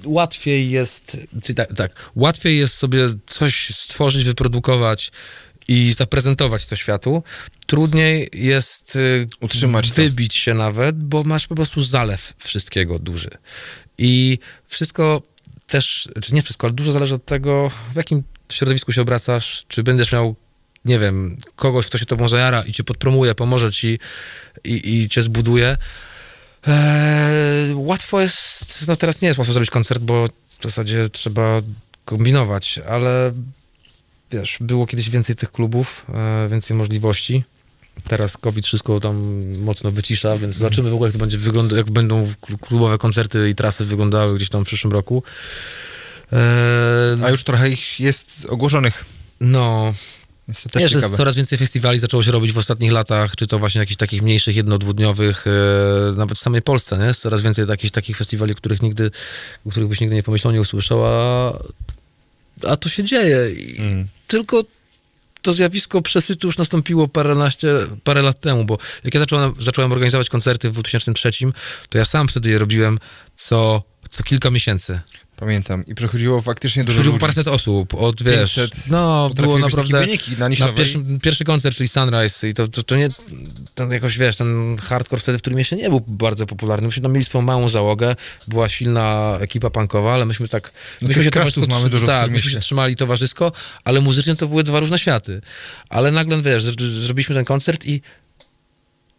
łatwiej 0.05 0.71
jest, 0.71 1.17
czy 1.45 1.55
tak, 1.55 1.75
tak, 1.75 2.11
łatwiej 2.17 2.59
jest 2.59 2.75
sobie 2.75 3.09
coś 3.27 3.69
stworzyć, 3.75 4.25
wyprodukować 4.25 5.13
i 5.69 5.93
zaprezentować 5.93 6.67
to 6.67 6.77
światu. 6.77 7.23
Trudniej 7.69 8.29
jest 8.33 8.97
y, 8.97 9.27
Utrzymać 9.41 9.89
to. 9.89 9.95
wybić 9.95 10.35
się 10.35 10.55
nawet, 10.55 11.05
bo 11.05 11.25
masz 11.25 11.47
po 11.47 11.55
prostu 11.55 11.83
zalew 11.83 12.33
wszystkiego 12.39 12.99
duży. 12.99 13.31
I 13.99 14.39
wszystko 14.67 15.23
też, 15.67 16.09
czy 16.23 16.35
nie 16.35 16.43
wszystko, 16.43 16.67
ale 16.67 16.75
dużo 16.75 16.93
zależy 16.93 17.15
od 17.15 17.25
tego, 17.25 17.71
w 17.93 17.97
jakim 17.97 18.23
środowisku 18.53 18.93
się 18.93 19.03
obracasz, 19.03 19.65
czy 19.69 19.83
będziesz 19.83 20.13
miał, 20.13 20.35
nie 20.85 20.99
wiem, 20.99 21.37
kogoś, 21.57 21.87
kto 21.87 21.99
się 21.99 22.07
tobą 22.07 22.29
zajara 22.29 22.63
i 22.63 22.73
cię 22.73 22.85
podpromuje, 22.85 23.35
pomoże 23.35 23.73
ci 23.73 23.99
i, 24.65 25.01
i 25.01 25.09
cię 25.09 25.23
zbuduje. 25.23 25.77
Eee, 26.67 27.75
łatwo 27.75 28.21
jest, 28.21 28.89
no 28.89 28.97
teraz 28.97 29.23
nie 29.23 29.29
jest 29.29 29.39
łatwo 29.39 29.53
zrobić 29.53 29.71
koncert, 29.71 30.03
bo 30.03 30.29
w 30.59 30.63
zasadzie 30.63 31.09
trzeba 31.09 31.63
kombinować, 32.05 32.81
ale 32.89 33.33
wiesz, 34.31 34.59
było 34.61 34.87
kiedyś 34.87 35.11
więcej 35.11 35.37
tych 35.37 35.53
klubów, 35.53 36.07
e, 36.15 36.49
więcej 36.49 36.77
możliwości. 36.77 37.45
Teraz 38.09 38.37
COVID 38.37 38.67
wszystko 38.67 39.01
tam 39.01 39.45
mocno 39.59 39.91
wycisza, 39.91 40.39
więc 40.39 40.55
zobaczymy 40.55 40.91
w 40.91 40.95
ogóle, 40.95 41.09
jak 41.09 41.13
to 41.13 41.19
będzie 41.19 41.39
wyglądać, 41.39 41.77
jak 41.77 41.91
będą 41.91 42.33
klubowe 42.61 42.99
koncerty 42.99 43.51
i 43.51 43.55
trasy 43.55 43.85
wyglądały 43.85 44.37
gdzieś 44.37 44.49
tam 44.49 44.65
w 44.65 44.67
przyszłym 44.67 44.93
roku. 44.93 45.23
Eee, 46.33 46.39
A 47.25 47.31
już 47.31 47.45
trochę 47.45 47.71
ich 47.71 48.01
jest 48.01 48.47
ogłoszonych. 48.49 49.05
no, 49.41 49.95
Jest 50.49 50.63
to 50.63 50.69
też 50.69 50.83
Wiesz, 50.83 50.93
ciekawe. 50.93 51.17
coraz 51.17 51.35
więcej 51.35 51.59
festiwali 51.59 51.99
zaczęło 51.99 52.23
się 52.23 52.33
robić 52.33 52.53
w 52.53 52.59
ostatnich 52.59 52.93
latach, 52.93 53.37
czy 53.37 53.47
to 53.47 53.59
właśnie 53.59 53.79
jakichś 53.79 53.97
takich 53.97 54.23
mniejszych, 54.23 54.57
jedno-dwudniowych, 54.57 55.45
e, 55.47 56.13
nawet 56.17 56.39
w 56.39 56.43
samej 56.43 56.63
Polsce, 56.63 56.99
nie? 56.99 57.05
Jest 57.05 57.21
coraz 57.21 57.41
więcej 57.43 57.67
takich, 57.67 57.91
takich 57.91 58.17
festiwali, 58.17 58.55
których 58.55 58.83
nigdy, 58.83 59.11
o 59.67 59.71
których 59.71 59.89
byś 59.89 60.01
nigdy 60.01 60.15
nie 60.17 60.23
pomyślał, 60.23 60.53
nie 60.53 60.61
usłyszał, 60.61 61.07
a, 61.07 61.53
a 62.67 62.77
to 62.77 62.89
się 62.89 63.05
dzieje. 63.05 63.51
I 63.51 63.81
Mm. 63.81 64.09
Tylko 64.29 64.65
to 65.43 65.53
zjawisko 65.53 66.03
przesytu 66.03 66.49
już 66.49 66.59
nastąpiło 66.59 67.09
paręnaście, 67.09 67.69
parę 68.05 68.23
lat 68.23 68.41
temu, 68.41 68.65
bo 68.65 68.79
jak 69.05 69.15
ja 69.15 69.21
zacząłem, 69.21 69.55
zacząłem 69.59 69.93
organizować 69.93 70.29
koncerty 70.29 70.71
w 70.71 70.73
2003, 70.73 71.31
to 71.89 71.99
ja 71.99 72.05
sam 72.05 72.29
wtedy 72.29 72.51
je 72.51 72.59
robiłem 72.59 72.99
co, 73.35 73.83
co 74.11 74.23
kilka 74.23 74.51
miesięcy. 74.51 75.01
Pamiętam. 75.41 75.87
I 75.87 75.95
przechodziło 75.95 76.41
faktycznie 76.41 76.85
dużo 76.85 76.93
Przychodziło 76.93 77.13
ludzi. 77.13 77.21
paręset 77.21 77.49
osób, 77.49 77.95
od 77.95 78.23
wiesz, 78.23 78.55
500. 78.55 78.91
no 78.91 79.31
było 79.35 79.59
naprawdę... 79.59 80.01
wyniki 80.01 80.33
na 80.39 80.49
Na 80.49 80.73
pierwszy, 80.73 81.05
pierwszy 81.23 81.45
koncert, 81.45 81.77
czyli 81.77 81.89
Sunrise 81.89 82.49
i 82.49 82.55
to, 82.55 82.69
to, 82.69 82.83
to 82.83 82.97
nie, 82.97 83.09
ten 83.75 83.91
jakoś, 83.91 84.19
wiesz, 84.19 84.37
ten 84.37 84.77
hardcore 84.79 85.21
wtedy 85.21 85.39
w 85.39 85.41
którym 85.41 85.59
jeszcze 85.59 85.77
nie 85.77 85.89
był 85.89 86.01
bardzo 86.07 86.47
popularny. 86.47 86.87
Myśmy 86.87 87.03
tam 87.03 87.13
mieli 87.13 87.25
swoją 87.25 87.43
małą 87.43 87.69
załogę, 87.69 88.15
była 88.49 88.69
silna 88.69 89.39
ekipa 89.41 89.71
punkowa, 89.71 90.15
ale 90.15 90.25
myśmy 90.25 90.49
tak... 90.49 90.73
No 91.03 91.09
myśmy 91.09 91.31
Krastów 91.31 91.55
towarzysko 91.55 91.79
mamy 91.79 91.91
dużo 91.91 92.07
Tak, 92.07 92.31
myśmy 92.31 92.51
się 92.51 92.61
trzymali 92.61 92.97
towarzysko, 92.97 93.53
ale 93.85 94.01
muzycznie 94.01 94.35
to 94.35 94.49
były 94.49 94.63
dwa 94.63 94.81
różne 94.81 94.99
światy. 94.99 95.41
Ale 95.89 96.11
nagle, 96.11 96.43
wiesz, 96.43 96.63
zrobiliśmy 97.01 97.35
ten 97.35 97.45
koncert 97.45 97.85
i 97.87 98.01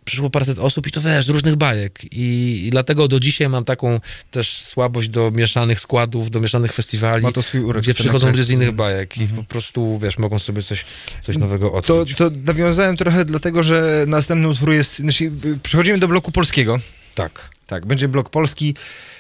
przyszło 0.10 0.30
paręset 0.30 0.60
osób 0.60 0.88
i 0.88 0.92
to 0.92 1.02
wiesz, 1.02 1.26
z 1.26 1.30
różnych 1.30 1.56
bajek. 1.56 2.00
I, 2.14 2.62
I 2.68 2.70
dlatego 2.72 3.08
do 3.08 3.20
dzisiaj 3.20 3.50
mam 3.50 3.66
taką 3.66 4.00
też 4.32 4.58
słabość 4.58 5.10
do 5.10 5.32
mieszanych 5.32 5.80
składów, 5.80 6.32
do 6.32 6.40
mieszanych 6.40 6.74
festiwali, 6.74 7.24
Ma 7.24 7.32
to 7.32 7.42
swój 7.42 7.62
urok. 7.62 7.84
gdzie 7.84 7.94
przychodzą 7.94 8.30
ludzie 8.30 8.44
z 8.44 8.50
innych 8.52 8.72
bajek 8.72 9.18
i 9.18 9.28
po 9.28 9.44
prostu, 9.44 10.00
wiesz, 10.00 10.18
mogą 10.18 10.40
sobie 10.40 10.62
coś, 10.62 10.86
coś 11.22 11.38
nowego 11.38 11.82
To, 11.82 12.00
odkryć. 12.00 12.18
to 12.18 12.30
nawiązałem 12.46 12.98
trochę 12.98 13.26
dlatego, 13.26 13.64
że 13.64 14.06
następny 14.08 14.48
utwór 14.50 14.74
jest... 14.74 15.00
Znaczy, 15.00 15.32
przechodzimy 15.64 16.00
do 16.00 16.08
bloku 16.08 16.32
polskiego. 16.32 16.80
Tak. 17.16 17.50
Tak, 17.68 17.86
będzie 17.86 18.08
blok 18.08 18.30
polski. 18.30 18.76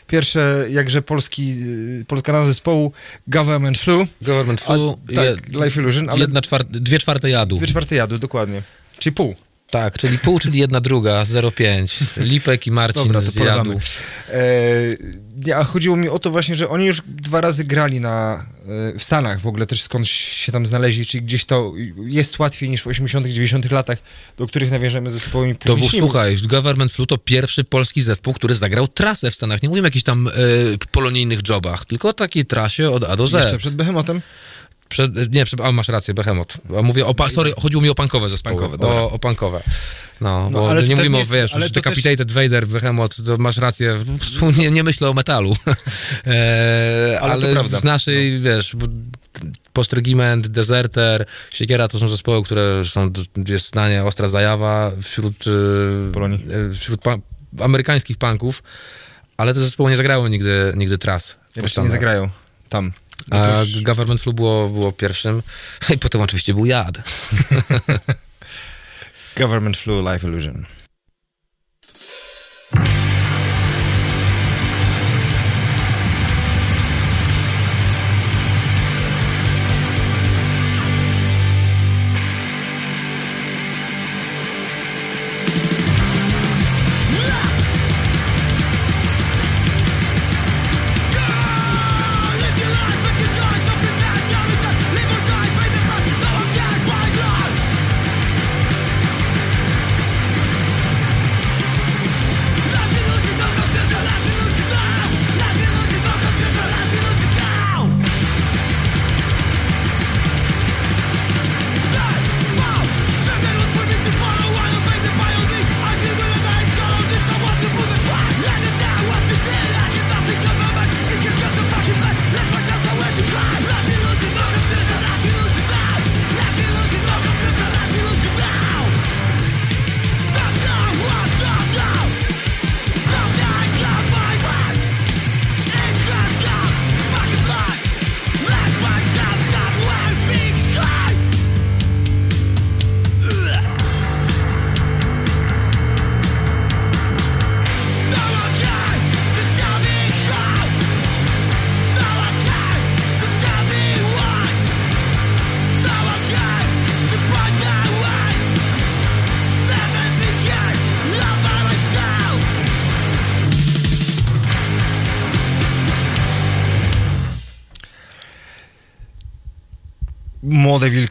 Pierwsze, 0.07 0.66
jakże 0.70 1.02
polski, 1.02 1.56
y, 2.02 2.06
polska 2.07 2.32
nazwa 2.32 2.48
zespołu 2.48 2.91
Government 3.28 3.78
Flu. 3.78 4.07
Government 4.22 4.61
A, 4.61 4.74
Flu, 4.74 4.98
tak, 5.16 5.48
Life 5.66 5.82
Illusion, 5.82 6.10
ale 6.10 6.20
jedna 6.20 6.41
czwart, 6.41 6.68
dwie 6.72 6.99
czwarte 6.99 7.30
jadu. 7.30 7.56
dwie 7.57 7.68
czwarte 7.68 7.95
jadu, 7.95 8.18
dokładnie. 8.18 8.61
Czyli 8.99 9.14
pół. 9.16 9.36
Tak, 9.69 9.97
czyli 9.97 10.19
pół, 10.19 10.39
czyli 10.39 10.59
jedna 10.59 10.81
druga, 10.81 11.23
0,5. 11.23 12.01
Lipek 12.17 12.67
i 12.67 12.71
Marcin 12.71 13.03
Dobra, 13.03 13.21
to 13.21 13.31
z 13.31 13.35
jadu. 13.35 13.45
polegamy. 13.45 13.79
E, 15.47 15.55
a 15.55 15.63
chodziło 15.63 15.95
mi 15.95 16.09
o 16.09 16.19
to 16.19 16.31
właśnie, 16.31 16.55
że 16.55 16.69
oni 16.69 16.85
już 16.85 17.01
dwa 17.07 17.41
razy 17.41 17.63
grali 17.63 17.99
na, 17.99 18.45
e, 18.93 18.99
w 18.99 19.03
Stanach 19.03 19.41
w 19.41 19.47
ogóle 19.47 19.65
też 19.65 19.81
skądś 19.81 20.11
się 20.11 20.51
tam 20.51 20.65
znaleźli, 20.65 21.05
czyli 21.05 21.23
gdzieś 21.23 21.45
to 21.45 21.73
jest 22.05 22.39
łatwiej 22.39 22.69
niż 22.69 22.81
w 22.81 22.87
80 22.87 23.27
90 23.27 23.71
latach, 23.71 23.97
do 24.37 24.47
których 24.47 24.71
nawiążemy 24.71 25.11
zespołami 25.11 25.55
To 25.55 25.77
był, 25.77 25.89
słuchaj, 25.89 26.37
Government 26.37 26.91
Flu 26.91 27.05
to 27.05 27.17
pierwszy 27.17 27.63
polski 27.63 28.01
zespół, 28.01 28.33
który 28.33 28.55
zagrał 28.55 28.87
trasę 28.87 29.31
w 29.31 29.35
Stanach. 29.35 29.63
Nie 29.63 29.69
mówimy 29.69 29.85
o 29.85 29.87
jakichś 29.87 30.03
tam 30.03 30.27
e, 30.27 30.31
polonijnych 30.91 31.39
jobach, 31.49 31.85
tylko 31.85 32.09
o 32.09 32.13
takiej 32.13 32.45
trasie 32.45 32.91
od 32.91 33.03
A 33.03 33.15
do 33.15 33.27
Z. 33.27 33.33
Jeszcze 33.33 33.57
przed 33.57 33.75
Behemotem. 33.75 34.21
Przed, 34.90 35.34
nie, 35.34 35.45
przed, 35.45 35.61
a 35.61 35.72
masz 35.72 35.88
rację, 35.88 36.14
Behemoth. 36.14 36.57
A 36.80 36.82
mówię 36.82 37.06
o, 37.06 37.14
pa, 37.14 37.30
sorry, 37.30 37.53
chodziło 37.61 37.84
mi 37.84 37.90
o 37.90 37.95
punkowe 37.95 38.30
zespoły. 38.30 38.61
Punkowe, 38.70 38.88
o, 38.88 39.11
o 39.11 39.20
punkowe. 39.20 39.64
No, 40.22 40.49
No, 40.49 40.70
ale 40.70 40.82
nie 40.84 40.95
też 40.95 40.98
mówimy 41.10 41.18
o, 41.18 41.26
wiesz, 41.26 41.53
ale 41.53 41.68
to 41.68 41.74
Decapitated 41.74 42.32
Vader, 42.32 42.68
Behemoth, 42.68 43.26
to 43.26 43.38
masz 43.38 43.57
rację, 43.57 43.98
nie, 44.57 44.72
nie 44.72 44.84
myślę 44.84 45.10
o 45.10 45.14
metalu. 45.14 45.53
e, 46.28 47.18
Ale 47.22 47.34
ale. 47.34 47.53
No. 47.53 47.64
w 47.64 47.84
naszej, 47.84 48.40
wiesz, 48.40 48.76
bo 48.76 48.86
Postregiment, 49.74 50.48
Deserter, 50.48 51.26
Siekiera 51.52 51.88
to 51.88 51.99
są 51.99 52.07
zespoły, 52.07 52.44
które 52.44 52.84
są, 52.86 53.11
jest 53.48 53.76
nie 53.76 54.03
ostra 54.03 54.28
zajawa 54.28 54.91
wśród, 55.02 55.36
Polonii. 56.14 56.45
e, 56.70 56.74
wśród 56.74 57.02
pa- 57.02 57.18
amerykańskich 57.60 58.18
punków, 58.18 58.64
ale 59.38 59.53
te 59.53 59.60
zespoły 59.60 59.90
nie 59.90 59.95
zagrały 59.98 60.30
nigdy, 60.30 60.74
nigdy 60.76 60.98
tras. 60.98 61.38
Jeszcze 61.56 61.82
nie 61.82 61.90
zagrają 61.90 62.30
tam. 62.70 62.94
A 63.31 63.51
Otóż- 63.51 63.81
Government 63.83 64.21
Flu 64.21 64.33
było, 64.33 64.69
było 64.69 64.91
pierwszym 64.91 65.43
i 65.95 65.97
potem 65.97 66.21
oczywiście 66.21 66.53
był 66.53 66.65
Jad. 66.65 66.97
Government 69.37 69.77
Flu 69.77 70.13
Life 70.13 70.27
Illusion. 70.27 70.65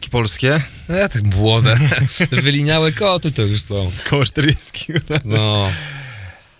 Polskie. 0.09 0.61
Ja 0.89 1.09
tak 1.09 1.23
młode, 1.23 1.77
wyliniałe 2.31 2.91
koty 2.91 3.31
to 3.31 3.41
już 3.41 3.61
są. 3.61 3.91
Koło 4.09 4.25
40. 4.25 4.93
No, 5.25 5.71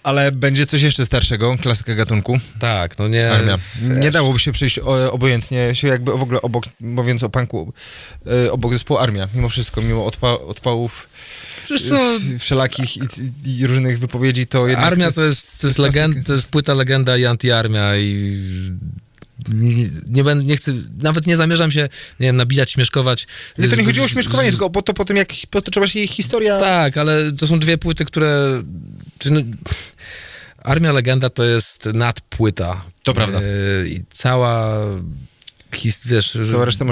Ale 0.03 0.31
będzie 0.31 0.65
coś 0.65 0.81
jeszcze 0.81 1.05
starszego, 1.05 1.55
klasyka 1.61 1.95
gatunku. 1.95 2.39
tak, 2.59 2.97
no 2.99 3.07
nie... 3.07 3.31
Armia. 3.31 3.57
Nie 3.81 4.11
dałoby 4.11 4.39
się 4.39 4.51
przejść 4.51 4.79
obojętnie, 5.11 5.75
się 5.75 5.87
jakby 5.87 6.11
w 6.11 6.21
ogóle 6.21 6.41
obok, 6.41 6.65
mówiąc 6.79 7.23
o 7.23 7.29
punku, 7.29 7.73
e, 8.45 8.51
obok 8.51 8.73
zespołu 8.73 8.99
Armia, 8.99 9.27
mimo 9.33 9.49
wszystko, 9.49 9.81
mimo 9.81 10.05
odpa, 10.05 10.27
odpałów 10.27 11.09
co, 11.89 11.95
e, 11.95 12.39
wszelakich 12.39 12.97
i, 12.97 13.01
i 13.45 13.67
różnych 13.67 13.99
wypowiedzi, 13.99 14.47
to. 14.47 14.65
Armia 14.77 15.11
to 15.11 15.23
jest, 15.23 15.61
to 15.61 15.67
jest, 15.67 15.75
klasyka. 15.75 16.07
legend, 16.07 16.27
to 16.27 16.33
jest 16.33 16.51
płyta 16.51 16.73
legenda 16.73 17.17
i 17.17 17.25
antyarmia 17.25 17.95
i 17.95 18.41
nie, 19.47 19.85
nie, 20.09 20.23
będę, 20.23 20.43
nie 20.43 20.57
chcę, 20.57 20.73
nawet 21.01 21.27
nie 21.27 21.37
zamierzam 21.37 21.71
się, 21.71 21.81
nie 22.19 22.27
wiem, 22.27 22.35
nabijać, 22.35 22.71
śmieszkować. 22.71 23.27
Nie, 23.57 23.67
to 23.67 23.75
nie 23.75 23.85
chodziło 23.85 24.05
o 24.05 24.09
śmieszkowanie, 24.09 24.49
tylko 24.49 24.69
po 24.69 24.81
to, 24.81 24.93
po 24.93 25.05
tym, 25.05 25.17
jak 25.17 25.29
potoczyła 25.49 25.87
się 25.87 25.99
jej 25.99 26.07
historia. 26.07 26.59
Tak, 26.59 26.97
ale 26.97 27.31
to 27.31 27.47
są 27.47 27.59
dwie 27.59 27.77
płyty, 27.77 28.05
które... 28.05 28.63
No, 29.25 29.39
Armia 30.63 30.91
Legenda 30.91 31.29
to 31.29 31.43
jest 31.43 31.85
nadpłyta. 31.85 32.85
To 33.03 33.13
prawda. 33.13 33.41
Yy, 33.41 33.89
I 33.89 34.03
cała... 34.09 34.75
His, 35.75 36.07
wiesz, 36.07 36.37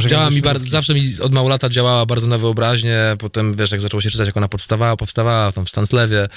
działa 0.07 0.29
mi 0.29 0.41
bardzo, 0.41 0.69
zawsze 0.69 0.93
mi 0.93 1.15
od 1.21 1.33
mało 1.33 1.49
lata 1.49 1.69
działała 1.69 2.05
bardzo 2.05 2.27
na 2.27 2.37
wyobraźnię, 2.37 2.99
potem 3.19 3.55
wiesz, 3.55 3.71
jak 3.71 3.81
zaczęło 3.81 4.01
się 4.01 4.09
czytać, 4.09 4.27
jak 4.27 4.37
ona 4.37 4.47
powstawała, 4.47 4.97
powstawała 4.97 5.51
tam 5.51 5.65
w 5.65 5.69
Stanslewie, 5.69 6.23
e, 6.23 6.27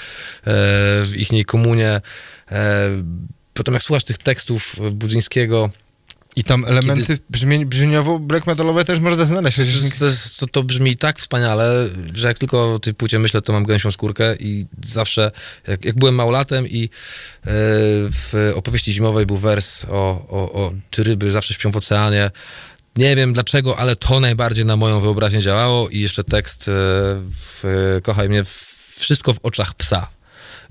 w 1.05 1.11
ichniej 1.15 1.45
komunie, 1.45 2.01
e, 2.51 2.89
potem 3.53 3.73
jak 3.73 3.83
słuchasz 3.83 4.03
tych 4.03 4.17
tekstów 4.17 4.75
Budzyńskiego, 4.91 5.69
I 6.35 6.43
tam 6.43 6.65
elementy 6.65 7.19
brzmień, 7.29 7.65
brzmieniowo 7.65 8.19
black 8.19 8.47
metalowe 8.47 8.85
też 8.85 8.99
można 8.99 9.25
znaleźć. 9.25 9.57
To, 9.99 10.05
to, 10.39 10.47
to 10.47 10.63
brzmi 10.63 10.97
tak 10.97 11.19
wspaniale, 11.19 11.89
że 12.13 12.27
jak 12.27 12.39
tylko 12.39 12.73
o 12.73 12.79
tej 12.79 12.93
płycie 12.93 13.19
myślę, 13.19 13.41
to 13.41 13.53
mam 13.53 13.65
gęsią 13.65 13.91
skórkę 13.91 14.35
i 14.35 14.65
zawsze, 14.87 15.31
jak, 15.67 15.85
jak 15.85 15.95
byłem 15.95 16.15
małolatem 16.15 16.67
i 16.67 16.83
e, 16.83 16.89
w 18.09 18.51
opowieści 18.55 18.91
zimowej 18.91 19.25
był 19.25 19.37
wers 19.37 19.85
o, 19.85 20.27
o, 20.29 20.53
o 20.53 20.73
czy 20.89 21.03
ryby 21.03 21.31
zawsze 21.31 21.53
śpią 21.53 21.71
w 21.71 21.77
oceanie. 21.77 22.31
Nie 22.95 23.15
wiem 23.15 23.33
dlaczego, 23.33 23.79
ale 23.79 23.95
to 23.95 24.19
najbardziej 24.19 24.65
na 24.65 24.75
moją 24.75 24.99
wyobraźnię 24.99 25.41
działało 25.41 25.89
i 25.89 25.99
jeszcze 25.99 26.23
tekst 26.23 26.61
e, 26.61 26.71
w, 27.31 27.99
Kochaj 28.03 28.29
mnie, 28.29 28.43
wszystko 28.97 29.33
w 29.33 29.39
oczach 29.43 29.73
psa. 29.73 30.07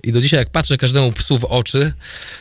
I 0.03 0.13
do 0.13 0.21
dzisiaj, 0.21 0.39
jak 0.39 0.51
patrzę 0.51 0.77
każdemu 0.77 1.13
psu 1.13 1.39
w 1.39 1.45
oczy, 1.45 1.93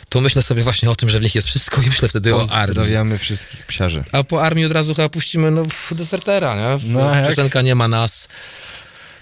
to 0.10 0.22
myślę 0.22 0.42
sobie 0.42 0.64
właśnie 0.64 0.90
o 0.90 0.96
tym, 0.96 1.10
że 1.10 1.20
w 1.20 1.24
nich 1.24 1.36
jest 1.36 1.48
wszystko 1.48 1.82
i 1.82 1.86
myślę 1.86 2.10
wtedy 2.10 2.36
o 2.36 2.42
armii. 2.52 2.76
Pozdrawiamy 2.76 3.18
wszystkich 3.18 3.66
psiarzy. 3.66 4.04
A 4.12 4.24
po 4.24 4.44
armii 4.44 4.66
od 4.66 4.72
razu 4.72 4.96
chyba 4.96 5.10
puścimy 5.10 5.52
no, 5.52 5.64
w 5.66 5.94
desertera, 5.96 6.56
nie? 6.56 6.80
No? 6.84 7.12
Piosenka 7.28 7.62
Nie 7.62 7.76
ma 7.76 7.88
nas. 7.88 8.28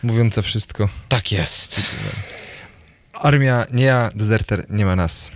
Mówiące 0.03 0.41
wszystko. 0.41 0.89
Tak 1.09 1.31
jest. 1.31 1.81
Armia, 3.14 3.65
nie 3.72 3.84
ja, 3.84 4.11
deserter, 4.15 4.65
nie 4.69 4.85
ma 4.85 4.95
nas. 4.95 5.31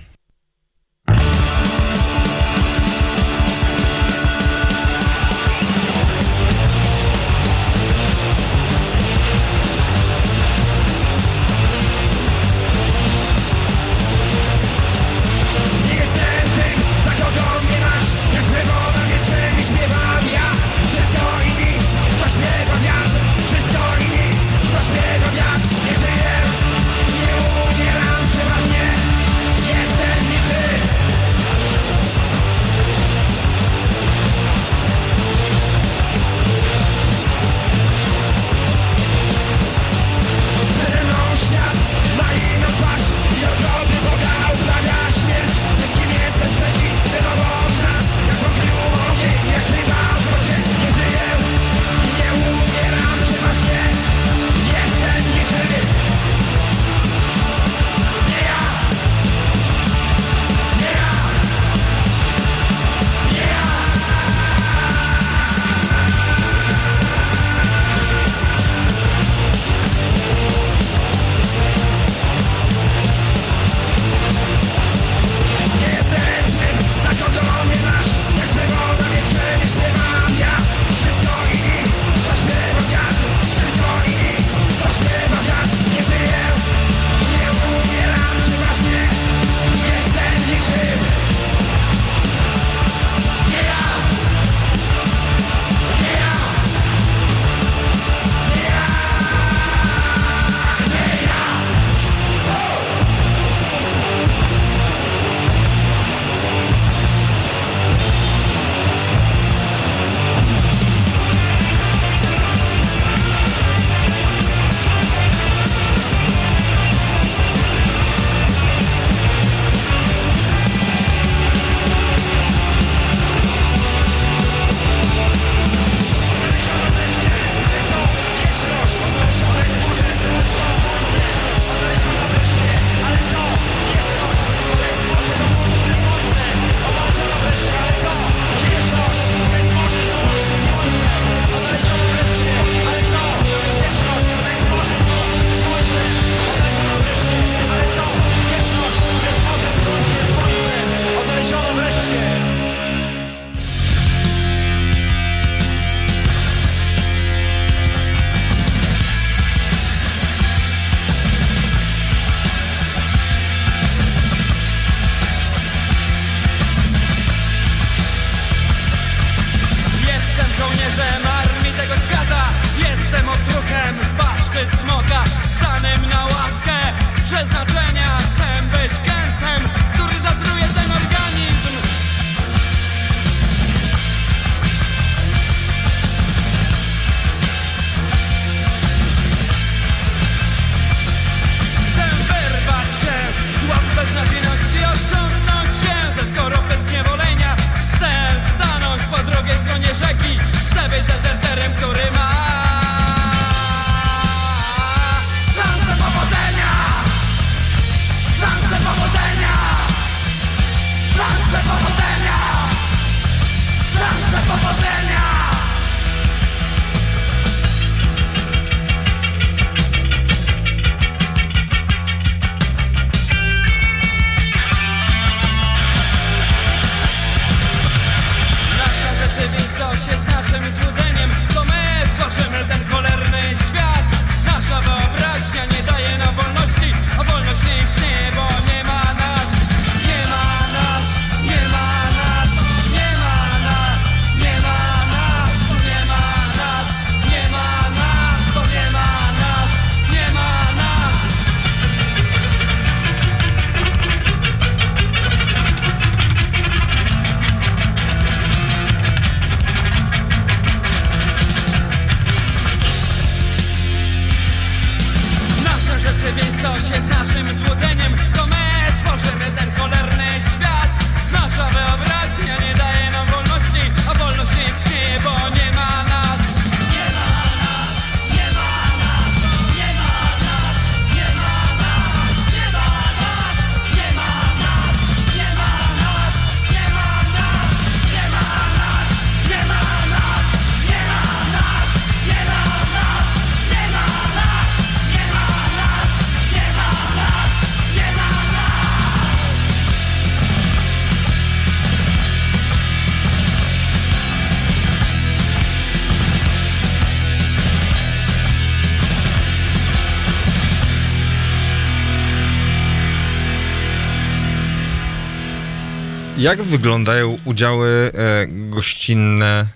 Jak 316.42 316.64
wyglądają 316.64 317.38
udziały 317.46 318.12
e, 318.14 318.48
gościnne 318.48 319.68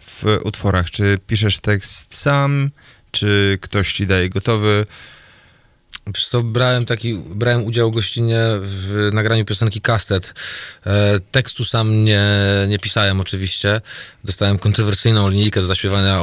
w 0.00 0.38
utworach? 0.44 0.90
Czy 0.90 1.18
piszesz 1.26 1.58
tekst 1.58 2.16
sam, 2.16 2.70
czy 3.10 3.58
ktoś 3.60 3.92
ci 3.92 4.06
daje 4.06 4.28
gotowy? 4.28 4.86
Wiesz 6.06 6.28
co, 6.28 6.42
brałem, 6.42 6.86
taki, 6.86 7.14
brałem 7.14 7.64
udział 7.64 7.90
gościnnie 7.90 8.40
w 8.60 9.10
nagraniu 9.12 9.44
piosenki 9.44 9.80
Kastet. 9.80 10.34
E, 10.86 11.20
tekstu 11.32 11.64
sam 11.64 12.04
nie, 12.04 12.22
nie 12.68 12.78
pisałem 12.78 13.20
oczywiście. 13.20 13.80
Dostałem 14.24 14.58
kontrowersyjną 14.58 15.28
linijkę 15.28 15.62
z 15.62 15.64
zaśpiewania, 15.64 16.20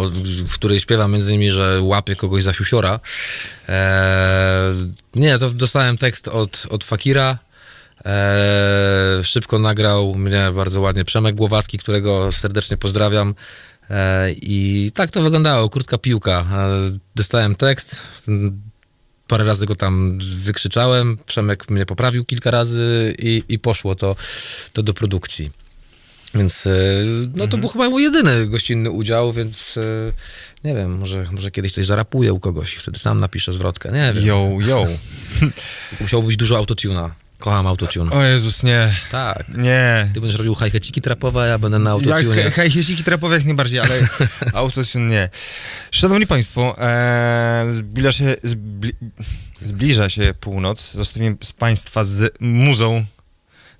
w 0.47 0.53
której 0.53 0.79
śpiewam 0.79 1.11
między 1.11 1.31
innymi, 1.31 1.51
że 1.51 1.81
łapię 1.81 2.15
kogoś 2.15 2.43
za 2.43 2.53
siusiora. 2.53 2.99
E, 3.69 4.73
nie, 5.15 5.37
to 5.37 5.49
dostałem 5.49 5.97
tekst 5.97 6.27
od, 6.27 6.67
od 6.69 6.83
Fakira. 6.83 7.37
E, 8.05 9.23
szybko 9.23 9.59
nagrał 9.59 10.15
mnie 10.15 10.51
bardzo 10.55 10.81
ładnie 10.81 11.05
Przemek 11.05 11.35
Głowacki, 11.35 11.77
którego 11.77 12.31
serdecznie 12.31 12.77
pozdrawiam. 12.77 13.35
E, 13.89 14.31
I 14.31 14.91
tak 14.93 15.11
to 15.11 15.21
wyglądało, 15.21 15.69
krótka 15.69 15.97
piłka. 15.97 16.45
E, 16.51 16.97
dostałem 17.15 17.55
tekst, 17.55 18.01
parę 19.27 19.45
razy 19.45 19.65
go 19.65 19.75
tam 19.75 20.19
wykrzyczałem, 20.19 21.17
Przemek 21.25 21.69
mnie 21.69 21.85
poprawił 21.85 22.25
kilka 22.25 22.51
razy 22.51 23.15
i, 23.19 23.43
i 23.49 23.59
poszło 23.59 23.95
to, 23.95 24.15
to 24.73 24.83
do 24.83 24.93
produkcji. 24.93 25.51
Więc 26.35 26.67
no 27.35 27.47
to 27.47 27.57
był 27.57 27.69
chyba 27.69 27.89
mój 27.89 28.03
jedyny 28.03 28.47
gościnny 28.47 28.91
udział, 28.91 29.33
więc 29.33 29.75
nie 30.63 30.75
wiem, 30.75 30.97
może, 30.97 31.27
może 31.31 31.51
kiedyś 31.51 31.73
coś 31.73 31.85
zarapuję 31.85 32.33
u 32.33 32.39
kogoś 32.39 32.75
i 32.75 32.79
wtedy 32.79 32.99
sam 32.99 33.19
napiszę 33.19 33.53
zwrotkę, 33.53 33.91
nie 33.91 34.13
wiem. 34.13 34.25
Yo, 34.25 34.49
yo. 34.59 34.85
Musiało 36.01 36.23
być 36.23 36.37
dużo 36.37 36.57
autotuna. 36.57 37.15
Kocham 37.39 37.67
autotune. 37.67 38.11
O 38.11 38.23
Jezus, 38.23 38.63
nie, 38.63 38.93
Tak. 39.11 39.43
nie. 39.57 40.09
Ty 40.13 40.21
będziesz 40.21 40.37
robił 40.39 40.55
hajkeciki 40.55 41.01
trapowe, 41.01 41.41
a 41.41 41.45
ja 41.45 41.57
będę 41.59 41.79
na 41.79 41.89
Jak 41.91 42.07
autotune. 42.07 42.51
hejsiki 42.51 43.03
trapowe 43.03 43.35
jak 43.35 43.45
najbardziej, 43.45 43.79
ale 43.79 43.89
autotune 44.53 45.07
nie. 45.07 45.29
Szanowni 45.91 46.27
Państwo, 46.27 46.75
e, 46.79 47.65
zbliża, 47.69 48.11
się, 48.11 48.35
zbli, 48.43 48.91
zbliża 49.63 50.09
się 50.09 50.33
północ. 50.39 50.91
Zostawiam 50.93 51.37
z 51.43 51.51
Państwa 51.53 52.05
z 52.05 52.33
muzą 52.39 53.05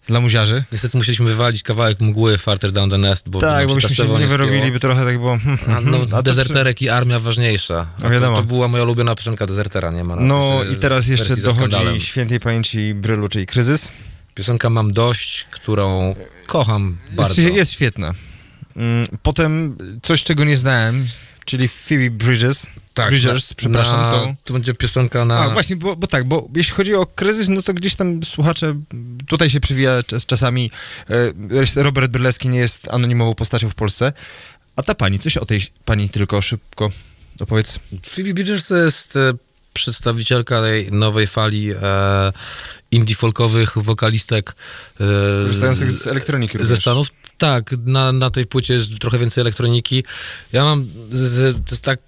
dla 0.07 0.19
muziarzy. 0.22 0.64
Niestety 0.72 0.98
musieliśmy 0.98 1.26
wywalić 1.26 1.64
kawałek 1.64 1.99
mgły 1.99 2.38
Farther 2.38 2.72
Down 2.72 2.90
the 2.90 2.98
Nest, 2.98 3.30
bo 3.30 3.40
tak, 3.40 3.68
bo 3.68 3.69
się 3.69 3.76
byśmy 3.76 3.95
się 3.95 4.03
nie 4.03 4.10
spięło. 4.15 4.27
wyrobili, 4.27 4.72
by 4.72 4.80
trochę 4.80 5.06
tak 5.06 5.18
było... 5.18 5.38
hmm, 5.38 5.60
A, 5.61 5.65
hmm, 5.65 5.86
no, 5.91 5.98
hmm. 5.98 6.14
A 6.14 6.18
to 6.18 6.23
dezerterek 6.23 6.82
i 6.82 6.90
armia 6.90 7.19
ważniejsza. 7.19 7.88
No 8.03 8.10
wiadomo. 8.10 8.36
To, 8.36 8.41
to 8.41 8.48
była 8.48 8.68
moja 8.68 8.84
ulubiona 8.84 9.15
piosenka 9.15 9.45
dezertera, 9.45 9.91
nie 9.91 10.03
ma 10.03 10.15
No 10.15 10.64
i 10.73 10.76
teraz 10.76 11.07
jeszcze 11.07 11.38
dochodzi 11.38 12.02
świętej 12.02 12.40
pamięci 12.40 12.94
Brylu, 12.94 13.27
czyli 13.27 13.45
Kryzys. 13.45 13.91
Piosenka 14.36 14.69
Mam 14.69 14.94
Dość, 14.94 15.45
którą 15.52 16.15
kocham 16.48 16.98
bardzo. 17.11 17.41
Jest, 17.41 17.56
jest 17.56 17.72
świetna. 17.72 18.14
Mm, 18.76 19.07
Potem 19.23 19.77
coś, 20.03 20.23
czego 20.23 20.44
nie 20.44 20.57
znałem, 20.57 21.07
czyli 21.45 21.68
Phoebe 21.68 22.10
Bridges. 22.10 22.68
Tak, 22.95 23.09
Bridgers, 23.09 23.49
na- 23.49 23.55
przepraszam, 23.55 23.99
na, 23.99 24.11
to... 24.11 24.35
to 24.43 24.53
będzie 24.53 24.73
piosenka 24.73 25.26
na... 25.26 25.39
A, 25.39 25.49
właśnie, 25.49 25.76
bo, 25.76 25.95
bo 25.95 26.07
tak, 26.07 26.27
bo 26.27 26.47
jeśli 26.55 26.73
chodzi 26.73 26.95
o 26.95 27.05
kryzys, 27.05 27.49
no 27.49 27.61
to 27.61 27.73
gdzieś 27.73 27.95
tam 27.95 28.23
słuchacze, 28.23 28.76
tutaj 29.27 29.49
się 29.49 29.59
przywija 29.59 30.03
czas, 30.03 30.26
czasami, 30.26 30.72
e, 31.77 31.84
Robert 31.84 32.11
Brylewski 32.11 32.49
nie 32.49 32.59
jest 32.59 32.88
anonimową 32.91 33.35
postacią 33.35 33.69
w 33.69 33.76
Polsce, 33.76 34.13
a 34.76 34.84
ta 34.84 34.95
pani, 34.95 35.19
coś 35.19 35.38
o 35.38 35.45
tej 35.45 35.61
pani 35.85 36.09
tylko 36.09 36.41
szybko 36.41 36.91
opowiedz. 37.39 37.80
Phoebe 38.03 38.34
Bridgers 38.34 38.67
to 38.67 38.76
jest 38.76 39.17
e, 39.17 39.34
przedstawicielka 39.73 40.61
tej 40.61 40.91
nowej 40.91 41.27
fali 41.27 41.72
e, 41.72 41.77
indie 42.91 43.15
folkowych 43.15 43.77
wokalistek 43.77 44.55
e, 44.99 45.03
Korzystających 45.43 45.91
z 45.91 46.07
elektroniki 46.07 46.57
ze 46.57 46.63
również. 46.63 46.80
Stanów. 46.80 47.07
Tak, 47.38 47.72
na, 47.86 48.12
na 48.12 48.30
tej 48.30 48.45
płycie 48.45 48.74
jest 48.74 48.99
trochę 48.99 49.18
więcej 49.18 49.41
elektroniki. 49.41 50.03
Ja 50.53 50.64
mam, 50.64 50.88
z, 51.12 51.57
z, 51.72 51.82
tak, 51.82 51.99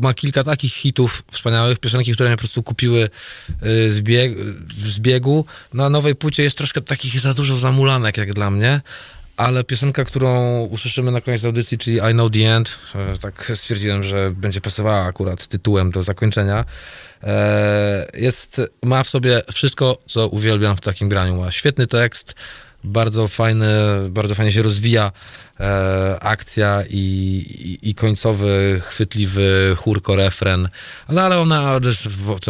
ma 0.00 0.14
kilka 0.14 0.44
takich 0.44 0.74
hitów 0.74 1.22
wspaniałych, 1.32 1.78
piosenki, 1.78 2.12
które 2.12 2.28
mnie 2.28 2.36
po 2.36 2.40
prostu 2.40 2.62
kupiły 2.62 3.10
y, 3.62 3.92
z, 3.92 4.00
bieg, 4.00 4.32
z 4.86 4.98
biegu. 4.98 5.44
Na 5.74 5.90
nowej 5.90 6.14
płycie 6.14 6.42
jest 6.42 6.58
troszkę 6.58 6.80
takich 6.80 7.20
za 7.20 7.34
dużo 7.34 7.56
zamulanek 7.56 8.16
jak 8.16 8.32
dla 8.32 8.50
mnie, 8.50 8.80
ale 9.36 9.64
piosenka, 9.64 10.04
którą 10.04 10.60
usłyszymy 10.60 11.10
na 11.10 11.20
koniec 11.20 11.44
audycji, 11.44 11.78
czyli 11.78 11.96
I 11.96 12.12
Know 12.12 12.32
The 12.32 12.54
End, 12.56 12.78
e, 12.94 13.18
tak 13.18 13.52
stwierdziłem, 13.54 14.02
że 14.02 14.30
będzie 14.30 14.60
pasowała 14.60 15.04
akurat 15.04 15.46
tytułem 15.46 15.90
do 15.90 16.02
zakończenia. 16.02 16.64
E, 17.22 18.06
Jest, 18.14 18.60
ma 18.82 19.02
w 19.02 19.08
sobie 19.08 19.42
wszystko, 19.52 19.98
co 20.06 20.28
uwielbiam 20.28 20.76
w 20.76 20.80
takim 20.80 21.08
graniu. 21.08 21.36
Ma 21.36 21.50
świetny 21.50 21.86
tekst, 21.86 22.34
bardzo 22.84 23.28
fajny, 23.28 23.66
bardzo 24.10 24.34
fajnie 24.34 24.52
się 24.52 24.62
rozwija 24.62 25.12
e, 25.60 26.18
akcja 26.20 26.82
i, 26.90 26.96
i, 27.82 27.90
i 27.90 27.94
końcowy, 27.94 28.82
chwytliwy 28.84 29.76
chórko, 29.76 30.16
refren. 30.16 30.68
No 31.08 31.22
ale 31.22 31.38
ona, 31.38 31.80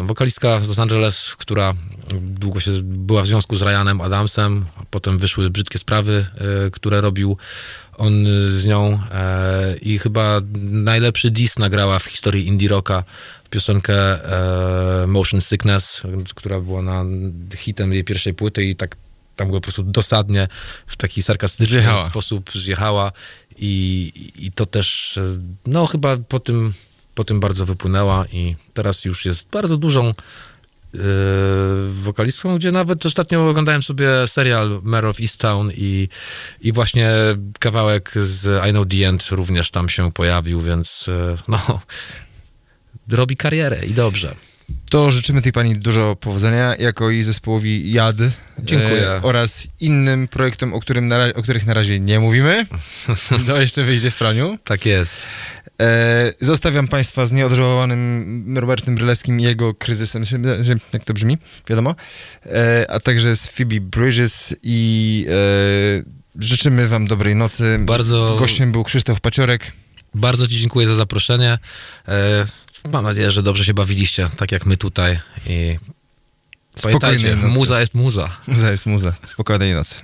wokalistka 0.02 0.60
z 0.60 0.68
Los 0.68 0.78
Angeles, 0.78 1.36
która 1.38 1.72
długo 2.20 2.60
się 2.60 2.72
była 2.82 3.22
w 3.22 3.26
związku 3.26 3.56
z 3.56 3.62
Ryanem 3.62 4.00
Adamsem, 4.00 4.64
a 4.76 4.82
potem 4.90 5.18
wyszły 5.18 5.50
brzydkie 5.50 5.78
sprawy, 5.78 6.26
e, 6.66 6.70
które 6.70 7.00
robił 7.00 7.36
on 7.98 8.26
z 8.48 8.66
nią 8.66 9.00
e, 9.12 9.76
i 9.76 9.98
chyba 9.98 10.40
najlepszy 10.62 11.30
diss 11.30 11.58
nagrała 11.58 11.98
w 11.98 12.04
historii 12.04 12.46
indie 12.46 12.68
rocka 12.68 13.04
piosenkę 13.50 13.94
e, 15.04 15.06
Motion 15.06 15.40
Sickness, 15.40 16.02
która 16.34 16.60
była 16.60 16.82
na 16.82 17.04
hitem 17.56 17.92
jej 17.92 18.04
pierwszej 18.04 18.34
płyty 18.34 18.64
i 18.64 18.76
tak 18.76 18.96
tam 19.36 19.48
go 19.48 19.54
po 19.54 19.60
prostu 19.60 19.82
dosadnie 19.82 20.48
w 20.86 20.96
taki 20.96 21.22
sarkastyczny 21.22 21.80
Zjechała. 21.80 22.08
sposób 22.10 22.50
zjechała 22.54 23.12
i, 23.56 24.12
i 24.36 24.52
to 24.52 24.66
też 24.66 25.18
e, 25.18 25.38
no 25.66 25.86
chyba 25.86 26.16
po 26.16 26.40
tym, 26.40 26.72
po 27.14 27.24
tym 27.24 27.40
bardzo 27.40 27.66
wypłynęła 27.66 28.26
i 28.32 28.56
teraz 28.74 29.04
już 29.04 29.24
jest 29.24 29.48
bardzo 29.48 29.76
dużą 29.76 30.06
yy, 30.06 31.00
wokalistką, 31.92 32.56
gdzie 32.56 32.72
nawet 32.72 33.06
ostatnio 33.06 33.48
oglądałem 33.48 33.82
sobie 33.82 34.08
serial 34.26 34.80
Mare 34.82 35.08
of 35.08 35.20
Easttown 35.20 35.70
i, 35.76 36.08
i 36.60 36.72
właśnie 36.72 37.12
kawałek 37.60 38.12
z 38.20 38.66
I 38.68 38.70
Know 38.70 38.88
The 38.88 39.08
End 39.08 39.26
również 39.30 39.70
tam 39.70 39.88
się 39.88 40.12
pojawił, 40.12 40.60
więc 40.60 41.04
yy, 41.06 41.36
no, 41.48 41.80
robi 43.18 43.36
karierę 43.36 43.86
i 43.86 43.94
dobrze. 43.94 44.34
To 44.90 45.10
życzymy 45.10 45.42
tej 45.42 45.52
pani 45.52 45.74
dużo 45.76 46.16
powodzenia, 46.16 46.76
jako 46.76 47.10
i 47.10 47.22
zespołowi 47.22 47.92
JAD. 47.92 48.16
Dziękuję. 48.58 49.10
E, 49.10 49.22
oraz 49.22 49.66
innym 49.80 50.28
projektom, 50.28 50.74
o, 50.74 50.80
którym 50.80 51.08
na, 51.08 51.18
o 51.34 51.42
których 51.42 51.66
na 51.66 51.74
razie 51.74 52.00
nie 52.00 52.20
mówimy. 52.20 52.66
To 53.46 53.60
jeszcze 53.60 53.84
wyjdzie 53.84 54.10
w 54.10 54.16
praniu. 54.16 54.58
Tak 54.64 54.86
jest. 54.86 55.16
E, 55.80 56.32
zostawiam 56.40 56.88
Państwa 56.88 57.26
z 57.26 57.32
nieodżałowanym 57.32 58.44
Robertem 58.58 58.94
Brylewskim 58.94 59.40
i 59.40 59.42
jego 59.42 59.74
kryzysem, 59.74 60.24
jak 60.92 61.04
to 61.04 61.14
brzmi, 61.14 61.38
wiadomo, 61.68 61.94
e, 62.46 62.86
a 62.90 63.00
także 63.00 63.36
z 63.36 63.46
Phoebe 63.46 63.80
Bridges 63.80 64.54
i 64.62 65.26
e, 65.28 66.42
życzymy 66.42 66.86
Wam 66.86 67.06
dobrej 67.06 67.36
nocy. 67.36 67.76
Bardzo- 67.80 68.36
Gościem 68.38 68.72
był 68.72 68.84
Krzysztof 68.84 69.20
Paciorek. 69.20 69.72
Bardzo 70.14 70.46
Ci 70.46 70.60
dziękuję 70.60 70.86
za 70.86 70.94
zaproszenie. 70.94 71.58
Mam 72.92 73.04
nadzieję, 73.04 73.30
że 73.30 73.42
dobrze 73.42 73.64
się 73.64 73.74
bawiliście, 73.74 74.28
tak 74.36 74.52
jak 74.52 74.66
my 74.66 74.76
tutaj. 74.76 75.20
I 75.46 75.78
pamiętajcie, 76.82 77.36
muza 77.36 77.80
jest 77.80 77.94
muza. 77.94 78.36
Muza 78.46 78.70
jest 78.70 78.86
muza. 78.86 79.12
Spokojnej 79.26 79.74
nocy. 79.74 79.94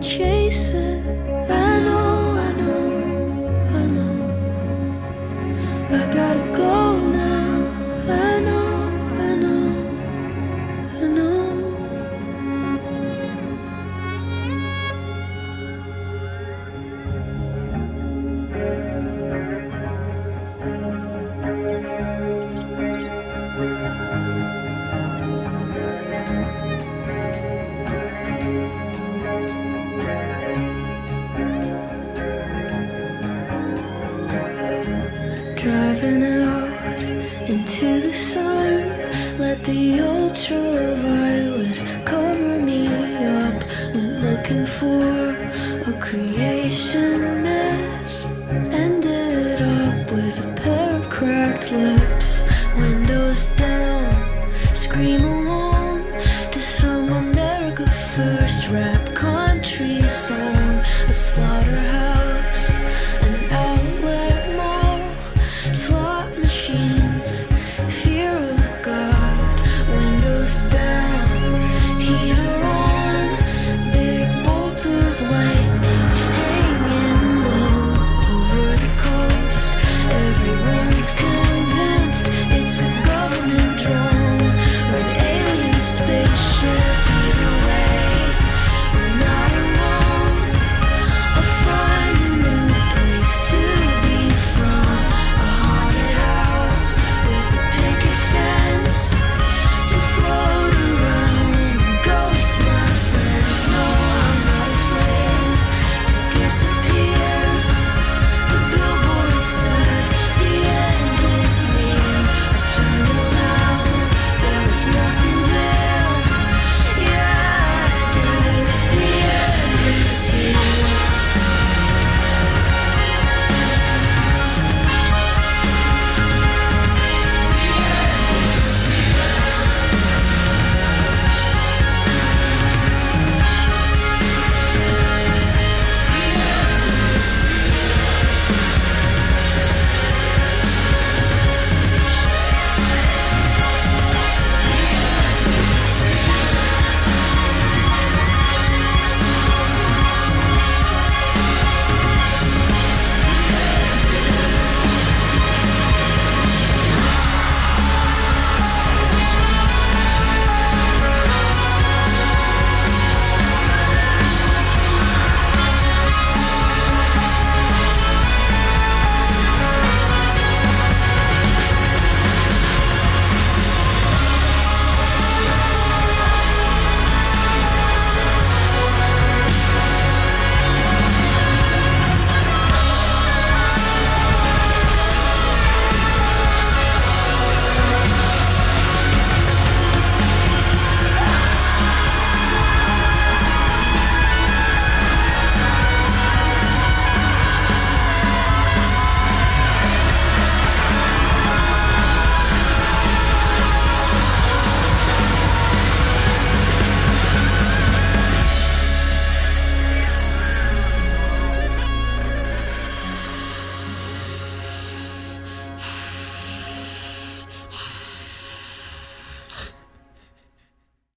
Chase 0.00 0.74
it. 0.74 1.65